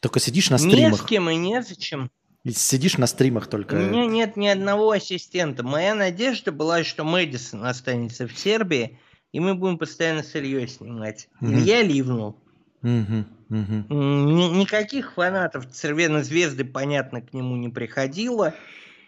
Только 0.00 0.20
сидишь 0.20 0.50
на 0.50 0.54
Не 0.54 0.58
с 0.58 0.62
стримах. 0.62 1.06
кем 1.06 1.30
и 1.30 1.36
незачем. 1.36 2.10
И 2.42 2.50
Сидишь 2.50 2.98
на 2.98 3.06
стримах 3.06 3.46
У 3.46 3.50
только. 3.50 3.76
меня 3.76 4.04
нет 4.06 4.36
ни 4.36 4.46
одного 4.48 4.90
ассистента. 4.90 5.62
Моя 5.62 5.94
надежда 5.94 6.52
была, 6.52 6.84
что 6.84 7.04
Мэдисон 7.04 7.64
останется 7.64 8.26
в 8.26 8.36
Сербии, 8.38 8.98
и 9.32 9.40
мы 9.40 9.54
будем 9.54 9.78
постоянно 9.78 10.22
с 10.22 10.34
Ильей 10.34 10.68
снимать. 10.68 11.28
Мгм. 11.40 11.54
Илья 11.58 11.82
ливнул. 11.82 12.43
М, 12.84 14.36
ни- 14.36 14.58
Никаких 14.60 15.14
фанатов 15.14 15.70
Цервена 15.70 16.22
Звезды, 16.22 16.64
понятно, 16.64 17.20
к 17.20 17.32
нему 17.32 17.56
не 17.56 17.68
приходило. 17.68 18.54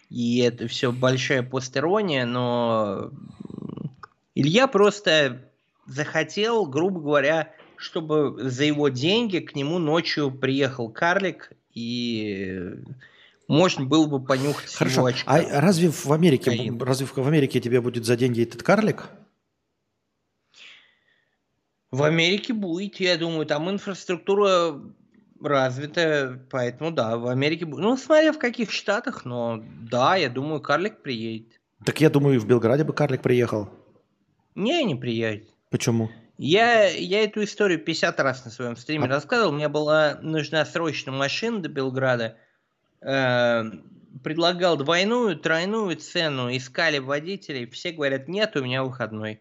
И 0.09 0.39
это 0.39 0.69
все 0.69 0.93
большая 0.93 1.43
постерония, 1.43 2.27
но 2.27 3.11
Илья 4.35 4.69
просто 4.69 5.51
захотел, 5.87 6.67
грубо 6.67 7.01
говоря, 7.01 7.53
чтобы 7.77 8.51
за 8.51 8.65
его 8.65 8.89
деньги 8.89 9.39
к 9.39 9.55
нему 9.55 9.79
ночью 9.79 10.31
приехал 10.31 10.89
карлик, 10.91 11.53
и 11.75 12.73
можно 13.49 13.85
было 13.85 14.07
бы 14.07 14.25
понюхать 14.25 14.73
Хорошо. 14.75 15.09
А 15.27 15.61
разве 15.61 15.91
в 15.91 16.13
Америке, 16.13 16.53
Кокаин. 16.53 16.81
разве 16.83 17.07
в 17.07 17.19
Америке 17.19 17.61
тебе 17.61 17.81
будет 17.81 18.05
за 18.05 18.17
деньги 18.17 18.43
этот 18.43 18.63
карлик? 18.63 19.09
В 21.91 22.03
Америке 22.03 22.53
будет, 22.53 22.97
я 23.01 23.17
думаю, 23.17 23.47
там 23.47 23.71
инфраструктура 23.71 24.81
развитая, 25.41 26.41
поэтому 26.51 26.91
да, 26.91 27.17
в 27.17 27.27
Америке 27.29 27.67
будет. 27.67 27.81
Ну, 27.81 27.97
смотря 27.97 28.33
в 28.33 28.39
каких 28.39 28.71
штатах, 28.71 29.25
но 29.25 29.63
да, 29.83 30.17
я 30.17 30.29
думаю, 30.29 30.61
карлик 30.61 31.03
приедет. 31.03 31.61
Так 31.85 32.01
я 32.01 32.11
думаю, 32.11 32.37
и 32.37 32.39
в 32.39 32.47
Белграде 32.47 32.85
бы 32.85 32.93
карлик 32.93 33.23
приехал. 33.23 33.69
Не, 34.55 34.83
не 34.85 34.95
приедет. 34.95 35.51
Почему? 35.71 36.11
Я, 36.39 36.89
я 36.89 37.25
эту 37.25 37.45
историю 37.45 37.79
50 37.79 38.19
раз 38.21 38.45
на 38.45 38.51
своем 38.51 38.77
стриме 38.77 39.05
А- 39.05 39.09
рассказывал. 39.09 39.53
Мне 39.53 39.69
была 39.69 40.19
нужна 40.23 40.65
срочно 40.65 41.13
машина 41.13 41.61
до 41.61 41.69
Белграда. 41.69 42.37
Э, 43.01 43.65
предлагал 44.23 44.77
двойную, 44.77 45.37
тройную 45.37 45.97
цену, 45.97 46.55
искали 46.55 46.99
водителей. 46.99 47.67
Все 47.67 47.93
говорят, 47.93 48.29
нет, 48.29 48.57
у 48.57 48.65
меня 48.65 48.83
выходной. 48.83 49.41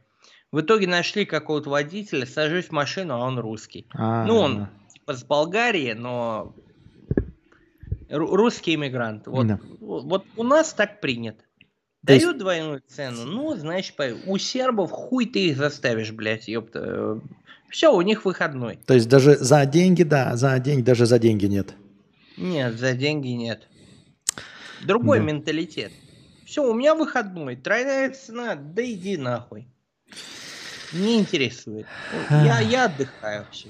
В 0.52 0.62
итоге 0.62 0.88
нашли 0.88 1.26
какого-то 1.26 1.70
водителя, 1.70 2.26
сажусь 2.26 2.66
в 2.68 2.72
машину, 2.72 3.16
а 3.16 3.20
он 3.20 3.40
русский. 3.40 3.88
А, 3.94 4.26
Ну, 4.26 4.38
он 4.38 4.68
типа 4.94 5.14
с 5.16 5.24
Болгарии, 5.24 5.94
но 5.94 6.56
ру- 8.10 8.36
русский 8.36 8.76
иммигрант. 8.76 9.28
Вот, 9.28 9.48
Да. 9.48 9.60
вот 9.80 10.26
у 10.38 10.44
нас 10.44 10.74
так 10.74 11.02
принято. 11.02 11.42
То 12.06 12.14
есть- 12.14 12.24
Дают 12.26 12.38
двойную 12.38 12.82
цену, 12.88 13.26
ну, 13.26 13.56
значит, 13.56 13.96
у 14.28 14.38
сербов 14.38 14.92
хуй 14.92 15.26
ты 15.26 15.48
их 15.50 15.58
заставишь, 15.58 16.12
блядь, 16.12 16.48
ёпта. 16.48 17.20
Все, 17.70 17.94
у 17.94 18.02
них 18.02 18.24
выходной. 18.26 18.78
То 18.86 18.94
есть 18.94 19.10
даже 19.10 19.36
за 19.38 19.66
деньги, 19.66 20.04
да, 20.04 20.36
за 20.38 20.58
деньги, 20.60 20.84
даже 20.84 21.08
за 21.08 21.18
деньги 21.20 21.48
нет. 21.48 21.74
Нет, 22.38 22.78
за 22.78 22.94
деньги 22.94 23.30
нет. 23.30 23.68
Другой 24.86 25.18
Да. 25.20 25.26
менталитет. 25.26 25.92
Все, 26.46 26.64
у 26.70 26.74
меня 26.76 26.94
выходной, 26.94 27.56
тройная 27.56 28.12
цена, 28.12 28.56
да 28.56 28.86
иди 28.86 29.18
нахуй. 29.18 29.68
Не 30.94 31.20
интересует. 31.20 31.86
Я, 32.30 32.60
я 32.60 32.86
отдыхаю 32.86 33.46
все. 33.52 33.70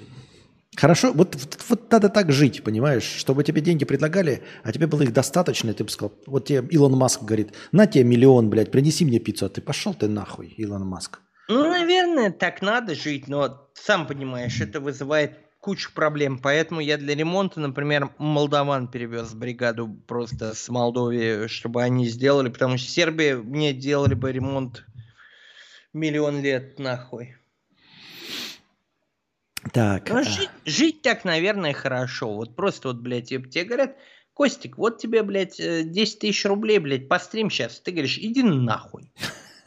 Хорошо, 0.75 1.13
вот, 1.13 1.35
вот, 1.35 1.57
вот 1.69 1.91
надо 1.91 2.09
так 2.09 2.31
жить, 2.31 2.63
понимаешь? 2.63 3.03
Чтобы 3.03 3.43
тебе 3.43 3.61
деньги 3.61 3.85
предлагали, 3.85 4.43
а 4.63 4.71
тебе 4.71 4.87
было 4.87 5.03
их 5.03 5.13
достаточно, 5.13 5.69
и 5.69 5.73
ты 5.73 5.85
бы 5.85 5.89
сказал, 5.89 6.13
вот 6.25 6.45
тебе 6.45 6.67
Илон 6.69 6.93
Маск 6.93 7.23
говорит, 7.23 7.53
на 7.71 7.87
тебе 7.87 8.03
миллион, 8.03 8.49
блядь, 8.49 8.71
принеси 8.71 9.05
мне 9.05 9.19
пиццу, 9.19 9.45
а 9.45 9.49
ты 9.49 9.61
пошел 9.61 9.93
ты 9.93 10.07
нахуй, 10.09 10.47
Илон 10.57 10.85
Маск. 10.85 11.19
Ну, 11.47 11.69
наверное, 11.69 12.31
так 12.31 12.61
надо 12.61 12.95
жить, 12.95 13.27
но 13.27 13.69
сам 13.73 14.07
понимаешь, 14.07 14.59
это 14.59 14.79
вызывает 14.81 15.37
кучу 15.61 15.91
проблем. 15.93 16.39
Поэтому 16.39 16.81
я 16.81 16.97
для 16.97 17.15
ремонта, 17.15 17.59
например, 17.59 18.11
молдаван 18.17 18.87
перевез 18.87 19.33
бригаду 19.33 19.87
просто 20.07 20.53
с 20.53 20.69
Молдовии, 20.69 21.47
чтобы 21.47 21.81
они 21.83 22.07
сделали, 22.07 22.49
потому 22.49 22.77
что 22.77 22.89
Сербии 22.89 23.33
мне 23.33 23.73
делали 23.73 24.13
бы 24.13 24.31
ремонт 24.31 24.85
миллион 25.95 26.41
лет 26.41 26.77
нахуй. 26.77 27.35
Так, 29.73 30.09
Ну, 30.09 30.17
а, 30.17 30.23
жить, 30.23 30.51
жить 30.65 31.01
так, 31.01 31.25
наверное, 31.25 31.73
хорошо. 31.73 32.33
Вот 32.33 32.55
просто 32.55 32.89
вот, 32.89 32.97
блядь, 32.97 33.29
тебе, 33.29 33.49
тебе 33.49 33.65
говорят, 33.65 33.95
Костик, 34.33 34.77
вот 34.77 34.99
тебе, 34.99 35.23
блядь, 35.23 35.59
э, 35.59 35.83
10 35.83 36.19
тысяч 36.19 36.45
рублей, 36.45 36.77
блядь, 36.77 37.07
пострим 37.07 37.49
сейчас. 37.49 37.79
Ты 37.79 37.91
говоришь, 37.91 38.19
иди 38.19 38.43
нахуй. 38.43 39.09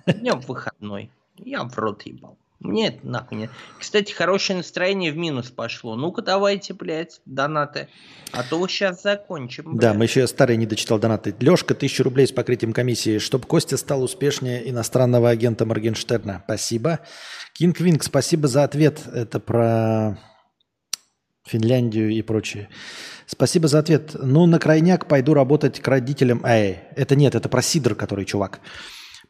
Днем 0.06 0.40
выходной. 0.40 1.10
Я 1.36 1.64
в 1.64 1.76
рот 1.78 2.02
ебал. 2.02 2.38
Мне 2.60 2.89
это 2.89 3.06
нахуй 3.06 3.39
не... 3.39 3.51
Кстати, 3.78 4.12
хорошее 4.12 4.56
настроение 4.56 5.12
в 5.12 5.16
минус 5.16 5.51
пошло. 5.51 5.94
Ну-ка 5.94 6.22
давайте, 6.22 6.74
блядь, 6.74 7.20
донаты. 7.24 7.89
А 8.32 8.43
то 8.43 8.66
сейчас 8.66 9.02
закончим. 9.02 9.76
да, 9.76 9.90
блядь. 9.90 9.98
мы 9.98 10.05
еще 10.06 10.26
старый 10.26 10.56
не 10.56 10.66
дочитал 10.66 10.98
донаты. 10.98 11.35
Лешка, 11.39 11.74
тысячу 11.74 12.02
рублей 12.02 12.26
с 12.26 12.32
покрытием 12.32 12.72
комиссии, 12.72 13.18
чтобы 13.18 13.47
Костя 13.47 13.76
стал 13.76 14.02
успешнее 14.02 14.68
иностранного 14.68 15.30
агента 15.30 15.66
Моргенштерна. 15.66 16.43
Спасибо. 16.44 16.98
Кинг 17.52 17.78
Винг, 17.78 18.02
спасибо 18.02 18.48
за 18.48 18.64
ответ. 18.64 19.02
Это 19.06 19.39
про 19.39 20.18
Финляндию 21.47 22.10
и 22.10 22.22
прочее. 22.22 22.68
Спасибо 23.26 23.68
за 23.68 23.78
ответ. 23.78 24.16
Ну, 24.20 24.47
на 24.47 24.59
крайняк 24.59 25.06
пойду 25.06 25.32
работать 25.32 25.78
к 25.80 25.86
родителям. 25.86 26.44
Эй, 26.44 26.80
это 26.97 27.14
нет, 27.14 27.36
это 27.36 27.48
про 27.48 27.62
Сидор, 27.62 27.94
который 27.94 28.24
чувак. 28.24 28.60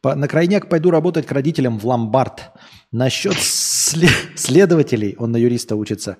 По- 0.00 0.14
на 0.14 0.28
крайняк 0.28 0.68
пойду 0.68 0.90
работать 0.90 1.26
к 1.26 1.32
родителям 1.32 1.78
в 1.78 1.86
ломбард. 1.86 2.52
Насчет 2.92 3.34
сле- 3.34 4.08
следователей, 4.36 5.16
он 5.18 5.32
на 5.32 5.36
юриста 5.36 5.76
учится, 5.76 6.16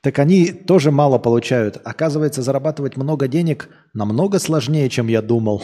так 0.00 0.18
они 0.18 0.52
тоже 0.52 0.90
мало 0.90 1.18
получают. 1.18 1.80
Оказывается, 1.84 2.42
зарабатывать 2.42 2.96
много 2.96 3.26
денег 3.26 3.68
намного 3.94 4.38
сложнее, 4.38 4.88
чем 4.90 5.08
я 5.08 5.22
думал. 5.22 5.62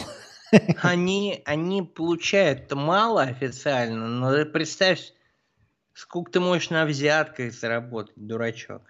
Они, 0.81 1.41
они 1.45 1.81
получают 1.81 2.69
мало 2.73 3.21
официально, 3.21 4.07
но 4.09 4.45
представь, 4.45 5.13
сколько 5.93 6.31
ты 6.31 6.39
можешь 6.41 6.69
на 6.69 6.85
взятках 6.85 7.53
заработать, 7.53 8.13
дурачок. 8.17 8.81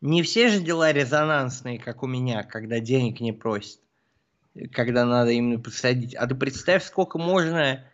Не 0.00 0.22
все 0.22 0.48
же 0.48 0.60
дела 0.60 0.92
резонансные, 0.92 1.80
как 1.80 2.04
у 2.04 2.06
меня, 2.06 2.44
когда 2.44 2.78
денег 2.78 3.20
не 3.20 3.32
просят, 3.32 3.80
когда 4.72 5.04
надо 5.04 5.30
именно 5.30 5.58
посадить. 5.58 6.14
А 6.14 6.26
ты 6.26 6.34
представь, 6.34 6.84
сколько 6.84 7.18
можно 7.18 7.84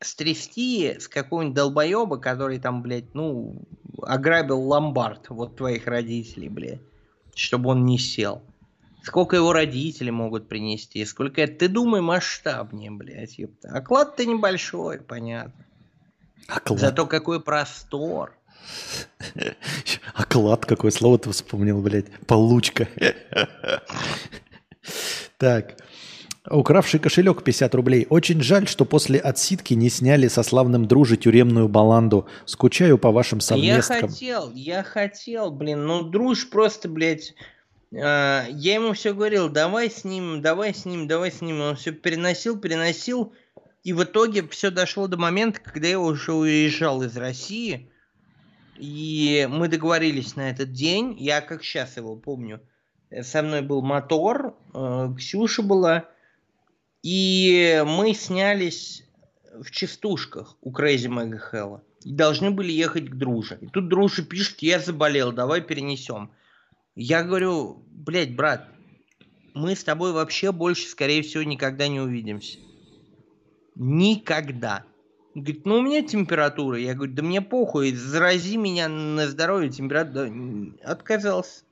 стрясти 0.00 0.96
с 0.98 1.08
какого-нибудь 1.08 1.54
долбоеба, 1.56 2.18
который 2.18 2.58
там, 2.58 2.82
блядь, 2.82 3.14
ну, 3.14 3.62
ограбил 4.02 4.60
ломбард, 4.60 5.28
вот 5.30 5.56
твоих 5.56 5.86
родителей, 5.86 6.48
блядь, 6.48 6.82
чтобы 7.34 7.70
он 7.70 7.84
не 7.84 7.98
сел. 7.98 8.42
Сколько 9.02 9.36
его 9.36 9.52
родители 9.52 10.10
могут 10.10 10.48
принести, 10.48 11.04
сколько 11.04 11.40
это... 11.40 11.60
Ты 11.60 11.68
думай 11.68 12.00
масштабнее, 12.00 12.90
блядь, 12.90 13.38
ёпта. 13.38 13.68
Оклад-то 13.68 14.26
небольшой, 14.26 15.00
понятно. 15.00 15.64
Оклад. 16.48 16.80
Зато 16.80 17.06
какой 17.06 17.40
простор. 17.40 18.36
Оклад, 20.14 20.66
какое 20.66 20.90
слово 20.90 21.18
ты 21.18 21.30
вспомнил, 21.30 21.80
блядь. 21.80 22.10
Получка. 22.26 22.88
Так. 25.38 25.76
Укравший 26.48 27.00
кошелек 27.00 27.42
50 27.42 27.74
рублей. 27.74 28.06
Очень 28.08 28.40
жаль, 28.40 28.68
что 28.68 28.84
после 28.84 29.18
отсидки 29.18 29.74
не 29.74 29.90
сняли 29.90 30.28
со 30.28 30.42
славным 30.42 30.86
друже 30.86 31.16
тюремную 31.16 31.68
баланду. 31.68 32.26
Скучаю 32.44 32.98
по 32.98 33.10
вашим 33.10 33.38
Я 33.38 33.42
совместкам. 33.42 34.08
хотел, 34.08 34.52
я 34.52 34.82
хотел, 34.84 35.50
блин, 35.50 35.86
ну 35.86 36.02
друж 36.02 36.48
просто, 36.48 36.88
блядь, 36.88 37.34
э, 37.90 37.96
я 37.96 38.74
ему 38.74 38.92
все 38.92 39.12
говорил, 39.12 39.48
давай 39.48 39.90
снимем, 39.90 40.40
давай 40.40 40.72
снимем, 40.72 41.08
давай 41.08 41.32
снимем. 41.32 41.62
Он 41.62 41.76
все 41.76 41.90
переносил, 41.90 42.56
переносил, 42.58 43.32
и 43.82 43.92
в 43.92 44.04
итоге 44.04 44.46
все 44.48 44.70
дошло 44.70 45.08
до 45.08 45.16
момента, 45.16 45.60
когда 45.60 45.88
я 45.88 45.98
уже 45.98 46.32
уезжал 46.32 47.02
из 47.02 47.16
России, 47.16 47.90
и 48.76 49.48
мы 49.50 49.68
договорились 49.68 50.36
на 50.36 50.50
этот 50.50 50.72
день, 50.72 51.16
я 51.18 51.40
как 51.40 51.64
сейчас 51.64 51.96
его 51.96 52.14
помню, 52.14 52.60
со 53.22 53.42
мной 53.42 53.62
был 53.62 53.82
мотор, 53.82 54.56
э, 54.74 55.08
Ксюша 55.16 55.62
была, 55.62 56.08
и 57.02 57.82
мы 57.86 58.14
снялись 58.14 59.04
в 59.60 59.70
частушках 59.70 60.56
у 60.60 60.72
Crazy 60.72 61.08
Mega 61.08 61.38
Hell. 61.52 61.80
И 62.04 62.12
должны 62.12 62.50
были 62.50 62.72
ехать 62.72 63.08
к 63.08 63.14
друже. 63.14 63.58
И 63.60 63.66
тут 63.66 63.88
друже 63.88 64.24
пишет, 64.24 64.60
я 64.60 64.78
заболел, 64.78 65.32
давай 65.32 65.60
перенесем. 65.60 66.30
Я 66.94 67.22
говорю, 67.22 67.82
блядь, 67.90 68.34
брат, 68.34 68.68
мы 69.54 69.74
с 69.74 69.84
тобой 69.84 70.12
вообще 70.12 70.52
больше, 70.52 70.86
скорее 70.86 71.22
всего, 71.22 71.42
никогда 71.42 71.88
не 71.88 72.00
увидимся. 72.00 72.58
Никогда. 73.74 74.84
Говорит, 75.34 75.66
ну 75.66 75.76
у 75.76 75.82
меня 75.82 76.02
температура. 76.02 76.78
Я 76.78 76.94
говорю, 76.94 77.12
да 77.12 77.22
мне 77.22 77.42
похуй, 77.42 77.92
зарази 77.92 78.56
меня 78.56 78.88
на 78.88 79.28
здоровье, 79.28 79.70
температура. 79.70 80.32
Отказался. 80.82 81.65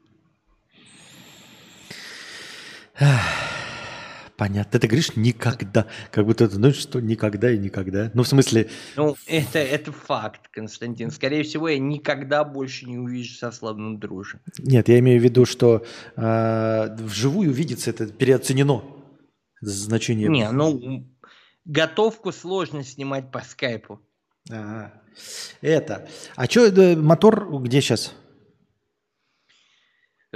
Понятно. 4.36 4.80
Ты 4.80 4.88
говоришь 4.88 5.14
никогда. 5.16 5.86
Как 6.10 6.26
будто 6.26 6.48
ты 6.48 6.54
знаешь, 6.56 6.76
что 6.76 7.00
никогда 7.00 7.52
и 7.52 7.58
никогда. 7.58 8.10
Ну, 8.14 8.24
в 8.24 8.28
смысле... 8.28 8.68
Ну, 8.96 9.16
это, 9.26 9.60
это 9.60 9.92
факт, 9.92 10.48
Константин. 10.50 11.10
Скорее 11.12 11.44
всего, 11.44 11.68
я 11.68 11.78
никогда 11.78 12.42
больше 12.42 12.86
не 12.86 12.98
увижу 12.98 13.34
со 13.34 13.52
славным 13.52 14.00
дружем. 14.00 14.40
Нет, 14.58 14.88
я 14.88 14.98
имею 14.98 15.20
в 15.20 15.24
виду, 15.24 15.46
что 15.46 15.84
э, 16.16 16.96
вживую 16.98 17.52
видеться 17.52 17.90
это 17.90 18.06
переоценено. 18.06 18.82
Значение. 19.60 20.28
Не, 20.28 20.50
ну, 20.50 21.06
готовку 21.64 22.32
сложно 22.32 22.82
снимать 22.82 23.30
по 23.30 23.40
скайпу. 23.40 24.00
Ага. 24.50 24.92
Это. 25.60 26.08
А 26.34 26.46
что, 26.46 26.96
мотор 26.96 27.62
где 27.62 27.80
сейчас? 27.80 28.14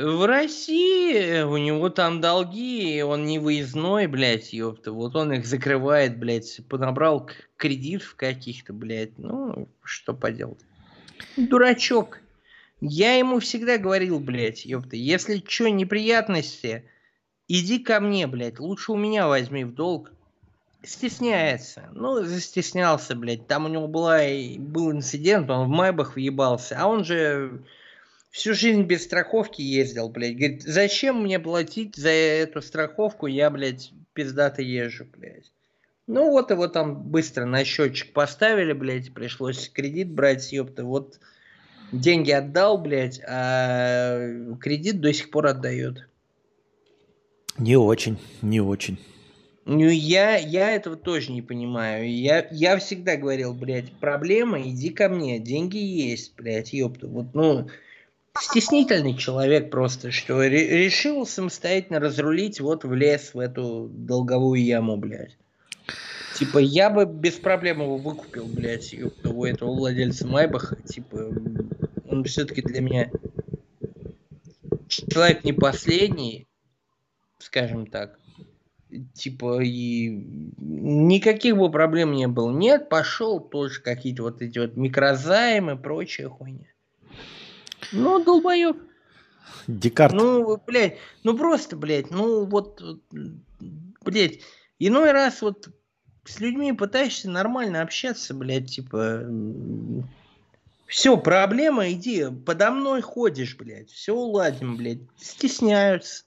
В 0.01 0.29
России 0.29 1.43
у 1.43 1.57
него 1.57 1.89
там 1.89 2.21
долги, 2.21 3.03
он 3.03 3.27
не 3.27 3.41
выездной, 3.41 4.07
блядь, 4.07 4.53
ёпта. 4.53 4.93
Вот 4.93 5.17
он 5.17 5.33
их 5.33 5.45
закрывает, 5.45 6.17
блядь, 6.17 6.61
понабрал 6.69 7.29
кредитов 7.57 8.15
каких-то, 8.15 8.73
блядь. 8.73 9.19
Ну, 9.19 9.69
что 9.83 10.15
поделать. 10.15 10.61
Дурачок. 11.37 12.21
Я 12.81 13.17
ему 13.17 13.41
всегда 13.41 13.77
говорил, 13.77 14.21
блядь, 14.21 14.65
ёпта, 14.65 14.95
если 14.95 15.43
что, 15.45 15.69
неприятности, 15.69 16.85
иди 17.49 17.81
ко 17.81 17.99
мне, 17.99 18.29
блядь, 18.29 18.61
лучше 18.61 18.93
у 18.93 18.97
меня 18.97 19.27
возьми 19.27 19.65
в 19.65 19.75
долг. 19.75 20.13
Стесняется. 20.85 21.89
Ну, 21.93 22.23
застеснялся, 22.23 23.17
блядь. 23.17 23.49
Там 23.49 23.65
у 23.65 23.69
него 23.69 23.89
была, 23.89 24.21
был 24.59 24.93
инцидент, 24.93 25.51
он 25.51 25.67
в 25.67 25.71
Майбах 25.71 26.15
въебался, 26.15 26.77
а 26.79 26.87
он 26.87 27.03
же 27.03 27.65
всю 28.39 28.55
жизнь 28.55 28.85
без 28.85 29.05
страховки 29.05 29.61
ездил, 29.61 30.09
блядь. 30.09 30.37
Говорит, 30.37 30.63
зачем 30.63 31.23
мне 31.23 31.39
платить 31.39 31.97
за 31.97 32.11
эту 32.11 32.63
страховку, 32.63 33.27
я, 33.27 33.51
блядь, 33.51 33.93
пиздато 34.15 34.63
езжу, 34.63 35.05
блядь. 35.05 35.53
Ну 36.07 36.31
вот 36.31 36.51
его 36.51 36.69
там 36.69 37.03
быстро 37.03 37.45
на 37.45 37.65
счетчик 37.65 38.13
поставили, 38.13 38.73
блядь, 38.73 39.13
пришлось 39.13 39.69
кредит 39.69 40.11
брать, 40.11 40.53
ёпта. 40.53 40.85
Вот 40.85 41.19
деньги 41.93 42.31
отдал, 42.31 42.79
блядь, 42.79 43.21
а 43.27 44.55
кредит 44.61 45.01
до 45.01 45.13
сих 45.13 45.31
пор 45.31 45.49
отдает. 45.49 46.09
Не 47.59 47.77
очень, 47.77 48.19
не 48.41 48.61
очень. 48.61 48.99
Ну, 49.65 49.87
я, 49.87 50.37
я 50.37 50.71
этого 50.71 50.97
тоже 50.97 51.33
не 51.33 51.43
понимаю. 51.43 52.11
Я, 52.11 52.47
я 52.53 52.79
всегда 52.79 53.17
говорил, 53.17 53.53
блядь, 53.53 53.93
проблема, 54.01 54.63
иди 54.63 54.91
ко 54.91 55.11
мне, 55.11 55.41
деньги 55.41 55.77
есть, 55.77 56.35
блядь, 56.37 56.73
ёпта. 56.73 57.07
Вот, 57.07 57.35
ну, 57.35 57.69
стеснительный 58.41 59.17
человек 59.17 59.71
просто, 59.71 60.11
что 60.11 60.43
решил 60.43 61.27
самостоятельно 61.27 62.01
разрулить 62.01 62.61
вот 62.61 62.85
в 62.85 62.93
лес, 62.95 63.35
в 63.35 63.39
эту 63.39 63.89
долговую 63.91 64.63
яму, 64.63 64.97
блядь. 64.97 65.37
Типа, 66.35 66.59
я 66.59 66.91
бы 66.91 67.05
без 67.05 67.35
проблем 67.35 67.81
его 67.83 67.97
выкупил, 67.97 68.47
блядь, 68.47 68.95
у 69.25 69.45
этого 69.45 69.75
владельца 69.75 70.27
Майбаха. 70.27 70.77
Типа, 70.77 71.33
он 72.07 72.25
все-таки 72.25 72.63
для 72.63 72.81
меня 72.81 73.11
человек 74.89 75.45
не 75.45 75.53
последний, 75.53 76.47
скажем 77.39 77.87
так. 77.87 78.19
Типа, 79.15 79.61
и 79.63 80.09
никаких 80.57 81.57
бы 81.57 81.71
проблем 81.71 82.13
не 82.13 82.29
было. 82.29 82.51
Нет, 82.51 82.89
пошел 82.89 83.41
тоже 83.41 83.83
какие-то 83.83 84.23
вот 84.23 84.41
эти 84.41 84.59
вот 84.59 84.77
микрозаймы, 84.77 85.77
прочая 85.77 86.29
хуйня. 86.29 86.67
Ну, 87.93 88.25
долбоёб. 88.25 88.77
Декарт. 89.67 90.15
Ну, 90.15 90.61
блядь, 90.67 90.99
ну 91.25 91.37
просто, 91.37 91.77
блядь, 91.77 92.11
ну 92.11 92.45
вот, 92.45 92.83
блядь, 94.05 94.41
иной 94.79 95.13
раз 95.13 95.43
вот 95.43 95.69
с 96.25 96.41
людьми 96.41 96.73
пытаешься 96.73 97.31
нормально 97.31 97.83
общаться, 97.83 98.35
блядь, 98.35 98.71
типа, 98.71 99.25
все, 100.87 101.17
проблема, 101.17 101.91
иди, 101.91 102.27
подо 102.47 102.71
мной 102.71 103.01
ходишь, 103.01 103.57
блядь, 103.57 103.91
все 103.91 104.15
уладим, 104.15 104.77
блядь, 104.77 105.01
стесняются. 105.19 106.25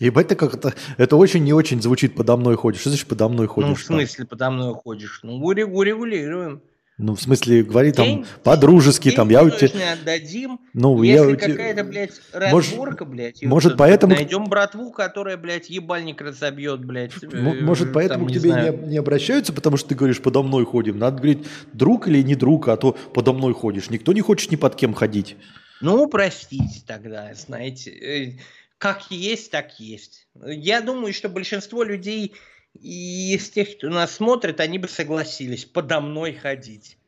Ебать, 0.00 0.28
ты 0.28 0.34
как 0.34 0.54
это, 0.54 0.74
это 0.96 1.16
очень 1.16 1.44
не 1.44 1.52
очень 1.52 1.80
звучит 1.80 2.16
подо 2.16 2.36
мной 2.36 2.56
ходишь. 2.56 2.80
Что 2.80 2.90
значит 2.90 3.06
подо 3.06 3.28
мной 3.28 3.46
ходишь? 3.46 3.68
Ну, 3.68 3.74
в 3.76 3.82
смысле 3.82 4.26
подо 4.26 4.50
мной 4.50 4.74
ходишь? 4.74 5.20
Ну, 5.22 5.36
урегулируем. 5.36 6.62
Ну, 6.96 7.16
в 7.16 7.20
смысле, 7.20 7.64
говори 7.64 7.90
там 7.90 8.24
по-дружески, 8.44 9.10
там, 9.10 9.28
я 9.28 9.42
у 9.42 9.50
тебя... 9.50 9.94
отдадим, 9.94 10.60
ну, 10.74 11.02
если 11.02 11.30
я 11.30 11.36
какая-то, 11.36 11.82
блядь, 11.82 12.12
разборка, 12.32 13.04
блядь, 13.04 13.42
может, 13.42 13.76
поэтому... 13.76 14.14
Найдем 14.14 14.44
братву, 14.44 14.92
которая, 14.92 15.36
блядь, 15.36 15.68
ебальник 15.70 16.20
разобьет, 16.20 16.84
блядь. 16.84 17.12
Может, 17.32 17.92
поэтому 17.92 18.26
там, 18.26 18.28
к 18.28 18.38
тебе 18.38 18.50
не, 18.50 18.70
не, 18.70 18.88
не 18.90 18.96
обращаются, 18.98 19.52
потому 19.52 19.76
что 19.76 19.88
ты 19.88 19.96
говоришь, 19.96 20.20
подо 20.20 20.44
мной 20.44 20.64
ходим. 20.64 20.96
Надо 20.98 21.16
говорить, 21.16 21.46
друг 21.72 22.06
или 22.06 22.22
не 22.22 22.36
друг, 22.36 22.68
а 22.68 22.76
то 22.76 22.96
подо 23.12 23.32
мной 23.32 23.54
ходишь. 23.54 23.90
Никто 23.90 24.12
не 24.12 24.20
хочет 24.20 24.52
ни 24.52 24.56
под 24.56 24.76
кем 24.76 24.94
ходить. 24.94 25.36
Ну, 25.80 26.06
простите 26.06 26.80
тогда, 26.86 27.32
знаете. 27.34 27.90
Э, 27.90 28.38
как 28.78 29.10
есть, 29.10 29.50
так 29.50 29.80
есть. 29.80 30.28
Я 30.46 30.80
думаю, 30.80 31.12
что 31.12 31.28
большинство 31.28 31.82
людей 31.82 32.34
и 32.80 33.34
из 33.34 33.50
тех, 33.50 33.76
кто 33.76 33.88
нас 33.88 34.16
смотрит, 34.16 34.60
они 34.60 34.78
бы 34.78 34.88
согласились 34.88 35.64
подо 35.64 36.00
мной 36.00 36.34
ходить. 36.34 36.98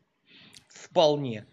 Вполне. 0.68 1.44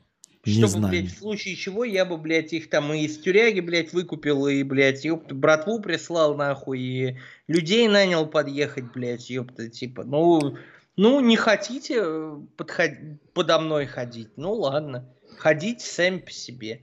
Не 0.45 0.53
Чтобы, 0.53 0.67
знаю. 0.67 0.89
блядь, 0.89 1.11
в 1.13 1.19
случае 1.19 1.55
чего 1.55 1.85
я 1.85 2.03
бы, 2.03 2.17
блядь, 2.17 2.51
их 2.51 2.69
там 2.69 2.91
и 2.93 3.05
из 3.05 3.17
тюряги, 3.17 3.61
блядь, 3.61 3.93
выкупил, 3.93 4.47
и, 4.47 4.61
блядь, 4.63 5.05
ёпта, 5.05 5.33
братву 5.33 5.79
прислал 5.79 6.35
нахуй, 6.35 6.79
и 6.79 7.17
людей 7.47 7.87
нанял 7.87 8.27
подъехать, 8.27 8.91
блядь, 8.93 9.29
ёпта, 9.29 9.69
типа, 9.69 10.03
ну, 10.03 10.57
ну, 10.97 11.21
не 11.21 11.37
хотите 11.37 12.01
э, 12.01 12.37
подход... 12.57 12.91
подо 13.33 13.59
мной 13.59 13.85
ходить, 13.85 14.31
ну, 14.35 14.51
ладно, 14.53 15.09
ходите 15.37 15.85
сами 15.85 16.19
по 16.19 16.31
себе. 16.31 16.81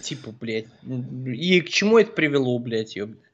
Типа, 0.00 0.32
блядь, 0.32 0.68
и 0.82 1.60
к 1.60 1.68
чему 1.68 1.98
это 1.98 2.12
привело, 2.12 2.58
блядь, 2.58 2.96
ёпта? 2.96 3.27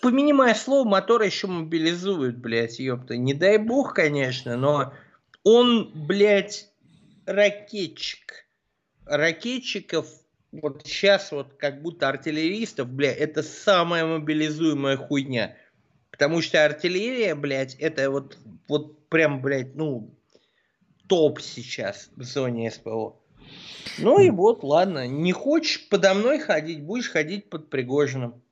Поминимое 0.00 0.54
слово, 0.54 0.88
мотор 0.88 1.22
еще 1.22 1.46
мобилизует, 1.46 2.38
блядь, 2.38 2.78
ёпта. 2.78 3.16
Не 3.16 3.34
дай 3.34 3.58
бог, 3.58 3.94
конечно, 3.94 4.56
но 4.56 4.92
он, 5.42 5.90
блядь, 5.94 6.68
ракетчик. 7.26 8.46
Ракетчиков 9.06 10.06
вот 10.52 10.82
сейчас 10.84 11.32
вот 11.32 11.54
как 11.58 11.82
будто 11.82 12.08
артиллеристов, 12.08 12.88
блядь, 12.88 13.18
это 13.18 13.42
самая 13.42 14.06
мобилизуемая 14.06 14.96
хуйня. 14.96 15.56
Потому 16.10 16.42
что 16.42 16.64
артиллерия, 16.64 17.34
блядь, 17.34 17.74
это 17.74 18.10
вот, 18.10 18.38
вот 18.68 19.08
прям, 19.08 19.42
блядь, 19.42 19.74
ну, 19.74 20.14
топ 21.08 21.40
сейчас 21.40 22.10
в 22.14 22.22
зоне 22.22 22.70
СПО. 22.70 23.16
Ну 23.98 24.20
и 24.20 24.30
вот, 24.30 24.62
ладно, 24.62 25.06
не 25.06 25.32
хочешь 25.32 25.88
подо 25.88 26.14
мной 26.14 26.38
ходить, 26.38 26.82
будешь 26.82 27.10
ходить 27.10 27.50
под 27.50 27.68
Пригожиным. 27.68 28.43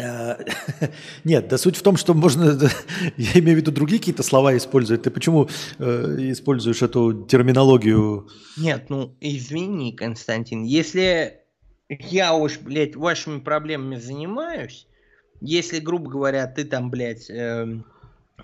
Нет, 1.24 1.48
да 1.48 1.58
суть 1.58 1.76
в 1.76 1.82
том, 1.82 1.96
что 1.96 2.14
можно, 2.14 2.58
я 3.16 3.40
имею 3.40 3.56
в 3.58 3.60
виду 3.60 3.72
другие 3.72 3.98
какие-то 3.98 4.22
слова 4.22 4.56
использовать. 4.56 5.02
Ты 5.02 5.10
почему 5.10 5.48
э, 5.78 6.16
используешь 6.18 6.82
эту 6.82 7.24
терминологию? 7.24 8.28
Нет, 8.56 8.86
ну 8.88 9.14
извини, 9.20 9.92
Константин, 9.92 10.64
если 10.64 11.40
я 11.88 12.34
уж, 12.34 12.58
блядь, 12.58 12.96
вашими 12.96 13.40
проблемами 13.40 13.96
занимаюсь, 13.96 14.86
если, 15.40 15.80
грубо 15.80 16.10
говоря, 16.10 16.46
ты 16.46 16.64
там, 16.64 16.90
блядь, 16.90 17.30
э, 17.30 17.66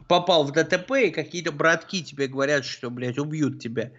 попал 0.09 0.45
в 0.45 0.53
ДТП, 0.53 0.93
и 1.07 1.11
какие-то 1.11 1.53
братки 1.53 2.03
тебе 2.03 2.27
говорят, 2.27 2.65
что, 2.65 2.91
блядь, 2.91 3.19
убьют 3.19 3.61
тебя, 3.61 3.93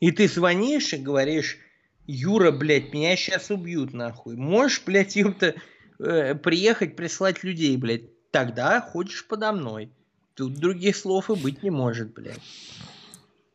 и 0.00 0.10
ты 0.10 0.28
звонишь 0.28 0.92
и 0.92 0.98
говоришь, 0.98 1.58
Юра, 2.06 2.50
блядь, 2.50 2.92
меня 2.92 3.16
сейчас 3.16 3.50
убьют, 3.50 3.92
нахуй. 3.92 4.36
Можешь, 4.36 4.82
блядь, 4.84 5.16
ёпта, 5.16 5.54
э, 6.02 6.34
приехать, 6.34 6.96
прислать 6.96 7.44
людей, 7.44 7.76
блядь, 7.76 8.30
тогда 8.30 8.80
ходишь 8.80 9.26
подо 9.26 9.52
мной. 9.52 9.90
Тут 10.34 10.54
других 10.54 10.96
слов 10.96 11.30
и 11.30 11.34
быть 11.34 11.62
не 11.62 11.70
может, 11.70 12.12
блядь. 12.14 12.40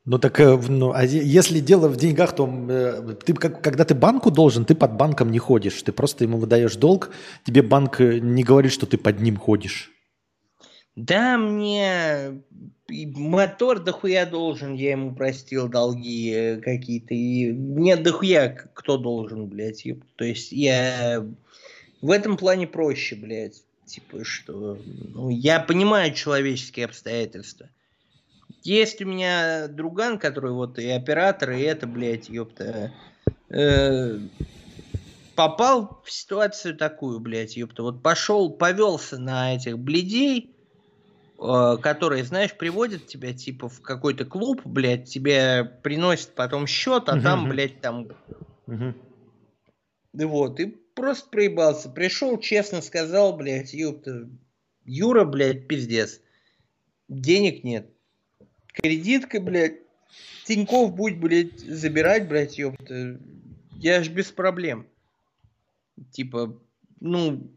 Ну 0.06 0.20
так, 0.20 0.40
э, 0.40 0.58
ну, 0.70 0.94
а 0.94 1.04
если 1.04 1.60
дело 1.60 1.90
в 1.90 1.98
деньгах, 1.98 2.34
то 2.34 2.48
э, 2.48 3.16
ты, 3.26 3.34
как, 3.34 3.62
когда 3.62 3.84
ты 3.84 3.94
банку 3.94 4.32
должен, 4.32 4.64
ты 4.64 4.74
под 4.74 4.96
банком 4.96 5.32
не 5.32 5.40
ходишь. 5.40 5.84
Ты 5.84 5.92
просто 5.92 6.24
ему 6.24 6.38
выдаешь 6.38 6.78
долг, 6.78 7.10
тебе 7.44 7.62
банк 7.62 8.00
э, 8.00 8.20
не 8.20 8.44
говорит, 8.44 8.72
что 8.72 8.86
ты 8.86 8.98
под 8.98 9.20
ним 9.20 9.36
ходишь. 9.36 9.92
Да, 10.96 11.38
мне 11.38 12.42
мотор 12.90 13.80
дохуя 13.80 14.26
должен, 14.26 14.76
я 14.76 14.92
ему 14.92 15.14
простил 15.14 15.68
долги 15.68 16.32
э, 16.32 16.58
какие-то. 16.62 17.14
И 17.14 17.52
мне 17.52 17.98
дохуя 17.98 18.50
кто 18.74 18.98
должен, 18.98 19.48
блядь. 19.48 19.86
То 20.16 20.24
есть 20.24 20.54
я 20.54 21.26
в 22.02 22.12
этом 22.12 22.38
плане 22.38 22.68
проще, 22.68 23.16
блядь. 23.16 23.64
Типа, 23.86 24.24
что... 24.24 24.78
Ну, 24.86 25.30
я 25.30 25.60
понимаю 25.60 26.14
человеческие 26.14 26.86
обстоятельства. 26.86 27.70
Есть 28.64 29.02
у 29.02 29.06
меня 29.06 29.68
друган, 29.70 30.20
который 30.20 30.52
вот 30.52 30.78
и 30.78 30.90
оператор, 30.90 31.52
и 31.52 31.62
это, 31.62 31.88
блядь, 31.88 32.28
ёпта. 32.28 32.92
э, 33.50 34.20
попал 35.36 36.02
в 36.04 36.12
ситуацию 36.12 36.76
такую, 36.76 37.20
блядь, 37.22 37.56
ёпта. 37.56 37.84
Вот 37.84 38.04
пошел, 38.04 38.52
повелся 38.52 39.18
на 39.18 39.56
этих 39.56 39.80
бледей, 39.80 40.54
э, 41.40 41.78
которые, 41.82 42.26
знаешь, 42.26 42.58
приводят 42.58 43.06
тебя, 43.08 43.34
типа, 43.34 43.70
в 43.70 43.82
какой-то 43.82 44.26
клуб, 44.26 44.62
блядь, 44.66 45.10
тебе 45.10 45.64
приносят 45.64 46.36
потом 46.36 46.68
счет, 46.68 47.08
а 47.08 47.22
там, 47.22 47.48
блядь, 47.48 47.80
там 47.80 48.10
Мгм. 48.66 48.96
вот, 50.14 50.60
и 50.60 50.76
просто 50.98 51.30
проебался. 51.30 51.90
Пришел, 51.90 52.40
честно 52.40 52.82
сказал, 52.82 53.38
блядь, 53.38 53.74
ёпта, 53.74 54.28
Юра, 54.84 55.24
блядь, 55.26 55.68
пиздец. 55.68 56.20
Денег 57.08 57.64
нет. 57.64 57.90
Кредитка, 58.74 59.40
блядь, 59.40 59.78
Тиньков 60.46 60.96
будет, 60.96 61.20
блядь, 61.20 61.60
забирать, 61.60 62.28
блядь, 62.28 62.58
ёпта. 62.58 63.20
Я 63.76 64.04
ж 64.04 64.10
без 64.10 64.32
проблем. 64.32 64.88
Типа, 66.12 66.60
ну, 67.00 67.48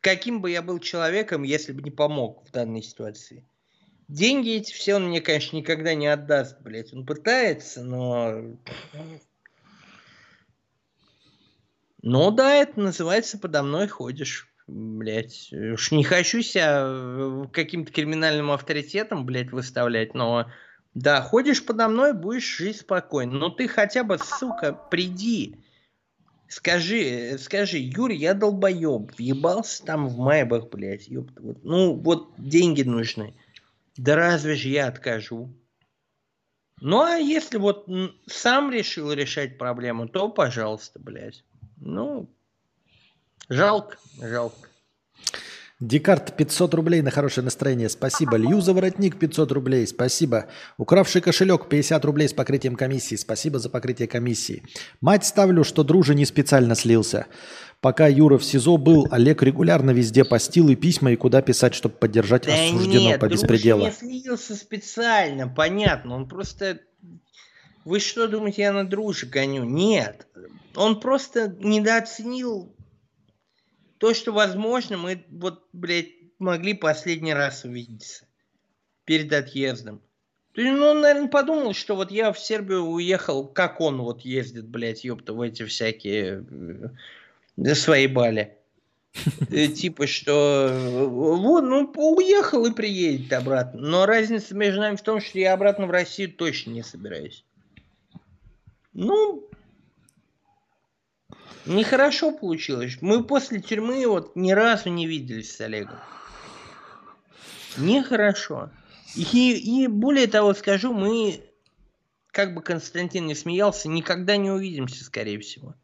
каким 0.00 0.40
бы 0.40 0.50
я 0.50 0.62
был 0.62 0.78
человеком, 0.78 1.42
если 1.42 1.72
бы 1.72 1.82
не 1.82 1.90
помог 1.90 2.46
в 2.46 2.52
данной 2.52 2.82
ситуации. 2.82 3.44
Деньги 4.06 4.50
эти 4.50 4.72
все 4.72 4.94
он 4.94 5.08
мне, 5.08 5.20
конечно, 5.20 5.56
никогда 5.56 5.94
не 5.94 6.06
отдаст, 6.06 6.60
блядь. 6.60 6.92
Он 6.92 7.04
пытается, 7.04 7.82
но 7.82 8.56
Ну 12.08 12.30
да, 12.30 12.54
это 12.54 12.78
называется 12.78 13.36
подо 13.36 13.64
мной 13.64 13.88
ходишь. 13.88 14.48
Блять, 14.68 15.52
уж 15.52 15.90
не 15.90 16.04
хочу 16.04 16.40
себя 16.40 17.48
каким-то 17.52 17.92
криминальным 17.92 18.52
авторитетом, 18.52 19.26
блядь, 19.26 19.50
выставлять, 19.50 20.14
но 20.14 20.48
да, 20.94 21.20
ходишь 21.20 21.66
подо 21.66 21.88
мной, 21.88 22.12
будешь 22.12 22.58
жить 22.58 22.76
спокойно. 22.76 23.32
Но 23.32 23.50
ты 23.50 23.66
хотя 23.66 24.04
бы, 24.04 24.18
сука, 24.18 24.72
приди. 24.72 25.56
Скажи, 26.46 27.38
скажи, 27.40 27.78
Юрий, 27.78 28.18
я 28.18 28.34
долбоеб, 28.34 29.10
въебался 29.18 29.84
там 29.84 30.06
в 30.06 30.16
Майбах, 30.16 30.68
блядь. 30.68 31.08
Вот, 31.08 31.64
ну, 31.64 31.94
вот 31.94 32.34
деньги 32.38 32.84
нужны. 32.84 33.34
Да 33.96 34.14
разве 34.14 34.54
же 34.54 34.68
я 34.68 34.86
откажу? 34.86 35.52
Ну, 36.80 37.00
а 37.00 37.16
если 37.16 37.58
вот 37.58 37.90
сам 38.28 38.70
решил 38.70 39.12
решать 39.12 39.58
проблему, 39.58 40.08
то 40.08 40.28
пожалуйста, 40.28 41.00
блядь. 41.00 41.42
Ну, 41.76 42.28
жалко, 43.48 43.96
жалко. 44.20 44.66
Декарт 45.78 46.34
500 46.34 46.72
рублей 46.72 47.02
на 47.02 47.10
хорошее 47.10 47.44
настроение. 47.44 47.90
Спасибо. 47.90 48.38
Лью 48.38 48.62
за 48.62 48.72
воротник 48.72 49.18
500 49.18 49.52
рублей. 49.52 49.86
Спасибо. 49.86 50.46
Укравший 50.78 51.20
кошелек 51.20 51.68
50 51.68 52.02
рублей 52.06 52.28
с 52.30 52.32
покрытием 52.32 52.76
комиссии. 52.76 53.14
Спасибо 53.16 53.58
за 53.58 53.68
покрытие 53.68 54.08
комиссии. 54.08 54.62
Мать 55.02 55.26
ставлю, 55.26 55.64
что 55.64 55.84
друже 55.84 56.14
не 56.14 56.24
специально 56.24 56.74
слился. 56.74 57.26
Пока 57.82 58.06
Юра 58.06 58.38
в 58.38 58.44
СИЗО 58.44 58.78
был, 58.78 59.06
Олег 59.10 59.42
регулярно 59.42 59.90
везде 59.90 60.24
постил 60.24 60.70
и 60.70 60.76
письма, 60.76 61.12
и 61.12 61.16
куда 61.16 61.42
писать, 61.42 61.74
чтобы 61.74 61.96
поддержать 61.96 62.46
Да 62.46 62.54
осужденного 62.54 63.10
нет, 63.10 63.20
по 63.20 63.28
беспределу. 63.28 63.84
не 63.84 63.92
слился 63.92 64.56
специально, 64.56 65.46
понятно. 65.46 66.14
Он 66.14 66.26
просто... 66.26 66.80
Вы 67.84 68.00
что 68.00 68.28
думаете, 68.28 68.62
я 68.62 68.72
на 68.72 68.88
дружи 68.88 69.26
гоню? 69.26 69.64
Нет. 69.64 70.26
Он 70.76 71.00
просто 71.00 71.56
недооценил 71.58 72.74
то, 73.98 74.14
что, 74.14 74.32
возможно, 74.32 74.98
мы 74.98 75.24
вот, 75.30 75.64
блядь, 75.72 76.10
могли 76.38 76.74
последний 76.74 77.34
раз 77.34 77.64
увидеться 77.64 78.26
перед 79.04 79.32
отъездом. 79.32 80.02
То 80.52 80.62
есть, 80.62 80.74
ну, 80.74 80.86
он, 80.86 81.00
наверное, 81.00 81.28
подумал, 81.28 81.74
что 81.74 81.96
вот 81.96 82.10
я 82.10 82.32
в 82.32 82.38
Сербию 82.38 82.82
уехал, 82.82 83.46
как 83.46 83.80
он 83.80 84.00
вот 84.00 84.22
ездит, 84.22 84.66
блядь, 84.66 85.04
ёпта, 85.04 85.34
в 85.34 85.40
эти 85.40 85.64
всякие 85.64 86.46
э, 87.56 87.74
свои 87.74 88.06
бали. 88.06 88.56
Э, 89.50 89.66
Типа, 89.68 90.06
что 90.06 90.70
вот, 91.08 91.62
ну, 91.62 91.92
уехал 91.96 92.64
и 92.66 92.74
приедет 92.74 93.32
обратно. 93.32 93.80
Но 93.80 94.06
разница 94.06 94.54
между 94.54 94.80
нами 94.80 94.96
в 94.96 95.02
том, 95.02 95.20
что 95.20 95.38
я 95.38 95.52
обратно 95.52 95.86
в 95.86 95.90
Россию 95.90 96.32
точно 96.32 96.70
не 96.70 96.82
собираюсь. 96.82 97.44
Ну, 98.94 99.46
нехорошо 101.66 102.32
получилось. 102.32 102.98
Мы 103.00 103.24
после 103.24 103.60
тюрьмы 103.60 104.06
вот 104.06 104.36
ни 104.36 104.52
разу 104.52 104.88
не 104.90 105.06
виделись 105.06 105.54
с 105.54 105.60
Олегом. 105.60 105.98
Нехорошо. 107.76 108.70
И, 109.14 109.82
и 109.84 109.86
более 109.86 110.26
того 110.26 110.54
скажу, 110.54 110.92
мы, 110.92 111.40
как 112.32 112.54
бы 112.54 112.62
Константин 112.62 113.26
не 113.26 113.34
смеялся, 113.34 113.88
никогда 113.88 114.36
не 114.36 114.50
увидимся, 114.50 115.04
скорее 115.04 115.38
всего. 115.40 115.74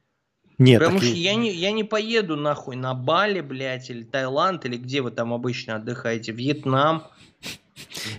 Нет, 0.58 0.80
Потому 0.80 0.98
так 1.00 1.08
и- 1.08 1.10
что 1.10 1.16
я 1.18 1.34
не, 1.34 1.50
я 1.52 1.72
не 1.72 1.82
поеду 1.84 2.36
нахуй 2.36 2.76
на 2.76 2.94
Бали, 2.94 3.40
блядь, 3.40 3.90
или 3.90 4.02
Таиланд, 4.04 4.64
или 4.64 4.76
где 4.76 5.00
вы 5.00 5.10
там 5.10 5.32
обычно 5.32 5.76
отдыхаете, 5.76 6.32
Вьетнам. 6.32 7.04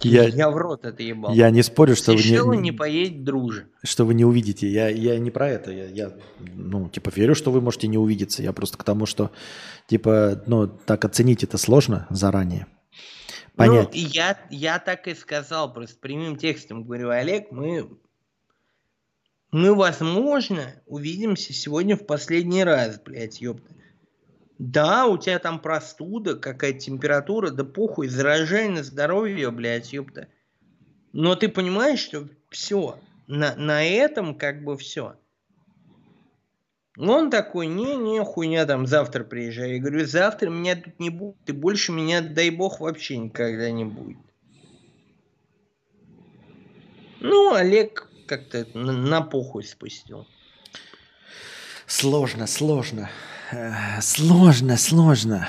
Я- 0.01 0.23
Я, 0.27 0.49
в 0.49 0.57
рот 0.57 0.83
это 0.85 1.03
ебал. 1.03 1.33
я 1.33 1.49
не 1.51 1.61
спорю, 1.61 1.95
что 1.95 2.13
вы 2.13 2.17
Сейшелы 2.19 2.55
не, 2.57 2.63
не 2.63 2.71
поедет 2.71 3.23
друже. 3.23 3.67
что 3.83 4.05
вы 4.05 4.13
не 4.13 4.25
увидите. 4.25 4.67
Я, 4.67 4.89
я 4.89 5.17
не 5.19 5.29
про 5.31 5.47
это. 5.49 5.71
Я, 5.71 5.85
я, 5.85 6.13
ну, 6.39 6.89
типа, 6.89 7.11
верю, 7.15 7.35
что 7.35 7.51
вы 7.51 7.61
можете 7.61 7.87
не 7.87 7.97
увидеться. 7.97 8.41
Я 8.43 8.51
просто 8.53 8.77
к 8.77 8.83
тому, 8.83 9.05
что, 9.05 9.31
типа, 9.87 10.43
ну, 10.47 10.67
так 10.67 11.05
оценить 11.05 11.43
это 11.43 11.57
сложно 11.57 12.07
заранее. 12.09 12.65
Понять. 13.55 13.89
Ну, 13.93 13.99
я, 13.99 14.39
я 14.49 14.79
так 14.79 15.07
и 15.07 15.13
сказал, 15.13 15.71
просто 15.71 15.97
прямым 15.99 16.35
текстом 16.37 16.83
говорю, 16.83 17.09
Олег, 17.09 17.51
мы, 17.51 17.87
мы, 19.51 19.75
возможно, 19.75 20.73
увидимся 20.87 21.53
сегодня 21.53 21.95
в 21.95 22.05
последний 22.07 22.63
раз, 22.63 22.99
блядь, 23.05 23.39
ёпта. 23.41 23.71
Да, 24.59 25.07
у 25.07 25.17
тебя 25.17 25.39
там 25.39 25.59
простуда, 25.59 26.35
какая-то 26.35 26.79
температура, 26.79 27.49
да 27.49 27.63
похуй, 27.63 28.07
заражай 28.07 28.69
на 28.69 28.83
здоровье, 28.83 29.51
блядь, 29.51 29.93
ёпта. 29.93 30.27
Но 31.11 31.35
ты 31.35 31.49
понимаешь, 31.49 31.99
что 31.99 32.27
все, 32.49 32.99
на, 33.27 33.55
на 33.55 33.83
этом 33.83 34.35
как 34.35 34.63
бы 34.63 34.77
все. 34.77 35.15
Он 36.97 37.31
такой, 37.31 37.65
не-не, 37.65 38.23
хуйня, 38.23 38.65
там 38.67 38.85
завтра 38.85 39.23
приезжай. 39.23 39.73
Я 39.73 39.79
говорю, 39.79 40.05
завтра 40.05 40.49
меня 40.49 40.75
тут 40.75 40.99
не 40.99 41.09
будет, 41.09 41.37
и 41.47 41.51
больше 41.51 41.91
меня, 41.91 42.21
дай 42.21 42.51
бог, 42.51 42.79
вообще 42.79 43.17
никогда 43.17 43.71
не 43.71 43.85
будет. 43.85 44.19
Ну, 47.19 47.53
Олег 47.53 48.09
как-то 48.27 48.67
на, 48.73 48.91
на 48.91 49.21
похуй 49.21 49.63
спустил. 49.63 50.27
Сложно, 51.87 52.47
сложно. 52.47 53.09
Э, 53.53 54.01
Сложно, 54.01 54.77
сложно. 54.77 55.47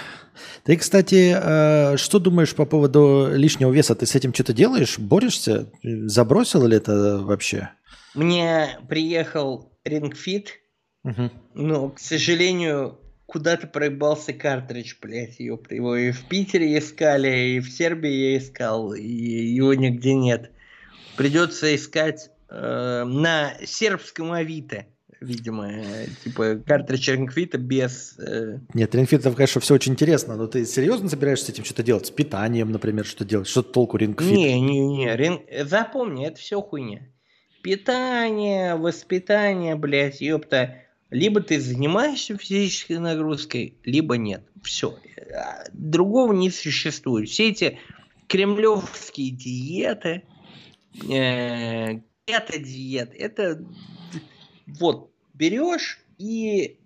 Ты, 0.64 0.76
кстати, 0.76 1.34
э, 1.36 1.96
что 1.96 2.18
думаешь 2.18 2.54
по 2.54 2.64
поводу 2.64 3.28
лишнего 3.32 3.70
веса? 3.70 3.94
Ты 3.94 4.06
с 4.06 4.14
этим 4.14 4.32
что-то 4.32 4.52
делаешь? 4.52 4.98
Борешься? 4.98 5.70
Забросил 5.82 6.66
ли 6.66 6.76
это 6.76 7.18
вообще? 7.18 7.70
Мне 8.14 8.78
приехал 8.88 9.72
рингфит, 9.84 10.60
Мгм. 11.02 11.30
но, 11.54 11.90
к 11.90 11.98
сожалению, 11.98 12.98
куда-то 13.26 13.66
проебался 13.66 14.32
картридж, 14.32 14.94
блядь, 15.02 15.38
ёпта. 15.38 15.74
Его 15.74 15.96
и 15.96 16.12
в 16.12 16.24
Питере 16.28 16.78
искали, 16.78 17.56
и 17.56 17.60
в 17.60 17.70
Сербии 17.70 18.10
я 18.32 18.38
искал, 18.38 18.94
и 18.94 19.06
его 19.06 19.74
нигде 19.74 20.14
нет. 20.14 20.50
Придется 21.16 21.74
искать 21.74 22.30
э, 22.48 23.04
на 23.04 23.54
сербском 23.64 24.32
Авито, 24.32 24.86
видимо, 25.24 25.70
э, 25.70 26.06
типа 26.22 26.56
картридж 26.66 27.10
рингфита 27.10 27.58
без... 27.58 28.18
э, 28.18 28.58
Нет, 28.74 28.94
ринфитов, 28.94 29.34
конечно, 29.34 29.60
все 29.60 29.74
очень 29.74 29.92
интересно, 29.92 30.36
но 30.36 30.46
ты 30.46 30.64
серьезно 30.64 31.08
собираешься 31.08 31.46
с 31.46 31.48
этим 31.50 31.64
что-то 31.64 31.82
делать? 31.82 32.06
С 32.06 32.10
питанием, 32.10 32.70
например, 32.70 33.04
что 33.04 33.24
делать? 33.24 33.48
Что 33.48 33.62
толку 33.62 33.96
рингфит? 33.96 34.30
Не, 34.30 34.60
не, 34.60 34.80
не, 34.86 35.16
рин- 35.16 35.42
э, 35.48 35.64
запомни, 35.64 36.26
это 36.26 36.36
все 36.38 36.60
хуйня. 36.60 37.02
Питание, 37.62 38.76
воспитание, 38.76 39.74
блядь, 39.74 40.20
ёпта. 40.20 40.76
Либо 41.10 41.40
ты 41.40 41.60
занимаешься 41.60 42.36
физической 42.36 42.98
нагрузкой, 42.98 43.74
либо 43.84 44.16
нет. 44.16 44.42
Все. 44.62 44.98
Другого 45.72 46.32
не 46.32 46.50
существует. 46.50 47.28
Все 47.28 47.48
эти 47.50 47.78
кремлевские 48.28 49.30
диеты, 49.30 50.22
э, 51.08 52.00
это 52.26 52.58
диет, 52.58 53.12
это 53.14 53.64
вот 54.66 55.10
берешь 55.34 55.98
и 56.18 56.78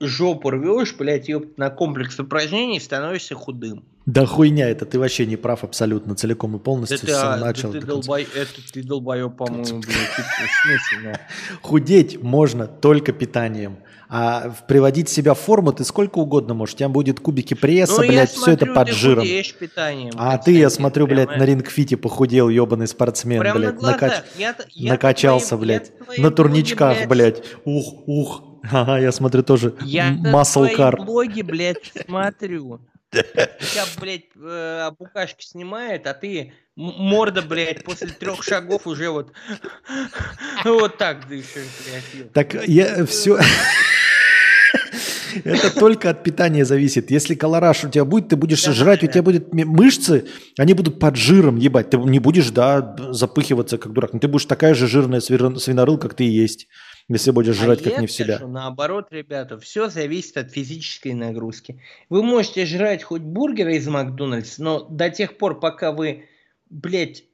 жопу 0.00 0.50
рвешь, 0.50 0.94
блядь, 0.94 1.28
ёпта, 1.28 1.52
на 1.56 1.70
комплекс 1.70 2.18
упражнений 2.18 2.80
становишься 2.80 3.34
худым. 3.34 3.84
Да 4.04 4.26
хуйня 4.26 4.68
это, 4.68 4.84
ты 4.84 4.98
вообще 4.98 5.26
не 5.26 5.36
прав 5.36 5.62
абсолютно, 5.62 6.16
целиком 6.16 6.56
и 6.56 6.58
полностью 6.58 6.98
ты, 6.98 7.12
а, 7.12 7.36
начала 7.36 7.72
да 7.72 7.80
ты 7.80 7.86
до 7.86 7.92
конца. 7.92 8.08
долбой, 8.08 8.26
это 8.34 8.72
ты 8.72 8.82
долбоеб, 8.82 9.36
по-моему, 9.36 9.80
блядь, 9.80 10.80
ты? 10.90 11.20
Худеть 11.60 12.20
можно 12.20 12.66
только 12.66 13.12
питанием. 13.12 13.76
А 14.14 14.52
приводить 14.68 15.08
себя 15.08 15.32
в 15.32 15.38
форму 15.40 15.72
ты 15.72 15.84
сколько 15.84 16.18
угодно 16.18 16.52
можешь. 16.52 16.74
У 16.74 16.78
тебя 16.78 16.90
будет 16.90 17.18
кубики 17.18 17.54
пресса, 17.54 17.94
Ну, 17.96 18.02
я 18.02 18.08
блядь, 18.08 18.30
все 18.30 18.50
это 18.50 18.66
под 18.66 18.88
жиром. 18.90 19.24
питанием, 19.58 20.12
А 20.18 20.36
ты, 20.36 20.52
я 20.52 20.68
смотрю, 20.68 21.06
прям, 21.06 21.16
блядь, 21.24 21.38
на 21.38 21.44
рингфите 21.44 21.96
похудел, 21.96 22.50
ебаный 22.50 22.86
спортсмен, 22.86 23.40
Прям 23.40 23.58
на 23.58 23.70
блядь. 23.72 23.80
накач- 23.82 23.98
глазах. 24.10 24.24
Я-то- 24.36 24.64
я-то 24.68 24.92
Накачался, 24.94 25.48
твои- 25.56 25.60
блядь. 25.60 25.98
твои 25.98 26.20
На 26.20 26.30
турничках, 26.30 27.08
блядь. 27.08 27.42
Ух, 27.64 28.06
ух. 28.06 28.42
Ага, 28.70 28.98
я 28.98 29.12
смотрю 29.12 29.42
тоже. 29.42 29.74
Я 29.80 30.14
твои 30.68 30.76
car. 30.76 31.02
блоги, 31.02 31.40
блядь, 31.40 31.90
смотрю. 32.06 32.80
Тебя, 33.10 33.84
блядь, 33.98 34.24
э, 34.36 34.90
букашки 34.98 35.44
снимает, 35.44 36.06
а 36.06 36.12
ты 36.14 36.52
морда, 36.76 37.40
блядь, 37.42 37.82
после 37.84 38.08
трех 38.08 38.42
шагов 38.44 38.86
уже 38.86 39.08
вот 39.10 39.32
вот 40.64 40.98
так 40.98 41.28
дышишь, 41.28 41.66
блядь. 42.14 42.32
Так 42.32 42.66
я 42.68 43.04
все... 43.06 43.38
Это 45.44 45.74
только 45.78 46.10
от 46.10 46.22
питания 46.22 46.64
зависит. 46.64 47.10
Если 47.10 47.34
колораж 47.34 47.84
у 47.84 47.88
тебя 47.88 48.04
будет, 48.04 48.28
ты 48.28 48.36
будешь 48.36 48.64
Да, 48.64 48.72
жрать, 48.72 49.02
у 49.02 49.06
да. 49.06 49.12
тебя 49.12 49.22
будут 49.22 49.52
мышцы, 49.52 50.26
они 50.58 50.74
будут 50.74 50.98
под 50.98 51.16
жиром, 51.16 51.56
ебать. 51.56 51.90
Ты 51.90 51.98
не 51.98 52.18
будешь, 52.18 52.50
да, 52.50 52.96
запыхиваться 53.10 53.78
как 53.78 53.92
дурак. 53.92 54.12
Но 54.12 54.18
ты 54.18 54.28
будешь 54.28 54.46
такая 54.46 54.74
же 54.74 54.86
жирная 54.86 55.20
свинорыл, 55.20 55.98
как 55.98 56.14
ты 56.14 56.24
и 56.24 56.30
есть, 56.30 56.68
если 57.08 57.30
будешь 57.30 57.56
жрать 57.56 57.80
а 57.86 57.90
как 57.90 58.00
не 58.00 58.06
в 58.06 58.12
себя. 58.12 58.36
скажу, 58.36 58.50
наоборот, 58.50 59.08
ребята, 59.10 59.58
все 59.58 59.88
зависит 59.88 60.36
от 60.36 60.50
физической 60.50 61.14
нагрузки. 61.14 61.80
Вы 62.08 62.22
можете 62.22 62.66
жрать 62.66 63.02
хоть 63.02 63.22
бургеры 63.22 63.76
из 63.76 63.86
Макдональдс, 63.88 64.58
но 64.58 64.80
до 64.84 65.10
тех 65.10 65.38
пор, 65.38 65.60
пока 65.60 65.92
вы, 65.92 66.26
блядь, 66.70 67.24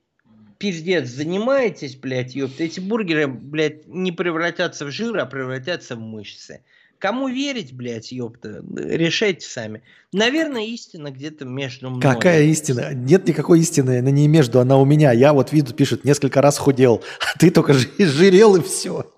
пиздец 0.59 1.09
занимаетесь, 1.09 1.97
блядь, 1.97 2.35
ёпта, 2.35 2.65
эти 2.65 2.81
бургеры, 2.81 3.29
блядь, 3.29 3.87
не 3.87 4.13
превратятся 4.13 4.85
в 4.87 4.91
жир, 4.91 5.17
а 5.19 5.27
превратятся 5.27 5.95
в 5.97 6.01
мышцы. 6.01 6.65
Кому 6.99 7.29
верить, 7.29 7.73
блядь, 7.73 8.11
ёпта, 8.11 8.63
решайте 8.75 9.47
сами. 9.47 9.83
Наверное, 10.13 10.65
истина 10.65 11.11
где-то 11.13 11.45
между 11.45 11.91
мной. 11.91 12.03
Какая 12.03 12.43
истина? 12.45 12.93
Нет 12.93 13.27
никакой 13.29 13.61
истины, 13.61 14.01
она 14.01 14.11
не 14.11 14.27
между, 14.27 14.59
она 14.59 14.79
у 14.79 14.85
меня. 14.85 15.13
Я 15.13 15.33
вот 15.33 15.53
виду, 15.53 15.73
пишет, 15.75 16.05
несколько 16.05 16.43
раз 16.43 16.59
худел, 16.59 17.05
а 17.21 17.39
ты 17.39 17.51
только 17.51 17.73
жи- 17.75 17.89
жирел 17.99 18.57
и 18.57 18.63
все. 18.63 19.13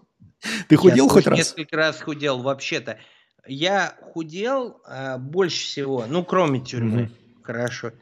Ты 0.68 0.76
худел 0.76 1.06
Я 1.06 1.12
хоть 1.12 1.26
раз? 1.26 1.38
Несколько 1.38 1.76
раз 1.76 2.00
худел, 2.00 2.42
вообще-то. 2.42 2.98
Я 3.46 3.94
худел 4.12 4.80
а, 4.84 5.16
больше 5.16 5.64
всего, 5.64 6.04
ну, 6.06 6.22
кроме 6.24 6.60
тюрьмы, 6.60 7.02
Мгм. 7.02 7.12
хорошо. 7.42 7.92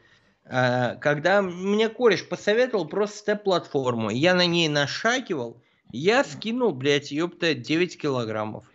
А, 0.45 0.95
когда 0.95 1.41
мне 1.41 1.87
кореш 1.87 2.27
посоветовал 2.27 2.85
просто 2.85 3.17
степ-платформу, 3.19 4.09
я 4.09 4.33
на 4.33 4.45
ней 4.45 4.67
нашагивал, 4.67 5.61
я 5.91 6.23
скинул, 6.25 6.73
блядь, 6.73 7.11
ёпта, 7.11 7.53
9 7.53 7.97
килограммов. 7.97 8.65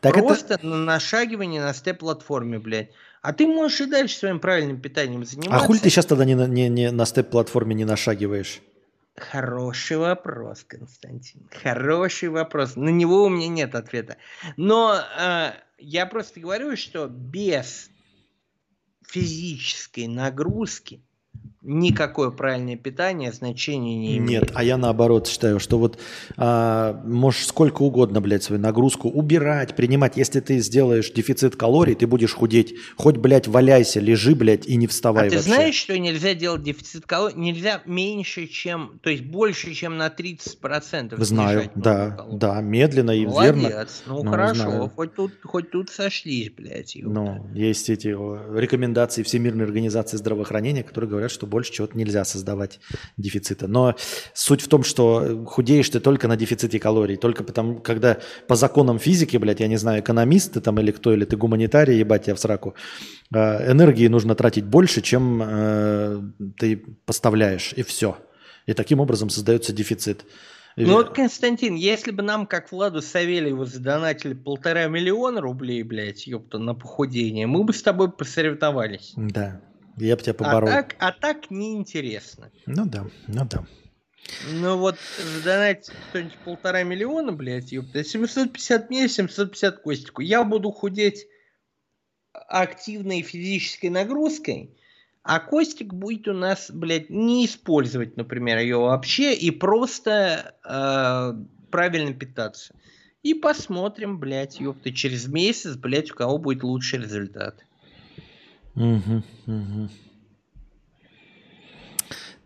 Так 0.00 0.16
это, 0.16 0.26
просто 0.26 0.58
на 0.62 0.76
нашагивание 0.76 1.60
на 1.60 1.74
степ-платформе, 1.74 2.58
блядь. 2.58 2.90
А 3.20 3.32
ты 3.32 3.46
можешь 3.46 3.80
и 3.80 3.86
дальше 3.86 4.16
своим 4.16 4.38
правильным 4.38 4.80
питанием 4.80 5.22
а 5.22 5.24
заниматься. 5.24 5.66
хули 5.66 5.78
ты 5.78 5.90
сейчас 5.90 6.06
тогда 6.06 6.24
не, 6.24 6.34
на- 6.34 6.46
не, 6.46 6.68
не 6.68 6.90
на 6.90 7.04
степ-платформе 7.04 7.74
не 7.74 7.84
нашагиваешь? 7.84 8.60
Хороший 9.16 9.96
вопрос, 9.96 10.64
Константин. 10.66 11.48
Хороший 11.50 12.28
вопрос. 12.28 12.76
На 12.76 12.90
него 12.90 13.24
у 13.24 13.28
меня 13.28 13.48
нет 13.48 13.74
ответа. 13.74 14.16
Но 14.56 14.96
э, 14.96 15.52
я 15.78 16.06
просто 16.06 16.38
говорю, 16.38 16.76
что 16.76 17.08
без 17.08 17.90
физической 19.02 20.06
нагрузки 20.06 21.02
никакое 21.68 22.30
правильное 22.30 22.76
питание 22.76 23.30
значения 23.32 23.96
не 23.96 24.16
имеет. 24.18 24.42
Нет, 24.42 24.52
а 24.54 24.64
я 24.64 24.76
наоборот 24.78 25.26
считаю, 25.28 25.60
что 25.60 25.78
вот 25.78 25.98
а, 26.38 27.00
можешь 27.04 27.46
сколько 27.46 27.82
угодно, 27.82 28.20
блядь, 28.22 28.42
свою 28.42 28.60
нагрузку 28.60 29.08
убирать, 29.10 29.76
принимать. 29.76 30.16
Если 30.16 30.40
ты 30.40 30.58
сделаешь 30.60 31.12
дефицит 31.12 31.56
калорий, 31.56 31.94
ты 31.94 32.06
будешь 32.06 32.32
худеть. 32.34 32.74
Хоть, 32.96 33.18
блядь, 33.18 33.46
валяйся, 33.46 34.00
лежи, 34.00 34.34
блядь, 34.34 34.66
и 34.66 34.76
не 34.76 34.86
вставай 34.86 35.26
А 35.26 35.30
ты 35.30 35.36
вообще. 35.36 35.50
знаешь, 35.52 35.74
что 35.74 35.98
нельзя 35.98 36.34
делать 36.34 36.62
дефицит 36.62 37.04
калорий? 37.06 37.36
Нельзя 37.36 37.82
меньше, 37.84 38.46
чем, 38.46 38.98
то 39.02 39.10
есть 39.10 39.24
больше, 39.24 39.74
чем 39.74 39.98
на 39.98 40.08
30% 40.08 41.22
Знаю, 41.22 41.70
да, 41.74 42.10
калорий. 42.12 42.38
да, 42.38 42.60
медленно 42.62 43.10
и 43.10 43.26
Молодец. 43.26 43.54
верно. 43.56 43.86
Ну, 44.06 44.22
Ну, 44.24 44.30
хорошо, 44.30 44.54
знаю. 44.54 44.92
хоть 44.96 45.14
тут, 45.14 45.32
хоть 45.42 45.70
тут 45.70 45.90
сошлись, 45.90 46.50
блядь. 46.50 46.96
Ну, 47.00 47.46
есть 47.54 47.90
эти 47.90 48.08
рекомендации 48.08 49.22
Всемирной 49.22 49.64
организации 49.66 50.16
здравоохранения, 50.16 50.82
которые 50.82 51.10
говорят, 51.10 51.30
что 51.30 51.46
больше 51.46 51.57
чего-то 51.66 51.96
нельзя 51.96 52.24
создавать 52.24 52.80
дефицита. 53.16 53.66
Но 53.68 53.96
суть 54.34 54.62
в 54.62 54.68
том, 54.68 54.84
что 54.84 55.44
худеешь 55.46 55.88
ты 55.88 56.00
только 56.00 56.28
на 56.28 56.36
дефиците 56.36 56.78
калорий. 56.78 57.16
Только 57.16 57.44
потому, 57.44 57.80
когда 57.80 58.18
по 58.46 58.56
законам 58.56 58.98
физики, 58.98 59.36
блядь, 59.36 59.60
я 59.60 59.68
не 59.68 59.76
знаю, 59.76 60.00
экономист 60.00 60.54
ты 60.54 60.60
там 60.60 60.78
или 60.80 60.90
кто, 60.90 61.12
или 61.12 61.24
ты 61.24 61.36
гуманитарий, 61.36 61.98
ебать 61.98 62.28
я 62.28 62.34
в 62.34 62.38
сраку, 62.38 62.74
э, 63.34 63.72
энергии 63.72 64.08
нужно 64.08 64.34
тратить 64.34 64.64
больше, 64.64 65.00
чем 65.00 65.42
э, 65.42 66.22
ты 66.56 66.76
поставляешь, 67.04 67.72
и 67.76 67.82
все. 67.82 68.16
И 68.66 68.74
таким 68.74 69.00
образом 69.00 69.30
создается 69.30 69.72
дефицит. 69.72 70.24
Ну 70.86 70.92
вот, 70.92 71.14
Константин, 71.14 71.74
если 71.74 72.12
бы 72.12 72.22
нам, 72.22 72.46
как 72.46 72.70
Владу 72.70 73.02
Савельеву, 73.02 73.64
задонатили 73.64 74.34
полтора 74.34 74.86
миллиона 74.86 75.40
рублей, 75.40 75.82
блядь, 75.82 76.26
ёпта, 76.26 76.58
на 76.58 76.74
похудение, 76.74 77.48
мы 77.48 77.64
бы 77.64 77.72
с 77.72 77.82
тобой 77.82 78.12
посоревновались. 78.12 79.12
Да, 79.16 79.60
я 80.00 80.16
бы 80.16 80.22
тебя 80.22 80.32
А 80.32 80.34
поборол. 80.34 80.68
так, 80.68 80.96
а 80.98 81.12
так 81.12 81.50
неинтересно. 81.50 82.50
Ну 82.66 82.86
да, 82.86 83.06
ну 83.26 83.46
да. 83.48 83.64
Ну 84.52 84.76
вот, 84.76 84.96
задонать 85.34 85.90
кто-нибудь 86.10 86.36
полтора 86.44 86.82
миллиона, 86.82 87.32
блядь, 87.32 87.72
ёпта, 87.72 88.04
750 88.04 88.90
мне, 88.90 89.08
750 89.08 89.78
Костику. 89.80 90.22
Я 90.22 90.44
буду 90.44 90.70
худеть 90.70 91.26
активной 92.32 93.22
физической 93.22 93.88
нагрузкой, 93.88 94.76
а 95.22 95.40
Костик 95.40 95.92
будет 95.94 96.28
у 96.28 96.34
нас, 96.34 96.70
блядь, 96.70 97.10
не 97.10 97.46
использовать, 97.46 98.16
например, 98.16 98.58
ее 98.58 98.78
вообще 98.78 99.34
и 99.34 99.50
просто 99.50 100.54
э, 100.64 101.44
правильно 101.70 102.14
питаться. 102.14 102.74
И 103.22 103.34
посмотрим, 103.34 104.18
блядь, 104.18 104.60
ёпта, 104.60 104.92
через 104.92 105.26
месяц, 105.26 105.76
блядь, 105.76 106.10
у 106.10 106.14
кого 106.14 106.38
будет 106.38 106.62
лучший 106.62 107.00
результат. 107.00 107.64
Мгм, 108.78 109.24
мгм. 109.46 109.90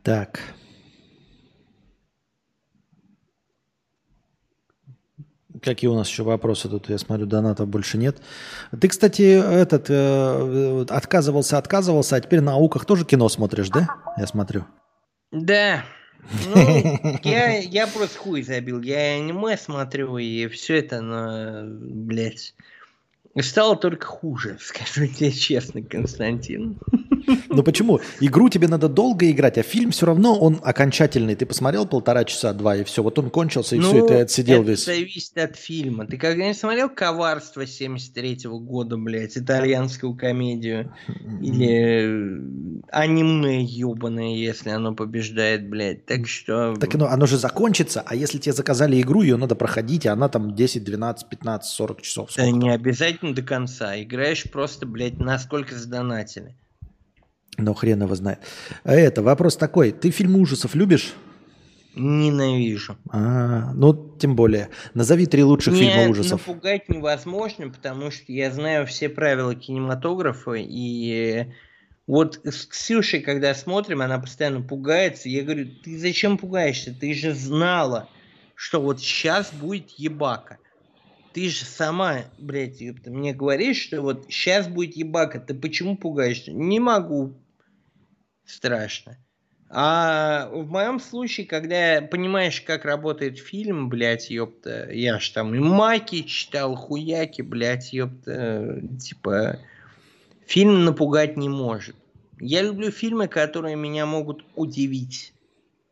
Так. 0.02 0.40
Какие 5.60 5.90
у 5.90 5.94
нас 5.94 6.08
еще 6.08 6.22
вопросы 6.22 6.70
тут? 6.70 6.88
Я 6.88 6.96
смотрю, 6.96 7.26
донатов 7.26 7.68
больше 7.68 7.98
нет. 7.98 8.22
Ты, 8.80 8.88
кстати, 8.88 9.22
этот 9.22 9.90
э, 9.90 10.86
отказывался, 10.88 11.58
отказывался, 11.58 12.16
а 12.16 12.20
теперь 12.22 12.40
на 12.40 12.54
ауках 12.54 12.86
тоже 12.86 13.04
кино 13.04 13.28
смотришь, 13.28 13.68
да? 13.68 13.88
Я 14.16 14.26
смотрю. 14.26 14.64
Да. 15.32 15.84
Ну, 16.46 16.98
я, 17.24 17.58
я 17.58 17.86
просто 17.86 18.18
хуй 18.18 18.42
забил. 18.42 18.80
Я 18.80 19.16
аниме 19.16 19.58
смотрю, 19.58 20.16
и 20.16 20.48
все 20.48 20.78
это, 20.78 21.02
но, 21.02 21.64
блядь, 21.66 22.54
стало 23.40 23.76
только 23.76 24.06
хуже, 24.06 24.58
скажу 24.60 25.06
тебе 25.06 25.32
честно, 25.32 25.82
Константин. 25.82 26.78
Ну 27.48 27.62
почему? 27.62 28.00
Игру 28.20 28.48
тебе 28.48 28.66
надо 28.68 28.88
долго 28.88 29.30
играть, 29.30 29.56
а 29.56 29.62
фильм 29.62 29.90
все 29.92 30.06
равно 30.06 30.38
он 30.38 30.60
окончательный. 30.62 31.34
Ты 31.36 31.46
посмотрел 31.46 31.86
полтора 31.86 32.24
часа, 32.24 32.52
два, 32.52 32.76
и 32.76 32.84
все. 32.84 33.02
Вот 33.02 33.18
он 33.18 33.30
кончился, 33.30 33.76
и 33.76 33.80
все, 33.80 34.04
и 34.04 34.08
ты 34.08 34.14
отсидел 34.14 34.56
Ну, 34.58 34.62
это 34.62 34.70
весь. 34.72 34.84
зависит 34.84 35.38
от 35.38 35.56
фильма. 35.56 36.06
Ты 36.06 36.18
когда-нибудь 36.18 36.58
смотрел 36.58 36.88
«Коварство» 36.90 37.62
73-го 37.62 38.58
года, 38.58 38.96
блядь, 38.96 39.38
итальянскую 39.38 40.14
комедию? 40.16 40.92
Или 41.40 41.68
э, 41.70 42.38
аниме 42.92 43.62
ебаное, 43.62 44.36
если 44.36 44.70
оно 44.70 44.94
побеждает, 44.94 45.68
блядь. 45.68 46.04
Так 46.06 46.28
что... 46.28 46.74
Так 46.76 46.94
ну, 46.94 47.06
оно 47.06 47.26
же 47.26 47.38
закончится, 47.38 48.02
а 48.04 48.14
если 48.14 48.38
тебе 48.38 48.52
заказали 48.52 49.00
игру, 49.00 49.22
ее 49.22 49.36
надо 49.36 49.54
проходить, 49.54 50.04
и 50.04 50.08
она 50.08 50.28
там 50.28 50.54
10, 50.54 50.84
12, 50.84 51.28
15, 51.28 51.72
40 51.72 52.02
часов. 52.02 52.30
Да 52.36 52.50
не 52.50 52.70
обязательно 52.70 53.34
до 53.34 53.42
конца. 53.42 54.00
Играешь 54.00 54.44
просто, 54.50 54.86
блядь, 54.86 55.18
насколько 55.18 55.74
задонатили. 55.74 56.54
Ну, 57.58 57.74
хрен 57.74 58.02
его 58.02 58.14
знает. 58.14 58.40
А 58.84 58.92
Это, 58.94 59.22
вопрос 59.22 59.56
такой. 59.56 59.92
Ты 59.92 60.10
фильмы 60.10 60.40
ужасов 60.40 60.74
любишь? 60.74 61.14
Ненавижу. 61.94 62.96
А, 63.10 63.72
ну, 63.74 64.16
тем 64.18 64.34
более. 64.34 64.70
Назови 64.94 65.26
три 65.26 65.44
лучших 65.44 65.74
фильма 65.74 65.96
Меня 65.96 66.10
ужасов. 66.10 66.46
напугать 66.46 66.88
невозможно, 66.88 67.68
потому 67.68 68.10
что 68.10 68.32
я 68.32 68.50
знаю 68.50 68.86
все 68.86 69.10
правила 69.10 69.54
кинематографа, 69.54 70.54
и 70.54 71.46
вот 72.06 72.40
с 72.44 72.66
Ксюшей, 72.66 73.20
когда 73.20 73.54
смотрим, 73.54 74.02
она 74.02 74.18
постоянно 74.18 74.60
пугается. 74.60 75.28
Я 75.28 75.42
говорю, 75.42 75.68
ты 75.82 75.98
зачем 75.98 76.36
пугаешься? 76.36 76.94
Ты 76.98 77.14
же 77.14 77.32
знала, 77.32 78.08
что 78.54 78.80
вот 78.80 79.00
сейчас 79.00 79.52
будет 79.52 79.90
ебака. 79.90 80.58
Ты 81.32 81.48
же 81.48 81.64
сама, 81.64 82.24
блядь, 82.38 82.80
ёпта, 82.80 83.10
мне 83.10 83.32
говоришь, 83.32 83.80
что 83.80 84.02
вот 84.02 84.26
сейчас 84.28 84.68
будет 84.68 84.96
ебака. 84.96 85.40
Ты 85.40 85.54
почему 85.54 85.96
пугаешься? 85.96 86.52
Не 86.52 86.80
могу. 86.80 87.34
страшно. 88.44 89.16
А 89.74 90.50
в 90.52 90.68
моем 90.68 91.00
случае, 91.00 91.46
когда 91.46 92.02
понимаешь, 92.02 92.60
как 92.60 92.84
работает 92.84 93.38
фильм, 93.38 93.88
блядь, 93.88 94.28
ёпта, 94.28 94.90
я 94.92 95.18
ж 95.18 95.30
там 95.30 95.54
и 95.54 95.58
маки 95.60 96.24
читал, 96.24 96.76
хуяки, 96.76 97.40
блядь, 97.40 97.94
ёпта, 97.94 98.82
типа, 99.00 99.60
фильм 100.52 100.84
напугать 100.84 101.36
не 101.36 101.48
может. 101.48 101.96
Я 102.38 102.62
люблю 102.62 102.90
фильмы, 102.90 103.26
которые 103.28 103.74
меня 103.76 104.04
могут 104.04 104.44
удивить, 104.54 105.32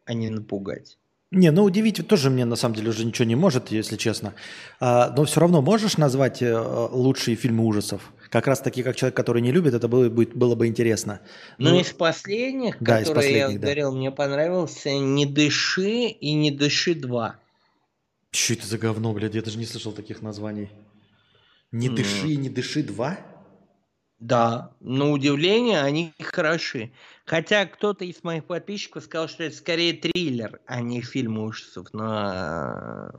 а 0.05 0.13
не 0.13 0.29
напугать. 0.29 0.99
Не, 1.31 1.51
ну 1.53 1.63
удивить 1.63 2.07
тоже 2.07 2.29
мне 2.29 2.45
на 2.45 2.57
самом 2.57 2.75
деле 2.75 2.91
уже 2.91 3.05
ничего 3.05 3.25
не 3.25 3.37
может, 3.37 3.71
если 3.71 3.97
честно. 3.97 4.35
А, 4.81 5.15
но 5.17 5.25
все 5.25 5.41
равно 5.41 5.63
можешь 5.63 5.97
назвать 5.97 6.43
э, 6.43 6.89
лучшие 6.93 7.37
фильмы 7.37 7.65
ужасов? 7.65 8.13
Как 8.31 8.49
раз 8.49 8.61
таки, 8.61 8.83
как 8.83 8.97
человек, 8.97 9.17
который 9.17 9.41
не 9.41 9.53
любит, 9.53 9.75
это 9.75 9.89
было 9.89 10.09
бы, 10.09 10.27
было 10.27 10.57
бы 10.57 10.67
интересно. 10.67 11.21
Ну, 11.57 11.71
ну 11.71 11.81
из 11.81 11.93
последних, 11.93 12.77
да, 12.81 12.99
которые 12.99 13.03
из 13.03 13.15
последних, 13.15 13.53
я 13.55 13.59
да. 13.61 13.67
говорил, 13.67 13.93
мне 13.97 14.11
понравился 14.11 14.91
«Не 14.91 15.25
дыши» 15.25 16.09
и 16.09 16.33
«Не 16.35 16.51
дыши 16.51 16.93
2». 16.95 17.33
Что 18.33 18.53
это 18.53 18.67
за 18.67 18.79
говно, 18.79 19.13
блядь? 19.13 19.35
Я 19.35 19.43
даже 19.43 19.59
не 19.59 19.67
слышал 19.67 19.93
таких 19.93 20.21
названий. 20.21 20.69
«Не 21.71 21.89
mm. 21.89 21.95
дыши» 21.95 22.37
«Не 22.37 22.51
дыши 22.51 22.83
2»? 22.83 23.17
Да, 24.21 24.73
на 24.81 25.11
удивление 25.11 25.81
они 25.81 26.13
хороши. 26.21 26.93
Хотя 27.25 27.65
кто-то 27.65 28.05
из 28.05 28.23
моих 28.23 28.45
подписчиков 28.45 29.05
сказал, 29.05 29.29
что 29.29 29.45
это 29.45 29.57
скорее 29.57 29.95
триллер, 29.95 30.61
а 30.67 30.83
не 30.83 31.01
фильм 31.01 31.39
ужасов. 31.39 31.87
Но... 31.93 33.11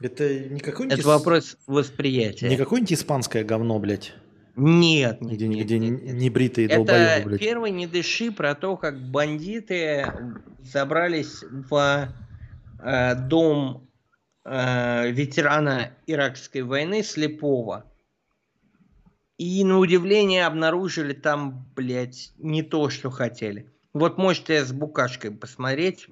Это 0.00 0.38
не 0.48 0.60
какой-нибудь... 0.60 0.98
Это 0.98 1.08
вопрос 1.08 1.56
восприятия. 1.66 2.48
Не 2.48 2.56
какое-нибудь 2.56 2.92
испанское 2.92 3.42
говно, 3.42 3.78
блядь? 3.80 4.14
Нет, 4.54 5.18
где, 5.20 5.48
нет, 5.48 5.66
где 5.66 5.78
нет, 5.78 6.02
нет. 6.02 6.14
не 6.14 6.30
бритые 6.30 6.68
Это 6.68 7.22
блядь. 7.24 7.40
первый 7.40 7.72
не 7.72 7.86
дыши 7.86 8.30
про 8.30 8.54
то, 8.54 8.76
как 8.76 8.98
бандиты 9.10 10.06
забрались 10.62 11.42
в 11.42 12.08
э, 12.82 13.14
дом 13.16 13.86
э, 14.44 15.10
ветерана 15.10 15.90
Иракской 16.06 16.62
войны 16.62 17.02
слепого. 17.02 17.84
И 19.38 19.64
на 19.64 19.78
удивление 19.78 20.46
обнаружили 20.46 21.12
там, 21.12 21.66
блядь, 21.76 22.32
не 22.38 22.62
то, 22.62 22.88
что 22.88 23.10
хотели. 23.10 23.70
Вот 23.92 24.18
можете 24.18 24.64
с 24.64 24.72
букашкой 24.72 25.30
посмотреть. 25.30 26.06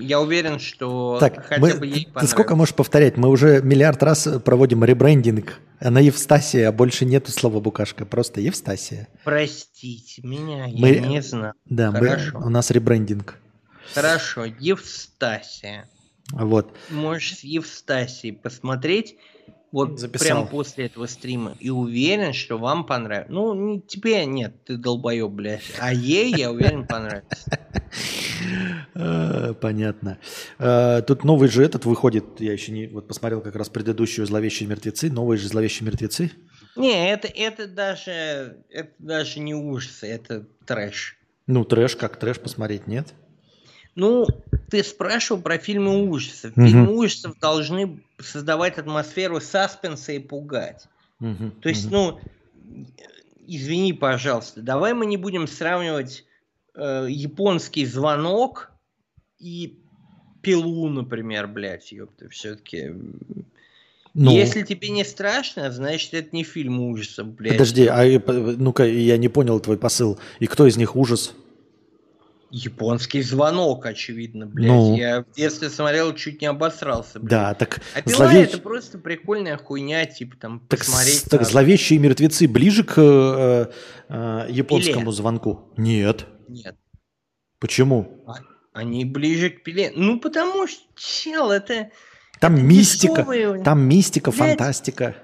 Я 0.00 0.20
уверен, 0.20 0.60
что 0.60 1.18
так, 1.18 1.44
хотя 1.44 1.60
мы, 1.60 1.74
бы 1.74 1.86
ей 1.86 2.06
понравилось. 2.06 2.20
Ты 2.20 2.26
сколько 2.28 2.54
можешь 2.54 2.74
повторять? 2.74 3.16
Мы 3.16 3.28
уже 3.28 3.60
миллиард 3.60 4.02
раз 4.04 4.28
проводим 4.44 4.84
ребрендинг. 4.84 5.58
Она 5.80 5.98
Евстасия, 5.98 6.68
а 6.68 6.72
больше 6.72 7.04
нету 7.04 7.32
слова 7.32 7.58
букашка. 7.58 8.04
Просто 8.04 8.40
Евстасия. 8.40 9.08
Простите 9.24 10.22
меня, 10.22 10.68
мы, 10.72 10.90
я 10.90 11.00
не 11.00 11.22
знаю. 11.22 11.54
Да, 11.64 11.90
мы, 11.90 12.18
у 12.34 12.48
нас 12.48 12.70
ребрендинг. 12.70 13.36
Хорошо, 13.94 14.44
Евстасия. 14.44 15.88
Вот. 16.30 16.76
Можешь 16.90 17.38
с 17.38 17.44
Евстасией 17.44 18.34
посмотреть. 18.34 19.16
Вот 19.70 20.00
Записал. 20.00 20.26
прямо 20.26 20.46
после 20.46 20.86
этого 20.86 21.06
стрима. 21.06 21.54
И 21.60 21.68
уверен, 21.68 22.32
что 22.32 22.56
вам 22.56 22.86
понравится. 22.86 23.30
Ну, 23.32 23.54
не, 23.54 23.80
тебе 23.80 24.24
нет, 24.24 24.54
ты 24.64 24.76
долбоеб, 24.78 25.30
блядь. 25.30 25.62
А 25.78 25.92
ей, 25.92 26.34
я 26.34 26.50
уверен, 26.50 26.86
понравится. 26.86 27.58
А, 28.94 29.52
понятно. 29.54 30.18
А, 30.58 31.02
тут 31.02 31.24
новый 31.24 31.48
же 31.48 31.62
этот 31.62 31.84
выходит. 31.84 32.40
Я 32.40 32.52
еще 32.52 32.72
не 32.72 32.86
вот 32.86 33.08
посмотрел 33.08 33.40
как 33.40 33.56
раз 33.56 33.68
предыдущую 33.68 34.26
«Зловещие 34.26 34.68
мертвецы». 34.68 35.10
Новые 35.10 35.38
же 35.38 35.48
«Зловещие 35.48 35.86
мертвецы». 35.86 36.30
Не, 36.76 37.10
это, 37.10 37.28
это, 37.28 37.66
даже, 37.66 38.58
это 38.70 38.90
даже 38.98 39.40
не 39.40 39.54
ужасы, 39.54 40.06
это 40.06 40.46
трэш. 40.64 41.18
Ну, 41.46 41.64
трэш, 41.64 41.96
как 41.96 42.16
трэш 42.18 42.38
посмотреть, 42.38 42.86
нет? 42.86 43.08
Ну, 43.94 44.26
ты 44.70 44.82
спрашивал 44.82 45.40
про 45.40 45.58
фильмы 45.58 46.08
ужасов. 46.08 46.52
Угу. 46.56 46.66
Фильмы 46.66 46.96
ужасов 46.96 47.38
должны 47.38 48.00
создавать 48.18 48.78
атмосферу 48.78 49.40
саспенса 49.40 50.12
и 50.12 50.18
пугать. 50.18 50.86
Угу. 51.20 51.52
То 51.62 51.68
есть, 51.68 51.86
угу. 51.86 51.94
ну, 51.94 52.20
извини, 53.46 53.92
пожалуйста, 53.92 54.60
давай 54.60 54.94
мы 54.94 55.06
не 55.06 55.16
будем 55.16 55.46
сравнивать 55.46 56.24
э, 56.74 57.06
японский 57.08 57.86
звонок 57.86 58.70
и 59.38 59.78
пилу, 60.42 60.88
например, 60.88 61.46
блядь, 61.48 61.90
ёпта, 61.92 62.28
все-таки. 62.28 62.92
Ну, 64.14 64.32
Если 64.32 64.62
тебе 64.62 64.88
не 64.88 65.04
страшно, 65.04 65.70
значит, 65.70 66.12
это 66.14 66.28
не 66.32 66.42
фильм 66.42 66.80
ужасов, 66.80 67.28
блядь. 67.28 67.52
Подожди, 67.52 67.86
а 67.86 68.04
ну-ка, 68.26 68.84
я 68.84 69.16
не 69.16 69.28
понял 69.28 69.60
твой 69.60 69.78
посыл. 69.78 70.18
И 70.40 70.46
кто 70.46 70.66
из 70.66 70.76
них 70.76 70.96
ужас? 70.96 71.34
Японский 72.50 73.22
звонок, 73.22 73.84
очевидно, 73.84 74.46
блядь. 74.46 74.70
Ну, 74.70 74.96
я 74.96 75.22
в 75.22 75.34
детстве 75.36 75.68
смотрел, 75.68 76.14
чуть 76.14 76.40
не 76.40 76.46
обосрался, 76.46 77.20
блядь. 77.20 77.30
Да, 77.30 77.54
так... 77.54 77.80
А 77.94 78.00
пила 78.00 78.16
зловещ... 78.16 78.48
это 78.48 78.58
просто 78.58 78.98
прикольная 78.98 79.58
хуйня, 79.58 80.06
типа 80.06 80.36
там 80.36 80.60
так, 80.66 80.80
посмотреть. 80.80 81.24
Так 81.24 81.40
на... 81.40 81.46
зловещие 81.46 81.98
мертвецы 81.98 82.48
ближе 82.48 82.84
к 82.84 82.94
э, 82.96 83.66
э, 84.08 84.46
японскому 84.50 85.00
Пиле. 85.00 85.12
звонку? 85.12 85.72
Нет. 85.76 86.26
Нет. 86.48 86.76
Почему? 87.58 88.24
А, 88.26 88.36
они 88.72 89.04
ближе 89.04 89.50
к 89.50 89.62
пиле. 89.62 89.92
Ну, 89.94 90.18
потому 90.18 90.66
что, 90.66 90.80
чел, 90.96 91.50
это... 91.50 91.90
Там 92.40 92.54
это 92.54 92.62
мистика, 92.62 93.16
дешевые... 93.16 93.62
там 93.62 93.80
мистика, 93.80 94.30
блядь, 94.30 94.50
фантастика 94.50 95.16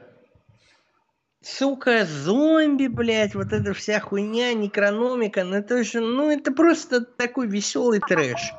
сука, 1.47 2.07
зомби, 2.07 2.87
блядь, 2.87 3.35
вот 3.35 3.53
эта 3.53 3.73
вся 3.75 4.01
хуйня, 4.01 4.55
некрономика, 4.55 5.45
ну 5.45 5.57
это 5.57 5.85
же, 5.85 6.01
ну 6.01 6.31
это 6.31 6.53
просто 6.53 7.05
такой 7.05 7.47
веселый 7.47 8.01
трэш. 8.01 8.53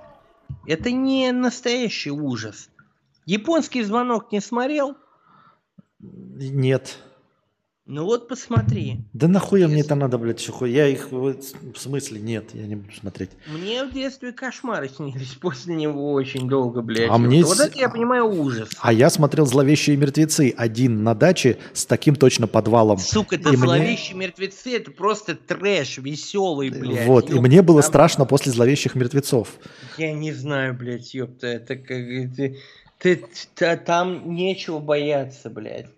Это 0.68 0.92
не 0.92 1.32
настоящий 1.32 2.12
ужас. 2.12 2.70
Японский 3.26 3.84
звонок 3.84 4.32
не 4.32 4.40
смотрел? 4.40 4.96
Нет. 6.00 7.00
Ну 7.88 8.04
вот 8.04 8.28
посмотри. 8.28 9.02
Да 9.14 9.28
нахуя 9.28 9.68
мне 9.68 9.82
это 9.82 9.94
надо, 9.94 10.18
блядь, 10.18 10.40
чухой? 10.40 10.72
Я 10.72 10.88
их 10.88 11.12
в 11.12 11.36
смысле 11.76 12.20
нет, 12.20 12.46
я 12.54 12.66
не 12.66 12.76
буду 12.76 12.92
смотреть. 12.96 13.30
Мне 13.46 13.84
в 13.84 13.94
детстве 13.94 14.32
кошмары 14.32 14.90
снились 14.96 15.36
после 15.40 15.76
него 15.76 16.14
очень 16.14 16.50
долго, 16.50 16.82
блядь. 16.82 17.12
А 17.12 17.20
мне... 17.20 17.44
Вот 17.44 17.60
это 17.60 17.78
я 17.78 17.90
понимаю 17.90 18.26
ужас. 18.26 18.70
А 18.82 18.92
я 18.92 19.12
смотрел 19.12 19.46
«Зловещие 19.46 19.98
мертвецы» 19.98 20.52
один 20.58 21.04
на 21.04 21.14
даче 21.14 21.60
с 21.74 21.86
таким 21.86 22.16
точно 22.16 22.48
подвалом. 22.48 22.98
Сука, 22.98 23.36
это 23.36 23.52
и 23.52 23.56
«Зловещие 23.56 24.16
мне... 24.16 24.26
мертвецы» 24.26 24.78
это 24.78 24.90
просто 24.90 25.36
трэш, 25.36 26.00
веселый, 26.00 26.72
блядь. 26.72 27.06
Вот, 27.06 27.26
ёпта, 27.26 27.38
и 27.38 27.40
мне 27.40 27.62
было 27.62 27.84
там... 27.84 27.90
страшно 27.92 28.26
после 28.26 28.52
«Зловещих 28.52 28.96
мертвецов». 28.96 29.50
Я 30.00 30.12
не 30.12 30.34
знаю, 30.34 30.74
блядь, 30.74 31.14
ёпта, 31.14 31.46
это 31.46 31.76
как... 31.76 31.88
Ты, 31.88 32.58
ты, 32.98 33.24
ты, 33.54 33.78
там 33.78 34.34
нечего 34.34 34.80
бояться, 34.80 35.52
блядь. 35.52 35.95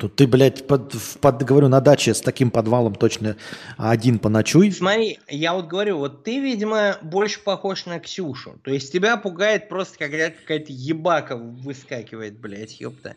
Ну 0.00 0.08
ты, 0.08 0.26
блядь, 0.26 0.66
под, 0.66 0.94
под, 1.20 1.42
говорю, 1.42 1.68
на 1.68 1.80
даче 1.80 2.14
с 2.14 2.20
таким 2.20 2.50
подвалом 2.50 2.94
точно 2.94 3.36
один 3.76 4.18
поночуй. 4.18 4.70
Смотри, 4.70 5.18
я 5.28 5.54
вот 5.54 5.66
говорю, 5.66 5.98
вот 5.98 6.24
ты, 6.24 6.40
видимо, 6.40 6.98
больше 7.02 7.40
похож 7.40 7.86
на 7.86 7.98
Ксюшу. 7.98 8.60
То 8.62 8.70
есть 8.70 8.92
тебя 8.92 9.16
пугает 9.16 9.68
просто, 9.68 9.98
когда 9.98 10.30
какая-то 10.30 10.72
ебака 10.72 11.36
выскакивает, 11.36 12.38
блядь, 12.38 12.80
ёпта. 12.80 13.16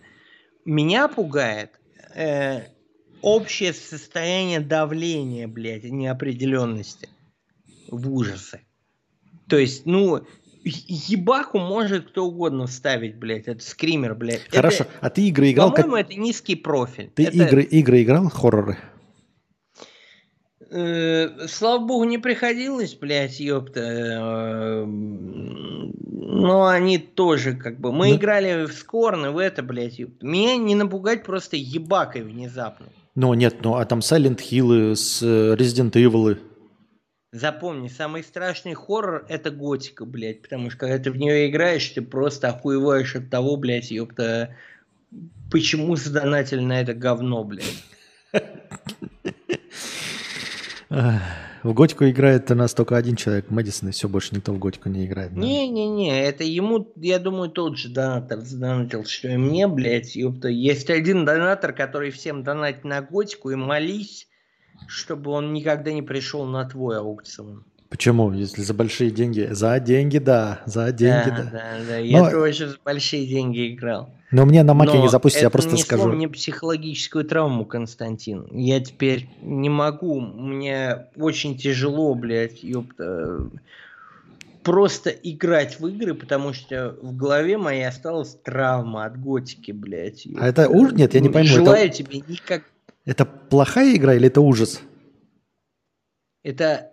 Меня 0.66 1.08
пугает 1.08 1.80
э, 2.16 2.62
общее 3.22 3.74
состояние 3.74 4.60
давления, 4.60 5.48
блядь, 5.48 5.84
неопределенности 5.84 7.10
в 7.90 8.12
ужасы. 8.12 8.62
То 9.48 9.58
есть, 9.58 9.86
ну, 9.86 10.26
ебаку 10.64 11.60
может 11.60 12.10
кто 12.10 12.26
угодно 12.26 12.68
вставить, 12.68 13.16
блядь. 13.18 13.48
Это 13.48 13.64
скример, 13.64 14.16
блядь. 14.16 14.48
Хорошо, 14.50 14.84
это, 14.84 14.92
а 15.02 15.10
ты 15.10 15.28
игры 15.28 15.52
играл? 15.52 15.72
По-моему, 15.74 15.96
как... 15.96 16.06
это 16.06 16.20
низкий 16.20 16.56
профиль. 16.56 17.12
Ты 17.16 17.26
это... 17.26 17.38
игры, 17.38 17.64
игры 17.64 18.02
играл, 18.04 18.30
хорроры? 18.30 18.78
Э, 20.70 21.48
слава 21.48 21.86
богу, 21.86 22.06
не 22.06 22.18
приходилось, 22.18 22.96
блядь, 22.96 23.40
ёпта. 23.40 23.82
Э, 23.82 24.86
но 24.86 26.68
они 26.68 26.98
тоже 26.98 27.56
как 27.56 27.80
бы... 27.80 27.92
Мы 27.92 28.10
ну... 28.10 28.16
играли 28.16 28.66
в 28.66 28.72
Скорн 28.72 29.32
в 29.32 29.38
это, 29.38 29.64
блядь. 29.64 30.00
Ёпта. 30.00 30.26
Меня 30.26 30.56
не 30.58 30.76
напугать 30.76 31.24
просто 31.24 31.58
ебакой 31.58 32.22
внезапно. 32.22 32.86
Ну 33.16 33.34
нет, 33.34 33.58
ну 33.64 33.76
а 33.76 33.86
там 33.86 34.00
Silent 34.00 34.40
Hill 34.40 34.96
с 34.96 35.22
э, 35.22 35.56
Resident 35.56 35.92
Evil. 35.92 36.38
Запомни, 37.34 37.88
самый 37.88 38.24
страшный 38.24 38.74
хоррор 38.74 39.26
это 39.30 39.52
готика, 39.52 40.04
блядь, 40.06 40.42
потому 40.42 40.70
что 40.70 40.80
когда 40.80 41.00
ты 41.00 41.12
в 41.12 41.18
нее 41.18 41.50
играешь, 41.50 41.88
ты 41.88 42.02
просто 42.02 42.50
охуеваешь 42.50 43.16
от 43.16 43.30
того, 43.30 43.56
блядь, 43.56 43.90
ёпта, 43.90 44.54
почему 45.50 45.96
задонатили 45.96 46.60
на 46.60 46.82
это 46.82 46.94
говно, 46.94 47.46
блядь. 47.46 47.84
В 50.90 51.74
Готику 51.74 52.10
играет 52.10 52.52
у 52.52 52.56
нас 52.56 52.74
только 52.74 52.98
один 52.98 53.16
человек, 53.16 53.50
Мэдисон, 53.50 53.90
и 53.90 53.92
все, 53.94 54.10
больше 54.10 54.36
никто 54.36 54.52
в 54.52 54.60
Готику 54.60 54.90
не 54.90 55.06
играет. 55.06 55.32
Не-не-не, 55.32 56.26
это 56.26 56.44
ему, 56.44 56.92
я 56.98 57.18
думаю, 57.18 57.50
тот 57.50 57.78
же 57.78 57.88
донатор 57.88 58.40
задонатил, 58.40 59.06
что 59.06 59.30
и 59.30 59.38
мне, 59.38 59.68
блядь, 59.68 60.18
ёпта. 60.18 60.50
Есть 60.50 60.90
один 60.90 61.24
донатор, 61.24 61.72
который 61.72 62.12
всем 62.12 62.44
донатит 62.44 62.84
на 62.84 63.02
Готику 63.02 63.52
и 63.52 63.56
молись, 63.56 64.28
чтобы 64.88 65.32
он 65.32 65.54
никогда 65.54 65.92
не 65.94 66.02
пришел 66.02 66.46
на 66.46 66.66
твой 66.66 66.98
аукцион. 67.00 67.64
Почему? 67.90 68.32
Если 68.32 68.62
за 68.62 68.74
большие 68.74 69.12
деньги. 69.12 69.50
За 69.52 69.78
деньги, 69.80 70.18
да. 70.18 70.62
За 70.66 70.92
деньги, 70.94 71.30
да, 71.30 71.36
да. 71.36 71.44
да, 71.52 71.68
да. 71.90 71.98
Я 71.98 72.24
Но- 72.24 72.32
тоже 72.32 72.70
за 72.70 72.78
большие 72.86 73.28
деньги 73.28 73.74
играл. 73.74 74.10
Но 74.32 74.46
мне 74.46 74.64
на 74.64 74.74
маке 74.74 74.98
не 74.98 75.10
запустить, 75.10 75.42
я 75.42 75.50
это 75.50 75.58
просто 75.58 75.76
скажу. 75.76 76.08
мне 76.08 76.30
психологическую 76.30 77.26
травму, 77.26 77.66
Константин. 77.66 78.48
Я 78.52 78.80
теперь 78.80 79.28
не 79.42 79.68
могу, 79.70 80.22
мне 80.22 81.08
очень 81.18 81.58
тяжело, 81.58 82.16
блядь, 82.16 82.64
ёпта, 82.64 83.50
просто 84.64 85.10
играть 85.10 85.82
в 85.82 85.88
игры, 85.88 86.14
потому 86.14 86.54
что 86.54 86.96
в 87.02 87.14
голове 87.16 87.58
моей 87.58 87.86
осталась 87.86 88.38
травма 88.42 89.04
от 89.06 89.20
готики, 89.20 89.72
блядь. 89.72 90.26
А 90.40 90.48
это 90.48 90.70
уж- 90.70 90.94
нет, 90.94 91.14
я 91.14 91.20
не 91.20 91.28
пойму, 91.30 91.48
это- 91.50 91.56
Желаю 91.66 91.90
тебе 91.90 92.22
никак... 92.26 92.64
Это 93.06 93.26
плохая 93.26 93.96
игра 93.96 94.14
или 94.14 94.28
это 94.28 94.42
ужас? 94.42 94.82
Это 96.44 96.92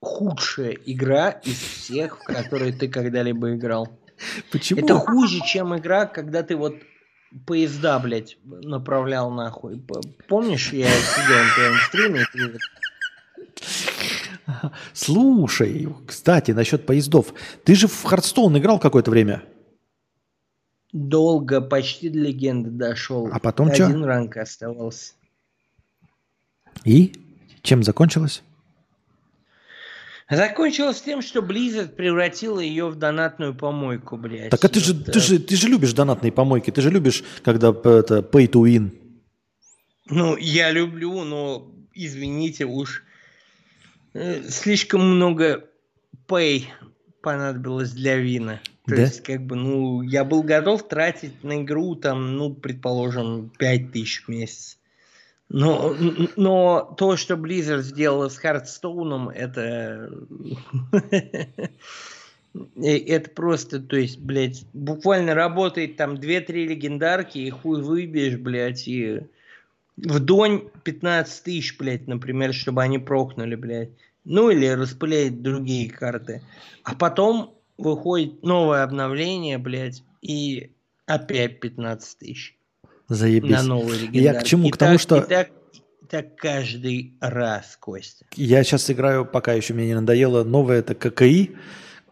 худшая 0.00 0.72
игра 0.86 1.30
из 1.30 1.58
всех, 1.58 2.20
в 2.20 2.24
которые 2.24 2.72
ты 2.72 2.88
когда-либо 2.88 3.54
играл. 3.54 3.88
Почему? 4.50 4.80
Это 4.80 4.94
хуже, 4.94 5.40
чем 5.44 5.76
игра, 5.76 6.06
когда 6.06 6.42
ты 6.42 6.56
вот 6.56 6.76
поезда, 7.46 7.98
блядь, 7.98 8.38
направлял 8.44 9.30
нахуй. 9.30 9.82
Помнишь, 10.28 10.72
я 10.72 10.88
сидел 10.88 11.38
на 11.38 11.54
твоем 11.54 11.76
стриме, 11.88 12.22
и 12.22 12.24
ты 12.32 12.52
вот 12.52 12.60
Слушай, 14.92 15.88
кстати, 16.06 16.52
насчет 16.52 16.86
поездов. 16.86 17.34
Ты 17.64 17.74
же 17.74 17.88
в 17.88 18.02
Хардстоун 18.04 18.56
играл 18.56 18.78
какое-то 18.78 19.10
время. 19.10 19.42
долго, 20.92 21.60
почти 21.60 22.08
до 22.08 22.18
легенды 22.20 22.70
дошел. 22.70 23.28
А 23.32 23.38
потом 23.38 23.72
чё? 23.72 23.86
Один 23.86 24.04
ранг 24.04 24.36
оставался. 24.36 25.12
И? 26.84 27.12
Чем 27.62 27.82
закончилось? 27.82 28.42
Закончилось 30.28 31.00
тем, 31.02 31.22
что 31.22 31.40
Blizzard 31.40 31.88
превратила 31.94 32.58
ее 32.58 32.88
в 32.88 32.96
донатную 32.96 33.54
помойку, 33.54 34.16
блядь. 34.16 34.50
Так 34.50 34.64
а 34.64 34.68
ты 34.68 34.80
же, 34.80 34.92
Вот, 34.92 35.06
ты 35.12 35.20
же, 35.20 35.38
ты 35.38 35.54
же 35.54 35.68
любишь 35.68 35.92
донатные 35.92 36.32
помойки, 36.32 36.72
ты 36.72 36.80
же 36.80 36.90
любишь, 36.90 37.22
когда 37.44 37.68
это 37.70 38.18
pay 38.18 38.48
to 38.48 38.62
win. 38.64 38.90
Ну, 40.08 40.36
я 40.36 40.72
люблю, 40.72 41.22
но, 41.22 41.70
извините 41.94 42.64
уж, 42.64 43.04
э, 44.14 44.42
слишком 44.48 45.02
много 45.14 45.64
pay 46.26 46.64
понадобилось 47.22 47.92
для 47.92 48.16
вина. 48.16 48.60
То 48.86 48.96
Да? 48.96 49.02
есть, 49.02 49.22
как 49.22 49.46
бы, 49.46 49.54
ну, 49.54 50.02
я 50.02 50.24
был 50.24 50.42
готов 50.42 50.88
тратить 50.88 51.44
на 51.44 51.62
игру, 51.62 51.94
там, 51.94 52.36
ну, 52.36 52.52
предположим, 52.52 53.50
5000 53.58 54.24
в 54.24 54.28
месяц. 54.28 54.75
Но, 55.48 55.94
но 56.36 56.94
то, 56.98 57.16
что 57.16 57.34
Blizzard 57.34 57.82
сделала 57.82 58.28
с 58.28 58.36
Хардстоуном, 58.36 59.28
это... 59.28 60.10
э, 62.82 62.98
Это 63.06 63.30
просто, 63.30 63.80
то 63.80 63.96
есть, 63.96 64.18
блядь, 64.18 64.64
буквально 64.72 65.34
работает 65.34 65.96
там 65.96 66.14
2-3 66.14 66.66
легендарки, 66.66 67.38
и 67.38 67.50
хуй 67.50 67.80
выбьешь, 67.80 68.38
блядь, 68.38 68.88
и 68.88 69.20
в 69.96 70.18
донь 70.18 70.68
15 70.82 71.44
тысяч, 71.44 71.78
блядь, 71.78 72.08
например, 72.08 72.52
чтобы 72.52 72.82
они 72.82 72.98
прокнули, 72.98 73.54
блядь. 73.54 73.90
Ну 74.24 74.50
или 74.50 74.66
распыляет 74.66 75.42
другие 75.42 75.88
карты. 75.88 76.42
А 76.82 76.96
потом 76.96 77.54
выходит 77.78 78.42
новое 78.42 78.82
обновление, 78.82 79.58
блядь, 79.58 80.02
и 80.20 80.72
опять 81.06 81.60
15 81.60 82.18
тысяч 82.18 82.56
Заебись. 83.08 83.50
на 83.50 83.62
новый 83.62 83.98
легендарки. 83.98 84.16
Я 84.18 84.34
к 84.34 84.44
чему? 84.44 84.68
И 84.68 84.70
К 84.70 84.76
тому, 84.76 84.92
так- 84.92 85.00
что- 85.00 85.16
И 85.18 85.28
так, 85.28 85.48
и 86.02 86.06
так 86.08 86.36
каждый 86.36 87.16
раз, 87.20 87.76
Костя. 87.80 88.26
Я 88.34 88.62
сейчас 88.64 88.90
играю, 88.90 89.24
пока 89.24 89.52
еще 89.52 89.74
мне 89.74 89.86
не 89.86 89.94
надоело, 89.94 90.42
новое 90.44 90.78
это 90.80 90.94
ККИ, 90.94 91.56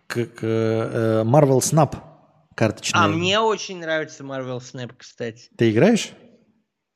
как 0.07 0.43
э, 0.43 0.47
э, 0.47 1.23
Marvel 1.25 1.59
Snap 1.59 1.97
карточная. 2.55 3.03
А 3.03 3.09
мне 3.09 3.41
очень 3.41 3.79
нравится 3.81 4.23
Marvel 4.23 4.59
Snap, 4.59 4.93
кстати. 4.97 5.49
Ты 5.57 5.71
играешь? 5.71 6.11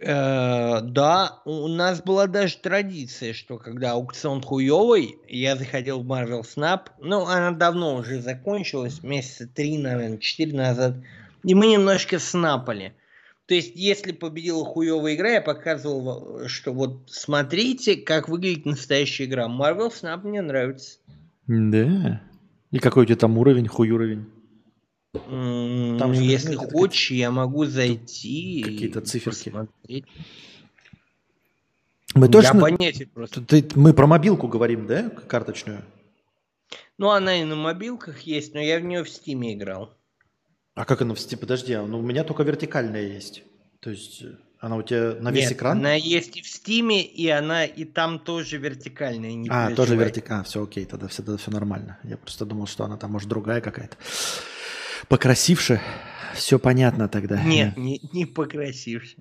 Э, 0.01 0.81
да, 0.81 1.41
у 1.45 1.67
нас 1.67 2.01
была 2.03 2.29
даже 2.29 2.57
традиция, 2.59 3.33
что 3.33 3.59
когда 3.59 3.93
аукцион 3.93 4.43
хуёвый, 4.43 5.17
я 5.27 5.57
заходил 5.57 6.01
в 6.03 6.07
Marvel 6.07 6.43
Snap. 6.43 6.83
Ну, 7.01 7.27
она 7.27 7.51
давно 7.51 7.97
уже 7.97 8.21
закончилась, 8.21 9.03
месяца 9.03 9.49
три, 9.49 9.77
наверное, 9.77 10.19
четыре 10.19 10.57
назад. 10.57 10.95
И 11.43 11.55
мы 11.55 11.67
немножко 11.67 12.21
снапали. 12.21 12.95
То 13.49 13.55
есть, 13.55 13.73
если 13.77 14.13
победила 14.13 14.63
хуёвая 14.63 15.15
игра, 15.15 15.31
я 15.31 15.41
показывал, 15.41 16.47
что 16.49 16.75
вот 16.75 17.05
смотрите, 17.07 17.97
как 17.97 18.29
выглядит 18.29 18.67
настоящая 18.67 19.25
игра. 19.25 19.49
Marvel 19.49 19.91
Snap 19.91 20.21
мне 20.29 20.43
нравится. 20.43 20.99
Да. 21.47 22.21
И 22.71 22.79
какой 22.79 23.05
у 23.05 23.07
тебя 23.07 23.17
там 23.17 23.39
уровень, 23.39 23.67
хуй 23.67 23.89
уровень? 23.89 24.27
Там 25.15 26.15
же 26.15 26.23
если 26.23 26.57
хочешь, 26.57 27.11
я 27.11 27.31
могу 27.31 27.65
зайти. 27.65 28.63
какие-то 28.63 29.01
циферки. 29.01 29.49
посмотреть. 29.49 30.05
Мы 32.15 32.27
Я 32.27 32.33
точно... 32.33 32.61
понятия 32.61 33.07
просто. 33.07 33.41
Ты- 33.41 33.67
мы 33.77 33.95
про 33.95 34.07
мобилку 34.07 34.47
говорим, 34.47 34.87
да, 34.87 35.09
карточную? 35.09 35.87
Ну, 36.99 37.09
она 37.09 37.41
и 37.41 37.45
на 37.45 37.57
мобилках 37.57 38.21
есть, 38.21 38.53
но 38.53 38.61
я 38.61 38.79
в 38.79 38.83
нее 38.83 39.05
в 39.05 39.09
Стиме 39.09 39.55
играл. 39.55 39.95
А 40.79 40.85
как 40.85 41.03
она 41.03 41.15
в 41.15 41.19
Steam? 41.19 41.39
Подожди, 41.39 41.73
а, 41.73 41.83
ну 41.85 41.99
у 41.99 42.03
меня 42.03 42.23
только 42.25 42.45
вертикальная 42.45 43.03
есть. 43.03 43.43
То 43.81 43.91
есть 43.91 44.23
э, 44.23 44.37
она 44.61 44.77
у 44.77 44.83
тебя 44.83 45.15
на 45.21 45.31
весь 45.33 45.45
Нет, 45.45 45.53
экран? 45.53 45.79
Она 45.79 45.95
есть 45.95 46.37
и 46.37 46.43
в 46.43 46.47
Стиме, 46.49 47.03
и 47.03 47.29
она 47.29 47.65
и 47.65 47.85
там 47.85 48.19
тоже 48.21 48.59
вертикальная. 48.59 49.33
не 49.33 49.49
А, 49.49 49.69
тоже 49.69 49.77
переживай. 49.77 50.05
вертикальная. 50.07 50.45
все 50.45 50.63
окей, 50.63 50.85
тогда 50.85 51.09
все, 51.09 51.23
тогда 51.23 51.37
все 51.37 51.51
нормально. 51.51 51.99
Я 52.05 52.17
просто 52.17 52.45
думал, 52.45 52.67
что 52.67 52.85
она 52.85 52.97
там, 52.97 53.11
может, 53.11 53.29
другая 53.29 53.61
какая-то. 53.61 53.97
Покрасивше. 55.09 55.81
Все 56.35 56.59
понятно 56.59 57.09
тогда. 57.09 57.43
Нет, 57.43 57.77
не, 57.77 58.01
не 58.13 58.25
покрасивше. 58.27 59.17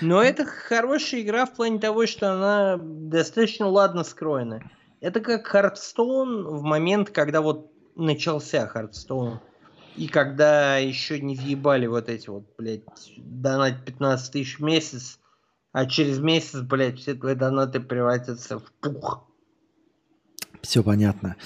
Но 0.00 0.22
это 0.22 0.44
хорошая 0.44 1.22
игра 1.22 1.46
в 1.46 1.54
плане 1.54 1.80
того, 1.80 2.06
что 2.06 2.32
она 2.32 2.78
достаточно 2.80 3.66
ладно 3.66 4.04
скроена. 4.04 4.62
Это 5.00 5.20
как 5.20 5.46
Hearthstone 5.46 6.44
в 6.44 6.62
момент, 6.62 7.10
когда 7.10 7.40
вот 7.40 7.72
начался 7.96 8.66
Hearthstone. 8.68 9.40
И 9.96 10.08
когда 10.08 10.76
еще 10.76 11.20
не 11.20 11.36
въебали 11.36 11.86
вот 11.86 12.08
эти 12.08 12.28
вот, 12.28 12.44
блядь, 12.58 12.82
донать 13.16 13.84
15 13.84 14.32
тысяч 14.32 14.58
в 14.58 14.62
месяц, 14.62 15.18
а 15.72 15.86
через 15.86 16.18
месяц, 16.18 16.60
блядь, 16.60 16.98
все 16.98 17.14
твои 17.14 17.34
донаты 17.34 17.80
превратятся 17.80 18.58
в 18.58 18.72
пух. 18.80 19.26
Все 20.62 20.82
понятно. 20.82 21.36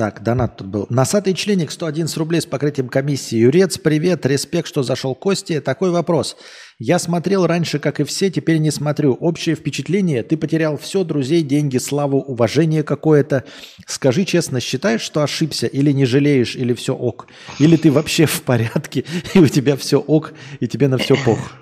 Так, 0.00 0.22
донат 0.22 0.56
тут 0.56 0.68
был. 0.68 0.86
Носатый 0.88 1.34
членик 1.34 1.70
111 1.70 2.16
рублей 2.16 2.40
с 2.40 2.46
покрытием 2.46 2.88
комиссии. 2.88 3.36
Юрец, 3.36 3.76
привет, 3.76 4.24
респект, 4.24 4.66
что 4.66 4.82
зашел 4.82 5.14
Кости. 5.14 5.60
Такой 5.60 5.90
вопрос. 5.90 6.38
Я 6.78 6.98
смотрел 6.98 7.46
раньше, 7.46 7.78
как 7.78 8.00
и 8.00 8.04
все, 8.04 8.30
теперь 8.30 8.56
не 8.60 8.70
смотрю. 8.70 9.12
Общее 9.12 9.56
впечатление, 9.56 10.22
ты 10.22 10.38
потерял 10.38 10.78
все, 10.78 11.04
друзей, 11.04 11.42
деньги, 11.42 11.76
славу, 11.76 12.16
уважение 12.22 12.82
какое-то. 12.82 13.44
Скажи 13.86 14.24
честно, 14.24 14.58
считаешь, 14.58 15.02
что 15.02 15.22
ошибся 15.22 15.66
или 15.66 15.92
не 15.92 16.06
жалеешь, 16.06 16.56
или 16.56 16.72
все 16.72 16.94
ок? 16.94 17.26
Или 17.58 17.76
ты 17.76 17.92
вообще 17.92 18.24
в 18.24 18.40
порядке, 18.40 19.04
и 19.34 19.38
у 19.38 19.48
тебя 19.48 19.76
все 19.76 19.98
ок, 20.00 20.32
и 20.60 20.66
тебе 20.66 20.88
на 20.88 20.96
все 20.96 21.14
пох? 21.22 21.56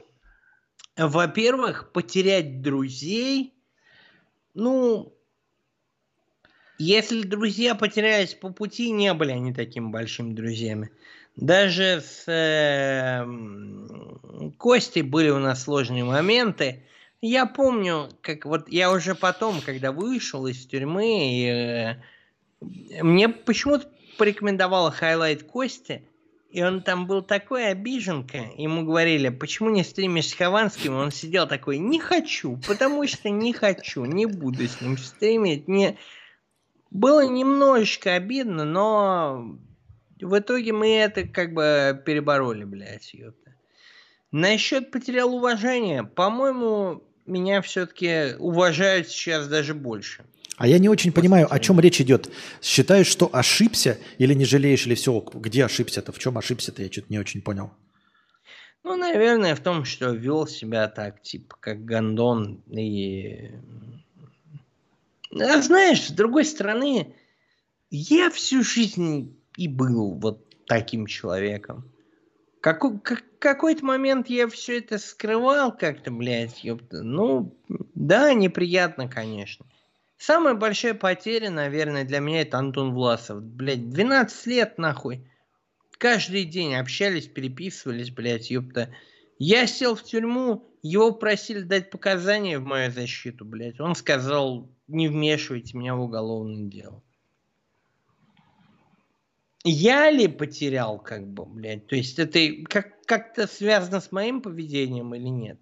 Во-первых, 0.96 1.90
потерять 1.92 2.62
друзей, 2.62 3.52
ну, 4.54 5.17
если 6.78 7.22
друзья 7.22 7.74
потерялись 7.74 8.34
по 8.34 8.50
пути, 8.50 8.90
не 8.90 9.12
были 9.14 9.32
они 9.32 9.52
такими 9.52 9.88
большими 9.88 10.32
друзьями. 10.32 10.90
Даже 11.36 12.02
с 12.04 12.24
э, 12.26 13.24
Костей 14.58 15.02
были 15.02 15.30
у 15.30 15.38
нас 15.38 15.64
сложные 15.64 16.04
моменты. 16.04 16.82
Я 17.20 17.46
помню, 17.46 18.08
как 18.20 18.44
вот 18.44 18.68
я 18.68 18.90
уже 18.92 19.14
потом, 19.14 19.60
когда 19.60 19.92
вышел 19.92 20.46
из 20.46 20.66
тюрьмы, 20.66 21.32
и, 21.32 21.46
э, 21.46 23.02
мне 23.02 23.28
почему-то 23.28 23.88
порекомендовал 24.16 24.90
хайлайт 24.90 25.44
Кости, 25.44 26.02
и 26.50 26.62
он 26.62 26.82
там 26.82 27.06
был 27.06 27.22
такой 27.22 27.68
обиженка. 27.68 28.38
Ему 28.56 28.84
говорили, 28.84 29.28
почему 29.28 29.70
не 29.70 29.84
стримишь 29.84 30.28
с 30.28 30.34
Хованским? 30.34 30.94
Он 30.94 31.10
сидел 31.10 31.46
такой, 31.46 31.78
не 31.78 32.00
хочу, 32.00 32.58
потому 32.66 33.06
что 33.06 33.28
не 33.30 33.52
хочу, 33.52 34.04
не 34.06 34.26
буду 34.26 34.66
с 34.66 34.80
ним 34.80 34.96
стримить. 34.96 35.68
Не... 35.68 35.98
Было 36.90 37.26
немножечко 37.26 38.14
обидно, 38.14 38.64
но 38.64 39.58
в 40.20 40.38
итоге 40.38 40.72
мы 40.72 40.96
это 40.96 41.24
как 41.24 41.52
бы 41.52 42.00
перебороли, 42.04 42.64
блядь, 42.64 43.12
ёпта. 43.14 43.54
Насчет 44.30 44.90
потерял 44.90 45.34
уважение, 45.34 46.04
по-моему, 46.04 47.02
меня 47.26 47.62
все-таки 47.62 48.34
уважают 48.38 49.08
сейчас 49.08 49.48
даже 49.48 49.74
больше. 49.74 50.24
А 50.56 50.66
я 50.66 50.78
не 50.78 50.88
очень 50.88 51.12
понимаю, 51.12 51.46
о 51.48 51.58
чем 51.60 51.78
речь 51.78 52.00
идет. 52.00 52.30
Считаешь, 52.60 53.06
что 53.06 53.30
ошибся 53.32 53.98
или 54.18 54.34
не 54.34 54.44
жалеешь, 54.44 54.86
или 54.86 54.96
все? 54.96 55.20
Где 55.32 55.64
ошибся-то? 55.64 56.10
В 56.10 56.18
чем 56.18 56.36
ошибся-то? 56.36 56.82
Я 56.82 56.90
что-то 56.90 57.06
не 57.10 57.18
очень 57.18 57.42
понял. 57.42 57.70
Ну, 58.82 58.96
наверное, 58.96 59.54
в 59.54 59.60
том, 59.60 59.84
что 59.84 60.10
вел 60.10 60.48
себя 60.48 60.88
так, 60.88 61.22
типа, 61.22 61.56
как 61.60 61.84
гондон. 61.84 62.62
И... 62.66 63.52
А 65.40 65.60
знаешь, 65.62 66.08
с 66.08 66.10
другой 66.10 66.44
стороны, 66.44 67.14
я 67.90 68.30
всю 68.30 68.62
жизнь 68.62 69.36
и 69.56 69.68
был 69.68 70.14
вот 70.14 70.44
таким 70.66 71.06
человеком. 71.06 71.90
Как, 72.60 72.82
какой-то 73.38 73.84
момент 73.84 74.28
я 74.28 74.48
все 74.48 74.78
это 74.78 74.98
скрывал 74.98 75.76
как-то, 75.76 76.10
блядь, 76.10 76.64
ёпта. 76.64 77.02
Ну, 77.02 77.56
да, 77.94 78.34
неприятно, 78.34 79.08
конечно. 79.08 79.66
Самая 80.18 80.54
большая 80.54 80.94
потеря, 80.94 81.50
наверное, 81.50 82.04
для 82.04 82.18
меня 82.18 82.42
это 82.42 82.58
Антон 82.58 82.92
Власов. 82.92 83.42
Блядь, 83.42 83.88
12 83.88 84.46
лет, 84.46 84.78
нахуй. 84.78 85.30
Каждый 85.96 86.44
день 86.44 86.74
общались, 86.74 87.28
переписывались, 87.28 88.10
блядь, 88.10 88.50
ёпта. 88.50 88.92
Я 89.38 89.66
сел 89.66 89.94
в 89.94 90.02
тюрьму, 90.02 90.64
его 90.82 91.12
просили 91.12 91.60
дать 91.60 91.90
показания 91.90 92.58
в 92.58 92.64
мою 92.64 92.90
защиту, 92.90 93.44
блядь. 93.44 93.80
Он 93.80 93.94
сказал, 93.94 94.68
не 94.88 95.08
вмешивайте 95.08 95.76
меня 95.76 95.94
в 95.94 96.00
уголовное 96.00 96.64
дело 96.64 97.02
я 99.64 100.10
ли 100.10 100.28
потерял, 100.28 100.98
как 100.98 101.26
бы, 101.26 101.44
блядь? 101.44 101.86
То 101.86 101.96
есть 101.96 102.18
это 102.18 102.40
как- 102.68 103.04
как-то 103.04 103.46
связано 103.46 104.00
с 104.00 104.12
моим 104.12 104.40
поведением 104.40 105.14
или 105.14 105.28
нет? 105.28 105.58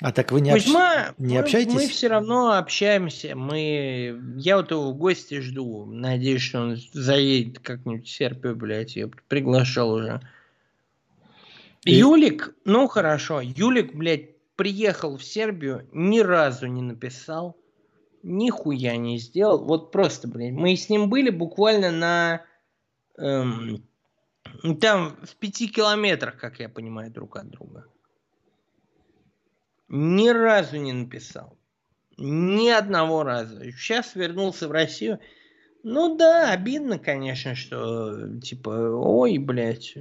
А 0.00 0.12
так 0.12 0.32
вы 0.32 0.40
не, 0.40 0.50
общ- 0.50 0.64
Кузьма, 0.64 1.14
не 1.18 1.34
мы, 1.34 1.40
общаетесь? 1.40 1.74
мы 1.74 1.86
все 1.86 2.08
равно 2.08 2.52
общаемся. 2.58 3.36
Мы... 3.36 4.20
Я 4.36 4.56
вот 4.56 4.72
его 4.72 4.90
в 4.90 4.96
гости 4.96 5.38
жду. 5.40 5.84
Надеюсь, 5.84 6.42
что 6.42 6.60
он 6.60 6.76
заедет 6.92 7.60
как-нибудь 7.60 8.06
в 8.06 8.10
Сербию, 8.10 8.56
блядь. 8.56 8.96
Я 8.96 9.08
приглашал 9.28 9.92
уже. 9.92 10.20
Юлик, 11.84 12.54
ну 12.64 12.86
хорошо. 12.88 13.40
Юлик, 13.40 13.94
блядь, 13.94 14.36
приехал 14.56 15.16
в 15.16 15.24
Сербию, 15.24 15.88
ни 15.92 16.20
разу 16.20 16.66
не 16.66 16.82
написал 16.82 17.56
нихуя 18.22 18.96
не 18.96 19.18
сделал. 19.18 19.64
Вот 19.64 19.92
просто, 19.92 20.28
блядь, 20.28 20.52
мы 20.52 20.76
с 20.76 20.88
ним 20.88 21.08
были 21.08 21.30
буквально 21.30 21.90
на... 21.90 22.44
эм, 23.18 23.86
там 24.80 25.16
в 25.22 25.36
пяти 25.36 25.68
километрах, 25.68 26.36
как 26.38 26.60
я 26.60 26.68
понимаю, 26.68 27.10
друг 27.10 27.36
от 27.36 27.50
друга. 27.50 27.86
Ни 29.88 30.28
разу 30.28 30.76
не 30.76 30.92
написал. 30.92 31.58
Ни 32.16 32.68
одного 32.68 33.24
раза. 33.24 33.70
Сейчас 33.72 34.14
вернулся 34.14 34.68
в 34.68 34.72
Россию. 34.72 35.18
Ну 35.84 36.16
да, 36.16 36.52
обидно, 36.52 36.98
конечно, 36.98 37.54
что 37.54 38.38
типа, 38.38 38.70
ой, 38.70 39.38
блядь, 39.38 39.94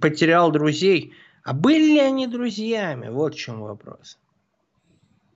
потерял 0.00 0.50
друзей. 0.50 1.12
А 1.42 1.52
были 1.52 1.92
ли 1.92 1.98
они 1.98 2.26
друзьями? 2.26 3.08
Вот 3.08 3.34
в 3.34 3.38
чем 3.38 3.60
вопрос. 3.60 4.18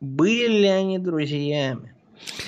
Были 0.00 0.60
ли 0.62 0.66
они 0.66 0.98
друзьями? 0.98 1.94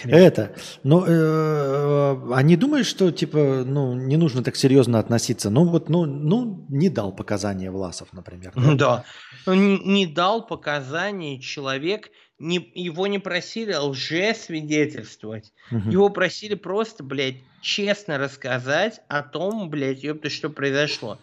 Это, 0.05 0.55
ну, 0.83 1.05
э, 1.07 2.35
а 2.35 2.43
не 2.43 2.57
думаешь, 2.57 2.87
что, 2.87 3.13
типа, 3.13 3.65
ну, 3.65 3.95
не 3.95 4.17
нужно 4.17 4.43
так 4.43 4.57
серьезно 4.57 4.99
относиться? 4.99 5.51
Ну, 5.51 5.65
вот, 5.65 5.89
ну, 5.89 6.07
ну 6.07 6.67
не 6.69 6.89
дал 6.89 7.13
показания 7.13 7.71
Власов, 7.71 8.09
например. 8.13 8.53
да? 8.57 8.75
Да. 8.75 9.05
Он 9.47 9.69
не, 9.69 9.79
не 9.79 10.07
дал 10.07 10.47
показаний 10.47 11.41
человек, 11.41 12.11
не, 12.41 12.73
его 12.75 13.07
не 13.07 13.19
просили 13.19 13.75
лжесвидетельствовать. 13.75 15.53
Мгм. 15.71 15.91
Его 15.91 16.09
просили 16.09 16.55
просто, 16.55 17.05
блядь, 17.05 17.37
честно 17.61 18.19
рассказать 18.19 19.03
о 19.09 19.23
том, 19.23 19.69
блядь, 19.69 20.03
ёпта, 20.03 20.31
что 20.31 20.49
произошло. 20.49 21.19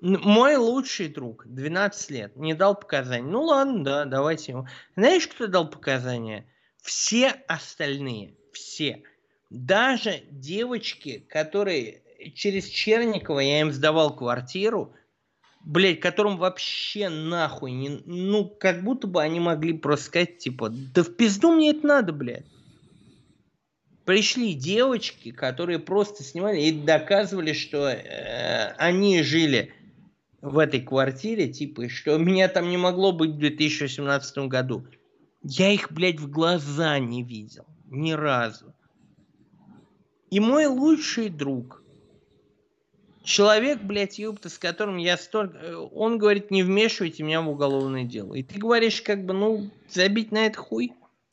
Мой 0.00 0.56
лучший 0.56 1.08
друг, 1.08 1.46
12 1.46 2.10
лет, 2.10 2.36
не 2.36 2.54
дал 2.54 2.78
показания. 2.78 3.26
Ну 3.26 3.42
ладно, 3.42 3.82
да, 3.82 4.04
давайте 4.04 4.52
ему. 4.52 4.68
Знаешь, 4.94 5.26
кто 5.26 5.48
дал 5.48 5.68
показания? 5.68 6.46
Все 6.80 7.34
остальные, 7.48 8.34
все. 8.52 9.02
Даже 9.50 10.22
девочки, 10.30 11.18
которые 11.28 12.02
через 12.34 12.68
Черникова, 12.68 13.40
я 13.40 13.60
им 13.60 13.72
сдавал 13.72 14.14
квартиру, 14.14 14.94
блядь, 15.66 16.00
которым 16.00 16.38
вообще 16.38 17.08
нахуй 17.08 17.72
не... 17.72 18.00
Ну, 18.06 18.48
как 18.48 18.82
будто 18.82 19.06
бы 19.08 19.20
они 19.20 19.40
могли 19.40 19.74
просто 19.74 20.06
сказать, 20.06 20.38
типа, 20.38 20.70
да 20.70 21.02
в 21.02 21.14
пизду 21.16 21.52
мне 21.52 21.70
это 21.70 21.86
надо, 21.86 22.12
блядь. 22.12 22.46
Пришли 24.04 24.54
девочки, 24.54 25.32
которые 25.32 25.80
просто 25.80 26.22
снимали 26.22 26.60
и 26.60 26.72
доказывали, 26.72 27.52
что 27.52 27.88
э, 27.88 28.74
они 28.78 29.22
жили 29.22 29.74
в 30.40 30.58
этой 30.58 30.80
квартире, 30.80 31.48
типа, 31.48 31.88
что 31.88 32.16
меня 32.16 32.46
там 32.46 32.70
не 32.70 32.76
могло 32.76 33.10
быть 33.10 33.32
в 33.32 33.38
2018 33.38 34.38
году. 34.46 34.86
Я 35.42 35.72
их, 35.72 35.90
блядь, 35.90 36.20
в 36.20 36.30
глаза 36.30 37.00
не 37.00 37.24
видел. 37.24 37.66
Ни 37.86 38.12
разу. 38.12 38.72
И 40.30 40.38
мой 40.38 40.66
лучший 40.66 41.28
друг, 41.28 41.82
человек, 43.26 43.82
блядь, 43.82 44.18
ёпта, 44.18 44.48
с 44.48 44.56
которым 44.56 44.96
я 44.96 45.18
столько... 45.18 45.58
э, 45.58 45.74
Он 45.74 46.16
говорит, 46.16 46.50
не 46.50 46.62
вмешивайте 46.62 47.22
меня 47.22 47.42
в 47.42 47.50
уголовное 47.50 48.04
дело. 48.04 48.34
И 48.34 48.42
ты 48.42 48.58
говоришь, 48.58 49.02
как 49.02 49.26
бы, 49.26 49.34
ну, 49.34 49.70
забить 49.90 50.32
на 50.32 50.46
это 50.46 50.58
хуй. 50.58 50.92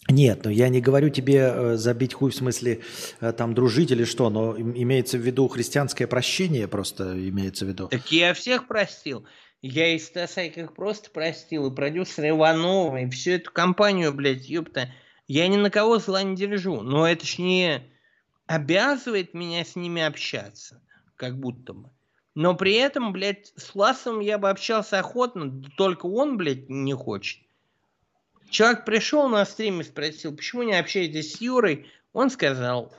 Нет, 0.10 0.41
ну 0.44 0.52
я 0.52 0.68
не 0.68 0.82
говорю 0.82 1.10
тебе 1.10 1.38
э, 1.53 1.76
забить 1.78 2.14
хуй 2.14 2.32
в 2.32 2.36
смысле 2.36 2.82
э, 3.22 3.32
там 3.32 3.53
дружить 3.53 3.91
или 3.91 4.03
что, 4.03 4.30
но 4.30 4.53
им- 4.53 4.74
имеется 4.76 5.18
в 5.18 5.22
виду 5.22 5.48
христианское 5.48 6.07
прощение 6.07 6.68
просто 6.68 7.14
имеется 7.30 7.64
в 7.64 7.70
виду. 7.70 7.88
Так 7.88 8.11
я 8.11 8.34
всех 8.34 8.68
простил. 8.68 9.26
Я 9.61 9.95
и 9.95 9.99
Стаса 9.99 10.41
их 10.41 10.74
просто 10.74 11.10
простил, 11.10 11.68
и 11.72 11.74
продюсера 11.74 12.28
Иванова, 12.28 12.98
и 12.98 13.10
всю 13.10 13.32
эту 13.32 13.49
компанию, 13.52 14.11
блядь, 14.14 14.49
ёпта. 14.49 14.90
Я 15.28 15.48
ни 15.48 15.56
на 15.56 15.70
кого 15.70 15.99
зла 15.99 16.22
не 16.22 16.36
держу, 16.36 16.82
но 16.82 17.07
это 17.07 17.26
ж 17.26 17.38
не 17.38 17.82
обязывает 18.45 19.34
меня 19.34 19.64
с 19.64 19.78
ними 19.78 20.02
общаться, 20.02 20.82
как 21.24 21.40
будто 21.40 21.72
бы. 21.72 21.90
Но 22.36 22.54
при 22.54 22.74
этом, 22.74 23.14
блядь, 23.14 23.54
с 23.56 23.74
Ласом 23.76 24.20
я 24.20 24.38
бы 24.38 24.50
общался 24.50 25.00
охотно, 25.00 25.64
только 25.78 26.06
он, 26.08 26.36
блядь, 26.36 26.68
не 26.68 26.94
хочет. 26.94 27.40
Человек 28.50 28.84
пришел 28.84 29.30
на 29.30 29.45
стрим 29.45 29.80
и 29.80 29.84
спросил, 29.86 30.36
почему 30.36 30.64
не 30.64 30.74
общаетесь 30.78 31.36
с 31.36 31.41
Юрой? 31.41 31.88
Он 32.12 32.30
сказал, 32.30 32.91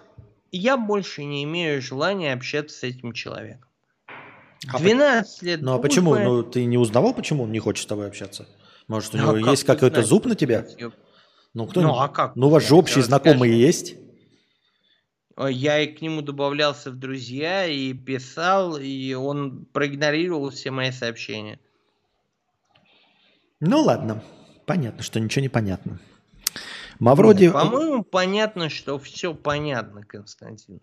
я 0.52 0.78
больше 0.78 1.24
не 1.24 1.44
имею 1.44 1.82
желания 1.82 2.32
общаться 2.32 2.78
с 2.78 2.82
этим 2.82 3.12
человеком. 3.12 3.68
А 4.72 4.78
12 4.78 5.42
лет. 5.42 5.60
Ну 5.60 5.74
а 5.74 5.78
почему? 5.78 6.14
дружбы. 6.14 6.30
Ну 6.30 6.42
ты 6.44 6.64
не 6.64 6.78
узнавал, 6.78 7.12
почему 7.12 7.42
он 7.42 7.52
не 7.52 7.59
хочет 7.59 7.82
с 7.82 7.86
тобой 7.86 8.06
общаться? 8.06 8.48
Может, 8.88 9.14
у 9.14 9.18
Ну, 9.18 9.22
него 9.24 9.32
а 9.32 9.40
как 9.40 9.51
есть 9.51 9.64
какой-то 9.64 10.02
зуб 10.02 10.24
на 10.24 10.34
тебя? 10.34 10.66
Ну, 11.52 11.66
кто 11.66 11.82
Ну, 11.82 11.98
а 11.98 12.09
как? 12.09 12.34
Ну, 12.36 12.46
у 12.46 12.51
вас 12.51 12.66
же 12.66 12.74
общие 12.74 13.05
знакомые 13.05 13.52
расскажу. 13.52 13.66
есть? 13.66 14.03
Э, 15.36 15.48
Я 15.51 15.81
и 15.81 15.86
к 15.86 16.01
нему 16.01 16.23
добавлялся 16.23 16.90
в 16.90 16.97
друзья 16.97 17.66
и 17.66 17.93
писал, 17.93 18.77
и 18.77 19.15
он 19.15 19.66
проигнорировал 19.66 20.51
все 20.51 20.70
мои 20.70 20.90
сообщения. 20.90 21.59
Ну 23.61 23.81
ладно, 23.82 24.23
понятно, 24.66 25.02
что 25.02 25.20
ничего 25.20 25.43
не 25.43 25.48
понятно. 25.48 26.01
Мавроди, 27.01 27.51
По-моему, 27.51 28.05
понятно, 28.05 28.69
что 28.69 28.98
все 28.98 29.35
понятно, 29.35 30.05
Константин. 30.05 30.81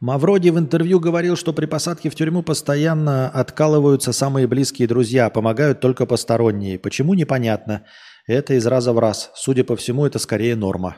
Мавроди 0.00 0.48
в 0.48 0.58
интервью 0.58 0.98
говорил, 0.98 1.36
что 1.36 1.52
при 1.52 1.66
посадке 1.66 2.08
в 2.08 2.14
тюрьму 2.14 2.42
постоянно 2.42 3.28
откалываются 3.28 4.12
самые 4.12 4.46
близкие 4.46 4.88
друзья, 4.88 5.28
помогают 5.28 5.80
только 5.80 6.06
посторонние. 6.06 6.78
Почему 6.78 7.12
непонятно? 7.12 7.84
Это 8.26 8.54
из 8.54 8.66
раза 8.66 8.94
в 8.94 8.98
раз. 8.98 9.30
Судя 9.34 9.62
по 9.62 9.76
всему, 9.76 10.06
это 10.06 10.18
скорее 10.18 10.56
норма. 10.56 10.96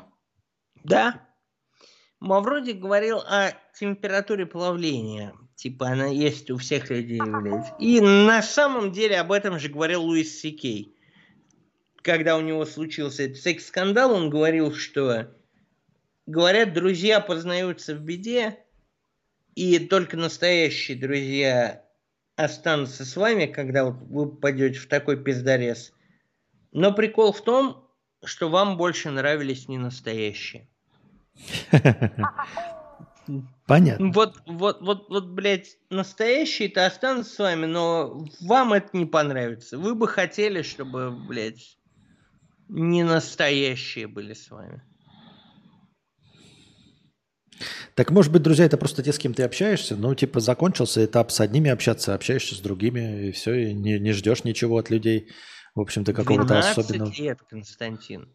Да. 0.85 1.32
Мавроди 2.23 2.71
говорил 2.71 3.19
о 3.19 3.51
температуре 3.77 4.47
плавления. 4.47 5.35
Типа 5.57 5.89
она 5.89 6.07
есть 6.07 6.53
у 6.53 6.57
всех 6.57 6.89
людей, 6.89 7.21
блядь. 7.21 7.73
И 7.81 8.01
на 8.01 8.43
самом 8.43 8.93
деле 8.93 9.19
об 9.19 9.33
этом 9.33 9.59
же 9.59 9.69
говорил 9.69 10.05
Луис 10.05 10.41
Сикей. 10.41 10.97
Когда 12.01 12.37
у 12.37 12.41
него 12.41 12.65
случился 12.65 13.25
этот 13.25 13.39
секс-скандал, 13.39 14.13
он 14.13 14.31
говорил, 14.31 14.73
что 14.73 15.35
говорят, 16.27 16.75
друзья 16.75 17.19
познаются 17.19 17.97
в 17.97 18.01
беде, 18.01 18.57
и 19.57 19.81
только 19.81 20.17
настоящие 20.17 20.97
друзья 20.97 21.85
останутся 22.37 23.05
с 23.05 23.17
вами, 23.17 23.47
когда 23.47 23.85
вот 23.85 23.97
вы 24.01 24.31
попадете 24.31 24.79
в 24.79 24.87
такой 24.87 25.21
пиздарез. 25.21 25.93
Но 26.71 26.95
прикол 26.95 27.33
в 27.33 27.43
том, 27.43 27.91
что 28.25 28.49
вам 28.49 28.77
больше 28.77 29.11
нравились 29.11 29.67
не 29.67 29.79
настоящие. 29.79 30.69
Понятно. 33.67 34.13
Вот, 34.13 34.43
вот, 34.47 34.81
вот, 34.81 35.09
вот, 35.09 35.29
блядь, 35.29 35.77
настоящие-то 35.91 36.85
останутся 36.85 37.35
с 37.35 37.39
вами, 37.39 37.67
но 37.67 38.27
вам 38.41 38.73
это 38.73 38.89
не 38.93 39.07
понравится. 39.07 39.79
Вы 39.79 39.95
бы 39.95 40.09
хотели, 40.09 40.63
чтобы, 40.63 41.11
блядь, 41.11 41.79
не 42.69 43.05
настоящие 43.05 44.09
были 44.09 44.35
с 44.35 44.51
вами. 44.51 44.83
Так 47.95 48.11
может 48.11 48.33
быть, 48.33 48.43
друзья, 48.43 48.65
это 48.65 48.79
просто 48.79 49.03
те, 49.03 49.13
с 49.13 49.19
кем 49.19 49.35
ты 49.35 49.43
общаешься. 49.43 49.97
Ну, 49.97 50.15
типа, 50.15 50.41
закончился 50.41 51.05
этап 51.05 51.31
с 51.31 51.41
одними 51.41 51.71
общаться, 51.71 52.15
общаешься 52.15 52.55
с 52.55 52.61
другими, 52.61 53.29
и 53.29 53.33
все, 53.33 53.55
и 53.55 53.75
не, 53.75 53.99
не 53.99 54.13
ждешь 54.13 54.45
ничего 54.45 54.79
от 54.79 54.91
людей. 54.91 55.29
В 55.75 55.81
общем-то, 55.81 56.13
какого-то 56.13 56.47
12 56.47 56.79
особенного. 56.79 57.13
лет, 57.15 57.39
Константин. 57.49 58.29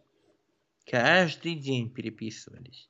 Каждый 0.90 1.56
день 1.56 1.90
переписывались. 1.90 2.90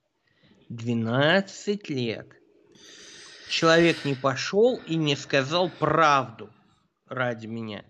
12 0.69 1.89
лет. 1.89 2.27
Человек 3.49 4.05
не 4.05 4.13
пошел 4.13 4.79
и 4.85 4.95
не 4.95 5.15
сказал 5.15 5.69
правду 5.69 6.51
ради 7.07 7.47
меня. 7.47 7.83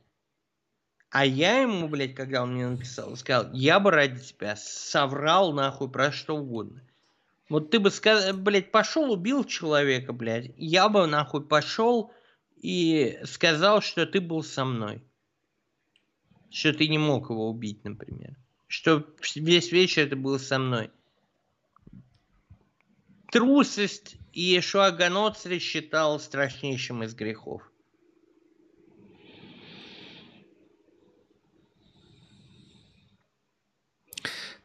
А 1.09 1.25
я 1.25 1.61
ему, 1.61 1.89
блядь, 1.89 2.15
когда 2.15 2.43
он 2.43 2.53
мне 2.53 2.67
написал, 2.67 3.17
сказал, 3.17 3.51
я 3.51 3.81
бы 3.81 3.91
ради 3.91 4.21
тебя 4.21 4.55
соврал 4.55 5.51
нахуй 5.51 5.89
про 5.89 6.11
что 6.11 6.38
угодно. 6.38 6.81
Вот 7.49 7.71
ты 7.71 7.79
бы, 7.79 7.91
сказал, 7.91 8.34
блядь, 8.34 8.71
пошел, 8.71 9.11
убил 9.11 9.43
человека, 9.43 10.13
блядь. 10.13 10.51
Я 10.55 10.88
бы 10.88 11.05
нахуй 11.07 11.45
пошел 11.45 12.13
и 12.55 13.19
сказал, 13.25 13.81
что 13.81 14.05
ты 14.05 14.21
был 14.21 14.41
со 14.43 14.63
мной. 14.63 15.03
Что 16.49 16.71
ты 16.71 16.88
не 16.88 16.97
мог 16.97 17.29
его 17.29 17.49
убить, 17.49 17.84
например. 17.84 18.38
Что 18.68 19.06
весь 19.35 19.72
вечер 19.72 20.10
ты 20.10 20.15
был 20.15 20.38
со 20.39 20.60
мной. 20.60 20.91
Трусость 23.31 24.18
и 24.34 24.60
Шуаганоцри 24.60 25.60
считал 25.60 26.19
страшнейшим 26.19 27.03
из 27.03 27.14
грехов. 27.15 27.64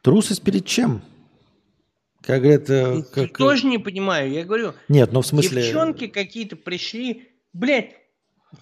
Трусость 0.02 0.42
перед 0.42 0.66
чем? 0.66 1.02
Как 2.22 2.40
говорят... 2.42 2.68
э, 2.70 2.96
Я 2.96 3.02
Как... 3.28 3.38
тоже 3.38 3.66
не 3.66 3.78
понимаю. 3.78 4.30
Я 4.30 4.44
говорю, 4.44 4.74
Нет, 4.88 5.12
ну 5.12 5.22
в 5.22 5.26
смысле... 5.26 5.62
девчонки 5.62 6.08
какие-то 6.08 6.56
пришли. 6.56 7.30
Блядь, 7.52 7.94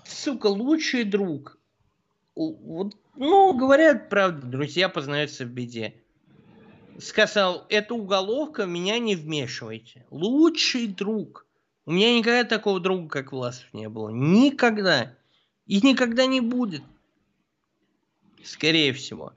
сука, 0.06 0.46
лучший 0.48 1.04
друг. 1.04 1.58
Вот, 2.34 2.94
ну, 3.16 3.52
говорят, 3.54 4.08
правда, 4.08 4.46
друзья 4.46 4.88
познаются 4.88 5.44
в 5.44 5.48
беде. 5.48 5.94
Сказал, 6.98 7.66
это 7.68 7.94
уголовка, 7.94 8.66
меня 8.66 8.98
не 8.98 9.16
вмешивайте. 9.16 10.06
Лучший 10.10 10.86
друг. 10.86 11.46
У 11.86 11.92
меня 11.92 12.16
никогда 12.16 12.44
такого 12.44 12.78
друга, 12.78 13.08
как 13.08 13.32
Власов, 13.32 13.66
не 13.72 13.88
было. 13.88 14.10
Никогда. 14.10 15.16
И 15.66 15.80
никогда 15.86 16.26
не 16.26 16.40
будет. 16.40 16.82
Скорее 18.44 18.92
всего. 18.92 19.32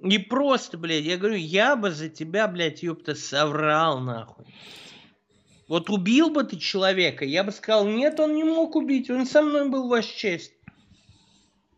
И 0.00 0.18
просто, 0.18 0.78
блядь, 0.78 1.04
я 1.04 1.16
говорю, 1.16 1.36
я 1.36 1.76
бы 1.76 1.90
за 1.90 2.08
тебя, 2.08 2.48
блядь, 2.48 2.82
ёпта, 2.82 3.14
соврал, 3.14 4.00
нахуй. 4.00 4.46
Вот 5.68 5.88
убил 5.90 6.30
бы 6.30 6.42
ты 6.44 6.58
человека, 6.58 7.24
я 7.24 7.44
бы 7.44 7.52
сказал, 7.52 7.86
нет, 7.86 8.18
он 8.18 8.34
не 8.34 8.44
мог 8.44 8.74
убить, 8.76 9.08
он 9.10 9.26
со 9.26 9.42
мной 9.42 9.68
был, 9.68 9.88
ваша 9.88 10.14
честь. 10.14 10.52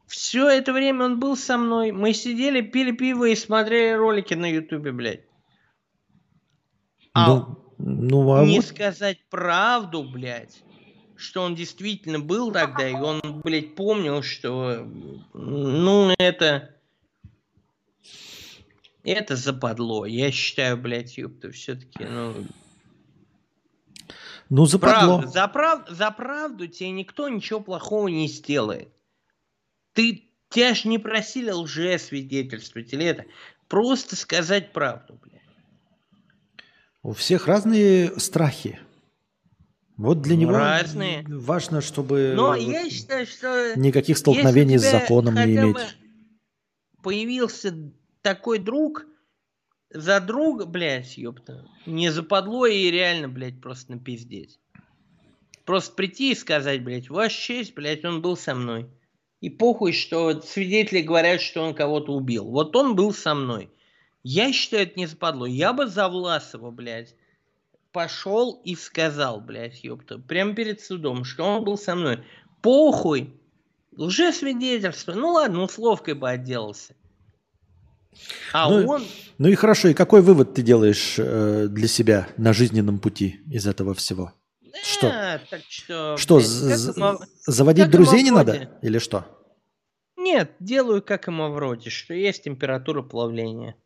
Все 0.07 0.49
это 0.49 0.73
время 0.73 1.07
он 1.07 1.19
был 1.19 1.37
со 1.37 1.57
мной. 1.57 1.93
Мы 1.93 2.13
сидели, 2.15 2.61
пили 2.61 2.93
пиво 2.93 3.25
и 3.25 3.35
смотрели 3.35 3.95
ролики 3.95 4.35
на 4.35 4.51
ютубе, 4.51 4.93
блядь. 4.93 5.25
А 7.13 7.29
Ну, 7.29 7.59
ну, 7.79 8.33
а 8.35 8.45
не 8.45 8.57
вот- 8.57 8.67
сказать 8.67 9.19
правду, 9.31 10.05
блядь, 10.05 10.63
что 11.17 11.43
он 11.43 11.55
действительно 11.55 12.21
был 12.21 12.53
тогда, 12.53 12.89
и 12.89 12.95
он, 12.95 13.21
блядь, 13.43 13.75
помнил, 13.75 14.23
что, 14.23 14.87
ну, 15.33 16.13
это... 16.19 16.71
Это 19.05 19.37
западло. 19.37 20.07
Я 20.07 20.31
считаю, 20.33 20.79
блядь, 20.79 21.19
ёпта, 21.19 21.51
все-таки, 21.51 22.05
ну... 22.05 22.35
ну 24.49 24.65
западло. 24.65 25.19
Правда, 25.19 25.29
за, 25.29 25.47
прав- 25.49 25.89
за 25.91 26.11
правду 26.11 26.67
тебе 26.69 26.91
никто 26.91 27.29
ничего 27.29 27.61
плохого 27.61 28.09
не 28.09 28.29
сделает. 28.29 28.89
Ты, 29.95 30.31
тебя 30.51 30.75
ж 30.75 30.85
не 30.85 30.99
просили 30.99 31.51
лжесвидетельствовать 31.51 32.93
или 32.93 33.07
это. 33.07 33.25
Просто 33.69 34.16
сказать 34.16 34.73
правду, 34.73 35.19
блядь. 35.23 35.41
У 37.03 37.12
всех 37.12 37.47
разные 37.47 38.19
страхи. 38.21 38.79
Вот 39.97 40.21
для 40.23 40.35
Ну, 40.35 40.41
него 40.43 40.53
разные. 40.53 41.25
важно, 41.29 41.81
чтобы 41.81 42.33
Но 42.35 42.55
я 42.57 42.91
считаю, 42.91 43.27
что... 43.27 43.75
никаких 43.77 44.19
столкновений 44.19 44.77
с 44.79 44.91
законом 44.91 45.35
не 45.35 45.55
иметь. 45.57 45.97
Появился 47.03 47.93
такой 48.23 48.59
друг, 48.59 49.07
за 49.91 50.21
друга, 50.21 50.66
блядь, 50.66 51.16
ёпта, 51.16 51.69
не 51.87 52.11
западло 52.11 52.66
и 52.66 52.91
реально, 52.91 53.29
блядь, 53.29 53.61
просто 53.61 53.93
напиздеть. 53.93 54.59
Просто 55.65 55.95
прийти 55.95 56.33
и 56.33 56.35
сказать, 56.35 56.83
блядь, 56.83 57.09
ваша 57.09 57.41
честь, 57.41 57.75
блядь, 57.75 58.05
он 58.05 58.21
был 58.21 58.37
со 58.37 58.55
мной. 58.55 58.91
И 59.45 59.51
похуй, 59.51 59.93
что 59.93 60.41
свидетели 60.41 61.03
говорят, 61.03 61.43
что 61.43 61.62
он 61.62 61.75
кого-то 61.75 62.12
убил. 62.12 62.47
Вот 62.47 62.75
он 62.77 62.97
был 62.97 63.12
со 63.12 63.35
мной. 63.35 63.69
Я 64.23 64.53
считаю, 64.55 64.85
это 64.85 64.99
не 64.99 65.07
западло. 65.07 65.45
Я 65.45 65.75
бы 65.75 65.87
за 65.87 66.09
Власова, 66.09 66.71
блядь, 66.71 67.15
пошел 67.93 68.59
и 68.65 68.75
сказал, 68.75 69.41
блядь, 69.43 69.85
ёпта, 69.85 70.19
прямо 70.19 70.55
перед 70.55 70.81
судом, 70.81 71.25
что 71.25 71.45
он 71.45 71.62
был 71.62 71.77
со 71.77 71.95
мной. 71.95 72.21
Похуй. 72.62 73.35
Лжесвидетельство. 73.99 75.12
Ну 75.12 75.33
ладно, 75.33 75.62
условкой 75.62 76.15
бы 76.15 76.31
отделался. 76.31 76.95
А 78.55 78.71
Ну, 78.71 78.89
он... 78.89 79.05
Ну 79.37 79.49
и 79.49 79.55
хорошо, 79.55 79.89
и 79.89 79.95
какой 79.95 80.23
вывод 80.23 80.55
ты 80.55 80.62
делаешь 80.62 81.16
э, 81.19 81.66
для 81.69 81.89
себя 81.89 82.29
на 82.39 82.55
жизненном 82.55 82.99
пути 82.99 83.41
из 83.51 83.66
этого 83.66 83.93
всего? 83.93 84.33
Что? 84.83 85.07
«А, 85.09 85.41
так 85.51 85.61
что... 85.69 86.16
Что, 86.16 86.37
блядь, 86.37 86.47
з- 86.49 86.93
з- 86.93 87.19
заводить 87.47 87.91
друзей 87.91 88.23
не 88.23 88.31
надо? 88.31 88.71
Или 88.83 88.99
что? 88.99 89.25
Нет, 90.25 90.53
делаю 90.59 91.03
как 91.03 91.29
и 91.29 91.31
Мавроди, 91.31 91.91
что 91.91 92.15
есть 92.15 92.45
температура 92.45 93.03
плавления. 93.03 93.77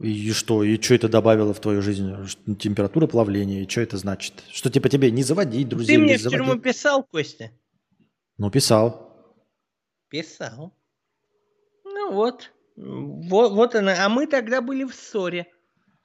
И 0.00 0.32
что? 0.32 0.62
И 0.62 0.80
что 0.80 0.94
это 0.94 1.08
добавило 1.10 1.52
в 1.52 1.60
твою 1.60 1.82
жизнь? 1.82 2.26
Что- 2.26 2.54
Температура 2.54 3.06
плавления. 3.06 3.64
И 3.64 3.68
что 3.68 3.82
это 3.82 3.98
значит? 3.98 4.42
Что 4.50 4.70
типа 4.70 4.88
тебе 4.88 5.10
не 5.10 5.22
заводить 5.22 5.68
друзей? 5.68 5.96
Ты 5.96 6.00
не 6.00 6.04
мне 6.06 6.16
в 6.16 6.20
заводить? 6.20 6.46
тюрьму 6.46 6.60
писал, 6.62 7.04
Костя? 7.04 7.50
Ну, 8.38 8.50
писал. 8.50 9.14
Писал. 10.08 10.72
Ну 11.84 12.12
вот. 12.12 12.50
Вот, 12.76 13.52
вот 13.52 13.74
она. 13.74 14.06
А 14.06 14.08
мы 14.08 14.26
тогда 14.26 14.62
были 14.62 14.84
в 14.84 14.94
ссоре. 14.94 15.48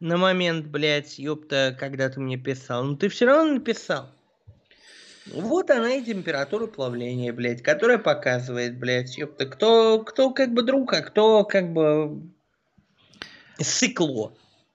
На 0.02 0.18
момент, 0.18 0.68
блядь, 0.68 1.18
ёпта, 1.18 1.78
когда 1.80 2.10
ты 2.10 2.20
мне 2.20 2.38
писал. 2.38 2.84
Ну 2.84 2.98
ты 2.98 3.08
все 3.08 3.26
равно 3.26 3.54
написал. 3.54 4.10
Вот 5.32 5.70
она 5.72 5.94
и 5.94 6.04
температура 6.04 6.68
плавления, 6.68 7.32
блядь, 7.32 7.62
которая 7.62 7.98
показывает, 7.98 8.78
блядь, 8.78 9.18
ёпта, 9.18 9.46
кто, 9.46 10.00
кто 10.00 10.32
как 10.32 10.54
бы 10.54 10.64
друг, 10.64 10.94
а 10.94 11.02
кто 11.02 11.46
как 11.46 11.72
бы 11.72 12.22
сыкло. 13.60 14.34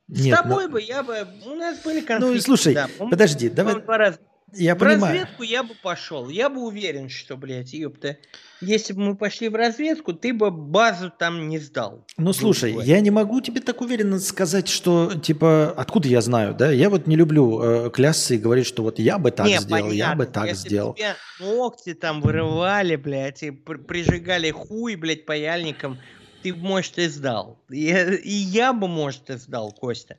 С 0.08 0.24
Нет, 0.24 0.38
тобой 0.38 0.66
ну- 0.66 0.72
бы 0.72 0.80
я 0.80 1.02
бы... 1.02 1.26
У 1.44 1.54
нас 1.54 1.78
были 1.82 2.00
конфликты. 2.00 2.34
Ну, 2.36 2.40
слушай, 2.40 2.74
да, 2.74 2.88
подожди, 2.98 3.50
давай, 3.50 3.80
два 3.80 3.98
раза. 3.98 4.18
Я 4.54 4.74
в 4.74 4.78
понимаю. 4.78 5.00
разведку 5.14 5.42
я 5.42 5.62
бы 5.62 5.74
пошел. 5.82 6.28
Я 6.28 6.48
бы 6.48 6.62
уверен, 6.62 7.08
что, 7.08 7.36
блядь, 7.36 7.72
ёпта, 7.72 8.16
если 8.60 8.92
бы 8.92 9.02
мы 9.02 9.16
пошли 9.16 9.48
в 9.48 9.54
разведку, 9.54 10.12
ты 10.12 10.32
бы 10.32 10.50
базу 10.50 11.10
там 11.16 11.48
не 11.48 11.58
сдал. 11.58 12.04
Ну, 12.16 12.32
слушай, 12.32 12.72
я 12.84 13.00
не 13.00 13.10
могу 13.10 13.40
тебе 13.40 13.60
так 13.60 13.80
уверенно 13.80 14.18
сказать, 14.18 14.68
что, 14.68 15.14
типа, 15.14 15.70
откуда 15.76 16.08
я 16.08 16.20
знаю, 16.20 16.54
да? 16.54 16.70
Я 16.72 16.90
вот 16.90 17.06
не 17.06 17.14
люблю 17.16 17.60
э, 17.62 17.90
клясться 17.90 18.34
и 18.34 18.38
говорить, 18.38 18.66
что 18.66 18.82
вот 18.82 18.98
я 18.98 19.18
бы 19.18 19.30
так 19.30 19.46
Не, 19.46 19.58
сделал, 19.58 19.90
я 19.90 20.14
бы 20.14 20.24
понятно, 20.24 20.26
так 20.40 20.48
если 20.48 20.68
сделал. 20.68 20.94
тебе 20.94 21.14
ногти 21.40 21.94
там 21.94 22.20
вырывали, 22.20 22.96
блядь, 22.96 23.42
и 23.42 23.50
пр- 23.50 23.78
прижигали 23.78 24.50
хуй, 24.50 24.96
блядь, 24.96 25.24
паяльником, 25.24 25.98
ты, 26.42 26.54
может, 26.54 26.98
и 26.98 27.06
сдал. 27.08 27.58
И, 27.70 27.86
и 27.90 28.30
я 28.32 28.72
бы, 28.72 28.88
может, 28.88 29.28
и 29.30 29.36
сдал, 29.36 29.72
Костя, 29.72 30.16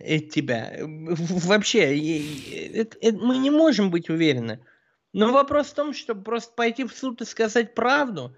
тебя. 0.00 0.72
В- 0.80 1.46
Вообще, 1.46 1.86
мы 3.02 3.38
не 3.38 3.50
можем 3.50 3.90
быть 3.90 4.08
уверены. 4.10 4.60
Но 5.12 5.32
вопрос 5.32 5.68
в 5.68 5.74
том, 5.74 5.94
чтобы 5.94 6.22
просто 6.22 6.52
пойти 6.54 6.84
в 6.84 6.92
суд 6.92 7.20
и 7.22 7.24
сказать 7.24 7.74
правду. 7.74 8.34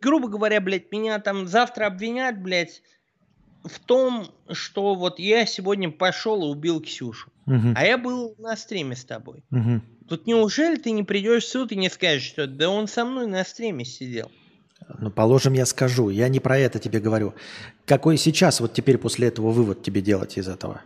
Грубо 0.00 0.28
говоря, 0.28 0.60
блядь, 0.60 0.90
меня 0.90 1.18
там 1.18 1.46
завтра 1.46 1.86
обвинят, 1.86 2.40
блядь, 2.42 2.82
в 3.64 3.78
том, 3.78 4.26
что 4.50 4.94
вот 4.94 5.18
я 5.18 5.46
сегодня 5.46 5.90
пошел 5.90 6.42
и 6.44 6.50
убил 6.50 6.80
Ксюшу. 6.80 7.30
Мгм, 7.46 7.74
А 7.76 7.84
я 7.84 7.98
был 7.98 8.34
на 8.38 8.56
стриме 8.56 8.96
с 8.96 9.04
тобой. 9.04 9.44
мгм. 9.50 9.82
Тут 10.08 10.26
неужели 10.26 10.76
ты 10.76 10.90
не 10.90 11.02
придешь 11.04 11.44
в 11.44 11.48
суд 11.48 11.72
и 11.72 11.76
не 11.76 11.88
скажешь, 11.88 12.24
что 12.24 12.46
да 12.46 12.68
он 12.70 12.88
со 12.88 13.04
мной 13.04 13.26
на 13.26 13.44
стриме 13.44 13.84
сидел? 13.84 14.30
Ну, 14.98 15.10
положим, 15.10 15.52
я 15.52 15.64
скажу. 15.66 16.08
Я 16.10 16.28
не 16.28 16.40
про 16.40 16.58
это 16.58 16.78
тебе 16.80 16.98
говорю. 16.98 17.34
Какой 17.86 18.16
сейчас, 18.16 18.60
вот 18.60 18.74
теперь 18.74 18.98
после 18.98 19.28
этого 19.28 19.50
вывод 19.52 19.82
тебе 19.82 20.00
делать 20.00 20.36
из 20.36 20.48
этого? 20.48 20.82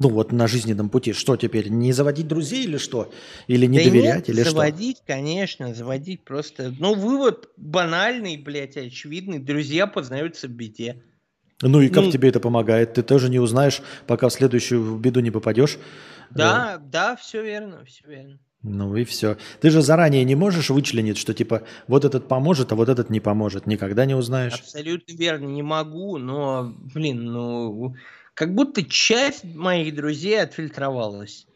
Ну, 0.00 0.08
вот 0.08 0.32
на 0.32 0.48
жизненном 0.48 0.88
пути. 0.88 1.12
Что 1.12 1.36
теперь? 1.36 1.68
Не 1.68 1.92
заводить 1.92 2.26
друзей 2.26 2.64
или 2.64 2.78
что? 2.78 3.12
Или 3.48 3.66
не 3.66 3.78
Да 3.78 3.84
доверять, 3.84 4.16
нет, 4.16 4.28
или 4.30 4.42
что? 4.42 4.52
заводить, 4.52 5.02
конечно, 5.06 5.74
заводить 5.74 6.24
просто. 6.24 6.74
Ну, 6.78 6.94
вывод 6.94 7.50
банальный, 7.58 8.38
блядь, 8.38 8.78
очевидный. 8.78 9.38
Друзья 9.38 9.86
познаются 9.86 10.48
в 10.48 10.52
беде. 10.52 11.02
Ну 11.62 11.82
и 11.82 11.90
как 11.90 12.04
Ну- 12.04 12.10
тебе 12.10 12.30
это 12.30 12.40
помогает? 12.40 12.94
Ты 12.94 13.02
тоже 13.02 13.28
не 13.28 13.38
узнаешь, 13.38 13.82
пока 14.06 14.30
в 14.30 14.32
следующую 14.32 14.96
беду 14.96 15.20
не 15.20 15.30
попадешь. 15.30 15.78
Да, 16.30 16.80
да, 16.82 17.14
все 17.16 17.42
верно, 17.44 17.84
все 17.84 18.04
верно. 18.08 18.38
Ну 18.62 18.96
и 18.96 19.04
все. 19.04 19.36
Ты 19.60 19.68
же 19.70 19.82
заранее 19.82 20.24
не 20.24 20.34
можешь 20.34 20.70
вычленить, 20.70 21.18
что 21.18 21.34
типа 21.34 21.62
вот 21.88 22.04
этот 22.06 22.28
поможет, 22.28 22.72
а 22.72 22.74
вот 22.74 22.88
этот 22.88 23.10
не 23.10 23.20
поможет. 23.20 23.66
Никогда 23.66 24.06
не 24.06 24.14
узнаешь. 24.14 24.54
Абсолютно 24.54 25.12
верно, 25.12 25.46
не 25.46 25.62
могу, 25.62 26.16
но, 26.18 26.74
блин, 26.94 27.24
ну, 27.24 27.94
как 28.34 28.54
будто 28.54 28.82
часть 28.82 29.44
моих 29.44 29.94
друзей 29.94 30.40
отфильтровалась. 30.40 31.46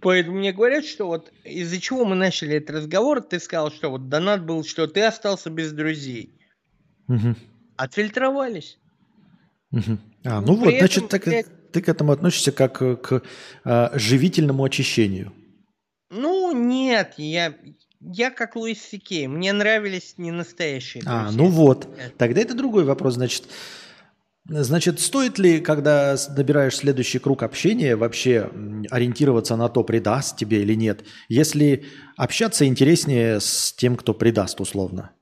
Поэтому 0.00 0.38
мне 0.38 0.52
говорят, 0.52 0.86
что 0.86 1.06
вот 1.06 1.30
из-за 1.44 1.80
чего 1.80 2.04
мы 2.04 2.16
начали 2.16 2.56
этот 2.56 2.76
разговор, 2.76 3.20
ты 3.20 3.38
сказал, 3.38 3.70
что 3.70 3.90
вот 3.90 4.08
донат 4.08 4.44
был, 4.44 4.64
что 4.64 4.86
ты 4.86 5.02
остался 5.02 5.50
без 5.50 5.72
друзей. 5.72 6.30
Мгм. 7.08 7.36
Отфильтровались. 7.76 8.78
Мгм. 9.70 10.00
А, 10.24 10.40
Ну, 10.40 10.46
ну 10.48 10.54
вот, 10.56 10.74
значит, 10.78 10.96
этом, 10.98 11.08
так, 11.08 11.24
блядь- 11.26 11.46
ты 11.72 11.82
к 11.82 11.88
этому 11.88 12.12
относишься 12.12 12.52
как 12.52 12.80
э, 12.80 12.96
к 12.96 13.22
э, 13.64 13.98
живительному 13.98 14.64
очищению. 14.64 15.32
Ну, 16.10 16.52
нет, 16.52 17.14
я, 17.18 17.54
я 18.00 18.30
как 18.30 18.56
Луис 18.56 18.80
Сикей. 18.80 19.26
Мне 19.26 19.52
нравились 19.52 20.14
не 20.16 20.30
настоящие 20.30 21.02
А, 21.04 21.30
ну 21.32 21.48
вот. 21.48 21.86
Тогда 22.16 22.40
это 22.40 22.54
другой 22.54 22.84
вопрос. 22.84 23.14
Значит, 23.14 23.44
значит, 24.48 25.00
стоит 25.00 25.38
ли, 25.38 25.60
когда 25.60 26.16
набираешь 26.36 26.76
следующий 26.76 27.18
круг 27.18 27.42
общения, 27.42 27.96
вообще 27.96 28.50
ориентироваться 28.90 29.56
на 29.56 29.68
то, 29.68 29.82
предаст 29.84 30.36
тебе 30.36 30.62
или 30.62 30.74
нет? 30.74 31.04
Если 31.28 31.86
общаться 32.16 32.66
интереснее 32.66 33.40
с 33.40 33.72
тем, 33.72 33.96
кто 33.96 34.14
предаст, 34.14 34.60
условно. 34.60 35.12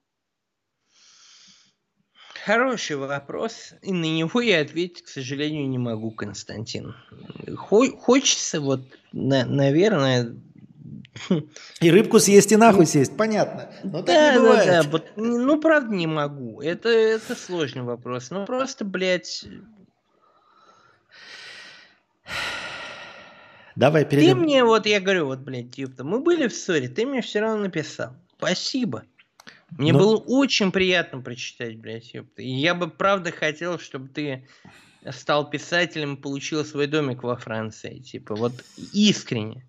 Хороший 2.45 2.97
вопрос, 2.97 3.73
и 3.81 3.91
на 3.91 4.05
него 4.05 4.43
я 4.43 4.61
ответить, 4.61 5.03
к 5.03 5.09
сожалению, 5.09 5.67
не 5.67 5.79
могу, 5.79 6.11
Константин. 6.11 6.95
Хо- 7.57 7.97
хочется 7.97 8.61
вот, 8.61 8.83
на- 9.13 9.47
наверное... 9.47 10.37
И 11.81 11.91
рыбку 11.91 12.19
съесть, 12.19 12.51
и 12.53 12.57
нахуй 12.57 12.87
съесть, 12.87 13.17
понятно. 13.17 13.71
Но 13.85 13.99
так 14.03 14.07
Да, 14.07 14.31
не 14.33 14.37
да, 14.39 14.43
бывает. 14.43 14.67
да, 14.67 14.83
вот, 14.91 15.13
ну, 15.17 15.61
правда, 15.61 15.95
не 15.95 16.07
могу. 16.07 16.61
Это, 16.61 16.89
это 16.89 17.35
сложный 17.37 17.83
вопрос. 17.83 18.31
Ну, 18.31 18.45
просто, 18.47 18.85
блядь, 18.85 19.45
Давай 23.77 24.05
ты 24.05 24.11
перейдем. 24.13 24.39
мне, 24.41 24.65
вот 24.65 24.87
я 24.87 25.01
говорю, 25.01 25.27
вот, 25.27 25.41
блядь, 25.41 25.77
ёпта, 25.77 26.05
мы 26.05 26.21
были 26.21 26.47
в 26.47 26.55
ссоре, 26.55 26.89
ты 26.89 27.05
мне 27.07 27.23
все 27.23 27.41
равно 27.41 27.63
написал. 27.65 28.15
Спасибо. 28.39 29.03
Мне 29.77 29.93
Ну- 29.93 29.99
было 29.99 30.17
очень 30.17 30.71
приятно 30.71 31.21
прочитать, 31.21 31.77
блядь, 31.79 32.15
ёпта. 32.15 32.43
И 32.43 32.49
я 32.49 32.75
бы, 32.75 32.89
правда, 32.89 33.33
хотел, 33.33 33.79
чтобы 33.81 34.09
ты 34.09 34.47
стал 35.11 35.51
писателем 35.51 36.15
и 36.15 36.21
получил 36.21 36.65
свой 36.65 36.87
домик 36.87 37.25
во 37.25 37.37
Франции. 37.37 37.99
Типа, 37.99 38.37
вот 38.37 38.53
искренне. 38.93 39.67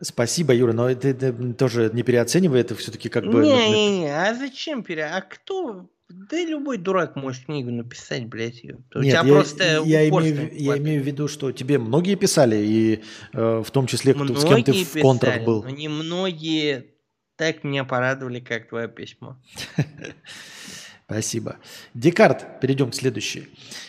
Спасибо, 0.00 0.54
Юра, 0.54 0.72
но 0.72 0.94
ты, 0.94 1.14
ты 1.14 1.32
тоже 1.52 1.90
не 1.92 2.02
переоценивай 2.02 2.60
это 2.60 2.74
все-таки 2.74 3.08
как 3.08 3.24
бы... 3.26 3.42
Не-не-не, 3.42 4.08
а 4.08 4.34
зачем 4.34 4.82
пере... 4.82 5.04
А 5.04 5.20
кто... 5.20 5.88
Да 6.08 6.38
любой 6.44 6.76
дурак 6.76 7.16
может 7.16 7.46
книгу 7.46 7.70
написать, 7.70 8.26
блядь. 8.26 8.62
ёпта. 8.62 8.98
У 8.98 9.02
Нет, 9.02 9.12
тебя 9.12 9.26
я, 9.26 9.34
просто 9.34 9.64
я, 9.64 10.08
имею, 10.08 10.50
я 10.52 10.76
имею 10.76 11.02
в 11.02 11.06
виду, 11.06 11.26
что 11.26 11.52
тебе 11.52 11.78
многие 11.78 12.16
писали, 12.16 12.56
и 12.56 13.02
э, 13.32 13.62
в 13.64 13.70
том 13.70 13.86
числе, 13.86 14.12
кто, 14.12 14.34
с 14.34 14.44
кем 14.44 14.62
ты 14.62 14.72
в 14.72 15.00
контрах 15.00 15.34
писали, 15.34 15.46
был. 15.46 15.62
но 15.62 15.70
не 15.70 15.88
многие 15.88 16.92
так 17.36 17.64
меня 17.64 17.84
порадовали, 17.84 18.40
как 18.40 18.68
твое 18.68 18.88
письмо. 18.88 19.40
Спасибо. 21.12 21.56
Декарт, 21.94 22.60
перейдем 22.60 22.90
к 22.90 22.94
следующей. 22.94 23.48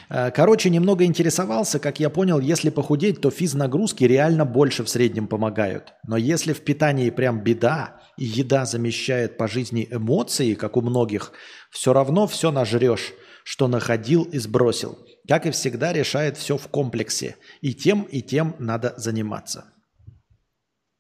Э, 0.10 0.32
Короче, 0.32 0.70
немного 0.70 1.06
интересовался, 1.06 1.80
как 1.80 2.00
я 2.00 2.10
понял, 2.10 2.40
если 2.40 2.70
похудеть, 2.70 3.22
то 3.22 3.32
физнагрузки 3.32 4.04
реально 4.04 4.46
больше 4.46 4.84
в 4.84 4.90
среднем 4.90 5.28
помогают. 5.28 5.94
Но 6.08 6.18
если 6.18 6.54
в 6.54 6.62
питании 6.62 7.10
прям 7.10 7.44
беда, 7.44 8.00
и 8.18 8.26
еда 8.26 8.66
замещает 8.66 9.38
по 9.38 9.48
жизни 9.48 9.88
эмоции, 9.90 10.54
как 10.54 10.78
у 10.78 10.82
многих, 10.82 11.32
все 11.72 11.94
равно 11.94 12.28
все 12.28 12.52
нажрешь, 12.52 13.14
что 13.44 13.68
находил 13.68 14.24
и 14.24 14.38
сбросил. 14.38 14.98
Как 15.28 15.46
и 15.46 15.52
всегда, 15.52 15.94
решает 15.94 16.38
все 16.38 16.58
в 16.58 16.68
комплексе. 16.68 17.38
И 17.62 17.74
тем, 17.74 18.04
и 18.04 18.22
тем 18.22 18.56
надо 18.60 18.94
заниматься. 18.98 19.66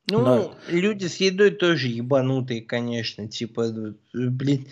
Ну, 0.09 0.23
Да. 0.23 0.51
люди 0.69 1.05
с 1.05 1.17
едой 1.17 1.51
тоже 1.51 1.87
ебанутые, 1.87 2.61
конечно. 2.61 3.29
Типа, 3.29 3.61
э, 3.61 3.93
блин, 4.13 4.67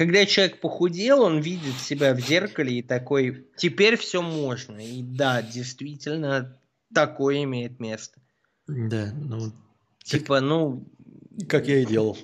когда 0.00 0.24
человек 0.24 0.60
похудел, 0.60 1.20
он 1.20 1.40
видит 1.40 1.78
себя 1.78 2.14
в 2.14 2.20
зеркале 2.20 2.78
и 2.78 2.82
такой, 2.82 3.46
теперь 3.58 3.98
все 3.98 4.22
можно. 4.22 4.78
И 4.78 5.02
да, 5.02 5.42
действительно, 5.42 6.58
такое 6.94 7.42
имеет 7.42 7.80
место. 7.80 8.18
Да, 8.66 9.12
ну, 9.12 9.52
Типа, 10.02 10.40
ну, 10.40 10.88
как 11.46 11.68
я 11.68 11.80
и 11.80 11.84
делал. 11.84 12.16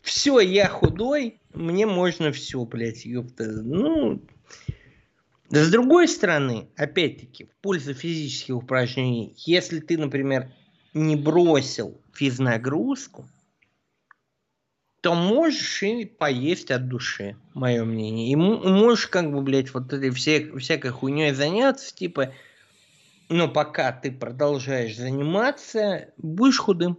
все, 0.00 0.40
я 0.40 0.70
худой, 0.70 1.42
мне 1.52 1.84
можно 1.84 2.32
все, 2.32 2.64
блядь, 2.64 3.04
ёпта. 3.04 3.44
Ну, 3.44 4.22
с 5.50 5.70
другой 5.70 6.08
стороны, 6.08 6.70
опять-таки, 6.76 7.44
в 7.44 7.56
пользу 7.60 7.92
физических 7.92 8.56
упражнений, 8.56 9.34
если 9.44 9.80
ты, 9.80 9.98
например, 9.98 10.50
не 10.94 11.14
бросил 11.14 12.00
физнагрузку, 12.14 13.28
то 15.06 15.14
можешь 15.14 15.84
и 15.84 16.04
поесть 16.04 16.72
от 16.72 16.88
души, 16.88 17.36
мое 17.54 17.84
мнение. 17.84 18.32
И 18.32 18.34
можешь 18.34 19.06
как 19.06 19.30
бы, 19.30 19.40
блядь, 19.40 19.72
вот 19.72 19.92
этой 19.92 20.10
все, 20.10 20.50
всякой 20.58 20.90
хуйней 20.90 21.30
заняться, 21.30 21.94
типа, 21.94 22.32
но 23.28 23.46
пока 23.46 23.92
ты 23.92 24.10
продолжаешь 24.10 24.96
заниматься, 24.96 26.08
будешь 26.16 26.58
худым. 26.58 26.98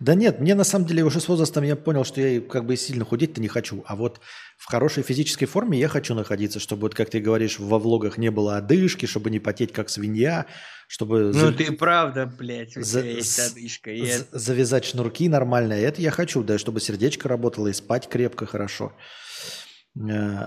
Да 0.00 0.14
нет, 0.14 0.40
мне 0.40 0.54
на 0.54 0.64
самом 0.64 0.86
деле 0.86 1.04
уже 1.04 1.20
с 1.20 1.28
возрастом 1.28 1.62
я 1.64 1.76
понял, 1.76 2.04
что 2.04 2.20
я 2.20 2.40
как 2.40 2.66
бы 2.66 2.76
сильно 2.76 3.04
худеть-то 3.04 3.40
не 3.40 3.48
хочу. 3.48 3.84
А 3.86 3.94
вот 3.96 4.20
в 4.56 4.66
хорошей 4.66 5.02
физической 5.04 5.46
форме 5.46 5.78
я 5.78 5.88
хочу 5.88 6.14
находиться, 6.14 6.58
чтобы, 6.58 6.82
вот 6.82 6.94
как 6.94 7.10
ты 7.10 7.20
говоришь, 7.20 7.58
во 7.58 7.78
влогах 7.78 8.18
не 8.18 8.30
было 8.30 8.56
одышки, 8.56 9.06
чтобы 9.06 9.30
не 9.30 9.38
потеть 9.38 9.72
как 9.72 9.88
свинья, 9.88 10.46
чтобы 10.88 11.32
Ну 11.32 11.32
за- 11.32 11.52
ты 11.52 11.70
правда, 11.72 12.26
блядь, 12.26 12.76
у 12.76 12.82
за- 12.82 13.02
тебя 13.02 13.10
есть 13.12 13.38
одышка. 13.38 13.90
и 13.92 14.04
з- 14.04 14.08
это- 14.22 14.38
завязать 14.38 14.84
шнурки 14.84 15.28
нормально. 15.28 15.74
Это 15.74 16.02
я 16.02 16.10
хочу, 16.10 16.42
да, 16.42 16.58
чтобы 16.58 16.80
сердечко 16.80 17.28
работало 17.28 17.68
и 17.68 17.72
спать 17.72 18.08
крепко, 18.08 18.46
хорошо. 18.46 18.92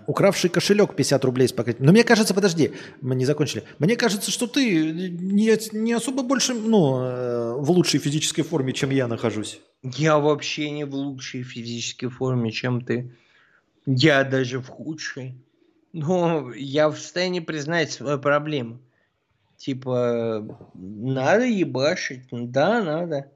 Укравший 0.08 0.50
кошелек 0.50 0.96
50 0.96 1.26
рублей 1.26 1.48
с 1.48 1.52
покрытием. 1.52 1.86
Но 1.86 1.92
мне 1.92 2.04
кажется, 2.04 2.34
подожди, 2.34 2.72
мы 3.02 3.16
не 3.16 3.26
закончили. 3.26 3.64
Мне 3.80 3.98
кажется, 3.98 4.32
что 4.32 4.48
ты 4.48 4.92
не, 4.92 5.78
не 5.78 5.94
особо 5.94 6.24
больше, 6.24 6.54
ну, 6.54 7.02
э, 7.02 7.54
в 7.58 7.70
лучшей 7.72 8.00
физической 8.00 8.44
форме, 8.44 8.72
чем 8.72 8.92
я 8.92 9.08
нахожусь. 9.08 9.60
Я 9.84 10.20
вообще 10.20 10.70
не 10.72 10.86
в 10.86 10.96
лучшей 10.96 11.44
физической 11.44 12.08
форме, 12.08 12.52
чем 12.52 12.82
ты. 12.82 13.12
Я 13.86 14.24
даже 14.24 14.60
в 14.60 14.68
худшей. 14.68 15.36
Но 15.92 16.54
я 16.54 16.90
в 16.90 16.98
состоянии 16.98 17.42
признать 17.42 17.92
свою 17.92 18.20
проблему. 18.20 18.80
Типа, 19.58 20.58
надо 20.74 21.46
ебашить. 21.46 22.28
Да, 22.32 22.82
надо. 22.82 23.32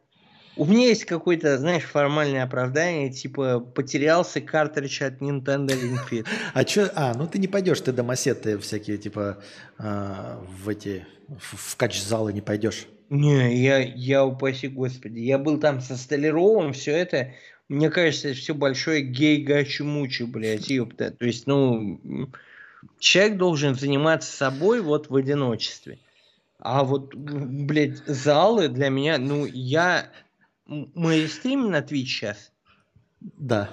У 0.58 0.66
меня 0.66 0.88
есть 0.88 1.06
какое-то, 1.06 1.58
знаешь, 1.58 1.84
формальное 1.84 2.44
оправдание, 2.44 3.12
типа, 3.12 3.60
потерялся 3.60 4.40
картридж 4.40 5.04
от 5.04 5.22
Nintendo 5.22 5.68
Ring 5.68 5.98
Fit. 6.10 6.26
А 6.54 6.64
чё? 6.64 6.90
А, 6.96 7.14
ну 7.14 7.28
ты 7.28 7.40
не 7.40 7.48
пойдешь, 7.48 7.82
ты 7.82 7.92
домосеты 7.92 8.58
всякие, 8.58 8.98
типа, 8.98 9.44
а, 9.78 10.42
в 10.64 10.70
эти, 10.70 11.06
в, 11.28 11.72
в 11.72 11.76
кач-залы 11.76 12.32
не 12.32 12.42
пойдешь. 12.42 12.88
Не, 13.10 13.62
я, 13.62 13.80
я 13.80 14.26
упаси 14.26 14.68
господи. 14.68 15.20
Я 15.20 15.38
был 15.38 15.60
там 15.60 15.82
со 15.82 15.98
Столяровым, 15.98 16.74
все 16.74 16.92
это. 16.92 17.34
Мне 17.68 17.90
кажется, 17.90 18.30
это 18.30 18.38
все 18.38 18.54
большое 18.54 19.02
гей 19.02 19.44
гачи 19.44 19.82
мучи, 19.82 20.24
блядь, 20.24 20.70
ёпта. 20.70 21.12
То 21.12 21.26
есть, 21.26 21.48
ну, 21.48 22.00
человек 23.00 23.38
должен 23.38 23.76
заниматься 23.76 24.36
собой 24.36 24.82
вот 24.82 25.10
в 25.10 25.16
одиночестве. 25.16 26.00
А 26.60 26.84
вот, 26.84 27.14
блядь, 27.14 27.98
залы 28.06 28.70
для 28.70 28.90
меня, 28.90 29.18
ну, 29.18 29.46
я... 29.46 30.12
Мы 30.68 31.28
стримим 31.28 31.72
на 31.72 31.80
Twitch 31.82 32.06
сейчас. 32.06 32.52
Да. 33.20 33.70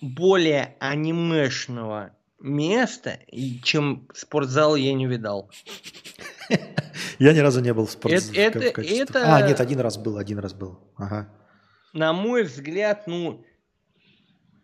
Более 0.00 0.76
анимешного 0.80 2.14
места, 2.40 3.18
чем 3.62 4.06
спортзал 4.14 4.76
я 4.76 4.92
не 4.94 5.06
видал. 5.06 5.50
Я 7.18 7.32
ни 7.32 7.38
разу 7.38 7.60
не 7.60 7.72
был 7.72 7.86
в 7.86 7.90
спортзале. 7.90 8.38
Это- 8.38 8.58
это- 8.60 8.82
это- 8.82 9.34
А, 9.36 9.46
нет, 9.46 9.60
один 9.60 9.80
раз 9.80 9.96
был, 9.96 10.18
один 10.18 10.38
раз 10.38 10.52
был. 10.52 10.78
Ага. 10.96 11.28
на 11.92 12.12
мой 12.12 12.42
взгляд, 12.42 13.06
ну, 13.06 13.44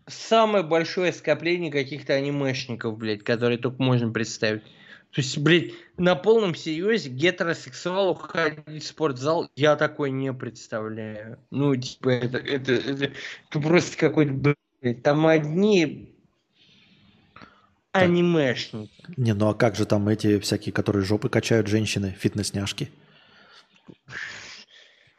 самое 0.09 0.65
большое 0.65 1.13
скопление 1.13 1.71
каких-то 1.71 2.13
анимешников, 2.15 2.99
блядь, 2.99 3.23
которые 3.23 3.57
только 3.57 3.81
можно 3.81 4.11
представить. 4.13 4.63
То 5.13 5.21
есть, 5.21 5.39
блядь, 5.39 5.73
на 5.97 6.15
полном 6.15 6.55
серьезе 6.55 7.11
гетеросексуалу 7.11 8.15
ходить 8.15 8.85
в 8.85 8.87
спортзал 8.87 9.51
я 9.57 9.75
такой 9.75 10.13
не 10.13 10.33
представляю. 10.33 11.39
Ну, 11.51 11.75
типа, 11.75 12.11
это, 12.11 12.39
это, 12.39 12.73
это, 12.73 13.05
это 13.05 13.61
просто 13.61 13.97
какой-то, 13.97 14.55
блядь, 14.81 15.03
там 15.03 15.27
одни 15.27 16.15
анимешники. 17.93 18.93
Не, 19.17 19.35
ну 19.35 19.49
а 19.49 19.55
как 19.55 19.75
же 19.75 19.85
там 19.85 20.09
эти 20.09 20.39
всякие, 20.39 20.73
которые 20.73 21.05
жопы 21.05 21.29
качают 21.29 21.67
женщины, 21.67 22.17
фитнес-няшки? 22.19 22.91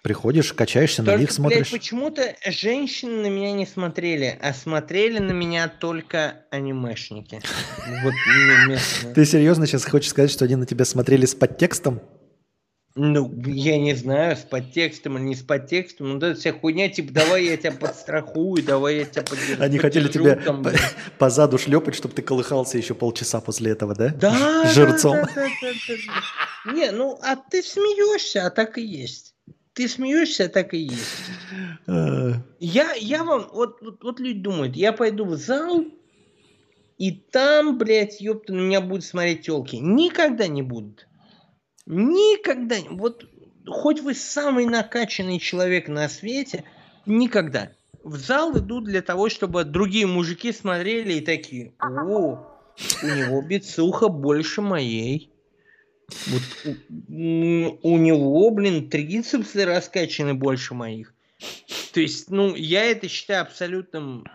Приходишь, 0.02 0.52
качаешься, 0.54 1.04
на 1.04 1.08
Только, 1.12 1.20
них 1.20 1.28
блядь, 1.30 1.36
смотришь. 1.36 1.72
почему-то 1.72 2.36
женщины 2.48 3.22
на 3.22 3.28
меня 3.28 3.52
не 3.52 3.68
смотрели, 3.68 4.36
а 4.42 4.52
смотрели 4.52 5.20
на 5.20 5.32
меня 5.32 5.68
только 5.68 6.46
анимешники. 6.50 7.40
Вот. 8.04 8.14
Ты 9.14 9.26
серьезно 9.26 9.68
сейчас 9.68 9.86
хочешь 9.86 10.10
сказать, 10.10 10.32
что 10.32 10.46
они 10.46 10.56
на 10.56 10.66
тебя 10.66 10.86
смотрели 10.86 11.26
с 11.26 11.36
подтекстом? 11.36 12.02
Ну, 12.96 13.32
я 13.46 13.78
не 13.78 13.94
знаю, 13.94 14.36
с 14.36 14.42
подтекстом 14.42 15.18
или 15.18 15.24
не 15.24 15.36
с 15.36 15.44
подтекстом, 15.44 16.14
вот 16.16 16.24
эта 16.24 16.38
вся 16.40 16.52
хуйня, 16.52 16.90
типа, 16.90 17.14
давай 17.14 17.46
я 17.46 17.56
тебя 17.58 17.72
подстрахую, 17.72 18.64
давай 18.64 18.98
я 18.98 19.06
тебя 19.06 19.24
поддержу. 19.24 19.62
Они 19.64 19.78
хотели 19.78 20.10
тебя 20.10 20.36
там, 20.36 20.62
по, 20.64 20.72
блядь. 20.72 20.96
по 21.18 21.30
заду 21.30 21.58
шлепать, 21.58 21.96
чтобы 21.96 22.14
ты 22.16 22.22
колыхался 22.22 22.78
еще 22.78 22.94
полчаса 22.94 23.40
после 23.40 23.72
этого, 23.72 23.96
да? 23.96 24.10
Да, 24.10 24.66
Жирцом. 24.74 25.16
да, 25.16 25.26
да, 25.36 25.48
да, 25.62 25.72
да, 25.88 25.94
да. 26.66 26.74
Не, 26.74 26.92
ну, 26.92 27.18
а 27.24 27.38
ты 27.38 27.64
смеешься, 27.64 28.46
а 28.48 28.50
так 28.50 28.78
и 28.78 28.82
есть. 28.82 29.31
Ты 29.74 29.88
смеешься, 29.88 30.50
так 30.50 30.74
и 30.74 30.80
есть. 30.80 31.32
Я, 32.60 32.94
я 32.94 33.24
вам, 33.24 33.50
вот, 33.54 33.82
вот, 33.82 34.04
вот 34.04 34.20
люди 34.20 34.40
думают, 34.40 34.76
я 34.76 34.92
пойду 34.92 35.26
в 35.26 35.36
зал, 35.36 35.86
и 36.98 37.12
там, 37.12 37.78
блядь, 37.78 38.22
ёпта, 38.22 38.54
на 38.54 38.60
меня 38.60 38.82
будут 38.82 39.04
смотреть 39.04 39.44
телки. 39.44 39.78
Никогда 39.78 40.48
не 40.48 40.62
будут. 40.62 41.08
Никогда. 41.86 42.76
Вот 42.92 43.26
хоть 43.66 44.02
вы 44.02 44.14
самый 44.14 44.66
накачанный 44.66 45.40
человек 45.40 45.88
на 45.88 46.08
свете, 46.10 46.64
никогда. 47.06 47.72
В 48.04 48.18
зал 48.18 48.58
идут 48.58 48.86
для 48.86 49.02
того, 49.02 49.30
чтобы 49.30 49.64
другие 49.64 50.08
мужики 50.08 50.52
смотрели 50.52 51.14
и 51.14 51.22
такие, 51.22 51.74
о, 51.80 52.46
у 53.04 53.08
него 53.08 53.42
бицуха 53.42 54.08
больше 54.08 54.62
моей. 54.62 55.31
Вот 56.28 56.42
у, 56.66 57.94
у 57.94 57.98
него, 57.98 58.50
блин, 58.52 58.90
трицепсы 58.90 59.66
раскачаны 59.66 60.34
больше 60.34 60.74
моих. 60.74 61.14
То 61.94 62.00
есть, 62.00 62.30
ну, 62.30 62.56
я 62.56 62.86
это 62.86 63.08
считаю 63.08 63.42
абсолютным 63.42 64.26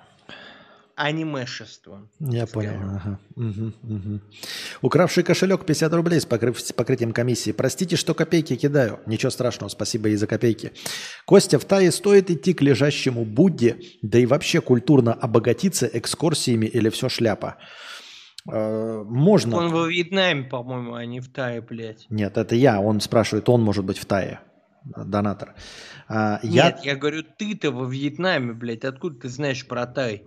анимешеством. 0.96 2.08
Я 2.18 2.46
так 2.46 2.52
понял. 2.52 2.70
скажем. 2.70 2.96
ага. 2.96 3.18
Мгм, 3.36 3.74
мгм. 3.82 4.22
Укравший 4.80 5.22
кошелек 5.22 5.66
50 5.66 5.92
рублей 5.92 6.20
с, 6.20 6.24
с 6.24 6.72
покрытием 6.72 7.12
комиссии. 7.12 7.52
Простите, 7.52 7.96
что 7.96 8.14
копейки 8.14 8.56
кидаю. 8.56 8.98
Ничего 9.04 9.30
страшного, 9.30 9.68
спасибо 9.68 10.08
и 10.08 10.16
за 10.16 10.26
копейки. 10.26 10.72
Костя, 11.26 11.58
в 11.58 11.66
Тае 11.66 11.92
стоит 11.92 12.30
идти 12.30 12.54
к 12.54 12.62
лежащему 12.62 13.26
Будде, 13.26 13.76
да 14.00 14.18
и 14.18 14.24
вообще 14.24 14.62
культурно 14.62 15.12
обогатиться 15.12 15.88
экскурсиями 15.92 16.64
или 16.64 16.88
все 16.88 17.10
шляпа? 17.10 17.58
Э, 18.50 19.02
Можно. 19.04 19.56
Он 19.56 19.70
во 19.70 19.86
Вьетнаме, 19.86 20.44
по-моему, 20.44 20.94
а 20.94 21.04
не 21.04 21.20
в 21.20 21.28
Тае, 21.28 21.60
блядь. 21.60 22.06
Нет, 22.10 22.36
это 22.36 22.54
я. 22.54 22.80
Он 22.80 23.00
спрашивает, 23.00 23.48
он 23.48 23.62
может 23.62 23.84
быть 23.84 23.98
в 23.98 24.06
Тае. 24.06 24.40
Донатор. 24.84 25.54
А, 26.08 26.38
я... 26.42 26.66
Нет, 26.66 26.80
я 26.84 26.96
говорю, 26.96 27.24
ты-то 27.24 27.72
во 27.72 27.86
Вьетнаме, 27.86 28.52
блядь, 28.52 28.84
откуда 28.84 29.20
ты 29.20 29.28
знаешь 29.28 29.66
про 29.66 29.86
Тай? 29.86 30.22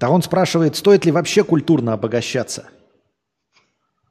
Да 0.00 0.10
он 0.10 0.22
спрашивает, 0.22 0.76
стоит 0.76 1.04
ли 1.04 1.12
вообще 1.12 1.44
культурно 1.44 1.92
обогащаться. 1.92 2.68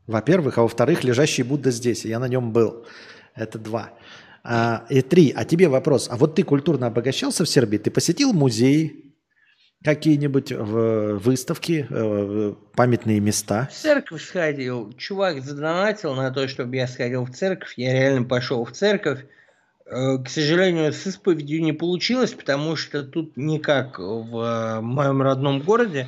Во-первых, 0.08 0.58
а 0.58 0.62
во-вторых, 0.62 1.04
лежащий 1.04 1.44
Будда 1.44 1.72
здесь, 1.72 2.06
я 2.06 2.20
на 2.20 2.28
нем 2.28 2.54
был. 2.54 2.86
Это 3.36 3.60
два. 3.60 3.92
А, 4.44 4.86
и 4.90 5.02
три. 5.02 5.34
А 5.36 5.44
тебе 5.44 5.68
вопрос. 5.68 6.08
А 6.10 6.16
вот 6.16 6.36
ты 6.36 6.44
культурно 6.44 6.88
обогащался 6.88 7.44
в 7.44 7.50
Сербии? 7.50 7.78
Ты 7.78 7.92
посетил 7.92 8.34
музеи, 8.34 9.09
какие-нибудь 9.84 10.52
в- 10.52 11.18
выставки, 11.20 11.88
э, 11.90 12.54
памятные 12.76 13.20
места? 13.20 13.68
В 13.72 13.76
церковь 13.76 14.24
сходил. 14.24 14.92
Чувак 14.94 15.42
задонатил 15.44 16.14
на 16.16 16.32
то, 16.32 16.48
чтобы 16.48 16.76
я 16.76 16.88
сходил 16.88 17.26
в 17.26 17.32
церковь. 17.32 17.74
Я 17.78 17.94
реально 17.94 18.28
пошел 18.28 18.66
в 18.66 18.72
церковь. 18.72 19.26
Э, 19.86 20.18
К 20.18 20.30
сожалению, 20.30 20.92
с 20.94 21.08
исповедью 21.08 21.62
не 21.64 21.74
получилось, 21.74 22.34
потому 22.34 22.76
что 22.76 23.04
тут 23.04 23.38
не 23.38 23.60
как 23.60 24.00
в 24.00 24.38
э, 24.38 24.82
моем 24.82 25.22
родном 25.22 25.62
городе. 25.62 26.08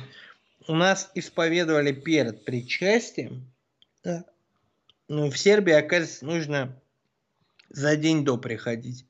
У 0.68 0.74
нас 0.74 1.10
исповедовали 1.14 1.92
перед 1.92 2.44
причастием. 2.44 3.50
Да. 4.04 4.24
Ну, 5.08 5.30
в 5.30 5.36
Сербии, 5.38 5.72
оказывается, 5.72 6.24
нужно 6.24 6.76
за 7.70 7.96
день 7.96 8.24
до 8.24 8.36
приходить. 8.38 9.04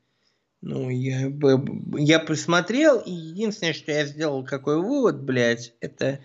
Ну, 0.65 0.89
я, 0.89 1.29
я 1.97 2.19
посмотрел, 2.19 2.99
и 2.99 3.11
единственное, 3.11 3.73
что 3.73 3.91
я 3.91 4.05
сделал, 4.05 4.45
какой 4.45 4.81
вывод, 4.81 5.21
блядь, 5.21 5.73
это 5.81 6.21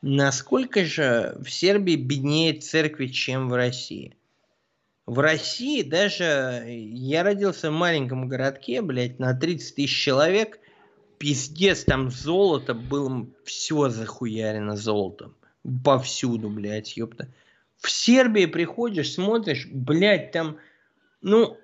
насколько 0.00 0.86
же 0.86 1.36
в 1.44 1.50
Сербии 1.50 1.96
беднее 1.96 2.54
церкви, 2.54 3.08
чем 3.08 3.50
в 3.50 3.54
России. 3.54 4.16
В 5.04 5.18
России 5.18 5.82
даже 5.82 6.64
я 6.66 7.24
родился 7.24 7.70
в 7.70 7.74
маленьком 7.74 8.26
городке, 8.26 8.80
блядь, 8.80 9.18
на 9.18 9.34
30 9.34 9.74
тысяч 9.74 10.02
человек, 10.02 10.60
пиздец, 11.18 11.84
там 11.84 12.10
золото 12.10 12.72
было, 12.72 13.26
все 13.44 13.90
захуярено 13.90 14.76
золотом. 14.76 15.36
Повсюду, 15.84 16.48
блядь, 16.48 16.96
ёпта. 16.96 17.28
В 17.76 17.90
Сербии 17.90 18.46
приходишь, 18.46 19.12
смотришь, 19.12 19.68
блядь, 19.70 20.32
там, 20.32 20.56
ну, 21.20 21.58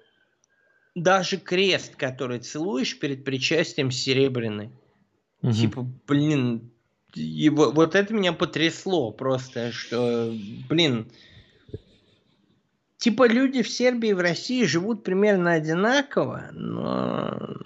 даже 0.95 1.37
крест, 1.37 1.97
который 1.97 2.41
целуешь 2.41 2.99
перед 2.99 3.25
причастием 3.25 3.91
серебряный. 3.91 4.71
Мгм. 5.43 5.55
Типа, 5.55 5.87
блин, 6.07 6.71
во- 7.17 7.71
вот 7.71 7.95
это 7.95 8.13
меня 8.13 8.33
потрясло 8.33 9.11
просто, 9.11 9.73
что, 9.73 10.35
блин, 10.69 11.11
типа 12.99 13.27
люди 13.29 13.63
в 13.63 13.69
Сербии 13.69 14.11
и 14.11 14.15
в 14.15 14.21
России 14.21 14.65
живут 14.65 15.03
примерно 15.03 15.53
одинаково, 15.53 16.51
но 16.53 17.57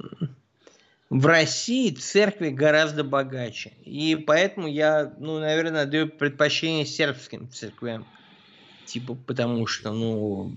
в 1.10 1.26
России 1.26 1.90
церкви 1.90 2.50
гораздо 2.50 3.04
богаче. 3.04 3.72
И 3.84 4.16
поэтому 4.16 4.66
я, 4.66 5.14
ну, 5.18 5.38
наверное, 5.38 5.86
даю 5.86 6.08
предпочтение 6.08 6.86
сербским 6.86 7.48
церквям. 7.50 8.06
Типа, 8.86 9.14
потому 9.14 9.66
что, 9.66 9.92
ну, 9.92 10.52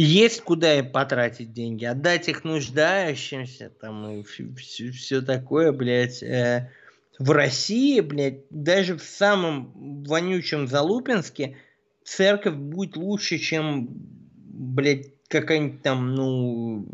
есть 0.00 0.40
куда 0.42 0.78
и 0.78 0.82
потратить 0.82 1.52
деньги, 1.52 1.84
отдать 1.84 2.28
их 2.28 2.42
нуждающимся, 2.44 3.70
там, 3.80 4.10
и 4.10 4.22
все, 4.24 5.22
такое, 5.22 5.72
блядь. 5.72 6.22
Э, 6.22 6.70
в 7.18 7.30
России, 7.30 8.00
блядь, 8.00 8.40
даже 8.50 8.96
в 8.96 9.02
самом 9.02 10.02
вонючем 10.04 10.66
Залупинске 10.66 11.56
церковь 12.02 12.54
будет 12.54 12.96
лучше, 12.96 13.38
чем, 13.38 13.88
блядь, 13.88 15.12
какая-нибудь 15.28 15.82
там, 15.82 16.14
ну, 16.14 16.88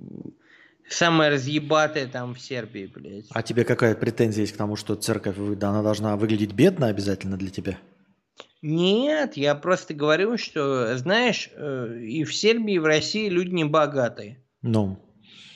самая 0.91 1.31
разъебатая 1.31 2.07
там 2.07 2.35
в 2.35 2.41
Сербии, 2.41 2.91
блядь. 2.95 3.27
А 3.31 3.43
тебе 3.43 3.65
какая 3.65 3.95
претензия 3.95 4.43
есть 4.43 4.53
к 4.53 4.59
тому, 4.59 4.77
что 4.77 4.95
церковь, 4.95 5.39
она 5.39 5.83
должна 5.83 6.17
выглядеть 6.17 6.53
бедно 6.53 6.89
обязательно 6.89 7.39
для 7.39 7.49
тебя? 7.49 7.79
Нет, 8.63 9.37
я 9.37 9.55
просто 9.55 9.95
говорю, 9.95 10.37
что, 10.37 10.97
знаешь, 10.99 11.51
э, 11.55 11.99
и 12.01 12.25
в 12.25 12.35
Сербии, 12.35 12.75
и 12.75 12.79
в 12.79 12.85
России 12.85 13.29
люди 13.29 13.55
не 13.55 13.65
богатые. 13.65 14.45
Ну, 14.63 14.99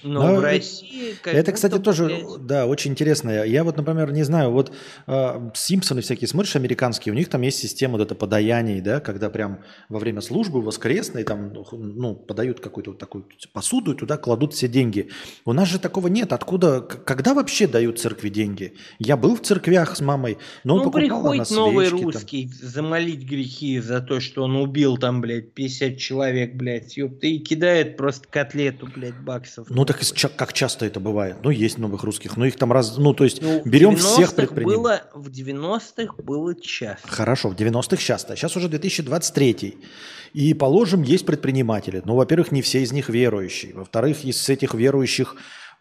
Но 0.05 0.28
Ну, 0.28 0.36
в 0.36 0.40
России... 0.40 1.14
как 1.22 1.35
Это, 1.35 1.52
кстати, 1.52 1.78
тоже, 1.78 2.05
блядь, 2.06 2.47
да, 2.47 2.66
очень 2.66 2.93
интересно. 2.93 3.44
Я 3.44 3.64
вот, 3.64 3.76
например, 3.76 4.12
не 4.12 4.22
знаю, 4.22 4.51
вот 4.51 4.72
э, 5.06 5.51
Симпсоны 5.55 6.02
всякие 6.02 6.28
смотришь 6.28 6.56
американские, 6.56 7.12
у 7.12 7.16
них 7.16 7.28
там 7.28 7.40
есть 7.43 7.59
система 7.59 7.94
вот 7.94 8.02
это 8.02 8.14
подаяний, 8.14 8.81
да, 8.81 9.01
когда 9.01 9.31
прям 9.31 9.60
во 9.89 9.98
время 9.98 10.20
службы 10.20 10.60
воскресной 10.60 11.24
там, 11.24 11.52
ну, 11.72 12.14
подают 12.14 12.60
какую-то 12.60 12.90
вот 12.90 12.98
такую 12.98 13.26
посуду 13.52 13.93
и 13.93 13.97
туда 13.97 14.16
кладут 14.16 14.52
все 14.55 14.68
деньги. 14.68 15.09
У 15.44 15.52
нас 15.52 15.68
же 15.68 15.78
такого 15.78 16.09
нет. 16.09 16.32
Откуда, 16.32 16.81
когда 16.82 17.35
вообще 17.35 17.66
дают 17.66 17.98
церкви 17.98 18.28
деньги? 18.28 18.74
Я 18.98 19.16
был 19.16 19.36
в 19.36 19.40
церквях 19.40 19.97
с 19.97 20.01
мамой, 20.01 20.39
но 20.64 20.76
Ну, 20.76 20.85
покупала 20.90 21.31
приходит 21.32 21.51
она 21.51 21.60
новый 21.60 21.86
свечки 21.86 22.02
там. 22.02 22.12
русский 22.12 22.51
замолить 22.60 23.24
грехи 23.24 23.78
за 23.81 24.01
то, 24.01 24.20
что 24.20 24.43
он 24.43 24.56
убил 24.56 24.98
там, 24.98 25.20
блядь, 25.20 25.52
50 25.55 25.97
человек, 25.98 26.55
блядь, 26.55 26.97
ёпта, 26.97 27.26
и 27.26 27.39
кидает 27.39 27.97
просто 27.97 28.28
котлету, 28.28 28.89
блядь, 28.94 29.18
баксов. 29.22 29.68
Ну, 29.70 29.85
так 29.85 29.93
ча- 30.00 30.28
как 30.28 30.52
часто 30.52 30.86
это 30.86 31.00
бывает? 31.00 31.36
Ну, 31.42 31.50
есть 31.50 31.78
новых 31.78 32.02
русских, 32.04 32.36
но 32.36 32.46
их 32.46 32.56
там 32.56 32.72
раз... 32.72 32.96
Ну, 32.96 33.14
то 33.14 33.24
есть 33.24 33.42
Ну, 33.42 33.62
берем 33.64 33.96
всех 33.96 34.30
90-х 34.30 34.36
предпринимателей. 34.36 34.76
было, 34.82 35.02
В 35.14 35.28
90-х 35.28 36.22
было 36.22 36.54
часто. 36.54 37.06
Хорошо, 37.08 37.48
в 37.50 37.54
90-х 37.54 37.96
часто. 37.96 38.36
Сейчас 38.36 38.56
уже 38.56 38.68
2023. 38.68 39.76
И, 40.32 40.54
положим, 40.54 41.02
есть 41.02 41.26
предприниматели. 41.26 42.02
Ну, 42.04 42.16
во-первых, 42.16 42.50
не 42.52 42.62
все 42.62 42.82
из 42.82 42.92
них 42.92 43.08
верующие. 43.08 43.74
Во-вторых, 43.74 44.24
из 44.24 44.48
этих 44.48 44.74
верующих, 44.74 45.36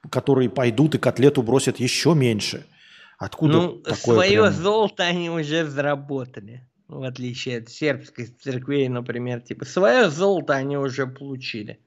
которые 0.10 0.50
пойдут 0.50 0.96
и 0.96 0.98
котлету 1.00 1.42
бросят 1.42 1.80
еще 1.80 2.14
меньше. 2.14 2.66
Откуда 3.18 3.54
ну, 3.54 3.70
такое 3.80 3.96
свое 4.16 4.42
прям- 4.42 4.54
золото 4.54 5.04
они 5.04 5.30
уже 5.30 5.66
заработали. 5.66 6.68
В 6.88 7.04
отличие 7.04 7.60
от 7.60 7.70
сербской 7.70 8.26
церквей, 8.26 8.88
например. 8.90 9.40
Типа, 9.42 9.66
свое 9.66 10.10
золото 10.10 10.54
они 10.54 10.78
уже 10.78 11.08
получили. 11.08 11.80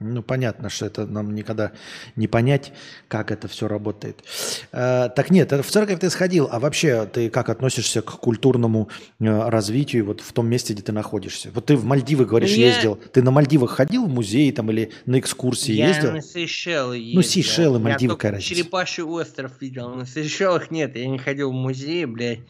Ну, 0.00 0.22
понятно, 0.22 0.68
что 0.68 0.86
это 0.86 1.06
нам 1.06 1.34
никогда 1.34 1.72
не 2.14 2.28
понять, 2.28 2.72
как 3.08 3.32
это 3.32 3.48
все 3.48 3.66
работает. 3.66 4.22
Э, 4.70 5.08
так 5.14 5.30
нет, 5.30 5.50
в 5.50 5.64
церковь 5.70 5.98
ты 5.98 6.08
сходил, 6.08 6.48
а 6.52 6.60
вообще 6.60 7.04
ты 7.06 7.30
как 7.30 7.48
относишься 7.48 8.00
к 8.00 8.12
культурному 8.12 8.90
э, 9.18 9.48
развитию 9.48 10.06
вот 10.06 10.20
в 10.20 10.32
том 10.32 10.46
месте, 10.48 10.72
где 10.72 10.82
ты 10.82 10.92
находишься? 10.92 11.50
Вот 11.52 11.66
ты 11.66 11.76
в 11.76 11.84
Мальдивы, 11.84 12.26
говоришь, 12.26 12.52
Я- 12.52 12.68
ездил. 12.68 12.94
Ты 12.96 13.22
на 13.22 13.32
Мальдивах 13.32 13.70
ходил 13.72 14.06
в 14.06 14.08
музей 14.08 14.52
там 14.52 14.70
или 14.70 14.92
на 15.06 15.18
экскурсии 15.18 15.72
Я 15.72 15.88
ездил? 15.88 16.12
на 16.12 16.22
Сейшелы 16.22 16.96
ездил. 16.96 17.16
Ну, 17.16 17.22
Сейшелы, 17.22 17.78
Мальдивы, 17.80 18.16
Я 18.22 18.30
разница? 18.30 18.54
Черепаший 18.54 19.02
остров 19.04 19.52
видел. 19.60 19.94
На 19.94 20.06
Сейшелах 20.06 20.70
нет, 20.70 20.96
я 20.96 21.08
не 21.08 21.18
ходил 21.18 21.50
в 21.50 21.54
музей, 21.54 22.04
блядь. 22.04 22.40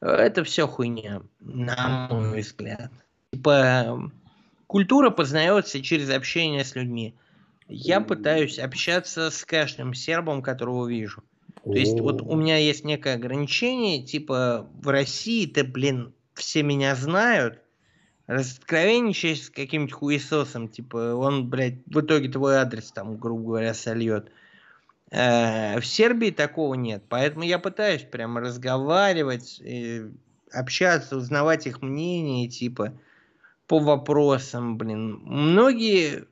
Это 0.00 0.44
все 0.44 0.66
хуйня, 0.66 1.22
на 1.40 2.08
мой 2.10 2.40
взгляд. 2.40 2.90
Типа, 3.32 4.10
культура 4.66 5.10
познается 5.10 5.82
через 5.82 6.10
общение 6.10 6.64
с 6.64 6.74
людьми. 6.74 7.14
Я 7.68 8.00
пытаюсь 8.00 8.58
общаться 8.58 9.30
с 9.30 9.44
каждым 9.44 9.94
сербом, 9.94 10.42
которого 10.42 10.86
вижу. 10.86 11.22
То 11.64 11.72
есть 11.72 11.98
вот 11.98 12.22
у 12.22 12.36
меня 12.36 12.58
есть 12.58 12.84
некое 12.84 13.14
ограничение, 13.14 14.02
типа 14.02 14.68
в 14.80 14.88
России-то, 14.88 15.64
блин, 15.64 16.12
все 16.34 16.62
меня 16.62 16.94
знают, 16.94 17.60
раскровенничаешь 18.28 19.44
с 19.44 19.50
каким-нибудь 19.50 19.92
хуесосом, 19.92 20.68
типа 20.68 21.14
он, 21.14 21.48
блядь, 21.48 21.78
в 21.86 22.00
итоге 22.00 22.28
твой 22.28 22.56
адрес 22.56 22.92
там, 22.92 23.16
грубо 23.16 23.42
говоря, 23.42 23.74
сольет. 23.74 24.30
Э, 25.10 25.80
В 25.80 25.86
Сербии 25.86 26.30
такого 26.30 26.74
нет, 26.74 27.02
поэтому 27.08 27.44
я 27.44 27.58
пытаюсь 27.58 28.02
прямо 28.02 28.40
разговаривать, 28.40 29.60
э, 29.60 30.08
общаться, 30.52 31.16
узнавать 31.16 31.66
их 31.66 31.82
мнение, 31.82 32.48
типа, 32.48 32.92
по 33.66 33.78
вопросам, 33.78 34.78
блин. 34.78 35.20
Многие, 35.24 36.26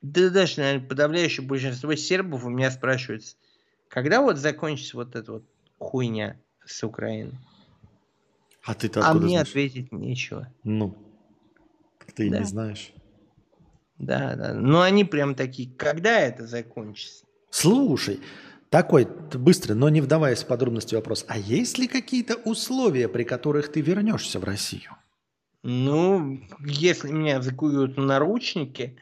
да 0.00 0.30
даже, 0.30 0.60
наверное, 0.60 0.88
подавляющее 0.88 1.46
большинство 1.46 1.94
сербов 1.94 2.44
у 2.44 2.50
меня 2.50 2.70
спрашивают, 2.70 3.24
когда 3.88 4.20
вот 4.22 4.38
закончится 4.38 4.96
вот 4.96 5.16
эта 5.16 5.32
вот 5.32 5.44
хуйня 5.78 6.36
с 6.64 6.82
Украиной? 6.84 7.34
А 8.64 8.74
ты-то 8.74 9.00
А 9.04 9.12
мне 9.14 9.30
знаешь? 9.30 9.48
ответить 9.48 9.92
нечего. 9.92 10.52
Ну, 10.62 10.96
ты 12.14 12.28
Да. 12.28 12.38
не 12.38 12.44
знаешь. 12.44 12.92
Да, 13.98 14.34
да. 14.36 14.54
Но 14.54 14.82
они 14.82 15.04
прям 15.04 15.34
такие, 15.34 15.68
когда 15.76 16.20
это 16.20 16.46
закончится? 16.46 17.24
Слушай, 17.50 18.20
такой 18.70 19.06
быстрый, 19.06 19.74
но 19.74 19.88
не 19.88 20.00
вдаваясь 20.00 20.42
в 20.42 20.46
подробности 20.46 20.94
вопрос. 20.94 21.24
А 21.28 21.38
есть 21.38 21.78
ли 21.78 21.86
какие-то 21.86 22.36
условия, 22.36 23.08
при 23.08 23.24
которых 23.24 23.70
ты 23.70 23.80
вернешься 23.80 24.38
в 24.40 24.44
Россию? 24.44 24.96
Ну, 25.62 26.40
если 26.64 27.12
меня 27.12 27.40
закуют 27.40 27.96
наручники, 27.96 28.98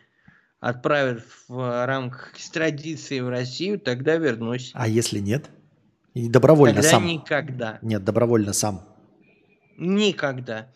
отправят 0.61 1.23
в 1.49 1.87
рамках 1.87 2.35
экстрадиции 2.35 3.21
в 3.21 3.29
Россию, 3.29 3.81
тогда 3.81 4.17
вернусь. 4.17 4.71
А 4.75 4.87
если 4.87 5.21
нет? 5.21 5.51
И 6.13 6.29
добровольно 6.29 6.77
тогда 6.77 6.91
сам. 6.91 7.07
никогда. 7.07 7.79
Нет, 7.83 8.05
добровольно 8.05 8.53
сам. 8.53 8.85
Никогда. 9.77 10.71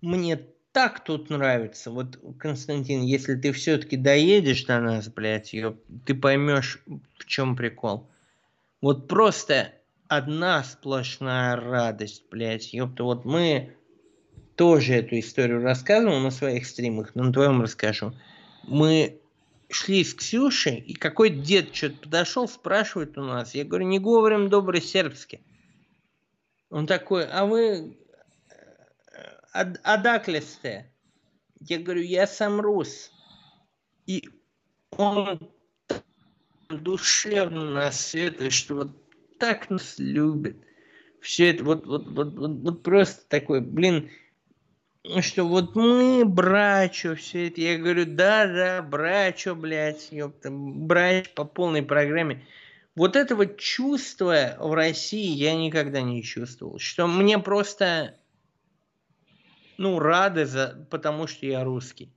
Мне 0.00 0.40
так 0.72 1.04
тут 1.04 1.30
нравится. 1.30 1.90
Вот, 1.90 2.18
Константин, 2.38 3.02
если 3.02 3.36
ты 3.36 3.52
все-таки 3.52 3.96
доедешь 3.96 4.64
до 4.64 4.80
нас, 4.80 5.08
блядь, 5.08 5.52
ёп, 5.52 5.80
ты 6.04 6.14
поймешь, 6.14 6.82
в 6.86 7.24
чем 7.26 7.54
прикол. 7.54 8.10
Вот 8.80 9.08
просто 9.08 9.72
одна 10.08 10.64
сплошная 10.64 11.56
радость, 11.56 12.24
блядь, 12.30 12.72
ёпта. 12.72 13.04
Вот 13.04 13.24
мы 13.24 13.76
тоже 14.58 14.94
эту 14.94 15.18
историю 15.20 15.62
рассказывал 15.62 16.18
на 16.18 16.32
своих 16.32 16.66
стримах, 16.66 17.14
но 17.14 17.22
на 17.24 17.32
твоем 17.32 17.62
расскажу. 17.62 18.12
Мы 18.64 19.20
шли 19.70 20.02
с 20.02 20.12
Ксюшей, 20.14 20.78
и 20.78 20.94
какой 20.94 21.30
дед 21.30 21.74
что-то 21.74 21.96
подошел, 22.00 22.48
спрашивает 22.48 23.16
у 23.16 23.22
нас. 23.22 23.54
Я 23.54 23.64
говорю, 23.64 23.86
не 23.86 24.00
говорим 24.00 24.50
добрый 24.50 24.82
сербский. 24.82 25.40
Он 26.70 26.88
такой, 26.88 27.24
а 27.24 27.46
вы 27.46 27.96
Од- 29.54 29.80
Одакle 29.84 30.42
сте? 30.42 30.92
Я 31.60 31.78
говорю, 31.78 32.02
я 32.02 32.26
сам 32.26 32.60
рус. 32.60 33.12
И 34.06 34.28
он 34.90 35.38
душевно 36.68 37.70
нас 37.70 38.14
это, 38.14 38.50
что 38.50 38.74
вот 38.74 38.90
так 39.38 39.70
нас 39.70 39.98
любит. 39.98 40.56
Все 41.20 41.50
это 41.50 41.62
вот, 41.62 41.86
вот, 41.86 42.08
вот, 42.08 42.34
вот, 42.34 42.50
вот 42.60 42.82
просто 42.82 43.24
такой, 43.28 43.60
блин, 43.60 44.10
что 45.20 45.44
вот 45.44 45.74
мы 45.74 46.24
брачо, 46.24 47.14
все 47.14 47.48
это. 47.48 47.60
Я 47.60 47.78
говорю, 47.78 48.04
да, 48.06 48.46
да, 48.46 48.82
брачо, 48.82 49.54
блядь, 49.54 50.08
ёпта, 50.10 50.50
брач 50.50 51.30
по 51.34 51.44
полной 51.44 51.82
программе. 51.82 52.46
Вот 52.94 53.16
этого 53.16 53.46
чувства 53.46 54.56
в 54.58 54.74
России 54.74 55.30
я 55.30 55.54
никогда 55.54 56.00
не 56.00 56.22
чувствовал. 56.22 56.78
Что 56.78 57.06
мне 57.06 57.38
просто 57.38 58.16
ну, 59.78 60.00
рады 60.00 60.44
за, 60.44 60.86
потому 60.90 61.28
что 61.28 61.46
я 61.46 61.62
русский. 61.62 62.12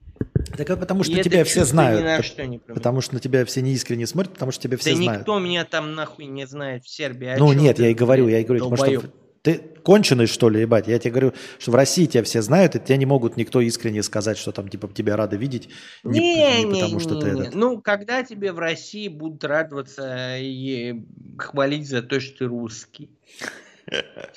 Так 0.58 0.62
это 0.62 0.78
потому 0.78 1.04
что 1.04 1.14
И 1.14 1.24
тебя 1.24 1.44
все 1.44 1.64
знают. 1.64 2.20
Ни 2.20 2.24
что 2.24 2.46
не. 2.46 2.58
Потому 2.58 3.02
что 3.02 3.14
на 3.14 3.20
тебя 3.20 3.46
все 3.46 3.62
неискренне 3.62 4.08
смотрят, 4.08 4.34
потому 4.34 4.52
что 4.52 4.64
тебя 4.64 4.78
все 4.78 4.92
да 4.92 4.96
знают. 4.98 5.20
никто 5.22 5.40
меня 5.40 5.66
там 5.66 5.94
нахуй 5.94 6.26
не 6.26 6.48
знает 6.48 6.84
в 6.84 6.90
Сербии. 6.90 7.28
О 7.28 7.38
ну 7.38 7.54
нет, 7.54 7.78
ты, 7.78 7.84
я 7.84 7.90
и 7.90 7.94
говорю, 7.94 8.28
я 8.28 8.40
и 8.40 8.44
говорю, 8.44 8.68
потому 8.70 8.78
что? 8.78 9.10
Ты 9.42 9.58
конченый, 9.84 10.28
что 10.28 10.50
ли, 10.50 10.62
ебать? 10.62 10.88
Я 10.88 11.00
тебе 11.00 11.12
говорю, 11.12 11.34
что 11.58 11.72
в 11.72 11.76
России 11.76 12.06
тебя 12.06 12.24
все 12.24 12.42
знают, 12.42 12.76
и 12.76 12.80
тебя 12.80 12.98
не 12.98 13.06
могут 13.06 13.38
никто 13.38 13.60
искренне 13.62 14.04
сказать, 14.04 14.38
что 14.38 14.52
там, 14.52 14.68
типа, 14.68 14.88
тебя 14.94 15.18
рады 15.18 15.38
видеть. 15.38 15.70
Не, 16.04 16.20
Не, 16.20 16.64
не 16.64 16.64
не, 16.66 16.82
потому 16.82 17.00
что 17.00 17.20
ты 17.20 17.28
не, 17.28 17.34
не. 17.34 17.42
этот. 17.42 17.56
Ну, 17.56 17.82
когда 17.82 18.24
тебе 18.24 18.52
в 18.52 18.60
России 18.60 19.08
будут 19.08 19.44
радоваться 19.44 20.38
и 20.38 21.04
хвалить 21.38 21.88
за 21.88 22.04
то, 22.04 22.20
что 22.20 22.40
ты 22.40 22.46
русский? 22.46 23.10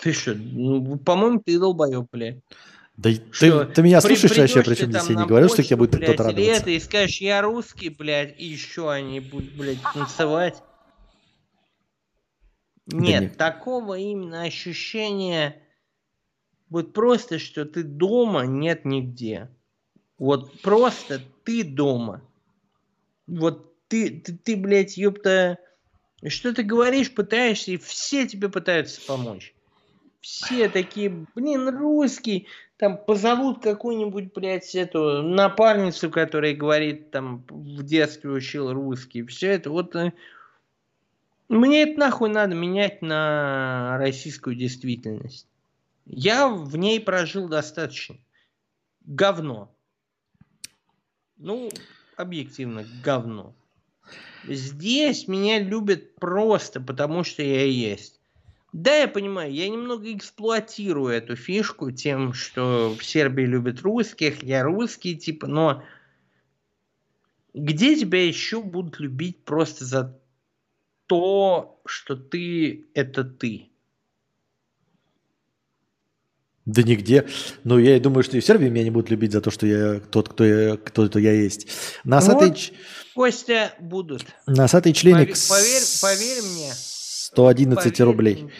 Ты 0.03 0.13
что, 0.13 0.35
ну, 0.35 0.97
по-моему, 0.97 1.43
ты 1.45 1.59
долбоеб, 1.59 2.07
блядь. 2.11 2.39
Да 2.97 3.11
Что, 3.33 3.65
ты, 3.65 3.75
ты 3.75 3.83
меня 3.83 4.01
слушаешь 4.01 4.37
вообще, 4.37 4.63
причем 4.63 4.91
здесь 4.91 5.09
я 5.09 5.17
не 5.17 5.27
говорю, 5.27 5.49
что 5.49 5.63
тебе 5.63 5.77
будет 5.77 5.97
кто-то 5.97 6.25
радоваться. 6.25 6.63
это, 6.63 6.71
и 6.71 6.79
скажешь, 6.79 7.21
я 7.21 7.43
русский, 7.43 7.89
блядь, 7.89 8.39
и 8.39 8.47
еще 8.47 8.91
они 8.91 9.19
будут, 9.21 9.53
блядь, 9.55 9.83
танцевать. 9.93 10.63
Нет, 12.87 13.23
нет. 13.23 13.37
такого 13.37 13.99
именно 13.99 14.43
ощущения, 14.43 15.63
вот 16.69 16.93
просто, 16.93 17.39
что 17.39 17.65
ты 17.65 17.83
дома, 17.83 18.43
нет 18.43 18.85
нигде. 18.85 19.49
Вот 20.19 20.61
просто 20.61 21.21
ты 21.45 21.65
дома. 21.65 22.23
Вот 23.27 23.75
ты, 23.89 24.21
ты, 24.21 24.37
ты 24.37 24.57
блядь, 24.57 24.97
ёпта, 24.97 25.59
что 26.27 26.55
ты 26.55 26.63
говоришь, 26.63 27.15
пытаешься, 27.15 27.73
и 27.73 27.77
все 27.77 28.27
тебе 28.27 28.49
пытаются 28.49 29.01
помочь. 29.07 29.55
Все 30.21 30.69
такие, 30.69 31.27
блин, 31.35 31.69
русский, 31.69 32.49
там 32.77 32.99
позовут 32.99 33.63
какую-нибудь, 33.63 34.33
блядь, 34.33 34.75
эту 34.75 35.23
напарницу, 35.23 36.11
которая 36.11 36.55
говорит, 36.55 37.11
там, 37.11 37.45
в 37.49 37.83
детстве 37.83 38.31
учил 38.31 38.73
русский. 38.73 39.23
Все 39.25 39.49
это 39.49 39.71
вот... 39.71 39.95
Мне 41.49 41.83
это 41.83 42.01
нахуй 42.01 42.31
надо 42.31 42.55
менять 42.55 43.03
на 43.03 43.97
российскую 43.99 44.57
действительность. 44.57 45.47
Я 46.07 46.49
в 46.49 46.77
ней 46.77 47.01
прожил 47.01 47.49
достаточно. 47.49 48.17
Говно. 49.05 49.75
Ну, 51.37 51.71
объективно, 52.17 52.85
говно. 53.03 53.55
Здесь 54.47 55.29
меня 55.29 55.61
любят 55.61 56.15
просто 56.17 56.81
потому, 56.81 57.25
что 57.25 57.43
я 57.43 57.65
есть. 57.65 58.21
Да, 58.73 58.95
я 58.97 59.09
понимаю, 59.09 59.53
я 59.53 59.69
немного 59.69 60.13
эксплуатирую 60.13 61.15
эту 61.15 61.37
фишку 61.37 61.93
тем, 61.93 62.33
что 62.33 62.95
в 62.99 63.05
Сербии 63.05 63.45
любят 63.45 63.83
русских, 63.83 64.43
я 64.43 64.65
русский, 64.65 65.17
типа, 65.17 65.47
но 65.47 65.85
где 67.53 67.95
тебя 67.95 68.27
еще 68.27 68.63
будут 68.63 68.99
любить 68.99 69.45
просто 69.45 69.85
за 69.85 70.19
то, 71.07 71.81
что 71.87 72.17
ты 72.17 72.87
это 72.95 73.25
ты? 73.25 73.71
Да 76.67 76.83
нигде. 76.83 77.27
Ну, 77.63 77.79
я 77.79 77.97
и 77.97 78.01
думаю, 78.01 78.23
что 78.25 78.39
и 78.39 78.41
в 78.41 78.45
Сербии 78.45 78.69
меня 78.71 78.85
не 78.85 78.91
будут 78.91 79.11
любить 79.11 79.33
за 79.33 79.43
то, 79.43 79.51
что 79.51 79.67
я 79.67 80.01
тот, 80.01 80.31
кто 80.31 80.45
я, 80.45 80.77
кто 80.79 81.05
это 81.05 81.19
я 81.19 81.33
есть. 81.33 81.67
Носатый, 82.05 82.49
Вот. 82.49 82.57
ч- 82.57 82.73
Костя 83.15 83.75
будут. 83.81 84.25
носатый 84.47 84.95
членик 84.95 85.31
Пове- 85.31 85.49
поверь- 85.51 86.01
поверь 86.01 86.43
мне. 86.43 86.73
111 86.75 87.93
Поверь 87.99 88.03
рублей. 88.07 88.43
мне. 88.45 88.53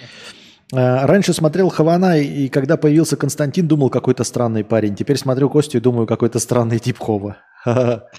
А, 0.73 1.07
Раньше 1.07 1.33
смотрел 1.33 1.71
Хавана, 1.71 2.19
и 2.21 2.49
когда 2.49 2.77
появился 2.77 3.17
Константин, 3.17 3.67
думал, 3.67 3.89
какой-то 3.89 4.23
странный 4.25 4.65
парень. 4.65 4.95
Теперь 4.97 5.17
смотрю 5.17 5.49
Костю 5.49 5.79
и 5.79 5.81
думаю, 5.81 6.07
какой-то 6.07 6.39
странный 6.41 6.79
тип 6.81 6.99
Хова. 6.99 7.39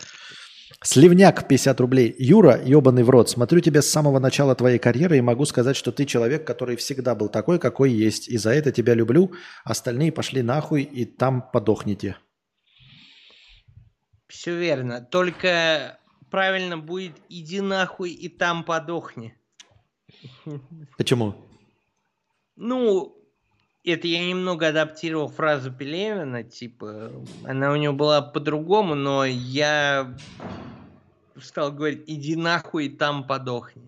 Сливняк 0.85 1.47
50 1.47 1.81
рублей. 1.81 2.15
Юра, 2.19 2.61
ебаный 2.63 3.01
в 3.01 3.09
рот, 3.09 3.27
смотрю 3.27 3.59
тебя 3.59 3.81
с 3.81 3.89
самого 3.89 4.19
начала 4.19 4.53
твоей 4.53 4.77
карьеры 4.77 5.17
и 5.17 5.21
могу 5.21 5.45
сказать, 5.45 5.75
что 5.75 5.91
ты 5.91 6.05
человек, 6.05 6.45
который 6.45 6.75
всегда 6.75 7.15
был 7.15 7.27
такой, 7.27 7.57
какой 7.57 7.91
есть. 7.91 8.27
И 8.27 8.37
за 8.37 8.51
это 8.51 8.71
тебя 8.71 8.93
люблю. 8.93 9.33
Остальные 9.63 10.11
пошли 10.11 10.43
нахуй 10.43 10.83
и 10.83 11.05
там 11.05 11.49
подохните. 11.51 12.17
Все 14.27 14.55
верно. 14.55 15.01
Только 15.01 15.97
правильно 16.29 16.77
будет 16.77 17.13
иди 17.29 17.61
нахуй 17.61 18.11
и 18.11 18.29
там 18.29 18.63
подохни. 18.63 19.35
Почему? 20.99 21.33
Ну, 22.55 23.14
это 23.91 24.07
я 24.07 24.25
немного 24.25 24.67
адаптировал 24.67 25.27
фразу 25.27 25.71
Пелевина, 25.71 26.43
типа, 26.43 27.11
она 27.43 27.71
у 27.71 27.75
него 27.75 27.93
была 27.93 28.21
по-другому, 28.21 28.95
но 28.95 29.25
я 29.25 30.15
стал 31.41 31.71
говорить, 31.71 32.03
иди 32.07 32.35
нахуй 32.35 32.89
там 32.89 33.25
подохни. 33.27 33.83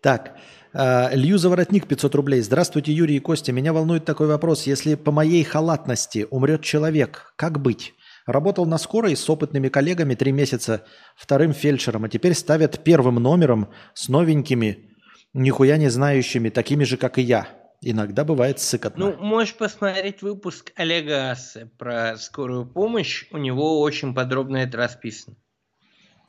Так, 0.00 0.36
э, 0.72 1.16
Лью 1.16 1.38
Заворотник 1.38 1.86
500 1.86 2.14
рублей. 2.14 2.42
Здравствуйте, 2.42 2.92
Юрий 2.92 3.16
и 3.16 3.20
Костя. 3.20 3.52
Меня 3.52 3.72
волнует 3.72 4.04
такой 4.04 4.26
вопрос. 4.26 4.66
Если 4.66 4.94
по 4.94 5.10
моей 5.10 5.42
халатности 5.42 6.26
умрет 6.30 6.62
человек, 6.62 7.32
как 7.36 7.60
быть? 7.60 7.94
Работал 8.26 8.66
на 8.66 8.78
скорой 8.78 9.16
с 9.16 9.28
опытными 9.28 9.68
коллегами 9.68 10.14
три 10.14 10.32
месяца 10.32 10.84
вторым 11.16 11.52
фельдшером, 11.52 12.04
а 12.04 12.08
теперь 12.08 12.34
ставят 12.34 12.84
первым 12.84 13.16
номером 13.16 13.68
с 13.94 14.08
новенькими, 14.08 14.90
нихуя 15.32 15.76
не 15.76 15.88
знающими, 15.88 16.48
такими 16.48 16.84
же, 16.84 16.96
как 16.96 17.18
и 17.18 17.22
я. 17.22 17.63
Иногда 17.86 18.24
бывает 18.24 18.60
сыкотно. 18.60 19.10
Ну, 19.10 19.16
можешь 19.22 19.54
посмотреть 19.56 20.22
выпуск 20.22 20.72
Олега 20.76 21.30
Ассы 21.30 21.70
про 21.78 22.16
скорую 22.16 22.66
помощь. 22.66 23.26
У 23.30 23.36
него 23.36 23.80
очень 23.80 24.14
подробно 24.14 24.56
это 24.58 24.78
расписано. 24.78 25.36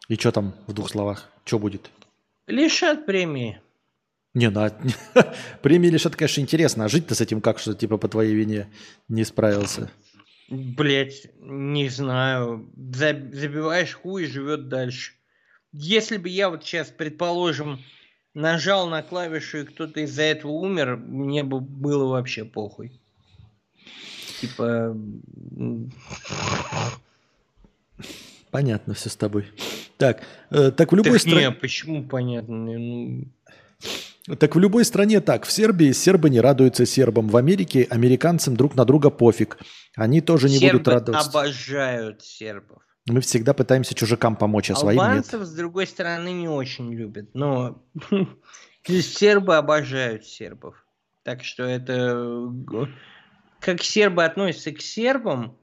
И 0.09 0.16
что 0.16 0.32
там 0.34 0.53
в 0.67 0.74
двух 0.74 0.90
словах? 0.90 1.30
Что 1.45 1.58
будет? 1.58 1.90
Лишат 2.48 3.06
премии. 3.06 3.61
Не, 4.34 4.50
ну, 4.50 4.66
а- 4.66 5.34
премии 5.61 5.88
лишат, 5.90 6.17
конечно, 6.17 6.42
интересно. 6.42 6.85
А 6.85 6.90
жить-то 6.90 7.16
с 7.16 7.22
этим 7.22 7.40
как, 7.40 7.58
что 7.59 7.74
типа 7.74 7.98
по 7.98 8.09
твоей 8.09 8.35
вине 8.35 8.67
не 9.08 9.24
справился? 9.24 9.90
Блять, 10.50 11.27
не 11.40 11.88
знаю. 11.88 12.69
За- 12.75 13.30
Забиваешь 13.32 13.93
хуй 13.93 14.24
и 14.25 14.27
живет 14.27 14.67
дальше. 14.67 15.14
Если 15.72 16.17
бы 16.17 16.27
я 16.27 16.50
вот 16.50 16.66
сейчас, 16.66 16.90
предположим, 16.90 17.80
нажал 18.36 18.88
на 18.88 19.02
клавишу 19.02 19.60
и 19.60 19.64
кто-то 19.64 20.02
из-за 20.02 20.24
этого 20.24 20.52
умер, 20.52 20.98
мне 20.98 21.44
бы 21.44 21.60
было 21.60 22.06
вообще 22.06 22.46
похуй. 22.46 22.92
Типа... 24.40 24.96
Понятно 28.52 28.94
все 28.94 29.10
с 29.10 29.16
тобой. 29.16 29.48
Так, 29.98 30.22
э, 30.50 30.72
так 30.72 30.92
в 30.92 30.96
любой 30.96 31.20
стране... 31.20 31.46
не, 31.48 31.52
почему 31.52 32.04
понятно? 32.04 32.56
Ну, 32.56 33.26
Так 34.38 34.56
в 34.56 34.60
любой 34.60 34.86
стране 34.86 35.20
так. 35.20 35.46
В 35.46 35.52
Сербии 35.52 35.92
сербы 35.92 36.30
не 36.30 36.40
радуются 36.40 36.86
сербам. 36.86 37.28
В 37.28 37.36
Америке 37.38 37.88
американцам 37.90 38.56
друг 38.56 38.76
на 38.76 38.86
друга 38.86 39.10
пофиг. 39.10 39.58
Они 39.96 40.22
тоже 40.22 40.50
не 40.50 40.60
будут 40.60 40.86
сербы 40.86 40.92
радоваться. 40.92 41.30
обожают 41.30 42.22
сербов. 42.24 42.85
Мы 43.08 43.22
всегда 43.22 43.53
пытаемся 43.53 43.93
чужакам 43.93 44.35
помочь, 44.35 44.72
а 44.72 44.75
своим 44.75 44.98
нет. 44.98 45.08
Албанцев, 45.08 45.42
с 45.43 45.53
другой 45.53 45.85
стороны, 45.85 46.32
не 46.32 46.48
очень 46.48 46.92
любят. 46.92 47.30
Но 47.35 47.84
сербы 48.84 49.58
обожают 49.58 50.25
сербов. 50.25 50.75
Так 51.24 51.43
что 51.43 51.64
это... 51.64 52.51
Как 53.59 53.84
сербы 53.84 54.24
относятся 54.24 54.72
к 54.72 54.82
сербам, 54.82 55.58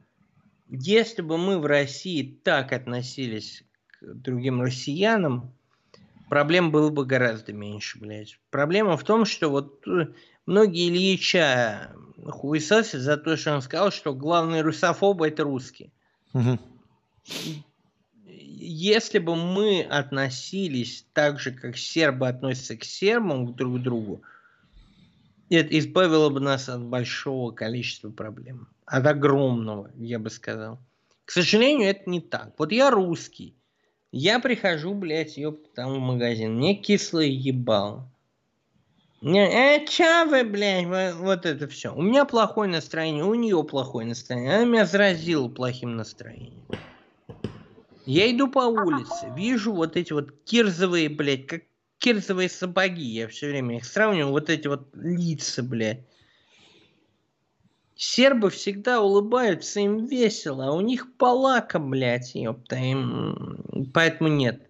если 0.68 1.22
бы 1.22 1.36
мы 1.36 1.58
в 1.58 1.66
России 1.66 2.40
так 2.44 2.72
относились 2.72 3.64
к 3.88 4.14
другим 4.14 4.62
россиянам, 4.62 5.52
проблем 6.28 6.70
было 6.70 6.90
бы 6.90 7.04
гораздо 7.04 7.52
меньше, 7.52 7.98
блядь. 7.98 8.38
Проблема 8.50 8.96
в 8.96 9.04
том, 9.04 9.24
что 9.24 9.50
вот 9.50 9.86
э, 9.86 10.06
многие 10.46 10.88
Ильича 10.88 11.94
хуесосят 12.24 13.00
за 13.00 13.16
то, 13.16 13.36
что 13.36 13.54
он 13.54 13.62
сказал, 13.62 13.90
что 13.90 14.14
главные 14.14 14.62
русофобы 14.62 15.28
это 15.28 15.42
русские 15.42 15.92
Мгм. 16.32 16.58
Если 18.62 19.18
бы 19.18 19.34
мы 19.36 19.83
относились 19.83 21.05
так 21.12 21.41
же, 21.41 21.52
как 21.52 21.76
сербы 21.76 22.28
относятся 22.28 22.76
к 22.76 22.84
сербам 22.84 23.55
друг 23.55 23.81
к 23.81 23.83
другу, 23.83 24.23
это 25.51 25.78
избавило 25.78 26.31
бы 26.31 26.41
нас 26.41 26.68
от 26.68 26.83
большого 26.83 27.51
количества 27.52 28.10
проблем. 28.10 28.68
От 28.86 29.07
огромного, 29.07 29.91
я 29.99 30.18
бы 30.18 30.31
сказал. 30.31 30.78
К 31.25 31.31
сожалению, 31.31 31.89
это 31.89 32.09
не 32.09 32.20
так. 32.20 32.52
Вот 32.59 32.73
я 32.73 32.91
русский. 32.91 33.55
Я 34.12 34.41
прихожу, 34.41 34.94
блядь, 34.94 35.36
ёпта, 35.36 35.68
там 35.75 35.94
в 35.94 35.99
магазин. 35.99 36.57
Мне 36.57 36.75
кислое 36.75 37.26
ебало. 37.26 38.09
Не, 39.23 39.47
э, 39.47 39.86
чё 39.86 40.26
вы, 40.28 40.44
блядь, 40.44 40.86
вот, 40.86 41.15
вот 41.23 41.47
это 41.47 41.68
все. 41.68 41.94
У 41.94 42.02
меня 42.02 42.25
плохое 42.25 42.68
настроение, 42.68 43.25
у 43.25 43.34
нее 43.34 43.62
плохое 43.62 44.07
настроение. 44.07 44.57
Она 44.57 44.65
меня 44.65 44.84
заразила 44.84 45.49
плохим 45.49 45.97
настроением. 45.97 46.65
Я 48.05 48.31
иду 48.31 48.48
по 48.48 48.60
улице, 48.60 49.32
вижу 49.36 49.72
вот 49.72 49.97
эти 49.97 50.12
вот 50.12 50.32
кирзовые, 50.44 51.08
блядь, 51.08 51.47
как 51.47 51.62
кирзовые 51.98 52.48
сапоги. 52.48 53.05
Я 53.05 53.28
все 53.28 53.48
время 53.48 53.76
их 53.76 53.84
сравниваю. 53.84 54.32
Вот 54.32 54.50
эти 54.50 54.66
вот 54.66 54.89
лица, 54.94 55.62
блядь. 55.62 56.05
Сербы 57.94 58.50
всегда 58.50 59.00
улыбаются, 59.00 59.78
им 59.78 60.06
весело, 60.06 60.66
а 60.66 60.72
у 60.72 60.81
них 60.81 61.16
палака, 61.16 61.78
блядь, 61.78 62.34
ёпта, 62.34 62.74
им... 62.76 63.90
Поэтому 63.94 64.28
нет. 64.28 64.68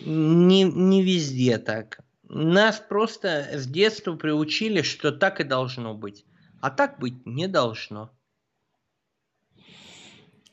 Не, 0.00 0.62
не 0.62 1.02
везде 1.02 1.58
так. 1.58 2.00
Нас 2.22 2.82
просто 2.88 3.50
с 3.52 3.66
детства 3.66 4.16
приучили, 4.16 4.80
что 4.80 5.12
так 5.12 5.40
и 5.40 5.44
должно 5.44 5.94
быть. 5.94 6.24
А 6.62 6.70
так 6.70 6.98
быть 6.98 7.26
не 7.26 7.46
должно. 7.46 8.10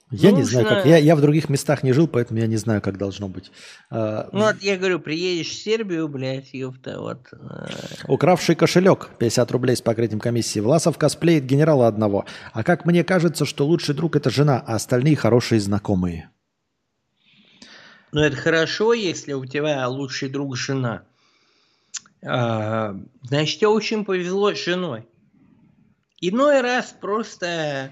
Я 0.09 0.31
не 0.31 0.43
знаю, 0.43 0.65
как. 0.65 0.77
Нужно- 0.77 0.89
Я, 0.89 0.97
я 0.97 1.15
в 1.17 1.21
других 1.21 1.49
местах 1.49 1.83
не 1.83 1.91
жил, 1.91 2.07
поэтому 2.07 2.39
я 2.39 2.47
не 2.47 2.55
знаю, 2.55 2.81
как 2.81 2.97
должно 2.97 3.27
быть. 3.27 3.51
А, 3.89 4.29
Ну 4.31 4.39
вот 4.39 4.61
я 4.61 4.77
говорю, 4.77 4.99
приедешь 4.99 5.49
в 5.49 5.61
Сербию, 5.61 6.07
блядь, 6.07 6.53
ёпта, 6.53 6.99
вот. 7.01 7.27
э, 7.33 7.67
Укравший 8.07 8.55
кошелек 8.55 9.09
50 9.19 9.51
рублей 9.51 9.75
с 9.75 9.81
покрытием 9.81 10.21
комиссии. 10.21 10.61
Власов 10.61 10.97
косплеит 10.97 11.43
генерала 11.45 11.87
одного. 11.87 12.25
А 12.53 12.63
как 12.63 12.85
мне 12.85 13.03
кажется, 13.03 13.43
что 13.45 13.65
лучший 13.65 13.95
друг 13.95 14.15
это 14.15 14.29
жена, 14.29 14.63
а 14.65 14.75
остальные 14.75 15.17
хорошие 15.17 15.59
знакомые. 15.59 16.29
Ну, 18.13 18.21
это 18.21 18.37
хорошо, 18.37 18.93
если 18.93 19.33
у 19.33 19.45
тебя 19.45 19.85
лучший 19.89 20.29
друг 20.29 20.55
жена. 20.55 21.03
А, 22.25 22.95
значит, 23.23 23.59
тебе 23.59 23.67
очень 23.67 24.05
повезло 24.05 24.53
с 24.53 24.63
женой. 24.63 25.05
Иной 26.21 26.61
раз 26.61 26.95
просто... 26.99 27.91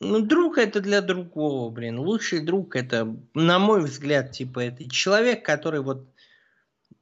Ну, 0.00 0.20
друг 0.20 0.58
это 0.58 0.80
для 0.80 1.00
другого, 1.00 1.70
блин. 1.70 1.98
Лучший 1.98 2.40
друг 2.40 2.76
это, 2.76 3.16
на 3.34 3.58
мой 3.58 3.82
взгляд, 3.82 4.32
типа, 4.32 4.60
это 4.60 4.88
человек, 4.90 5.44
который 5.44 5.80
вот... 5.80 6.06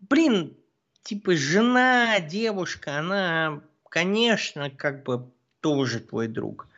Блин, 0.00 0.56
типа, 1.02 1.34
жена, 1.34 2.20
девушка, 2.20 2.98
она, 2.98 3.62
конечно, 3.88 4.70
как 4.70 5.02
бы 5.02 5.26
тоже 5.60 6.00
твой 6.00 6.28
друг. 6.28 6.68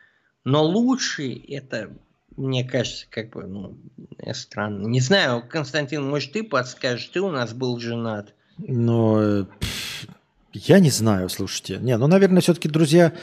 Но 0.43 0.63
лучший 0.63 1.35
это, 1.35 1.91
мне 2.35 2.63
кажется, 2.63 3.05
как 3.09 3.31
бы, 3.31 3.45
ну, 3.45 3.77
странно. 4.33 4.87
Не 4.87 5.01
знаю, 5.01 5.43
Константин, 5.47 6.07
может, 6.07 6.31
ты 6.31 6.43
подскажешь, 6.43 7.07
ты 7.07 7.21
у 7.21 7.29
нас 7.29 7.53
был 7.53 7.77
женат. 7.79 8.33
Но 8.57 9.21
э, 9.21 9.45
я 10.53 10.79
не 10.79 10.89
знаю, 10.89 11.29
слушайте. 11.29 11.77
Не, 11.77 11.97
ну, 11.97 12.07
наверное, 12.07 12.41
все-таки, 12.41 12.69
друзья, 12.69 13.13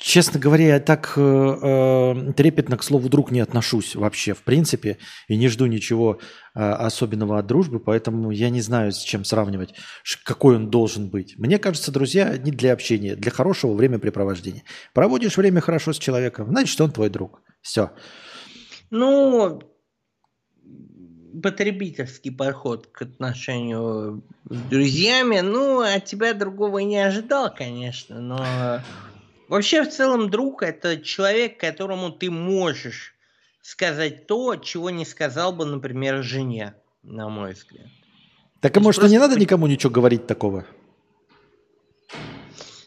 честно 0.00 0.40
говоря, 0.40 0.66
я 0.66 0.80
так 0.80 1.12
э, 1.16 1.20
э, 1.20 2.32
трепетно 2.32 2.76
к 2.76 2.82
слову 2.82 3.08
друг 3.08 3.30
не 3.30 3.40
отношусь 3.40 3.94
вообще, 3.94 4.32
в 4.32 4.42
принципе, 4.42 4.98
и 5.28 5.36
не 5.36 5.48
жду 5.48 5.66
ничего 5.66 6.18
э, 6.54 6.60
особенного 6.60 7.38
от 7.38 7.46
дружбы, 7.46 7.78
поэтому 7.78 8.30
я 8.30 8.50
не 8.50 8.62
знаю, 8.62 8.92
с 8.92 8.98
чем 8.98 9.24
сравнивать, 9.24 9.74
какой 10.24 10.56
он 10.56 10.70
должен 10.70 11.10
быть. 11.10 11.38
Мне 11.38 11.58
кажется, 11.58 11.92
друзья 11.92 12.36
не 12.38 12.50
для 12.50 12.72
общения, 12.72 13.14
для 13.14 13.30
хорошего 13.30 13.74
времяпрепровождения. 13.74 14.64
Проводишь 14.94 15.36
время 15.36 15.60
хорошо 15.60 15.92
с 15.92 15.98
человеком, 15.98 16.48
значит, 16.48 16.80
он 16.80 16.90
твой 16.90 17.10
друг. 17.10 17.42
Все. 17.60 17.90
Ну, 18.90 19.60
потребительский 21.42 22.30
подход 22.30 22.86
к 22.86 23.02
отношению 23.02 24.24
с 24.48 24.56
друзьями. 24.62 25.40
Ну, 25.40 25.80
от 25.80 26.06
тебя 26.06 26.32
другого 26.34 26.78
и 26.78 26.84
не 26.84 26.98
ожидал, 26.98 27.54
конечно, 27.54 28.20
но 28.20 28.80
вообще 29.50 29.82
в 29.82 29.90
целом 29.90 30.30
друг 30.30 30.62
это 30.62 30.96
человек, 30.96 31.60
которому 31.60 32.10
ты 32.10 32.30
можешь 32.30 33.14
сказать 33.60 34.26
то, 34.26 34.56
чего 34.56 34.90
не 34.90 35.04
сказал 35.04 35.52
бы, 35.52 35.66
например, 35.66 36.22
жене, 36.22 36.74
на 37.02 37.28
мой 37.28 37.52
взгляд. 37.52 37.86
Так, 38.60 38.76
а 38.76 38.80
может, 38.80 39.02
не 39.04 39.18
надо 39.18 39.38
никому 39.38 39.66
ничего 39.66 39.92
говорить 39.92 40.26
такого? 40.26 40.64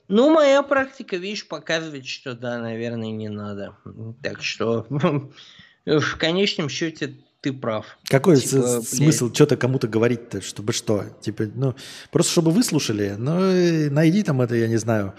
Ну, 0.08 0.32
моя 0.32 0.62
практика, 0.64 1.16
видишь, 1.18 1.48
показывает, 1.48 2.06
что 2.06 2.34
да, 2.34 2.60
наверное, 2.60 3.12
не 3.12 3.30
надо. 3.30 3.76
Так 4.22 4.44
что 4.44 4.86
в 5.86 6.18
конечном 6.18 6.70
счете 6.70 7.16
ты 7.42 7.52
прав. 7.52 7.98
Какой 8.06 8.38
Типа, 8.40 8.62
блядь. 8.62 8.88
смысл 8.88 9.34
что-то 9.34 9.58
кому-то 9.58 9.88
говорить-то, 9.88 10.42
чтобы 10.42 10.72
что? 10.72 11.06
Типа, 11.22 11.46
ну, 11.54 11.76
просто 12.12 12.32
чтобы 12.32 12.52
выслушали, 12.52 13.16
ну, 13.18 13.92
найди 13.92 14.24
там 14.24 14.42
это, 14.42 14.56
я 14.56 14.68
не 14.68 14.78
знаю, 14.78 15.14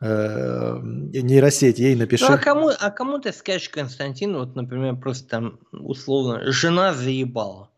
нейросеть, 0.00 1.78
ей 1.78 1.96
напиши. 1.96 2.24
Ну, 2.28 2.34
а 2.34 2.38
кому, 2.38 2.68
а 2.68 2.90
кому 2.90 3.18
ты 3.18 3.32
скажешь, 3.32 3.68
Константин, 3.68 4.36
вот, 4.36 4.54
например, 4.54 4.96
просто 4.96 5.28
там, 5.28 5.58
условно, 5.72 6.52
жена 6.52 6.94
заебала? 6.94 7.70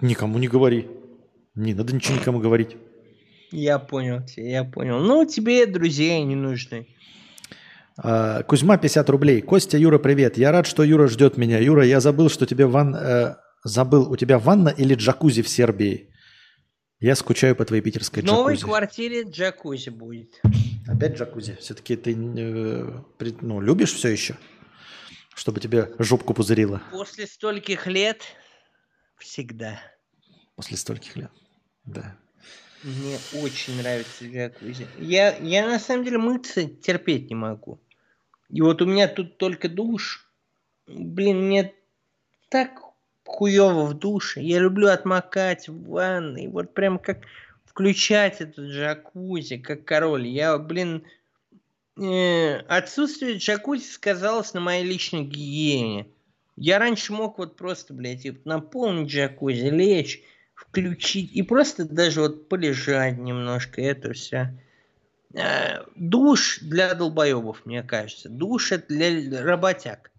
Никому 0.00 0.38
не 0.38 0.48
говори. 0.48 0.88
Не 1.54 1.74
надо 1.74 1.94
ничего 1.94 2.16
никому 2.16 2.40
говорить. 2.40 2.76
Я 3.50 3.78
понял 3.78 4.24
тебя, 4.24 4.48
я 4.48 4.64
понял. 4.64 4.98
Ну, 4.98 5.24
тебе 5.24 5.66
друзья 5.66 6.22
не 6.22 6.34
нужны. 6.34 6.86
А, 7.96 8.42
Кузьма, 8.42 8.76
50 8.76 9.08
рублей. 9.10 9.40
Костя, 9.40 9.78
Юра, 9.78 9.98
привет. 9.98 10.36
Я 10.36 10.52
рад, 10.52 10.66
что 10.66 10.82
Юра 10.82 11.06
ждет 11.06 11.36
меня. 11.36 11.58
Юра, 11.58 11.84
я 11.86 12.00
забыл, 12.00 12.28
что 12.28 12.44
тебе 12.44 12.66
ван... 12.66 12.94
э, 12.94 13.36
забыл, 13.64 14.10
у 14.10 14.16
тебя 14.16 14.38
ванна 14.38 14.68
или 14.68 14.94
джакузи 14.94 15.42
в 15.42 15.48
Сербии? 15.48 16.10
Я 17.00 17.14
скучаю 17.14 17.54
по 17.54 17.64
твоей 17.64 17.82
питерской 17.82 18.22
В 18.22 18.26
новой 18.26 18.54
джакузи. 18.54 18.64
квартире 18.64 19.22
джакузи 19.24 19.90
будет. 19.90 20.40
Опять 20.88 21.16
джакузи? 21.18 21.56
Все-таки 21.60 21.96
ты 21.96 22.12
э, 22.14 23.02
при- 23.18 23.36
ну, 23.42 23.60
любишь 23.60 23.92
все 23.92 24.08
еще? 24.08 24.36
Чтобы 25.34 25.60
тебе 25.60 25.92
жопку 25.98 26.32
пузырило 26.32 26.80
После 26.90 27.26
стольких 27.26 27.86
лет 27.86 28.22
всегда. 29.18 29.78
после 30.54 30.78
стольких 30.78 31.16
лет. 31.16 31.30
Да. 31.84 32.16
Мне 32.82 33.18
очень 33.42 33.76
нравится 33.76 34.24
джакузи. 34.26 34.86
Я, 34.98 35.36
я 35.38 35.66
на 35.66 35.78
самом 35.78 36.04
деле 36.04 36.16
мыться 36.18 36.64
терпеть 36.66 37.28
не 37.28 37.34
могу. 37.34 37.78
И 38.48 38.62
вот 38.62 38.80
у 38.80 38.86
меня 38.86 39.06
тут 39.08 39.36
только 39.36 39.68
душ. 39.68 40.30
Блин, 40.86 41.46
мне 41.48 41.74
так 42.48 42.80
хуево 43.26 43.84
в 43.84 43.94
душе. 43.94 44.40
Я 44.40 44.60
люблю 44.60 44.88
отмокать 44.88 45.68
в 45.68 45.90
ванной. 45.90 46.48
Вот 46.48 46.72
прям 46.74 46.98
как 46.98 47.18
включать 47.64 48.40
этот 48.40 48.64
джакузи, 48.64 49.58
как 49.58 49.84
король. 49.84 50.26
Я, 50.26 50.56
блин, 50.58 51.04
э, 52.00 52.56
отсутствие 52.68 53.36
джакузи 53.36 53.84
сказалось 53.84 54.54
на 54.54 54.60
моей 54.60 54.84
личной 54.84 55.24
гигиене. 55.24 56.06
Я 56.56 56.78
раньше 56.78 57.12
мог 57.12 57.38
вот 57.38 57.56
просто, 57.56 57.92
блядь, 57.92 58.24
и 58.24 58.38
наполнить 58.44 59.10
джакузи, 59.10 59.66
лечь, 59.66 60.22
включить 60.54 61.32
и 61.32 61.42
просто 61.42 61.84
даже 61.84 62.22
вот 62.22 62.48
полежать 62.48 63.18
немножко, 63.18 63.82
это 63.82 64.14
все. 64.14 64.56
Душ 65.96 66.60
для 66.60 66.94
долбоебов, 66.94 67.66
мне 67.66 67.82
кажется. 67.82 68.30
Душ 68.30 68.72
это 68.72 68.86
для 68.88 69.42
работяг. 69.44 70.10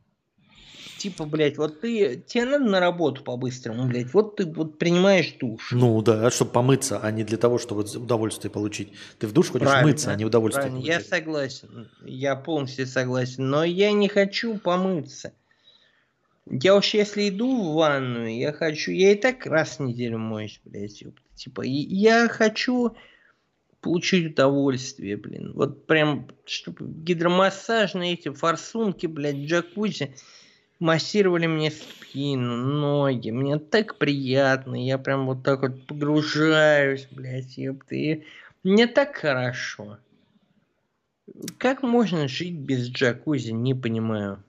Типа, 0.98 1.26
блядь, 1.26 1.58
вот 1.58 1.82
ты, 1.82 2.24
тебе 2.26 2.46
надо 2.46 2.66
на 2.66 2.80
работу 2.80 3.24
по-быстрому, 3.24 3.88
блядь, 3.88 4.14
вот 4.14 4.38
ты 4.38 4.46
вот 4.46 4.80
принимаешь 4.80 5.34
душ. 5.40 5.72
Ну 5.72 6.02
да, 6.02 6.32
чтобы 6.32 6.52
помыться, 6.52 7.00
а 7.02 7.12
не 7.12 7.24
для 7.24 7.38
того, 7.38 7.60
чтобы 7.60 7.84
удовольствие 7.84 8.50
получить. 8.52 8.94
Ты 9.20 9.28
в 9.28 9.34
душ 9.34 9.50
хочешь 9.50 9.68
Правильно, 9.68 9.88
мыться, 9.88 10.12
а 10.12 10.16
не 10.16 10.26
удовольствие 10.26 10.68
правильно, 10.68 10.84
Я 10.84 10.96
получать. 10.96 11.10
согласен, 11.10 11.90
я 12.04 12.36
полностью 12.36 12.88
согласен, 12.88 13.50
но 13.50 13.64
я 13.64 13.92
не 13.92 14.08
хочу 14.08 14.58
помыться. 14.58 15.34
Я 16.50 16.76
уж 16.76 16.94
если 16.94 17.30
иду 17.30 17.62
в 17.62 17.76
ванную, 17.76 18.36
я 18.36 18.54
хочу, 18.54 18.92
я 18.92 19.12
и 19.12 19.16
так 19.16 19.46
раз 19.46 19.78
в 19.78 19.82
неделю 19.82 20.18
моюсь, 20.18 20.60
блядь, 20.64 21.04
типа, 21.36 21.62
я 21.62 22.28
хочу 22.30 22.96
получить 23.82 24.32
удовольствие, 24.32 25.18
блин. 25.18 25.52
Вот 25.54 25.86
прям, 25.86 26.28
чтобы 26.46 26.86
гидромассажные 26.88 28.14
эти 28.14 28.30
форсунки, 28.30 29.06
блядь, 29.08 29.38
джакузи 29.38 30.16
массировали 30.80 31.48
мне 31.48 31.72
спину, 31.72 32.56
ноги. 32.56 33.32
Мне 33.32 33.60
так 33.60 33.98
приятно. 33.98 34.76
Я 34.76 34.98
прям 34.98 35.26
вот 35.26 35.44
так 35.44 35.62
вот 35.62 35.86
погружаюсь, 35.86 37.08
блядь, 37.12 37.58
ёпта. 37.58 37.96
И 37.96 38.24
мне 38.64 38.88
так 38.88 39.16
хорошо. 39.16 39.98
Как 41.58 41.84
можно 41.84 42.28
жить 42.28 42.56
без 42.56 42.90
джакузи, 42.90 43.52
не 43.52 43.74
понимаю. 43.74 44.44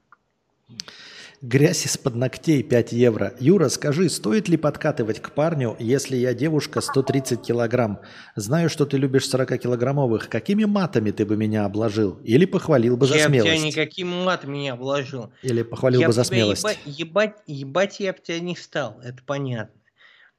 Грязь 1.40 1.86
из-под 1.86 2.16
ногтей 2.16 2.64
5 2.64 2.92
евро. 2.92 3.32
Юра, 3.38 3.68
скажи, 3.68 4.08
стоит 4.08 4.48
ли 4.48 4.56
подкатывать 4.56 5.20
к 5.20 5.30
парню, 5.30 5.76
если 5.78 6.16
я 6.16 6.34
девушка 6.34 6.80
130 6.80 7.42
килограмм? 7.42 8.00
Знаю, 8.34 8.68
что 8.68 8.86
ты 8.86 8.96
любишь 8.96 9.32
40-килограммовых. 9.32 10.28
Какими 10.28 10.64
матами 10.64 11.12
ты 11.12 11.24
бы 11.24 11.36
меня 11.36 11.64
обложил? 11.64 12.18
Или 12.24 12.44
похвалил 12.44 12.96
бы 12.96 13.06
за 13.06 13.18
я 13.18 13.28
бы 13.28 13.34
тебя 13.34 13.42
смелость? 13.42 13.64
никаким 13.64 14.08
матом 14.08 14.52
не 14.52 14.68
обложил. 14.68 15.32
Или 15.42 15.62
похвалил 15.62 16.00
я 16.00 16.08
бы 16.08 16.12
за 16.12 16.24
смелость? 16.24 16.64
Ебать, 16.64 16.78
ебать, 16.86 17.36
ебать 17.46 18.00
я 18.00 18.12
бы 18.12 18.18
тебя 18.18 18.40
не 18.40 18.56
стал, 18.56 19.00
это 19.04 19.22
понятно. 19.24 19.80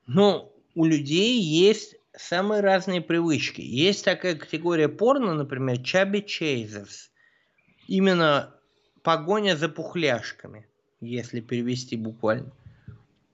Но 0.06 0.52
у 0.76 0.84
людей 0.84 1.40
есть 1.40 1.96
самые 2.18 2.60
разные 2.60 3.00
привычки. 3.00 3.62
Есть 3.62 4.04
такая 4.04 4.36
категория 4.36 4.90
порно, 4.90 5.34
например, 5.34 5.78
чаби 5.82 6.20
чейзерс. 6.20 7.10
Именно 7.88 8.54
погоня 9.02 9.56
за 9.56 9.70
пухляшками, 9.70 10.69
если 11.02 11.40
перевести 11.40 11.96
буквально. 11.96 12.52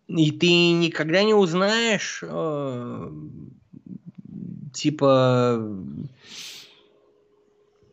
И 0.07 0.31
ты 0.31 0.71
никогда 0.71 1.23
не 1.23 1.33
узнаешь, 1.33 2.19
э, 2.21 3.11
типа, 4.71 5.57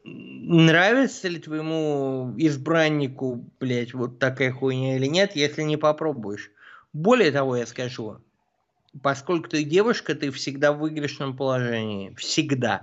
нравится 0.05 1.29
ли 1.29 1.39
твоему 1.39 2.35
избраннику, 2.37 3.45
блядь, 3.59 3.95
вот 3.95 4.19
такая 4.19 4.53
хуйня 4.53 4.97
или 4.97 5.07
нет, 5.07 5.37
если 5.37 5.63
не 5.63 5.79
попробуешь. 5.79 6.51
Более 6.93 7.31
того, 7.31 7.57
я 7.57 7.67
скажу, 7.67 8.19
поскольку 9.01 9.49
ты 9.49 9.65
девушка, 9.65 10.15
ты 10.15 10.31
всегда 10.31 10.73
в 10.73 10.81
выигрышном 10.81 11.35
положении. 11.37 12.15
Всегда. 12.17 12.83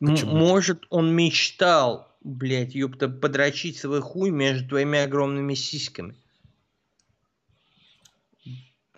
Почему 0.00 0.36
может, 0.36 0.84
он 0.90 1.14
мечтал, 1.14 2.09
блядь, 2.20 2.74
ёпта, 2.74 3.08
подрочить 3.08 3.78
свой 3.78 4.00
хуй 4.00 4.30
между 4.30 4.68
твоими 4.68 4.98
огромными 4.98 5.54
сиськами. 5.54 6.14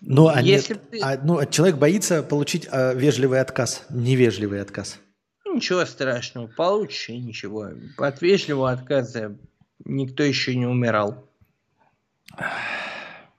Ну, 0.01 0.26
а, 0.26 0.41
Если 0.41 0.75
нет, 0.75 0.91
ты- 0.91 1.01
а, 1.01 1.20
ну, 1.23 1.39
а 1.39 1.47
человек 1.47 1.76
боится 1.76 2.23
получить 2.25 2.67
а, 2.70 2.92
вежливый 2.92 3.41
отказ, 3.41 3.86
невежливый 3.89 4.60
отказ. 4.60 4.99
Ничего 5.47 5.84
страшного, 5.84 6.49
получишь 6.49 7.10
и 7.10 7.18
ничего. 7.18 7.68
От 7.99 8.20
вежливого 8.20 8.73
отказа 8.73 9.36
никто 9.84 10.25
еще 10.25 10.57
не 10.57 10.67
умирал. 10.67 11.28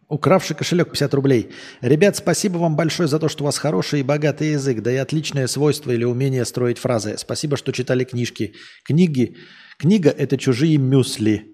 Укравший 0.10 0.56
кошелек 0.56 0.90
50 0.90 1.14
рублей. 1.14 1.52
Ребят, 1.82 2.16
спасибо 2.16 2.58
вам 2.58 2.76
большое 2.76 3.08
за 3.08 3.20
то, 3.20 3.30
что 3.30 3.44
у 3.44 3.46
вас 3.46 3.58
хороший 3.58 4.02
и 4.02 4.04
богатый 4.04 4.52
язык, 4.52 4.82
да 4.82 4.92
и 4.92 4.98
отличное 4.98 5.48
свойство 5.48 5.92
или 5.92 6.04
умение 6.04 6.46
строить 6.46 6.78
фразы. 6.78 7.18
Спасибо, 7.18 7.58
что 7.58 7.72
читали 7.72 8.04
книжки. 8.04 8.54
Книги. 8.84 9.38
Книга– 9.78 10.10
это 10.18 10.38
чужие 10.38 10.78
мюсли. 10.78 11.48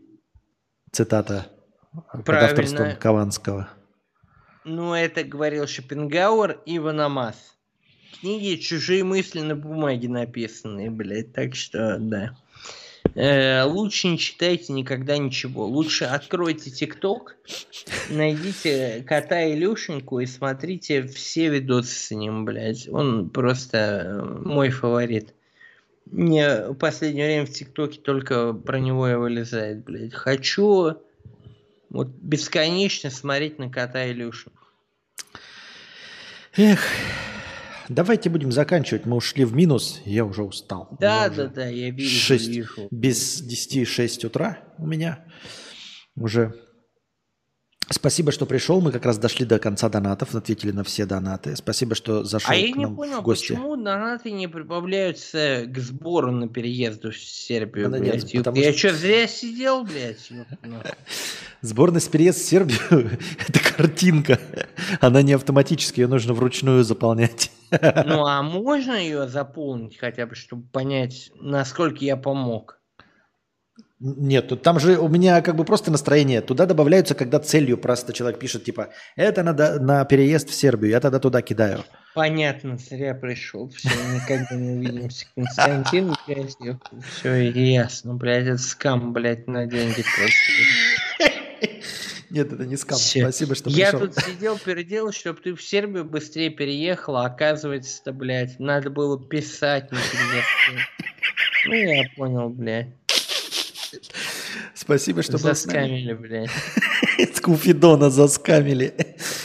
Цитата 0.91 1.47
под 2.11 2.25
Правильно. 2.25 2.49
авторством 2.49 2.95
Кованского. 2.95 3.69
Ну, 4.65 4.93
это 4.93 5.23
говорил 5.23 5.67
Шопенгауэр 5.67 6.61
и 6.65 6.79
Ванамас. 6.79 7.35
Книги 8.19 8.59
«Чужие 8.59 9.03
мысли» 9.03 9.39
на 9.39 9.55
бумаге 9.55 10.09
написанные, 10.09 10.89
блядь, 10.89 11.31
так 11.31 11.55
что, 11.55 11.97
да. 11.99 12.35
Э, 13.15 13.63
лучше 13.63 14.07
не 14.07 14.17
читайте 14.17 14.73
никогда 14.73 15.17
ничего. 15.17 15.65
Лучше 15.65 16.05
откройте 16.05 16.71
ТикТок, 16.71 17.35
найдите 18.09 19.03
кота 19.07 19.51
Илюшеньку 19.51 20.19
и 20.19 20.25
смотрите 20.25 21.03
все 21.03 21.49
видосы 21.49 21.95
с 21.95 22.11
ним, 22.11 22.45
блядь. 22.45 22.87
Он 22.89 23.29
просто 23.29 23.77
э, 23.77 24.21
мой 24.45 24.69
фаворит. 24.69 25.33
Мне 26.05 26.69
в 26.69 26.75
последнее 26.75 27.25
время 27.27 27.45
в 27.45 27.51
ТикТоке 27.51 27.99
только 27.99 28.53
про 28.53 28.79
него 28.79 29.07
и 29.07 29.15
вылезает, 29.15 29.83
блядь. 29.83 30.13
Хочу 30.13 30.97
вот 31.89 32.07
бесконечно 32.07 33.09
смотреть 33.09 33.59
на 33.59 33.69
кота 33.69 34.09
Илюшу. 34.11 34.51
Эх, 36.55 36.79
давайте 37.89 38.29
будем 38.29 38.51
заканчивать. 38.51 39.05
Мы 39.05 39.15
ушли 39.17 39.43
в 39.45 39.53
минус, 39.53 40.01
я 40.05 40.23
уже 40.25 40.43
устал. 40.43 40.87
Да, 40.99 41.23
Я 41.25 41.29
да, 41.29 41.47
да, 41.47 41.67
я 41.67 41.89
вижу, 41.91 42.09
шесть- 42.19 42.47
вижу. 42.47 42.87
Без 42.91 43.41
10 43.41 43.85
6 43.87 44.25
утра 44.25 44.59
у 44.77 44.85
меня 44.87 45.25
уже. 46.15 46.53
Спасибо, 47.91 48.31
что 48.31 48.45
пришел. 48.45 48.81
Мы 48.81 48.91
как 48.91 49.03
раз 49.03 49.17
дошли 49.17 49.47
до 49.47 49.57
конца 49.57 49.89
донатов, 49.89 50.35
ответили 50.35 50.69
на 50.71 50.83
все 50.83 51.07
донаты. 51.07 51.55
Спасибо, 51.55 51.95
что 51.95 52.23
зашел 52.23 52.51
А 52.51 52.55
я 52.55 52.71
к 52.71 52.75
не 52.77 52.85
нам 52.85 52.95
понял, 52.95 53.21
в 53.21 53.23
гости. 53.23 53.47
почему 53.47 53.75
донаты 53.77 54.29
не 54.29 54.47
прибавляются 54.47 55.63
к 55.67 55.79
сбору 55.79 56.31
на 56.31 56.47
переезд 56.47 57.03
в 57.03 57.13
Сербию, 57.17 57.89
Да 57.89 57.97
нет, 57.97 58.11
блядь? 58.11 58.33
ёп, 58.35 58.43
потому 58.43 58.57
Я 58.57 58.73
что- 58.73 58.89
что, 58.89 58.93
зря 58.97 59.27
сидел, 59.27 59.83
блядь? 59.85 60.29
ну. 60.63 60.75
Сборность 61.61 62.11
переезд 62.11 62.37
в 62.39 62.45
Сербию– 62.45 62.79
это 63.47 63.59
картинка. 63.75 64.39
Она 65.01 65.23
не 65.23 65.33
автоматически, 65.33 66.01
ее 66.01 66.07
нужно 66.07 66.35
вручную 66.35 66.83
заполнять. 66.83 67.51
Ну, 67.71 68.25
а 68.27 68.41
можно 68.41 68.93
ее 68.93 69.27
заполнить 69.27 69.97
хотя 69.97 70.25
бы, 70.25 70.35
чтобы 70.35 70.63
понять, 70.67 71.31
насколько 71.35 72.03
я 72.03 72.17
помог? 72.17 72.79
Нет, 74.01 74.47
тут 74.47 74.61
там 74.61 74.79
же 74.79 74.97
у 74.97 75.09
меня 75.09 75.41
как 75.41 75.57
бы 75.57 75.65
просто 75.65 75.91
настроение. 75.91 76.39
Туда 76.39 76.65
добавляются, 76.65 77.15
когда 77.15 77.37
целью 77.39 77.77
просто 77.77 78.13
человек 78.13 78.39
пишет, 78.39 78.63
типа, 78.63 78.89
это 79.17 79.43
надо 79.43 79.77
на 79.81 80.05
переезд 80.05 80.49
в 80.49 80.53
Сербию, 80.53 80.91
я 80.91 81.01
тогда 81.01 81.19
туда 81.19 81.41
кидаю. 81.41 81.83
Понятно, 82.15 82.77
зря 82.77 83.13
пришел. 83.13 83.69
Все, 83.69 83.89
никогда 84.13 84.55
не 84.55 84.71
увидимся. 84.71 85.25
Константин, 85.35 86.15
блядь, 86.25 86.55
все 87.11 87.49
ясно, 87.51 88.13
блядь, 88.13 88.47
это 88.47 88.57
скам, 88.57 89.11
блядь, 89.11 89.47
на 89.47 89.65
деньги 89.65 90.03
просто. 90.15 90.33
Нет, 92.29 92.53
это 92.53 92.65
не 92.65 92.77
скам. 92.77 92.97
Всё. 92.97 93.21
Спасибо, 93.21 93.55
что 93.55 93.69
Я 93.69 93.91
пришел. 93.91 94.07
тут 94.07 94.23
сидел, 94.23 94.57
переделал, 94.57 95.11
чтобы 95.11 95.39
ты 95.41 95.55
в 95.55 95.61
Сербию 95.61 96.05
быстрее 96.05 96.49
переехал, 96.49 97.17
а 97.17 97.25
оказывается, 97.25 98.11
блядь, 98.11 98.59
надо 98.59 98.89
было 98.89 99.19
писать 99.19 99.91
на. 99.91 99.97
Ну, 101.65 101.73
я 101.73 102.03
понял, 102.15 102.49
блядь. 102.49 102.89
Спасибо, 104.73 105.23
что 105.23 105.33
был. 105.33 105.39
Заскамили, 105.39 106.13
блядь. 106.13 106.49
Скуфидона 107.35 108.09
заскамили. 108.09 108.93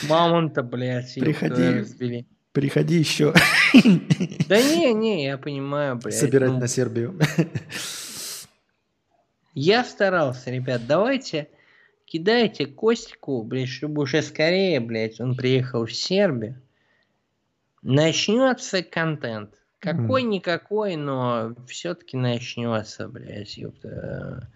Мамонта, 0.09 0.63
блядь, 0.63 1.15
Приходи. 1.15 2.27
Приходи 2.53 2.95
еще 2.99 3.35
Да 4.49 4.63
не, 4.63 4.93
не, 4.95 5.25
я 5.25 5.39
понимаю, 5.39 5.97
блядь. 5.97 6.17
собирать 6.17 6.53
ну, 6.53 6.61
на 6.61 6.69
Сербию. 6.69 7.19
Я 9.55 9.83
старался, 9.85 10.51
ребят, 10.51 10.87
давайте 10.87 11.49
кидайте 12.15 12.67
Костику, 12.67 13.43
блядь, 13.43 13.69
чтобы 13.69 14.03
уже 14.03 14.23
скорее, 14.23 14.79
блядь, 14.79 15.21
он 15.21 15.35
приехал 15.35 15.85
в 15.85 15.93
Сербию. 15.93 16.63
Начнется 17.83 18.85
контент. 18.85 19.51
Какой-никакой, 19.81 20.95
но 20.95 21.57
все-таки 21.67 22.17
начнется, 22.17 23.09
блядь, 23.09 23.57
ёпта. 23.57 24.49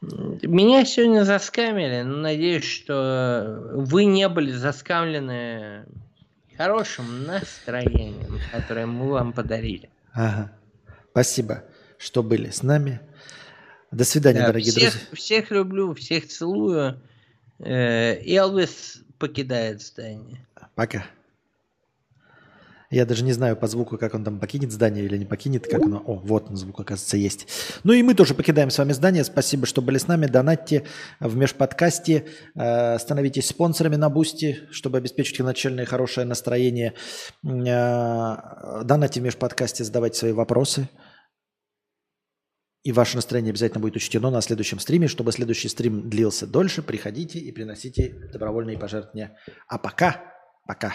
Меня 0.00 0.86
сегодня 0.86 1.24
заскамили, 1.24 2.00
но 2.04 2.16
надеюсь, 2.16 2.64
что 2.64 3.70
вы 3.74 4.06
не 4.06 4.26
были 4.30 4.50
заскамлены 4.50 5.84
хорошим 6.56 7.26
настроением, 7.26 8.40
которое 8.50 8.86
мы 8.86 9.10
вам 9.10 9.34
подарили. 9.34 9.90
Ага. 10.14 10.50
Спасибо, 11.10 11.64
что 11.98 12.22
были 12.22 12.48
с 12.48 12.62
нами. 12.62 13.00
До 13.92 14.04
свидания, 14.04 14.40
Да, 14.40 14.46
дорогие 14.48 14.70
всех, 14.72 14.92
друзья. 14.92 15.08
всех 15.16 15.50
люблю, 15.50 15.94
всех 15.94 16.26
целую. 16.28 17.00
Э, 17.58 18.14
Элвис 18.26 19.02
покидает 19.18 19.82
здание. 19.82 20.46
Пока. 20.74 21.04
Я 22.90 23.06
даже 23.06 23.24
не 23.24 23.32
знаю 23.32 23.56
по 23.56 23.66
звуку, 23.68 23.96
как 23.96 24.14
он 24.14 24.22
там 24.22 24.38
покинет 24.38 24.70
здание 24.70 25.02
или 25.04 25.16
не 25.16 25.24
покинет, 25.24 25.66
как 25.66 25.82
оно. 25.82 26.02
О, 26.06 26.16
вот 26.16 26.50
он 26.50 26.56
звук, 26.56 26.78
оказывается, 26.80 27.16
есть. 27.16 27.46
Ну 27.84 27.94
и 27.94 28.02
мы 28.02 28.12
тоже 28.14 28.34
покидаем 28.34 28.68
с 28.70 28.76
вами 28.76 28.92
здание. 28.92 29.24
Спасибо, 29.24 29.66
что 29.66 29.80
были 29.80 29.96
с 29.96 30.08
нами. 30.08 30.26
Донатьте 30.26 30.84
в 31.18 31.34
межподкасте. 31.36 32.26
э, 32.54 32.98
Становитесь 32.98 33.46
спонсорами 33.48 33.96
на 33.96 34.10
Boosty, 34.10 34.58
чтобы 34.70 34.98
обеспечить 34.98 35.38
начальное 35.40 35.86
хорошее 35.86 36.26
настроение. 36.26 36.92
Э, 37.44 38.82
Донатьте 38.84 39.20
в 39.20 39.22
межподкасте, 39.22 39.84
задавайте 39.84 40.18
свои 40.18 40.32
вопросы. 40.32 40.88
И 42.82 42.90
ваше 42.90 43.16
настроение 43.16 43.50
обязательно 43.50 43.80
будет 43.80 43.96
учтено 43.96 44.30
на 44.30 44.40
следующем 44.40 44.80
стриме. 44.80 45.06
Чтобы 45.06 45.30
следующий 45.32 45.68
стрим 45.68 46.10
длился 46.10 46.46
дольше, 46.46 46.82
приходите 46.82 47.38
и 47.38 47.52
приносите 47.52 48.28
добровольные 48.32 48.76
пожертвования. 48.76 49.38
А 49.68 49.78
пока, 49.78 50.20
пока. 50.66 50.92